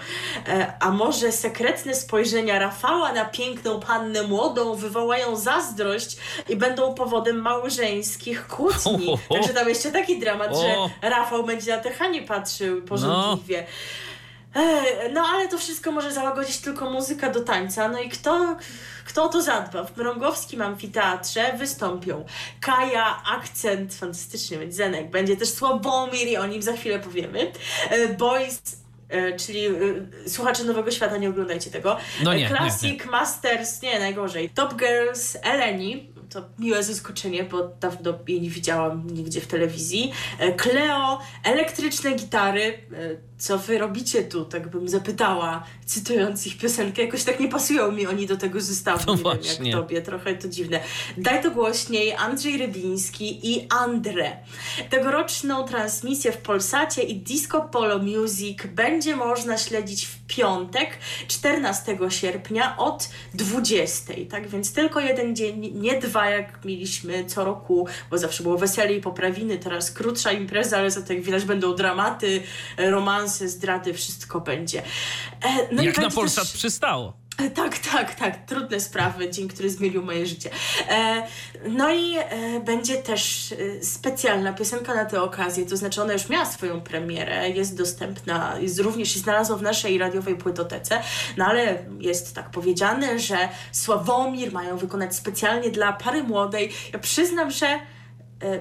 E, 0.48 0.72
a 0.80 0.90
może 0.90 1.32
sekretne 1.32 1.94
spojrzenia 1.94 2.58
Rafała 2.58 3.12
na 3.12 3.24
piękną 3.24 3.80
pannę 3.80 4.22
młodą 4.22 4.74
wywołają 4.74 5.36
zazdrość 5.36 6.16
i 6.48 6.56
będą 6.56 6.94
powodem 6.94 7.36
małżeńskich 7.36 8.46
kłótni. 8.46 9.18
Także 9.32 9.54
tam 9.54 9.68
jeszcze 9.68 9.92
taki 9.92 10.20
dramat, 10.20 10.52
O. 10.52 10.62
że 10.62 11.08
Rafał 11.08 11.44
będzie 11.44 11.76
na 11.76 11.82
te 11.82 11.92
Hanie 11.92 12.22
patrzył 12.22 12.82
porządliwie. 12.82 13.58
E, 13.60 13.66
No 15.12 15.24
ale 15.26 15.48
to 15.48 15.58
wszystko 15.58 15.92
może 15.92 16.12
załagodzić 16.12 16.58
tylko 16.58 16.90
muzyka 16.90 17.30
do 17.30 17.40
tańca. 17.40 17.88
No 17.88 18.00
i 18.00 18.08
kto, 18.08 18.56
kto 19.06 19.24
o 19.24 19.28
to 19.28 19.42
zadba? 19.42 19.84
W 19.84 19.96
Mrągowskim 19.96 20.62
Amfiteatrze 20.62 21.52
wystąpią 21.58 22.24
Kaja, 22.60 23.22
Akcent, 23.26 23.94
fantastycznie, 23.94 24.58
będzie 24.58 24.76
Zenek, 24.76 25.10
będzie 25.10 25.36
też 25.36 25.48
Sławomir 25.48 26.28
i 26.28 26.36
o 26.36 26.46
nim 26.46 26.62
za 26.62 26.72
chwilę 26.72 26.98
powiemy. 26.98 27.52
E, 27.90 28.08
Boys, 28.08 28.62
e, 29.08 29.36
czyli 29.36 29.66
e, 29.66 29.72
słuchacze 30.28 30.64
Nowego 30.64 30.90
Świata, 30.90 31.16
nie 31.16 31.28
oglądajcie 31.28 31.70
tego. 31.70 31.96
No 32.22 32.34
nie, 32.34 32.48
Classic, 32.48 33.04
Masters, 33.04 33.82
nie, 33.82 33.98
najgorzej. 33.98 34.50
Top 34.50 34.74
Girls, 34.76 35.36
Eleni, 35.42 36.12
to 36.30 36.42
miłe 36.58 36.82
zaskoczenie, 36.82 37.44
bo 37.44 37.68
dawno 37.80 38.18
jej 38.28 38.40
nie 38.40 38.50
widziałam 38.50 39.10
nigdzie 39.10 39.40
w 39.40 39.46
telewizji. 39.46 40.12
Cleo, 40.56 41.20
elektryczne 41.44 42.14
gitary. 42.14 42.78
Co 43.38 43.58
wy 43.58 43.78
robicie 43.78 44.24
tu? 44.24 44.44
Tak 44.44 44.68
bym 44.68 44.88
zapytała, 44.88 45.64
cytując 45.86 46.46
ich 46.46 46.58
piosenkę. 46.58 47.02
Jakoś 47.02 47.24
tak 47.24 47.40
nie 47.40 47.48
pasują 47.48 47.92
mi 47.92 48.06
oni 48.06 48.26
do 48.26 48.36
tego 48.36 48.60
zestawu. 48.60 49.02
No 49.06 49.12
nie 49.12 49.22
wiem 49.22 49.42
właśnie. 49.42 49.70
jak 49.70 49.80
tobie, 49.80 50.02
trochę 50.02 50.34
to 50.34 50.48
dziwne. 50.48 50.80
Daj 51.16 51.42
to 51.42 51.50
głośniej, 51.50 52.12
Andrzej 52.12 52.58
Rybiński 52.58 53.52
i 53.52 53.66
Andre. 53.70 54.36
Tegoroczną 54.90 55.64
transmisję 55.64 56.32
w 56.32 56.38
Polsacie 56.38 57.02
i 57.02 57.16
Disco 57.16 57.60
Polo 57.60 57.98
Music 57.98 58.58
będzie 58.66 59.16
można 59.16 59.58
śledzić 59.58 60.06
w 60.06 60.18
piątek, 60.26 60.98
14 61.28 61.98
sierpnia 62.08 62.76
od 62.76 63.08
20. 63.34 64.14
Tak 64.30 64.48
więc 64.48 64.72
tylko 64.72 65.00
jeden 65.00 65.36
dzień, 65.36 65.72
nie 65.74 66.00
dwa 66.00 66.30
jak 66.30 66.64
mieliśmy 66.64 67.24
co 67.24 67.44
roku, 67.44 67.86
bo 68.10 68.18
zawsze 68.18 68.42
było 68.42 68.58
wesele 68.58 68.92
i 68.92 69.00
poprawiny, 69.00 69.58
teraz 69.58 69.90
krótsza 69.90 70.32
impreza, 70.32 70.78
ale 70.78 70.90
za 70.90 71.02
to 71.02 71.12
jak 71.12 71.22
widać 71.22 71.44
będą 71.44 71.74
dramaty, 71.74 72.42
e, 72.76 72.90
romanse, 73.28 73.48
zdrady, 73.48 73.94
wszystko 73.94 74.40
będzie. 74.40 74.82
E, 74.82 75.74
No 75.74 75.82
Jak 75.82 75.98
na 75.98 76.10
Polsat 76.10 76.44
też- 76.44 76.52
przystało. 76.52 77.12
E, 77.38 77.50
Tak, 77.50 77.78
tak, 77.78 78.14
tak. 78.14 78.46
Trudne 78.46 78.80
sprawy, 78.80 79.30
dzień, 79.30 79.48
który 79.48 79.70
zmienił 79.70 80.02
moje 80.02 80.26
życie. 80.26 80.50
E, 80.88 81.22
no 81.68 81.94
i 81.94 82.16
e, 82.16 82.60
będzie 82.60 82.96
też 82.96 83.52
e, 83.52 83.84
specjalna 83.84 84.52
piosenka 84.52 84.94
na 84.94 85.04
tę 85.04 85.22
okazję, 85.22 85.66
to 85.66 85.76
znaczy 85.76 86.02
ona 86.02 86.12
już 86.12 86.28
miała 86.28 86.44
swoją 86.46 86.80
premierę, 86.80 87.50
jest 87.50 87.76
dostępna, 87.76 88.54
jest 88.60 88.78
również 88.80 89.14
się 89.14 89.20
znalazła 89.20 89.56
w 89.56 89.62
naszej 89.62 89.98
radiowej 89.98 90.36
płytotece, 90.36 91.02
no 91.36 91.44
ale 91.46 91.84
jest 92.00 92.34
tak 92.34 92.50
powiedziane, 92.50 93.18
że 93.18 93.48
Sławomir 93.72 94.52
mają 94.52 94.76
wykonać 94.76 95.16
specjalnie 95.16 95.70
dla 95.70 95.92
pary 95.92 96.22
młodej. 96.22 96.72
Ja 96.92 96.98
przyznam, 96.98 97.50
że 97.50 97.78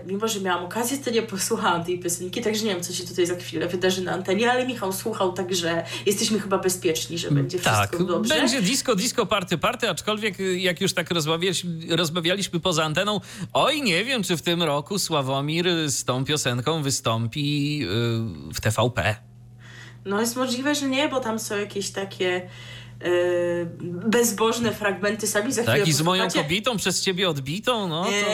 mimo, 0.05 0.27
że 0.27 0.39
miałam 0.41 0.65
okazję, 0.65 0.97
to 0.97 1.09
nie 1.11 1.21
posłuchałam 1.21 1.83
tej 1.85 1.99
piosenki, 1.99 2.41
także 2.41 2.65
nie 2.65 2.73
wiem, 2.73 2.83
co 2.83 2.93
się 2.93 3.03
tutaj 3.07 3.25
za 3.25 3.35
chwilę 3.35 3.67
wydarzy 3.67 4.01
na 4.01 4.11
antenie, 4.11 4.51
ale 4.51 4.67
Michał 4.67 4.93
słuchał, 4.93 5.33
także 5.33 5.83
jesteśmy 6.05 6.39
chyba 6.39 6.57
bezpieczni, 6.57 7.17
że 7.17 7.31
będzie 7.31 7.59
Tak, 7.59 7.89
wszystko 7.89 8.03
dobrze. 8.07 8.35
będzie 8.35 8.61
disco, 8.61 8.95
disco, 8.95 9.25
party, 9.25 9.57
party, 9.57 9.89
aczkolwiek 9.89 10.39
y, 10.39 10.59
jak 10.59 10.81
już 10.81 10.93
tak 10.93 11.11
rozmawialiśmy, 11.11 11.95
rozmawialiśmy 11.95 12.59
poza 12.59 12.83
anteną, 12.83 13.19
oj, 13.53 13.81
nie 13.81 14.05
wiem, 14.05 14.23
czy 14.23 14.37
w 14.37 14.41
tym 14.41 14.63
roku 14.63 14.99
Sławomir 14.99 15.69
z 15.91 16.03
tą 16.03 16.25
piosenką 16.25 16.83
wystąpi 16.83 17.79
y, 17.83 18.53
w 18.53 18.61
TVP. 18.61 19.15
No 20.05 20.21
jest 20.21 20.35
możliwe, 20.35 20.75
że 20.75 20.89
nie, 20.89 21.09
bo 21.09 21.19
tam 21.19 21.39
są 21.39 21.57
jakieś 21.57 21.89
takie 21.89 22.49
bezbożne 24.09 24.71
fragmenty 24.73 25.27
sami 25.27 25.53
za 25.53 25.61
chwilę 25.61 25.77
Tak, 25.79 25.87
i 25.87 25.93
z 25.93 26.01
moją 26.01 26.29
kobietą 26.29 26.77
przez 26.77 27.01
ciebie 27.01 27.29
odbitą, 27.29 27.87
no 27.87 28.09
Nie, 28.11 28.21
to, 28.21 28.27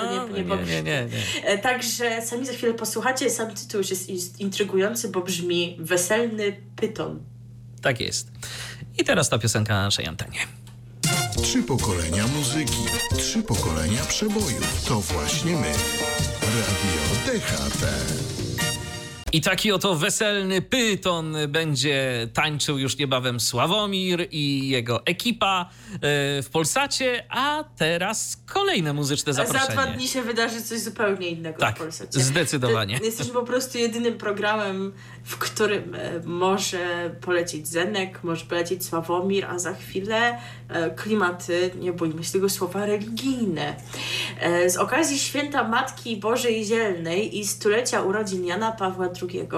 to 0.00 0.26
nie- 0.28 0.32
nie 0.34 0.42
nie, 0.42 0.48
powiesz. 0.48 0.68
nie, 0.68 0.82
nie, 0.82 1.06
nie. 1.06 1.44
E, 1.46 1.58
Także 1.58 2.22
sami 2.22 2.46
za 2.46 2.52
chwilę 2.52 2.74
posłuchacie, 2.74 3.30
sam 3.30 3.54
tytuł 3.54 3.78
już 3.80 3.90
jest, 3.90 4.10
jest 4.10 4.40
intrygujący, 4.40 5.08
bo 5.08 5.20
brzmi 5.20 5.76
Weselny 5.80 6.56
Pyton. 6.76 7.20
Tak 7.82 8.00
jest. 8.00 8.30
I 8.98 9.04
teraz 9.04 9.28
ta 9.28 9.38
piosenka 9.38 9.74
na 9.74 9.82
naszej 9.82 10.06
antenie. 10.06 10.38
Trzy 11.42 11.62
pokolenia 11.62 12.26
muzyki, 12.26 12.78
trzy 13.18 13.42
pokolenia 13.42 14.02
przebojów. 14.08 14.84
To 14.88 15.00
właśnie 15.00 15.52
my. 15.56 15.72
Radio 16.42 17.38
DHT. 17.38 17.84
I 19.32 19.40
taki 19.40 19.72
oto 19.72 19.94
weselny 19.94 20.62
pyton 20.62 21.36
będzie 21.48 22.28
tańczył 22.34 22.78
już 22.78 22.98
niebawem 22.98 23.40
Sławomir 23.40 24.28
i 24.30 24.68
jego 24.68 25.06
ekipa 25.06 25.70
e, 25.94 25.98
w 26.42 26.48
Polsacie, 26.52 27.24
a 27.28 27.64
teraz 27.76 28.42
kolejne 28.46 28.92
muzyczne 28.92 29.32
zaproszenie. 29.32 29.66
Za 29.66 29.72
dwa 29.72 29.86
dni 29.86 30.08
się 30.08 30.22
wydarzy 30.22 30.62
coś 30.62 30.80
zupełnie 30.80 31.28
innego 31.28 31.58
tak, 31.58 31.76
w 31.76 31.78
Polsacie. 31.78 32.20
zdecydowanie. 32.20 33.00
Jesteśmy 33.02 33.32
po 33.32 33.42
prostu 33.42 33.78
jedynym 33.78 34.18
programem, 34.18 34.92
w 35.24 35.38
którym 35.38 35.94
e, 35.94 36.20
może 36.24 37.10
polecieć 37.20 37.68
Zenek, 37.68 38.24
może 38.24 38.46
polecieć 38.46 38.84
Sławomir, 38.84 39.46
a 39.46 39.58
za 39.58 39.74
chwilę 39.74 40.38
e, 40.68 40.90
klimaty, 40.90 41.70
nie 41.80 41.92
bójmy 41.92 42.24
się 42.24 42.32
tego 42.32 42.48
słowa, 42.48 42.86
religijne. 42.86 43.76
Z 44.66 44.76
okazji 44.76 45.18
święta 45.18 45.68
Matki 45.68 46.16
Bożej 46.16 46.64
Zielnej 46.64 47.38
i 47.38 47.46
stulecia 47.46 48.02
urodzin 48.02 48.44
Jana 48.44 48.72
Pawła 48.72 49.08
II. 49.22 49.48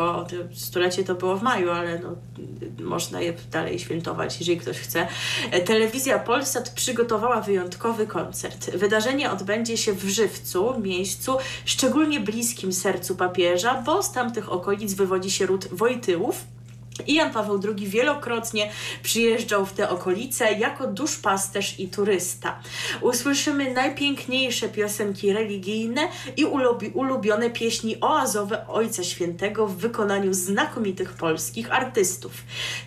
Stulecie 0.54 1.04
to 1.04 1.14
było 1.14 1.36
w 1.36 1.42
maju, 1.42 1.70
ale 1.70 1.98
no, 1.98 2.16
można 2.80 3.20
je 3.20 3.34
dalej 3.50 3.78
świętować, 3.78 4.40
jeżeli 4.40 4.58
ktoś 4.58 4.78
chce. 4.78 5.06
Telewizja 5.64 6.18
Polsat 6.18 6.70
przygotowała 6.70 7.40
wyjątkowy 7.40 8.06
koncert. 8.06 8.70
Wydarzenie 8.70 9.30
odbędzie 9.30 9.76
się 9.76 9.92
w 9.92 10.08
Żywcu, 10.08 10.80
miejscu 10.80 11.36
szczególnie 11.64 12.20
bliskim 12.20 12.72
sercu 12.72 13.16
papieża, 13.16 13.82
bo 13.86 14.02
z 14.02 14.12
tamtych 14.12 14.52
okolic 14.52 14.94
wywodzi 14.94 15.30
się 15.30 15.46
ród 15.52 15.68
Wojtyłów, 15.72 16.44
i 17.06 17.14
Jan 17.14 17.32
Paweł 17.32 17.60
II 17.64 17.88
wielokrotnie 17.88 18.70
przyjeżdżał 19.02 19.66
w 19.66 19.72
te 19.72 19.90
okolice 19.90 20.52
jako 20.52 20.86
duszpasterz 20.86 21.80
i 21.80 21.88
turysta. 21.88 22.60
Usłyszymy 23.00 23.72
najpiękniejsze 23.72 24.68
piosenki 24.68 25.32
religijne 25.32 26.08
i 26.36 26.44
ulubione 26.94 27.50
pieśni 27.50 27.96
oazowe 28.00 28.68
Ojca 28.68 29.04
Świętego 29.04 29.66
w 29.66 29.76
wykonaniu 29.76 30.34
znakomitych 30.34 31.12
polskich 31.12 31.72
artystów. 31.72 32.32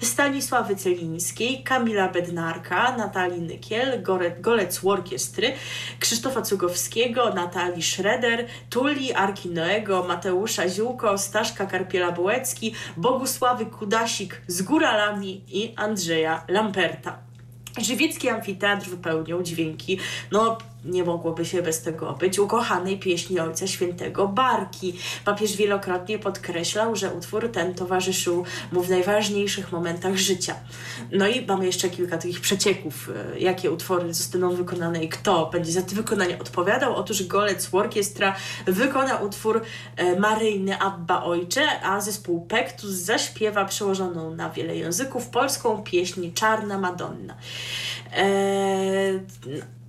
Stanisławy 0.02 0.76
Celińskiej, 0.76 1.64
Kamila 1.64 2.10
Bednarka, 2.10 2.98
Natalii 2.98 3.41
Nykiel, 3.41 4.03
Golec 4.40 4.86
Orkiestry, 4.86 5.53
Krzysztofa 5.99 6.41
Cugowskiego, 6.41 7.34
Natalii 7.34 7.84
Schroeder, 7.84 8.48
Tuli 8.69 9.14
Arki 9.14 9.49
Noego, 9.49 10.03
Mateusza 10.07 10.69
Ziółko, 10.69 11.18
Staszka 11.18 11.65
Karpiela-Bołecki, 11.65 12.72
Bogusławy 12.98 13.65
Kuda 13.65 13.95
Stasik 13.96 14.42
z 14.48 14.62
Góralami 14.62 15.42
i 15.48 15.74
Andrzeja 15.76 16.44
Lamperta. 16.48 17.18
Żywiecki 17.78 18.30
amfiteatr 18.30 18.90
wypełniał 18.90 19.44
dźwięki, 19.44 20.00
no 20.32 20.58
nie 20.86 21.03
mogłoby 21.03 21.45
się 21.45 21.62
bez 21.62 21.82
tego 21.82 22.14
być, 22.14 22.40
ukochanej 22.40 22.99
pieśni 22.99 23.40
Ojca 23.40 23.68
Świętego 23.68 24.28
Barki. 24.28 24.94
Papież 25.26 25.56
wielokrotnie 25.56 26.20
podkreślał, 26.20 26.95
że 26.95 27.14
utwór 27.14 27.52
ten 27.52 27.74
towarzyszył 27.74 28.45
mu 28.72 28.84
w 28.84 28.90
najważniejszych 28.90 29.72
momentach 29.72 30.16
życia. 30.16 30.56
No 31.12 31.28
i 31.28 31.45
mamy 31.45 31.66
jeszcze 31.66 31.90
kilka 31.90 32.18
takich 32.18 32.41
przecieków, 32.41 33.10
e, 33.34 33.40
jakie 33.40 33.72
utwory 33.72 34.14
zostaną 34.14 34.56
wykonane 34.56 35.03
i 35.03 35.10
kto 35.10 35.49
będzie 35.53 35.72
za 35.72 35.82
te 35.82 35.95
wykonania 35.95 36.40
odpowiadał. 36.40 36.95
Otóż 36.95 37.24
Golec 37.24 37.70
Orkiestra 37.72 38.36
wykona 38.66 39.18
utwór 39.18 39.62
e, 39.95 40.20
Maryjny 40.20 40.80
Abba 40.80 41.24
Ojcze, 41.24 41.82
a 41.82 42.02
zespół 42.02 42.45
Pektus 42.45 42.91
zaśpiewa 42.91 43.66
przełożoną 43.66 44.36
na 44.36 44.49
wiele 44.49 44.76
języków 44.76 45.28
polską 45.28 45.84
pieśń 45.84 46.32
Czarna 46.34 46.78
Madonna. 46.78 47.36
Eee, 48.16 49.20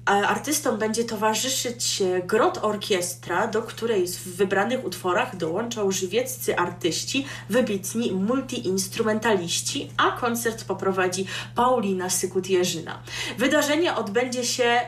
artystom 0.07 0.79
będzie 0.79 1.05
towarzyszyć 1.05 2.03
Grot 2.27 2.59
Orkiestra, 2.63 3.47
do 3.47 3.63
której 3.63 4.07
w 4.07 4.37
wybranych 4.37 4.85
utworach 4.85 5.37
dołączą 5.37 5.91
żywieccy 5.91 6.57
artyści, 6.57 7.27
wybitni 7.51 8.13
multiinstrumentaliści, 8.13 9.91
a 9.97 10.13
koncert 10.13 10.65
poprowadzi 10.65 11.27
Paulina 11.55 12.09
Sykut-Jerzyna. 12.09 12.93
Wydarzenie 13.39 13.95
odbędzie 13.95 14.45
się 14.45 14.81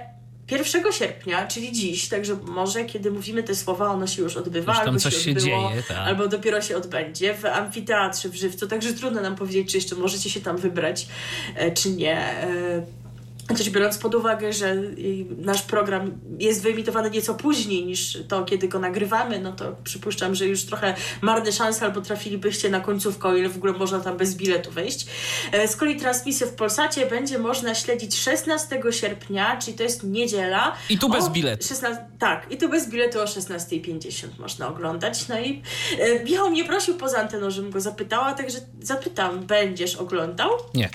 1 0.51 0.93
sierpnia, 0.93 1.47
czyli 1.47 1.73
dziś, 1.73 2.09
także 2.09 2.37
może 2.43 2.85
kiedy 2.85 3.11
mówimy 3.11 3.43
te 3.43 3.55
słowa, 3.55 3.89
ono 3.89 4.07
się 4.07 4.23
już 4.23 4.37
odbywa, 4.37 4.73
już 4.73 4.81
albo 4.81 4.99
coś 4.99 5.17
się, 5.17 5.31
odbyło, 5.31 5.71
dzieje, 5.71 5.83
tak. 5.89 5.97
albo 5.97 6.29
dopiero 6.29 6.63
się 6.63 6.77
odbędzie 6.77 7.35
w 7.35 7.45
amfiteatrze 7.45 8.29
w 8.29 8.35
Żywcu, 8.35 8.67
także 8.67 8.93
trudno 8.93 9.21
nam 9.21 9.37
powiedzieć, 9.37 9.71
czy 9.71 9.77
jeszcze 9.77 9.97
możecie 9.97 10.31
się 10.31 10.41
tam 10.41 10.57
wybrać, 10.57 11.07
e, 11.55 11.71
czy 11.71 11.91
nie. 11.91 12.47
Chociaż 13.49 13.71
biorąc 13.71 13.99
pod 13.99 14.15
uwagę, 14.15 14.53
że 14.53 14.77
nasz 15.39 15.63
program 15.63 16.21
jest 16.39 16.63
wyemitowany 16.63 17.11
nieco 17.11 17.35
później 17.35 17.87
niż 17.87 18.19
to, 18.29 18.45
kiedy 18.45 18.69
go 18.69 18.79
nagrywamy, 18.79 19.39
no 19.41 19.53
to 19.53 19.77
przypuszczam, 19.85 20.35
że 20.35 20.47
już 20.47 20.65
trochę 20.65 20.95
marne 21.23 21.53
szanse 21.53 21.85
albo 21.85 22.01
trafilibyście 22.01 22.71
na 22.71 22.81
końcówkę, 22.81 23.29
o 23.29 23.37
ile 23.37 23.49
w 23.49 23.57
ogóle 23.57 23.73
można 23.73 24.01
tam 24.01 24.17
bez 24.17 24.35
biletu 24.35 24.71
wejść. 24.71 25.07
E, 25.53 25.69
z 25.69 25.77
kolei 25.77 25.97
transmisję 25.97 26.47
w 26.47 26.55
Polsacie 26.55 27.07
będzie 27.07 27.39
można 27.39 27.75
śledzić 27.75 28.17
16 28.17 28.81
sierpnia, 28.91 29.57
czyli 29.57 29.77
to 29.77 29.83
jest 29.83 30.05
niedziela. 30.05 30.77
I 30.91 30.99
tu 30.99 31.09
bez 31.09 31.29
biletu. 31.29 31.69
16, 31.69 32.05
tak, 32.19 32.47
i 32.51 32.57
tu 32.57 32.69
bez 32.69 32.91
biletu 32.91 33.21
o 33.21 33.25
16.50 33.25 34.27
można 34.39 34.69
oglądać. 34.69 35.29
No 35.29 35.41
i 35.41 35.63
e, 35.99 36.25
Michał 36.25 36.51
mnie 36.51 36.65
prosił 36.65 36.95
poza 36.95 37.19
anteną, 37.19 37.51
żebym 37.51 37.71
go 37.71 37.81
zapytała, 37.81 38.35
także 38.35 38.59
zapytam, 38.83 39.47
będziesz 39.47 39.97
oglądał? 39.97 40.51
Nie. 40.75 40.91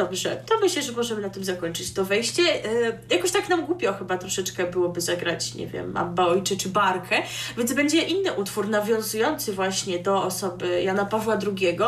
Dobrze, 0.00 0.42
to 0.46 0.60
myślę, 0.60 0.82
że 0.82 0.92
możemy 0.92 1.20
na 1.20 1.30
tym 1.30 1.44
zakończyć 1.44 1.92
to 1.92 2.04
wejście. 2.04 2.42
Yy, 2.42 2.98
jakoś 3.10 3.30
tak 3.30 3.48
nam 3.48 3.66
głupio 3.66 3.92
chyba 3.92 4.18
troszeczkę 4.18 4.66
byłoby 4.70 5.00
zagrać, 5.00 5.54
nie 5.54 5.66
wiem, 5.66 5.96
Abba 5.96 6.26
Ojcze 6.26 6.56
czy 6.56 6.68
Barkę, 6.68 7.22
więc 7.56 7.72
będzie 7.72 8.02
inny 8.02 8.32
utwór 8.32 8.68
nawiązujący 8.68 9.52
właśnie 9.52 9.98
do 9.98 10.22
osoby 10.22 10.82
Jana 10.82 11.04
Pawła 11.04 11.38
II. 11.46 11.78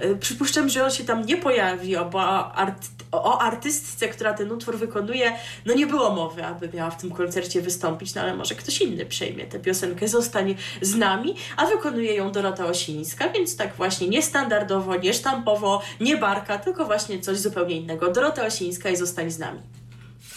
Yy, 0.00 0.16
przypuszczam, 0.16 0.68
że 0.68 0.84
on 0.84 0.90
się 0.90 1.04
tam 1.04 1.26
nie 1.26 1.36
pojawi, 1.36 1.96
bo 2.12 2.52
art 2.52 2.88
o 3.12 3.38
artystce, 3.38 4.08
która 4.08 4.34
ten 4.34 4.52
utwór 4.52 4.78
wykonuje, 4.78 5.32
no 5.66 5.74
nie 5.74 5.86
było 5.86 6.14
mowy, 6.14 6.44
aby 6.44 6.68
miała 6.74 6.90
w 6.90 7.00
tym 7.00 7.10
koncercie 7.10 7.62
wystąpić, 7.62 8.14
no 8.14 8.22
ale 8.22 8.34
może 8.36 8.54
ktoś 8.54 8.80
inny 8.80 9.06
przejmie 9.06 9.46
tę 9.46 9.58
piosenkę, 9.58 10.08
zostanie 10.08 10.54
z 10.82 10.96
nami, 10.96 11.34
a 11.56 11.66
wykonuje 11.66 12.14
ją 12.14 12.32
Dorota 12.32 12.66
Osińska, 12.66 13.28
więc 13.28 13.56
tak 13.56 13.74
właśnie 13.74 14.08
niestandardowo, 14.08 14.96
niesztampowo, 14.96 15.82
nie 16.00 16.16
barka, 16.16 16.58
tylko 16.58 16.84
właśnie 16.84 17.20
coś 17.20 17.38
zupełnie 17.38 17.61
innego. 17.70 18.12
Dorota 18.12 18.46
Osińska 18.46 18.90
i 18.90 18.96
zostań 18.96 19.30
z 19.30 19.38
nami. 19.38 19.60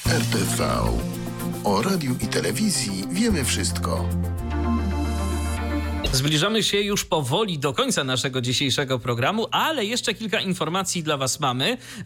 RTV. 0.07 0.67
O 1.63 1.81
radiu 1.81 2.15
i 2.21 2.27
telewizji 2.27 3.03
wiemy 3.11 3.45
wszystko. 3.45 4.09
Zbliżamy 6.11 6.63
się 6.63 6.81
już 6.81 7.05
powoli 7.05 7.59
do 7.59 7.73
końca 7.73 8.03
naszego 8.03 8.41
dzisiejszego 8.41 8.99
programu, 8.99 9.47
ale 9.51 9.85
jeszcze 9.85 10.13
kilka 10.13 10.39
informacji 10.39 11.03
dla 11.03 11.17
Was 11.17 11.39
mamy. 11.39 11.71
E, 11.71 12.05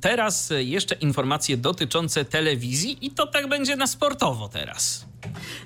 teraz 0.00 0.52
jeszcze 0.58 0.94
informacje 0.94 1.56
dotyczące 1.56 2.24
telewizji 2.24 3.06
i 3.06 3.10
to 3.10 3.26
tak 3.26 3.48
będzie 3.48 3.76
na 3.76 3.86
sportowo 3.86 4.48
teraz. 4.48 5.06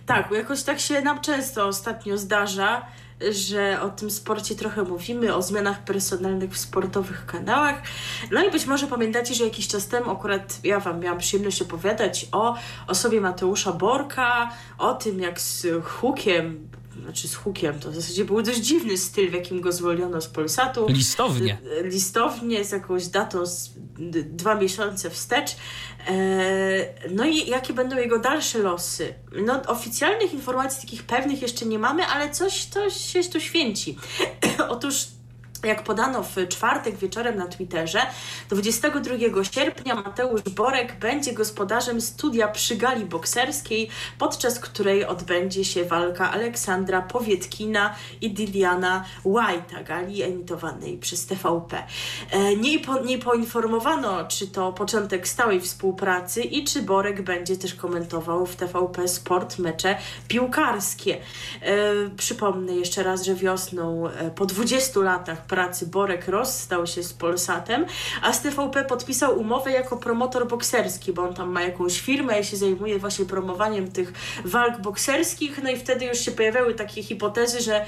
Tak, 0.07 0.31
jakoś 0.31 0.63
tak 0.63 0.81
się 0.81 1.01
nam 1.03 1.21
często 1.21 1.67
ostatnio 1.67 2.19
zdarza, 2.19 2.87
że 3.31 3.83
o 3.83 3.89
tym 3.89 4.11
sporcie 4.11 4.55
trochę 4.55 4.83
mówimy, 4.83 5.35
o 5.35 5.43
zmianach 5.43 5.85
personalnych 5.85 6.51
w 6.51 6.59
sportowych 6.59 7.27
kanałach. 7.27 7.83
No 8.31 8.45
i 8.45 8.51
być 8.51 8.67
może 8.67 8.87
pamiętacie, 8.87 9.35
że 9.35 9.45
jakiś 9.45 9.69
czas 9.69 9.89
temu 9.89 10.11
akurat 10.11 10.61
ja 10.65 10.81
Wam 10.81 11.01
miałam 11.01 11.19
przyjemność 11.19 11.63
opowiadać 11.63 12.27
o 12.33 12.57
osobie 12.87 13.21
Mateusza 13.21 13.73
Borka, 13.73 14.51
o 14.79 14.95
tym 14.95 15.21
jak 15.21 15.41
z 15.41 15.67
hukiem 15.85 16.70
znaczy 17.01 17.29
z 17.29 17.35
hukiem, 17.35 17.81
to 17.81 17.91
w 17.91 17.95
zasadzie 17.95 18.25
był 18.25 18.43
dość 18.43 18.61
dziwny 18.61 18.97
styl, 18.97 19.31
w 19.31 19.35
jakim 19.35 19.61
go 19.61 19.73
zwolniono 19.73 20.21
z 20.21 20.29
Polsatu. 20.29 20.87
Listownie. 20.89 21.59
Listownie, 21.83 22.65
z 22.65 22.73
jakąś 22.73 23.07
datą 23.07 23.47
z 23.47 23.71
dwa 24.25 24.55
miesiące 24.55 25.11
wstecz. 25.11 25.51
E, 26.09 27.11
no 27.11 27.25
i 27.25 27.47
jakie 27.47 27.73
będą 27.73 27.97
jego 27.97 28.19
dalsze 28.19 28.59
losy? 28.59 29.15
No 29.47 29.63
oficjalnych 29.67 30.35
informacji 30.35 30.81
takich 30.81 31.03
pewnych 31.03 31.43
jeszcze 31.43 31.67
nie 31.67 31.79
mamy, 31.79 32.07
ale 32.07 32.31
coś, 32.31 32.65
coś 32.65 32.97
się 32.97 33.25
tu 33.25 33.41
święci. 33.41 33.97
Otóż 34.69 35.07
jak 35.65 35.85
podano 35.85 36.23
w 36.23 36.49
czwartek 36.49 36.97
wieczorem 36.97 37.37
na 37.37 37.47
Twitterze, 37.47 38.01
22 38.49 39.45
sierpnia 39.51 39.95
Mateusz 39.95 40.43
Borek 40.43 40.99
będzie 40.99 41.33
gospodarzem 41.33 42.01
studia 42.01 42.49
przy 42.49 42.77
gali 42.77 43.05
bokserskiej, 43.05 43.91
podczas 44.19 44.61
której 44.61 45.05
odbędzie 45.05 45.65
się 45.65 45.85
walka 45.85 46.31
Aleksandra 46.33 47.03
Powietkina 47.03 47.95
i 48.21 48.31
Diliana 48.31 49.05
White'a, 49.25 49.85
gali 49.85 50.23
emitowanej 50.23 50.99
przez 50.99 51.27
TVP. 51.27 51.83
E, 52.31 52.57
nie, 52.57 52.79
po, 52.79 53.01
nie 53.01 53.19
poinformowano, 53.19 54.25
czy 54.25 54.47
to 54.49 54.73
początek 54.73 55.29
stałej 55.29 55.61
współpracy 55.61 56.43
i 56.43 56.65
czy 56.65 56.83
Borek 56.83 57.23
będzie 57.23 57.57
też 57.57 57.75
komentował 57.75 58.47
w 58.47 58.57
TVP 58.57 59.09
Sport 59.09 59.59
mecze 59.59 59.97
piłkarskie. 60.29 61.19
E, 61.63 62.11
przypomnę 62.17 62.73
jeszcze 62.73 63.03
raz, 63.03 63.25
że 63.25 63.35
wiosną 63.35 64.09
e, 64.09 64.31
po 64.31 64.47
20 64.47 65.01
latach 65.01 65.47
pracy 65.51 65.87
Borek 65.87 66.29
rozstał 66.29 66.87
się 66.87 67.03
z 67.03 67.13
Polsatem, 67.13 67.87
a 68.23 68.33
z 68.33 68.43
TVP 68.43 68.85
podpisał 68.85 69.39
umowę 69.39 69.73
jako 69.73 69.97
promotor 69.97 70.49
bokserski, 70.49 71.13
bo 71.13 71.23
on 71.23 71.35
tam 71.35 71.51
ma 71.51 71.63
jakąś 71.63 72.01
firmę 72.01 72.41
i 72.41 72.45
się 72.45 72.57
zajmuje 72.57 72.99
właśnie 72.99 73.25
promowaniem 73.25 73.93
tych 73.93 74.13
walk 74.45 74.81
bokserskich, 74.81 75.63
no 75.63 75.71
i 75.71 75.77
wtedy 75.77 76.05
już 76.05 76.19
się 76.19 76.31
pojawiały 76.31 76.75
takie 76.75 77.03
hipotezy, 77.03 77.61
że 77.61 77.87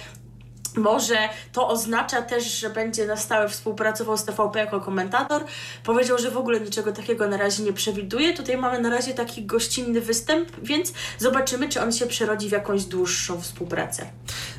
może 0.76 1.28
to 1.52 1.68
oznacza 1.68 2.22
też, 2.22 2.44
że 2.44 2.70
będzie 2.70 3.06
na 3.06 3.16
stałe 3.16 3.48
współpracował 3.48 4.16
z 4.16 4.24
TVP 4.24 4.58
jako 4.58 4.80
komentator. 4.80 5.44
Powiedział, 5.84 6.18
że 6.18 6.30
w 6.30 6.36
ogóle 6.36 6.60
niczego 6.60 6.92
takiego 6.92 7.28
na 7.28 7.36
razie 7.36 7.62
nie 7.62 7.72
przewiduje. 7.72 8.34
Tutaj 8.34 8.56
mamy 8.56 8.78
na 8.80 8.90
razie 8.90 9.14
taki 9.14 9.46
gościnny 9.46 10.00
występ, 10.00 10.48
więc 10.62 10.92
zobaczymy, 11.18 11.68
czy 11.68 11.82
on 11.82 11.92
się 11.92 12.06
przerodzi 12.06 12.48
w 12.48 12.52
jakąś 12.52 12.84
dłuższą 12.84 13.40
współpracę. 13.40 14.06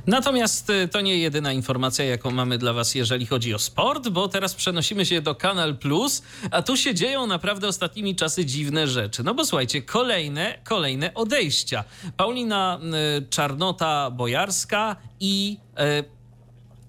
Natomiast 0.08 0.70
y, 0.70 0.88
to 0.88 1.02
nie 1.02 1.18
jedyna 1.18 1.54
informacja, 1.54 2.06
jaką 2.06 2.32
mamy 2.32 2.58
dla 2.58 2.74
Was, 2.74 2.96
jeżeli 2.96 3.26
chodzi 3.26 3.54
o 3.54 3.60
sport, 3.60 4.10
bo 4.10 4.28
teraz 4.28 4.56
przenosimy 4.56 5.06
się 5.06 5.22
do 5.22 5.36
Kanal 5.36 5.78
Plus, 5.78 6.24
a 6.52 6.62
tu 6.62 6.78
się 6.78 6.94
dzieją 6.94 7.28
naprawdę 7.28 7.68
ostatnimi 7.68 8.16
czasy 8.16 8.46
dziwne 8.46 8.88
rzeczy. 8.88 9.24
No 9.24 9.34
bo 9.34 9.46
słuchajcie, 9.46 9.82
kolejne, 9.82 10.60
kolejne 10.64 11.14
odejścia. 11.14 11.84
Paulina 12.18 12.80
y, 13.18 13.22
Czarnota-Bojarska 13.30 14.96
i 15.20 15.58
y, 16.00 16.23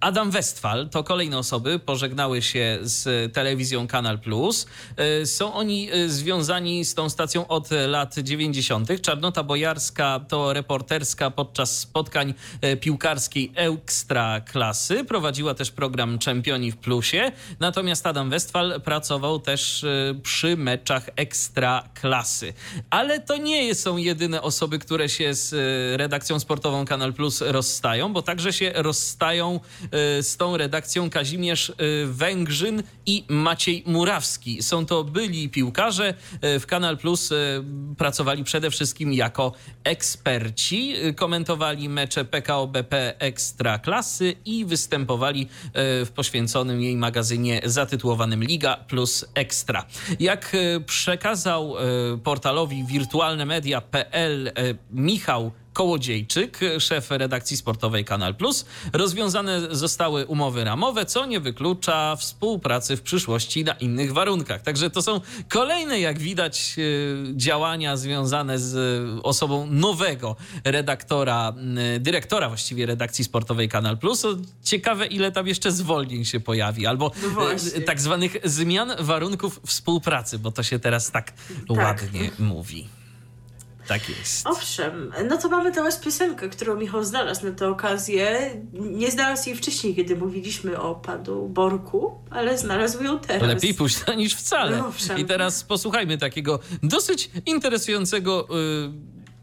Adam 0.05 0.31
Westphal 0.31 0.89
to 0.89 1.05
kolejne 1.05 1.39
osoby, 1.39 1.79
pożegnały 1.79 2.43
się 2.43 2.79
z 2.83 3.33
telewizją 3.33 3.87
Kanal 3.87 4.19
Plus. 4.19 4.67
E, 4.97 5.27
są 5.27 5.55
oni 5.55 5.89
e, 5.93 6.09
związani 6.09 6.85
z 6.85 6.95
tą 6.95 7.11
stacją 7.11 7.47
od 7.47 7.71
lat 7.71 8.15
90. 8.19 9.01
Czarnota 9.03 9.43
Bojarska 9.43 10.21
to 10.29 10.53
reporterska 10.53 11.31
podczas 11.31 11.79
spotkań 11.79 12.35
e, 12.61 12.77
piłkarskiej 12.77 13.53
Ekstra 13.55 14.41
Klasy. 14.41 15.05
Prowadziła 15.05 15.55
też 15.55 15.71
program 15.71 16.19
Czempioni 16.19 16.73
w 16.73 16.77
Plusie. 16.77 17.33
Natomiast 17.61 18.07
Adam 18.07 18.31
Westphal 18.31 18.81
pracował 18.81 19.39
też 19.39 19.85
przy 20.23 20.57
meczach 20.57 21.11
Ekstra 21.17 21.89
Klasy. 21.95 22.53
Ale 22.91 23.21
to 23.21 23.37
nie 23.37 23.75
są 23.75 23.97
jedyne 23.97 24.43
osoby, 24.43 24.79
które 24.79 25.09
się 25.09 25.35
z 25.35 25.55
redakcją 26.01 26.41
sportową 26.41 26.85
Kanal 26.85 27.13
Plus 27.13 27.41
rozstają, 27.41 28.13
bo 28.13 28.23
także 28.23 28.53
się 28.53 28.73
rozstają 28.75 29.61
z 30.23 30.37
tą 30.37 30.57
redakcją 30.57 31.11
Kazimierz 31.11 31.69
y, 31.69 31.75
Węgrzyn 32.07 32.83
i 33.07 33.25
Maciej 33.29 33.83
Murawski. 33.87 34.63
Są 34.63 34.87
to 34.87 35.05
byli 35.05 35.49
piłkarze. 35.49 36.15
Y, 36.45 36.61
w 36.61 36.67
Kanal 36.67 36.99
Plus 36.99 37.31
pracowali 37.99 38.45
przede 38.45 38.71
wszystkim 38.71 39.13
jako 39.13 39.53
eksperci. 39.85 40.95
Komentowali 41.17 41.89
mecze 41.89 42.25
PKO 42.25 42.67
BP 42.67 43.15
Ekstra 43.19 43.79
Klasy 43.79 44.35
i 44.45 44.65
występowali 44.65 45.49
w 45.75 46.09
poświęconym 46.15 46.81
jej 46.81 46.97
magazynie 46.97 47.61
zatytułowanym 47.65 48.45
Liga 48.45 48.77
Plus 48.77 49.25
Ekstra. 49.35 49.87
Jak 50.21 50.57
przekazał 50.87 51.75
portalowi 52.25 52.85
wirtualnemedia.pl 52.85 54.53
Michał 54.91 55.53
Kołodziejczyk, 55.75 56.61
szef 56.79 57.11
redakcji 57.11 57.57
sportowej 57.57 58.05
Kanal 58.05 58.35
Plus. 58.35 58.65
Rozwiązane 58.93 59.77
zostały 59.77 60.27
umowy 60.27 60.65
ramowe, 60.65 61.07
co 61.07 61.27
nie 61.27 61.41
wyklucza 61.41 62.17
współpracy 62.17 62.97
w 62.97 63.03
przyszłości 63.03 63.65
na 63.65 63.73
innych 63.73 64.13
warunkach. 64.13 64.63
Także 64.63 64.91
to 64.91 65.03
są 65.03 65.21
kolejne, 65.49 66.01
jak 66.01 66.19
widać, 66.19 66.77
e, 66.79 67.37
działania 67.37 67.97
związane 67.97 68.59
z 68.59 68.77
osobą 69.23 69.67
nowego 69.67 70.37
redaktora, 70.65 71.53
dyrektora 72.01 72.49
właściwie 72.49 72.87
redakcji 72.87 73.25
sportowej 73.25 73.69
Kanal 73.69 73.99
Plus. 73.99 74.27
Ciekawe, 74.65 75.07
ile 75.07 75.33
tam 75.33 75.47
jeszcze 75.47 75.73
zwolnień 75.73 76.25
się 76.25 76.41
pojawi, 76.41 76.87
albo 76.87 77.13
no 77.37 77.53
e, 77.53 77.81
tak 77.81 78.01
zwanych 78.01 78.37
zmian 78.45 78.93
warunków 78.99 79.61
współpracy, 79.67 80.39
bo 80.39 80.53
to 80.53 80.63
się 80.63 80.79
teraz 80.79 81.11
tak, 81.11 81.33
tak. 81.69 81.77
ładnie 81.77 82.31
mówi. 82.39 83.04
Tak 83.89 84.09
jest. 84.09 84.47
Owszem, 84.47 85.13
no 85.29 85.39
to 85.39 85.49
mamy 85.49 85.73
teraz 85.73 85.99
piosenkę, 85.99 86.49
którą 86.49 86.77
Michał 86.77 87.05
znalazł 87.05 87.47
na 87.47 87.53
tę 87.53 87.69
okazję. 87.69 88.51
Nie 88.73 89.11
znalazł 89.11 89.49
jej 89.49 89.59
wcześniej, 89.59 89.95
kiedy 89.95 90.17
mówiliśmy 90.17 90.81
o 90.81 90.95
panu 90.95 91.49
Borku, 91.49 92.21
ale 92.31 92.59
znalazł 92.59 93.03
ją 93.03 93.19
teraz. 93.19 93.49
Lepiej 93.49 93.75
późno 93.75 94.15
niż 94.15 94.35
wcale. 94.35 94.79
No, 94.79 94.87
owszem. 94.89 95.19
I 95.19 95.25
teraz 95.25 95.65
posłuchajmy 95.65 96.19
takiego 96.19 96.61
dosyć 96.83 97.31
interesującego 97.47 98.49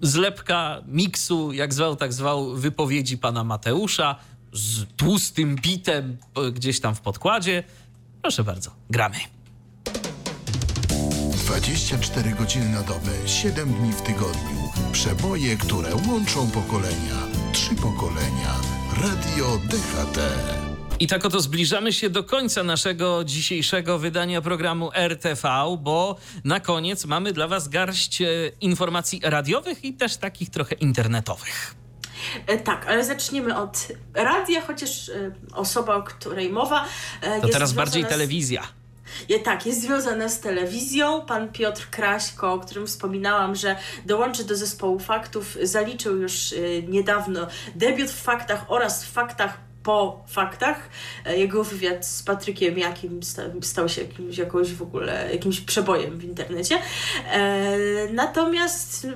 y, 0.01 0.07
zlepka, 0.07 0.81
miksu, 0.87 1.51
jak 1.51 1.73
zwał, 1.73 1.95
tak 1.95 2.13
zwał, 2.13 2.55
wypowiedzi 2.55 3.17
pana 3.17 3.43
Mateusza 3.43 4.15
z 4.53 4.85
tłustym 4.97 5.55
bitem 5.55 6.17
y, 6.47 6.51
gdzieś 6.51 6.79
tam 6.79 6.95
w 6.95 7.01
podkładzie. 7.01 7.63
Proszę 8.21 8.43
bardzo, 8.43 8.71
gramy. 8.89 9.17
24 11.51 12.31
godziny 12.31 12.69
na 12.69 12.81
dobę, 12.81 13.11
7 13.25 13.73
dni 13.73 13.93
w 13.93 14.01
tygodniu. 14.01 14.71
Przeboje, 14.91 15.57
które 15.57 15.89
łączą 16.07 16.51
pokolenia. 16.51 17.15
Trzy 17.53 17.75
pokolenia. 17.75 18.55
Radio 19.01 19.57
DHT. 19.57 20.19
I 20.99 21.07
tak 21.07 21.25
oto 21.25 21.39
zbliżamy 21.41 21.93
się 21.93 22.09
do 22.09 22.23
końca 22.23 22.63
naszego 22.63 23.23
dzisiejszego 23.23 23.99
wydania 23.99 24.41
programu 24.41 24.91
RTV, 24.93 25.49
bo 25.79 26.15
na 26.43 26.59
koniec 26.59 27.05
mamy 27.05 27.33
dla 27.33 27.47
Was 27.47 27.67
garść 27.67 28.21
e, 28.21 28.27
informacji 28.61 29.21
radiowych 29.23 29.85
i 29.85 29.93
też 29.93 30.17
takich 30.17 30.49
trochę 30.49 30.75
internetowych. 30.75 31.75
E, 32.47 32.57
tak, 32.57 32.87
ale 32.87 33.05
zacznijmy 33.05 33.57
od 33.57 33.87
radia, 34.13 34.61
chociaż 34.61 35.09
e, 35.09 35.31
osoba, 35.53 35.95
o 35.95 36.03
której 36.03 36.49
mowa. 36.49 36.85
to 37.41 37.47
teraz 37.47 37.73
bardziej 37.73 38.03
z... 38.03 38.07
telewizja. 38.07 38.80
Je, 39.29 39.39
tak, 39.39 39.65
jest 39.65 39.81
związana 39.81 40.29
z 40.29 40.39
telewizją. 40.39 41.25
Pan 41.25 41.51
Piotr 41.51 41.87
Kraśko, 41.89 42.53
o 42.53 42.59
którym 42.59 42.87
wspominałam, 42.87 43.55
że 43.55 43.75
dołączy 44.05 44.43
do 44.43 44.55
zespołu 44.55 44.99
faktów, 44.99 45.57
zaliczył 45.63 46.17
już 46.17 46.51
y, 46.51 46.83
niedawno 46.87 47.47
debiut 47.75 48.09
w 48.09 48.21
faktach 48.21 48.65
oraz 48.67 49.05
w 49.05 49.11
faktach 49.11 49.70
po 49.83 50.23
faktach. 50.27 50.89
E, 51.25 51.37
jego 51.37 51.63
wywiad 51.63 52.07
z 52.07 52.23
Patrykiem 52.23 52.77
Jakim 52.77 53.19
stał 53.61 53.89
się 53.89 54.01
jakimś, 54.01 54.37
jakąś 54.37 54.73
w 54.73 54.81
ogóle 54.81 55.29
jakimś 55.31 55.61
przebojem 55.61 56.19
w 56.19 56.23
internecie. 56.23 56.77
E, 57.31 57.77
natomiast 58.11 59.07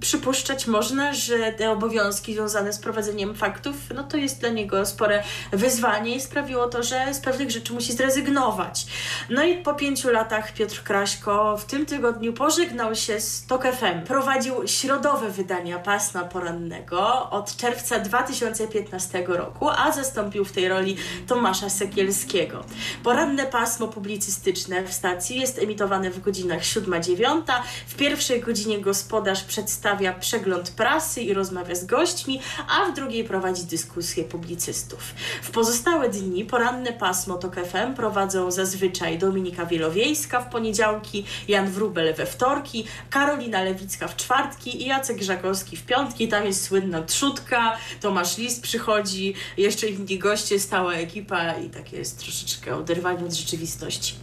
przypuszczać 0.00 0.66
można, 0.66 1.14
że 1.14 1.52
te 1.52 1.70
obowiązki 1.70 2.34
związane 2.34 2.72
z 2.72 2.78
prowadzeniem 2.78 3.34
faktów, 3.34 3.76
no 3.94 4.04
to 4.04 4.16
jest 4.16 4.40
dla 4.40 4.48
niego 4.48 4.86
spore 4.86 5.22
wyzwanie 5.52 6.16
i 6.16 6.20
sprawiło 6.20 6.68
to, 6.68 6.82
że 6.82 7.14
z 7.14 7.20
pewnych 7.20 7.50
rzeczy 7.50 7.72
musi 7.72 7.92
zrezygnować. 7.92 8.86
No 9.30 9.44
i 9.44 9.56
po 9.56 9.74
pięciu 9.74 10.10
latach 10.10 10.52
Piotr 10.52 10.82
Kraśko 10.82 11.56
w 11.56 11.64
tym 11.64 11.86
tygodniu 11.86 12.32
pożegnał 12.32 12.94
się 12.94 13.20
z 13.20 13.46
TOK 13.46 13.62
FM. 13.62 14.06
Prowadził 14.06 14.68
środowe 14.68 15.30
wydania 15.30 15.78
pasma 15.78 16.24
porannego 16.24 17.30
od 17.30 17.56
czerwca 17.56 17.98
2015 17.98 19.24
roku, 19.28 19.70
a 19.70 19.92
ze 19.92 20.04
zastąpił 20.14 20.44
w 20.44 20.52
tej 20.52 20.68
roli 20.68 20.96
Tomasza 21.26 21.70
Sekielskiego. 21.70 22.64
Poranne 23.02 23.46
pasmo 23.46 23.88
publicystyczne 23.88 24.82
w 24.82 24.92
stacji 24.92 25.40
jest 25.40 25.58
emitowane 25.58 26.10
w 26.10 26.20
godzinach 26.20 26.62
7-9. 26.62 27.42
W 27.86 27.94
pierwszej 27.94 28.40
godzinie 28.40 28.80
gospodarz 28.80 29.44
przedstawia 29.44 30.12
przegląd 30.12 30.70
prasy 30.70 31.22
i 31.22 31.34
rozmawia 31.34 31.74
z 31.74 31.86
gośćmi, 31.86 32.40
a 32.68 32.90
w 32.90 32.94
drugiej 32.94 33.24
prowadzi 33.24 33.64
dyskusję 33.64 34.24
publicystów. 34.24 35.00
W 35.42 35.50
pozostałe 35.50 36.08
dni 36.08 36.44
poranne 36.44 36.92
pasmo 36.92 37.38
TOK 37.38 37.54
FM 37.54 37.94
prowadzą 37.94 38.50
zazwyczaj 38.50 39.18
Dominika 39.18 39.66
Wielowiejska 39.66 40.40
w 40.40 40.50
poniedziałki, 40.50 41.24
Jan 41.48 41.70
Wrubel 41.70 42.14
we 42.14 42.26
wtorki, 42.26 42.84
Karolina 43.10 43.62
Lewicka 43.62 44.08
w 44.08 44.16
czwartki 44.16 44.82
i 44.82 44.86
Jacek 44.86 45.22
Żakowski 45.22 45.76
w 45.76 45.86
piątki. 45.86 46.28
Tam 46.28 46.44
jest 46.44 46.64
słynna 46.64 47.02
trzutka, 47.02 47.76
Tomasz 48.00 48.38
List 48.38 48.62
przychodzi, 48.62 49.34
jeszcze 49.56 49.86
ich 49.86 50.03
inni 50.04 50.18
goście, 50.18 50.60
stała 50.60 50.94
ekipa 50.94 51.52
i 51.52 51.70
takie 51.70 51.96
jest 51.96 52.18
troszeczkę 52.18 52.76
oderwanie 52.76 53.24
od 53.24 53.32
rzeczywistości. 53.32 54.14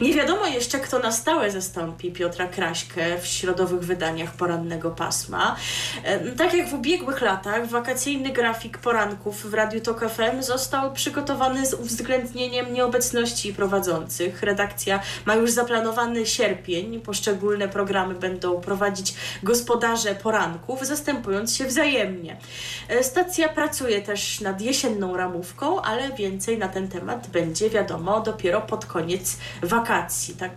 Nie 0.00 0.14
wiadomo 0.14 0.46
jeszcze, 0.46 0.78
kto 0.78 0.98
na 0.98 1.12
stałe 1.12 1.50
zastąpi 1.50 2.12
Piotra 2.12 2.46
Kraśkę 2.46 3.18
w 3.20 3.26
środowych 3.26 3.80
wydaniach 3.80 4.32
porannego 4.32 4.90
pasma. 4.90 5.56
Tak 6.38 6.54
jak 6.54 6.68
w 6.68 6.74
ubiegłych 6.74 7.20
latach, 7.20 7.66
wakacyjny 7.66 8.30
grafik 8.30 8.78
poranków 8.78 9.50
w 9.50 9.54
Radiu 9.54 9.80
Tok 9.80 10.00
FM 10.10 10.42
został 10.42 10.92
przygotowany 10.92 11.66
z 11.66 11.74
uwzględnieniem 11.74 12.72
nieobecności 12.72 13.54
prowadzących. 13.54 14.42
Redakcja 14.42 15.00
ma 15.26 15.34
już 15.34 15.50
zaplanowany 15.50 16.26
sierpień. 16.26 17.00
Poszczególne 17.00 17.68
programy 17.68 18.14
będą 18.14 18.60
prowadzić 18.60 19.14
gospodarze 19.42 20.14
poranków, 20.14 20.86
zastępując 20.86 21.56
się 21.56 21.66
wzajemnie. 21.66 22.36
E, 22.88 23.04
stacja 23.04 23.48
pracuje 23.48 24.02
też 24.02 24.40
nad 24.40 24.60
jesienną 24.60 25.16
ramówką, 25.16 25.82
ale 25.82 26.12
więcej 26.12 26.58
na 26.58 26.68
ten 26.68 26.88
temat 26.88 27.26
będzie 27.26 27.70
wiadomo 27.70 28.20
dopiero 28.20 28.60
pod 28.60 28.86
koniec 28.86 29.36
wakacji. 29.62 30.34
Tak 30.34 30.52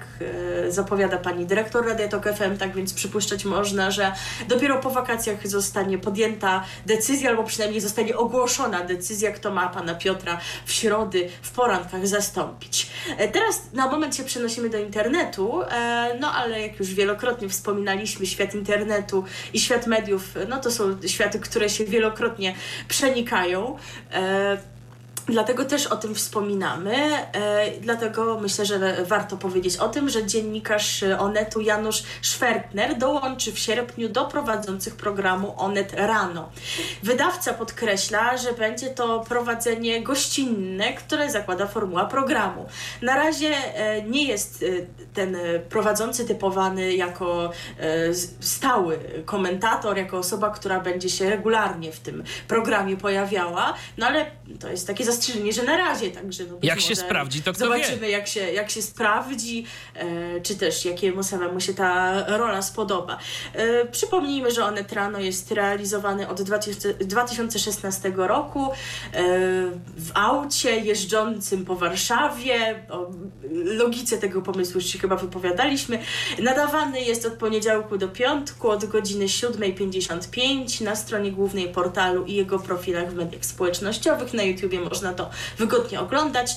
e, 0.67 0.71
zapowiada 0.71 1.17
pani 1.17 1.45
dyrektor 1.45 1.85
Radia 1.85 2.07
Tok 2.07 2.23
FM, 2.23 2.57
tak 2.57 2.75
więc 2.75 2.93
przypuszczać 2.93 3.45
można, 3.45 3.91
że 3.91 4.11
dopiero 4.47 4.79
po 4.79 4.89
wakacjach 4.89 5.47
zostanie 5.47 5.97
podjęta 5.97 6.63
decyzja, 6.85 7.29
albo 7.29 7.43
przynajmniej 7.43 7.81
zostanie 7.81 8.17
ogłoszona 8.17 8.83
decyzja, 8.83 9.31
kto 9.31 9.51
ma 9.51 9.69
pana 9.69 9.95
Piotra 9.95 10.39
w 10.65 10.71
środy 10.71 11.29
w 11.41 11.51
porankach 11.51 12.07
zastąpić. 12.07 12.89
E, 13.17 13.27
teraz 13.27 13.61
na 13.73 13.87
moment 13.87 14.15
się 14.15 14.23
przenosimy 14.23 14.69
do 14.69 14.77
internetu, 14.77 15.61
e, 15.61 16.17
no 16.19 16.31
ale 16.33 16.61
jak 16.61 16.79
już 16.79 16.93
wielokrotnie 16.93 17.49
wspominaliśmy, 17.49 18.25
świat 18.25 18.55
internetu 18.55 19.23
i 19.53 19.59
świat 19.59 19.87
mediów, 19.87 20.23
no 20.49 20.59
to 20.59 20.71
są 20.71 20.97
światy, 21.07 21.39
które 21.39 21.69
się 21.69 21.85
wielokrotnie 21.85 22.55
przenikają. 22.87 23.77
Dlatego 25.27 25.65
też 25.65 25.87
o 25.87 25.95
tym 25.95 26.15
wspominamy. 26.15 26.95
E, 27.33 27.71
dlatego 27.81 28.39
myślę, 28.39 28.65
że 28.65 29.05
warto 29.05 29.37
powiedzieć 29.37 29.77
o 29.77 29.89
tym, 29.89 30.09
że 30.09 30.25
dziennikarz 30.25 31.03
Onetu 31.19 31.61
Janusz 31.61 32.03
Szwertner 32.21 32.97
dołączy 32.97 33.51
w 33.51 33.59
sierpniu 33.59 34.09
do 34.09 34.25
prowadzących 34.25 34.95
programu 34.95 35.53
Onet 35.57 35.93
Rano. 35.93 36.49
Wydawca 37.03 37.53
podkreśla, 37.53 38.37
że 38.37 38.53
będzie 38.53 38.89
to 38.89 39.19
prowadzenie 39.19 40.03
gościnne, 40.03 40.93
które 40.93 41.31
zakłada 41.31 41.67
formuła 41.67 42.05
programu. 42.05 42.65
Na 43.01 43.15
razie 43.15 43.55
e, 43.75 44.01
nie 44.01 44.23
jest 44.23 44.63
e, 44.63 44.65
ten 45.13 45.37
prowadzący 45.69 46.25
typowany 46.25 46.93
jako 46.93 47.51
stały 48.39 48.99
komentator, 49.25 49.97
jako 49.97 50.17
osoba, 50.17 50.49
która 50.49 50.79
będzie 50.79 51.09
się 51.09 51.29
regularnie 51.29 51.91
w 51.91 51.99
tym 51.99 52.23
programie 52.47 52.97
pojawiała, 52.97 53.73
no 53.97 54.07
ale 54.07 54.25
to 54.59 54.69
jest 54.69 54.87
takie 54.87 55.05
zastrzeżenie, 55.11 55.53
że 55.53 55.63
na 55.63 55.77
razie, 55.77 56.11
także 56.11 56.43
no 56.43 56.57
Jak 56.61 56.81
się 56.81 56.95
sprawdzi, 56.95 57.41
to 57.41 57.53
kto 57.53 57.65
Zobaczymy, 57.65 57.97
wie. 57.97 58.09
Jak, 58.09 58.27
się, 58.27 58.39
jak 58.39 58.69
się 58.69 58.81
sprawdzi, 58.81 59.65
e, 59.95 60.41
czy 60.41 60.55
też 60.55 60.85
jakiemu 60.85 61.23
samemu 61.23 61.59
się 61.59 61.73
ta 61.73 62.23
rola 62.37 62.61
spodoba. 62.61 63.17
E, 63.53 63.85
przypomnijmy, 63.85 64.51
że 64.51 64.65
Onet 64.65 64.93
Rano 64.93 65.19
jest 65.19 65.51
realizowany 65.51 66.27
od 66.27 66.41
20, 66.41 66.89
2016 66.99 68.13
roku 68.15 68.65
e, 68.65 68.71
w 69.97 70.11
aucie 70.13 70.77
jeżdżącym 70.77 71.65
po 71.65 71.75
Warszawie. 71.75 72.85
O 72.89 73.11
logice 73.63 74.17
tego 74.17 74.41
pomysłu 74.41 74.75
już 74.75 74.85
się 74.85 74.99
chyba 74.99 75.15
wypowiadaliśmy. 75.15 75.99
Nadawany 76.39 77.01
jest 77.01 77.25
od 77.25 77.33
poniedziałku 77.33 77.97
do 77.97 78.07
piątku 78.07 78.69
od 78.69 78.85
godziny 78.85 79.25
7.55 79.25 80.81
na 80.81 80.95
stronie 80.95 81.31
głównej 81.31 81.69
portalu 81.69 82.25
i 82.25 82.33
jego 82.33 82.59
profilach 82.59 83.11
w 83.11 83.15
mediach 83.15 83.45
społecznościowych. 83.45 84.33
Na 84.33 84.43
YouTubie 84.43 84.79
można 84.79 85.00
to 85.13 85.29
wygodnie 85.57 85.99
oglądać. 85.99 86.51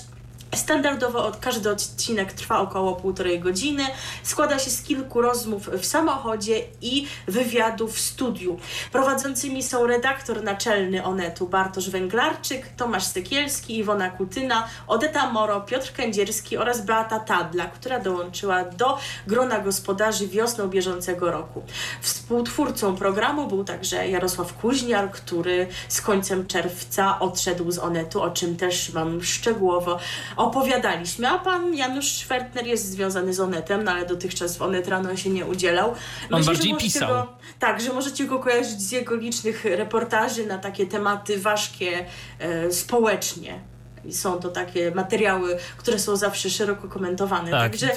Standardowo 0.56 1.26
od, 1.26 1.36
każdy 1.36 1.70
odcinek 1.70 2.32
trwa 2.32 2.60
około 2.60 2.96
półtorej 2.96 3.40
godziny. 3.40 3.82
Składa 4.22 4.58
się 4.58 4.70
z 4.70 4.82
kilku 4.82 5.22
rozmów 5.22 5.68
w 5.68 5.84
samochodzie 5.84 6.62
i 6.80 7.06
wywiadów 7.28 7.94
w 7.94 8.00
studiu. 8.00 8.58
Prowadzącymi 8.92 9.62
są 9.62 9.86
redaktor 9.86 10.42
naczelny 10.42 11.04
Onetu 11.04 11.46
Bartosz 11.46 11.90
Węglarczyk, 11.90 12.68
Tomasz 12.76 13.04
Sekielski, 13.04 13.78
Iwona 13.78 14.10
Kutyna, 14.10 14.68
Odeta 14.86 15.30
Moro, 15.32 15.60
Piotr 15.60 15.92
Kędzierski 15.92 16.56
oraz 16.56 16.84
Beata 16.84 17.20
Tadla, 17.20 17.66
która 17.66 18.00
dołączyła 18.00 18.64
do 18.64 18.98
grona 19.26 19.58
gospodarzy 19.58 20.28
wiosną 20.28 20.68
bieżącego 20.68 21.30
roku. 21.30 21.62
Współtwórcą 22.00 22.96
programu 22.96 23.46
był 23.46 23.64
także 23.64 24.08
Jarosław 24.08 24.54
Kuźniar, 24.54 25.10
który 25.10 25.66
z 25.88 26.00
końcem 26.00 26.46
czerwca 26.46 27.18
odszedł 27.20 27.70
z 27.70 27.78
Onetu, 27.78 28.22
o 28.22 28.30
czym 28.30 28.56
też 28.56 28.90
Wam 28.90 29.22
szczegółowo 29.22 29.98
opowiadaliśmy, 30.44 31.28
a 31.28 31.38
pan 31.38 31.74
Janusz 31.74 32.12
Schwertner 32.12 32.66
jest 32.66 32.90
związany 32.90 33.34
z 33.34 33.40
Onetem, 33.40 33.84
no 33.84 33.92
ale 33.92 34.06
dotychczas 34.06 34.56
w 34.56 34.62
Onet 34.62 34.88
rano 34.88 35.16
się 35.16 35.30
nie 35.30 35.46
udzielał. 35.46 35.94
Myślę, 36.22 36.36
On 36.36 36.44
bardziej 36.44 36.76
pisał. 36.76 37.08
Go, 37.08 37.32
tak, 37.58 37.80
że 37.80 37.92
możecie 37.92 38.24
go 38.24 38.38
kojarzyć 38.38 38.82
z 38.82 38.92
jego 38.92 39.14
licznych 39.14 39.64
reportaży 39.64 40.46
na 40.46 40.58
takie 40.58 40.86
tematy 40.86 41.40
ważkie 41.40 42.06
e, 42.38 42.72
społecznie 42.72 43.73
są 44.10 44.40
to 44.40 44.48
takie 44.48 44.90
materiały, 44.90 45.58
które 45.76 45.98
są 45.98 46.16
zawsze 46.16 46.50
szeroko 46.50 46.88
komentowane. 46.88 47.50
Tak, 47.50 47.70
Także, 47.70 47.90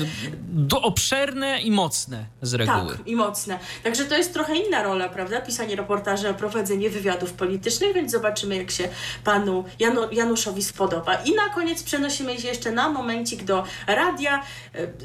do, 0.49 0.81
obszerne 0.81 1.61
i 1.61 1.71
mocne 1.71 2.25
z 2.41 2.53
reguły. 2.53 2.97
Tak, 2.97 3.07
i 3.07 3.15
mocne. 3.15 3.59
Także 3.84 4.05
to 4.05 4.17
jest 4.17 4.34
trochę 4.34 4.55
inna 4.55 4.84
rola, 4.84 5.09
prawda? 5.09 5.41
Pisanie 5.41 5.75
reportaży, 5.75 6.34
prowadzenie 6.34 6.89
wywiadów 6.89 7.34
politycznych, 7.34 7.93
więc 7.93 8.11
zobaczymy, 8.11 8.57
jak 8.57 8.71
się 8.71 8.89
panu 9.23 9.63
Janu, 9.79 10.01
Januszowi 10.11 10.63
spodoba. 10.63 11.15
I 11.15 11.35
na 11.35 11.49
koniec 11.49 11.84
przenosimy 11.84 12.39
się 12.39 12.47
jeszcze 12.47 12.71
na 12.71 12.89
momencik 12.89 13.43
do 13.43 13.63
radia. 13.88 14.43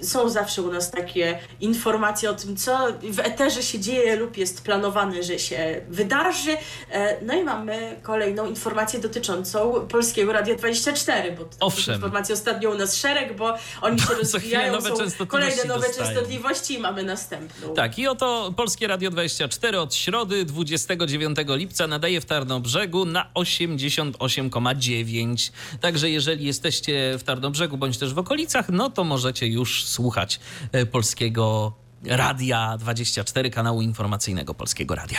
E, 0.00 0.04
są 0.04 0.28
zawsze 0.28 0.62
u 0.62 0.72
nas 0.72 0.90
takie 0.90 1.38
informacje 1.60 2.30
o 2.30 2.34
tym, 2.34 2.56
co 2.56 2.78
w 3.02 3.18
eterze 3.18 3.62
się 3.62 3.78
dzieje 3.78 4.16
lub 4.16 4.36
jest 4.36 4.64
planowane, 4.64 5.22
że 5.22 5.38
się 5.38 5.80
wydarzy. 5.88 6.56
E, 6.90 7.24
no 7.24 7.34
i 7.34 7.42
mamy 7.44 7.96
kolejną 8.02 8.46
informację 8.46 9.00
dotyczącą 9.00 9.86
Polskiego 9.88 10.32
Radia 10.32 10.54
24 10.54 10.91
24, 10.92 11.32
bo 11.36 11.44
Owszem. 11.60 11.94
informacji 11.94 12.34
ostatnio 12.34 12.70
u 12.70 12.74
nas 12.74 12.96
szereg, 12.96 13.36
bo 13.36 13.54
oni 13.80 14.00
się 14.00 14.14
rozwijają, 14.20 14.72
nowe 14.72 15.10
są 15.10 15.26
kolejne 15.26 15.64
nowe 15.64 15.86
dostają. 15.86 16.08
częstotliwości 16.08 16.74
i 16.74 16.78
mamy 16.78 17.02
następną. 17.02 17.74
Tak, 17.74 17.98
i 17.98 18.08
oto 18.08 18.52
Polskie 18.56 18.86
Radio 18.86 19.10
24 19.10 19.80
od 19.80 19.94
środy 19.94 20.44
29 20.44 21.38
lipca 21.48 21.86
nadaje 21.86 22.20
w 22.20 22.24
Tarnobrzegu 22.24 23.04
na 23.04 23.30
88,9. 23.34 25.52
Także 25.80 26.10
jeżeli 26.10 26.46
jesteście 26.46 27.14
w 27.18 27.22
Tarnobrzegu 27.22 27.76
bądź 27.76 27.98
też 27.98 28.14
w 28.14 28.18
okolicach, 28.18 28.68
no 28.68 28.90
to 28.90 29.04
możecie 29.04 29.46
już 29.46 29.84
słuchać 29.84 30.40
e, 30.72 30.86
Polskiego 30.86 31.72
Radia 32.04 32.76
24, 32.78 33.50
kanału 33.50 33.82
informacyjnego 33.82 34.54
Polskiego 34.54 34.94
Radia. 34.94 35.18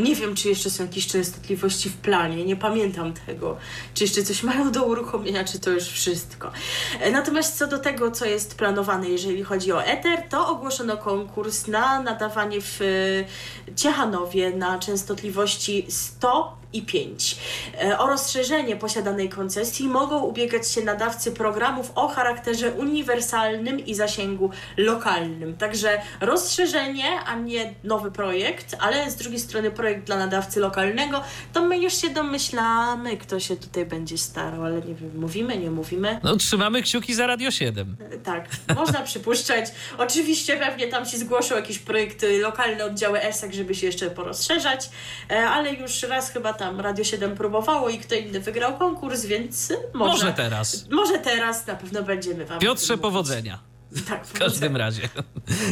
Nie 0.00 0.14
wiem, 0.14 0.34
czy 0.34 0.48
jeszcze 0.48 0.70
są 0.70 0.84
jakieś 0.84 1.06
częstotliwości 1.06 1.90
w 1.90 1.96
planie, 1.96 2.44
nie 2.44 2.56
pamiętam 2.56 3.12
tego. 3.26 3.56
Czy 3.94 4.04
jeszcze 4.04 4.22
coś 4.22 4.42
mają 4.42 4.72
do 4.72 4.84
uruchomienia, 4.84 5.44
czy 5.44 5.60
to 5.60 5.70
już 5.70 5.84
wszystko. 5.84 6.52
E, 7.00 7.10
natomiast 7.10 7.58
co 7.58 7.66
do 7.66 7.78
tego, 7.78 8.10
co 8.10 8.24
jest 8.24 8.54
planowane, 8.54 9.08
jeżeli 9.08 9.42
chodzi 9.42 9.72
o 9.72 9.84
Ether, 9.84 10.22
to 10.28 10.48
ogłoszono 10.48 10.96
konkurs 10.96 11.66
na 11.66 12.02
nadawanie 12.02 12.60
w 12.60 12.80
e, 12.82 13.74
Ciechanowie 13.74 14.50
na 14.56 14.78
częstotliwości 14.78 15.86
100 15.88 16.61
i 16.72 16.82
5. 16.82 17.36
E, 17.82 17.98
o 17.98 18.06
rozszerzenie 18.06 18.76
posiadanej 18.76 19.28
koncesji 19.28 19.88
mogą 19.88 20.20
ubiegać 20.20 20.70
się 20.70 20.80
nadawcy 20.80 21.32
programów 21.32 21.92
o 21.94 22.08
charakterze 22.08 22.70
uniwersalnym 22.70 23.86
i 23.86 23.94
zasięgu 23.94 24.50
lokalnym. 24.76 25.56
Także 25.56 26.00
rozszerzenie, 26.20 27.20
a 27.26 27.34
nie 27.34 27.74
nowy 27.84 28.10
projekt, 28.10 28.76
ale 28.80 29.10
z 29.10 29.16
drugiej 29.16 29.40
strony 29.40 29.70
projekt 29.70 30.06
dla 30.06 30.16
nadawcy 30.16 30.60
lokalnego, 30.60 31.22
to 31.52 31.62
my 31.62 31.78
już 31.78 31.94
się 31.94 32.10
domyślamy, 32.10 33.16
kto 33.16 33.40
się 33.40 33.56
tutaj 33.56 33.86
będzie 33.86 34.18
starał, 34.18 34.64
ale 34.64 34.74
nie 34.74 34.94
wiem, 34.94 35.10
mówimy, 35.14 35.58
nie 35.58 35.70
mówimy. 35.70 36.20
No 36.22 36.36
trzymamy 36.36 36.82
kciuki 36.82 37.14
za 37.14 37.26
Radio 37.26 37.50
7. 37.50 37.96
E, 38.10 38.18
tak, 38.18 38.48
można 38.76 39.00
przypuszczać. 39.10 39.70
Oczywiście 39.98 40.56
pewnie 40.56 40.88
tam 40.88 41.06
się 41.06 41.18
zgłoszą 41.18 41.56
jakieś 41.56 41.78
projekty 41.78 42.38
lokalne 42.38 42.84
oddziały 42.84 43.22
ESEK, 43.22 43.52
żeby 43.52 43.74
się 43.74 43.86
jeszcze 43.86 44.10
porozszerzać, 44.10 44.90
e, 45.30 45.46
ale 45.48 45.72
już 45.74 46.02
raz 46.02 46.30
chyba 46.30 46.52
tam 46.62 46.80
Radio 46.80 47.04
7 47.04 47.36
próbowało 47.36 47.88
i 47.88 47.98
kto 47.98 48.14
inny 48.14 48.40
wygrał 48.40 48.78
konkurs, 48.78 49.24
więc 49.24 49.72
może, 49.94 50.12
może 50.12 50.32
teraz. 50.32 50.86
Może 50.90 51.18
teraz 51.18 51.66
na 51.66 51.74
pewno 51.74 52.02
będziemy 52.02 52.44
wam. 52.44 52.58
Piotrze, 52.58 52.98
powodzenia. 52.98 53.71
Tak, 54.08 54.26
w 54.26 54.32
każdym 54.32 54.76
razie. 54.76 55.08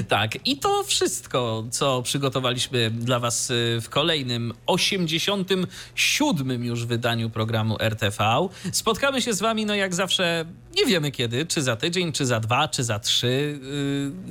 tak, 0.09 0.47
i 0.47 0.57
to 0.59 0.85
wszystko, 0.85 1.65
co 1.71 2.03
przygotowaliśmy 2.03 2.91
dla 2.91 3.19
Was 3.19 3.51
y, 3.51 3.79
w 3.83 3.89
kolejnym 3.89 4.53
87 4.67 6.65
już 6.65 6.85
wydaniu 6.87 7.31
programu 7.31 7.77
RTV. 7.81 8.49
Spotkamy 8.73 9.23
się 9.23 9.33
z 9.33 9.41
Wami, 9.41 9.67
no 9.67 9.75
jak 9.75 9.95
zawsze, 9.95 10.45
nie 10.77 10.87
wiemy 10.87 11.11
kiedy, 11.11 11.47
czy 11.47 11.63
za 11.63 11.77
tydzień, 11.77 12.13
czy 12.13 12.27
za 12.27 12.41
dwa, 12.41 12.69
czy 12.69 12.85
za 12.85 12.99
trzy. 12.99 13.61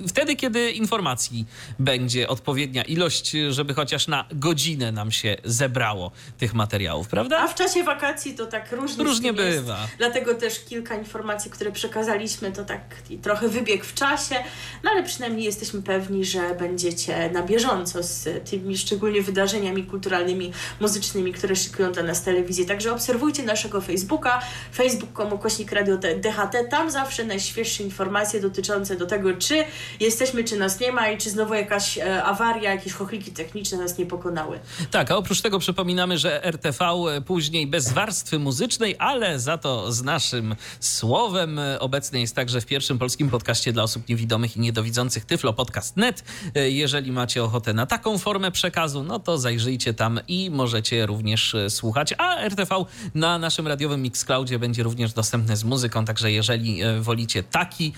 Y, 0.06 0.08
wtedy, 0.08 0.36
kiedy 0.36 0.72
informacji 0.72 1.46
będzie 1.80 2.28
odpowiednia 2.28 2.84
ilość, 2.84 3.32
żeby 3.50 3.74
chociaż 3.74 4.08
na 4.08 4.26
godzinę 4.32 4.92
nam 4.92 5.12
się 5.12 5.38
zebrało 5.44 6.12
tych 6.38 6.54
materiałów, 6.54 7.08
prawda? 7.08 7.40
A 7.40 7.48
w 7.48 7.56
czasie 7.56 7.84
wakacji 7.84 8.34
to 8.34 8.46
tak 8.46 8.72
różnie, 8.72 9.04
różnie 9.04 9.34
bywa. 9.34 9.82
Jest. 9.82 9.98
Dlatego 9.98 10.36
też 10.36 10.60
kilka 10.60 10.96
informacji, 10.96 11.52
które 11.52 11.72
przekazaliśmy, 11.72 12.52
to 12.52 12.66
tak 12.66 12.82
trochę 13.22 13.50
wybieg 13.50 13.79
bieg 13.80 13.86
w 13.86 13.94
czasie, 13.94 14.36
no 14.84 14.92
ale 14.92 15.04
przynajmniej 15.04 15.46
jesteśmy 15.46 15.82
pewni, 15.82 16.26
że 16.26 16.56
będziecie 16.56 17.30
na 17.30 17.44
bieżąco 17.44 18.04
z 18.04 18.50
tymi 18.50 18.78
szczególnie 18.78 19.22
wydarzeniami 19.22 19.84
kulturalnymi, 19.84 20.52
muzycznymi, 20.80 21.34
które 21.34 21.56
szykują 21.56 21.92
dla 21.92 22.04
nas 22.04 22.24
telewizję. 22.24 22.66
Także 22.66 22.92
obserwujcie 22.94 23.44
naszego 23.44 23.82
Facebooka, 23.82 24.42
facebook.com 24.74 25.34
ukośnik 25.34 25.72
radio 25.72 25.98
DHT, 25.98 26.70
tam 26.70 26.92
zawsze 26.92 27.26
najświeższe 27.26 27.84
informacje 27.84 28.42
dotyczące 28.42 28.96
do 28.96 29.06
tego, 29.06 29.34
czy 29.34 29.64
jesteśmy, 30.00 30.44
czy 30.44 30.58
nas 30.58 30.80
nie 30.80 30.92
ma 30.92 31.10
i 31.10 31.18
czy 31.18 31.30
znowu 31.30 31.54
jakaś 31.54 31.98
e, 31.98 32.24
awaria, 32.24 32.72
jakieś 32.74 32.94
chochliki 32.94 33.32
techniczne 33.32 33.78
nas 33.78 33.98
nie 33.98 34.06
pokonały. 34.06 34.60
Tak, 34.92 35.12
a 35.12 35.18
oprócz 35.18 35.42
tego 35.42 35.60
przypominamy, 35.60 36.18
że 36.18 36.44
RTV 36.44 36.86
e, 36.86 37.22
później 37.22 37.68
bez 37.68 37.92
warstwy 37.92 38.40
muzycznej, 38.40 38.96
ale 39.00 39.40
za 39.40 39.58
to 39.58 39.92
z 39.92 40.04
naszym 40.04 40.56
słowem 40.80 41.60
e, 41.60 41.80
obecny 41.80 42.22
jest 42.22 42.36
także 42.36 42.62
w 42.62 42.66
pierwszym 42.66 43.00
polskim 43.00 43.30
podcaście 43.30 43.69
dla 43.74 43.84
osób 43.84 44.10
niewidomych 44.10 44.58
i 44.58 44.60
niedowidzących 44.60 45.26
Tyflo 45.26 45.54
Podcast.net. 45.54 46.24
Jeżeli 46.56 47.12
macie 47.12 47.44
ochotę 47.44 47.74
na 47.74 47.86
taką 47.86 48.18
formę 48.18 48.52
przekazu, 48.52 49.04
no 49.04 49.20
to 49.20 49.38
zajrzyjcie 49.38 49.94
tam 49.94 50.20
i 50.28 50.50
możecie 50.50 51.06
również 51.06 51.56
słuchać, 51.70 52.14
a 52.18 52.36
RTV 52.36 52.86
na 53.16 53.38
naszym 53.40 53.68
radiowym 53.68 54.02
Mixcloudzie 54.02 54.60
będzie 54.60 54.84
również 54.84 55.14
dostępne 55.14 55.58
z 55.58 55.64
muzyką, 55.64 56.06
także 56.06 56.32
jeżeli 56.32 56.80
wolicie 57.00 57.44
taki 57.44 57.94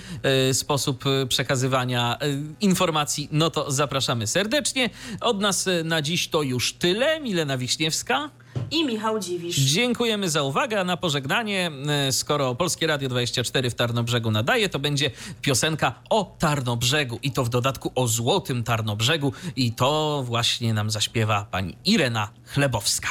sposób 0.54 1.04
przekazywania 1.30 2.18
informacji, 2.62 3.30
no 3.32 3.50
to 3.50 3.72
zapraszamy 3.72 4.28
serdecznie. 4.28 4.90
Od 5.22 5.42
nas 5.42 5.70
na 5.84 6.02
dziś 6.02 6.28
to 6.28 6.42
już 6.42 6.74
tyle. 6.74 7.20
Milena 7.20 7.58
Wiśniewska 7.58 8.30
i 8.72 8.86
Michał 8.86 9.20
Dziwisz. 9.20 9.56
Dziękujemy 9.56 10.30
za 10.30 10.44
uwagę. 10.44 10.80
A 10.80 10.84
na 10.84 10.98
pożegnanie, 10.98 11.72
e, 12.08 12.12
skoro 12.12 12.56
Polskie 12.56 12.88
Radio 12.88 13.10
24 13.10 13.70
w 13.70 13.76
Tarnobrzegu 13.76 14.32
nadaje, 14.32 14.70
to 14.70 14.80
będzie 14.80 15.12
piosenka 15.42 15.94
o 16.10 16.36
Tarnobrzegu 16.40 17.20
i 17.24 17.32
to 17.32 17.44
w 17.44 17.50
dodatku 17.50 17.92
o 17.96 18.08
złotym 18.08 18.64
Tarnobrzegu 18.64 19.34
i 19.56 19.72
to 19.72 20.24
właśnie 20.26 20.74
nam 20.74 20.92
zaśpiewa 20.92 21.46
pani 21.52 21.76
Irena 21.86 22.30
Chlebowska. 22.46 23.10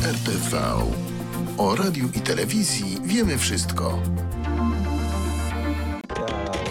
RTV. 0.00 0.60
O 1.58 1.76
radiu 1.76 2.08
i 2.14 2.20
telewizji 2.20 2.96
wiemy 3.04 3.38
wszystko. 3.38 4.02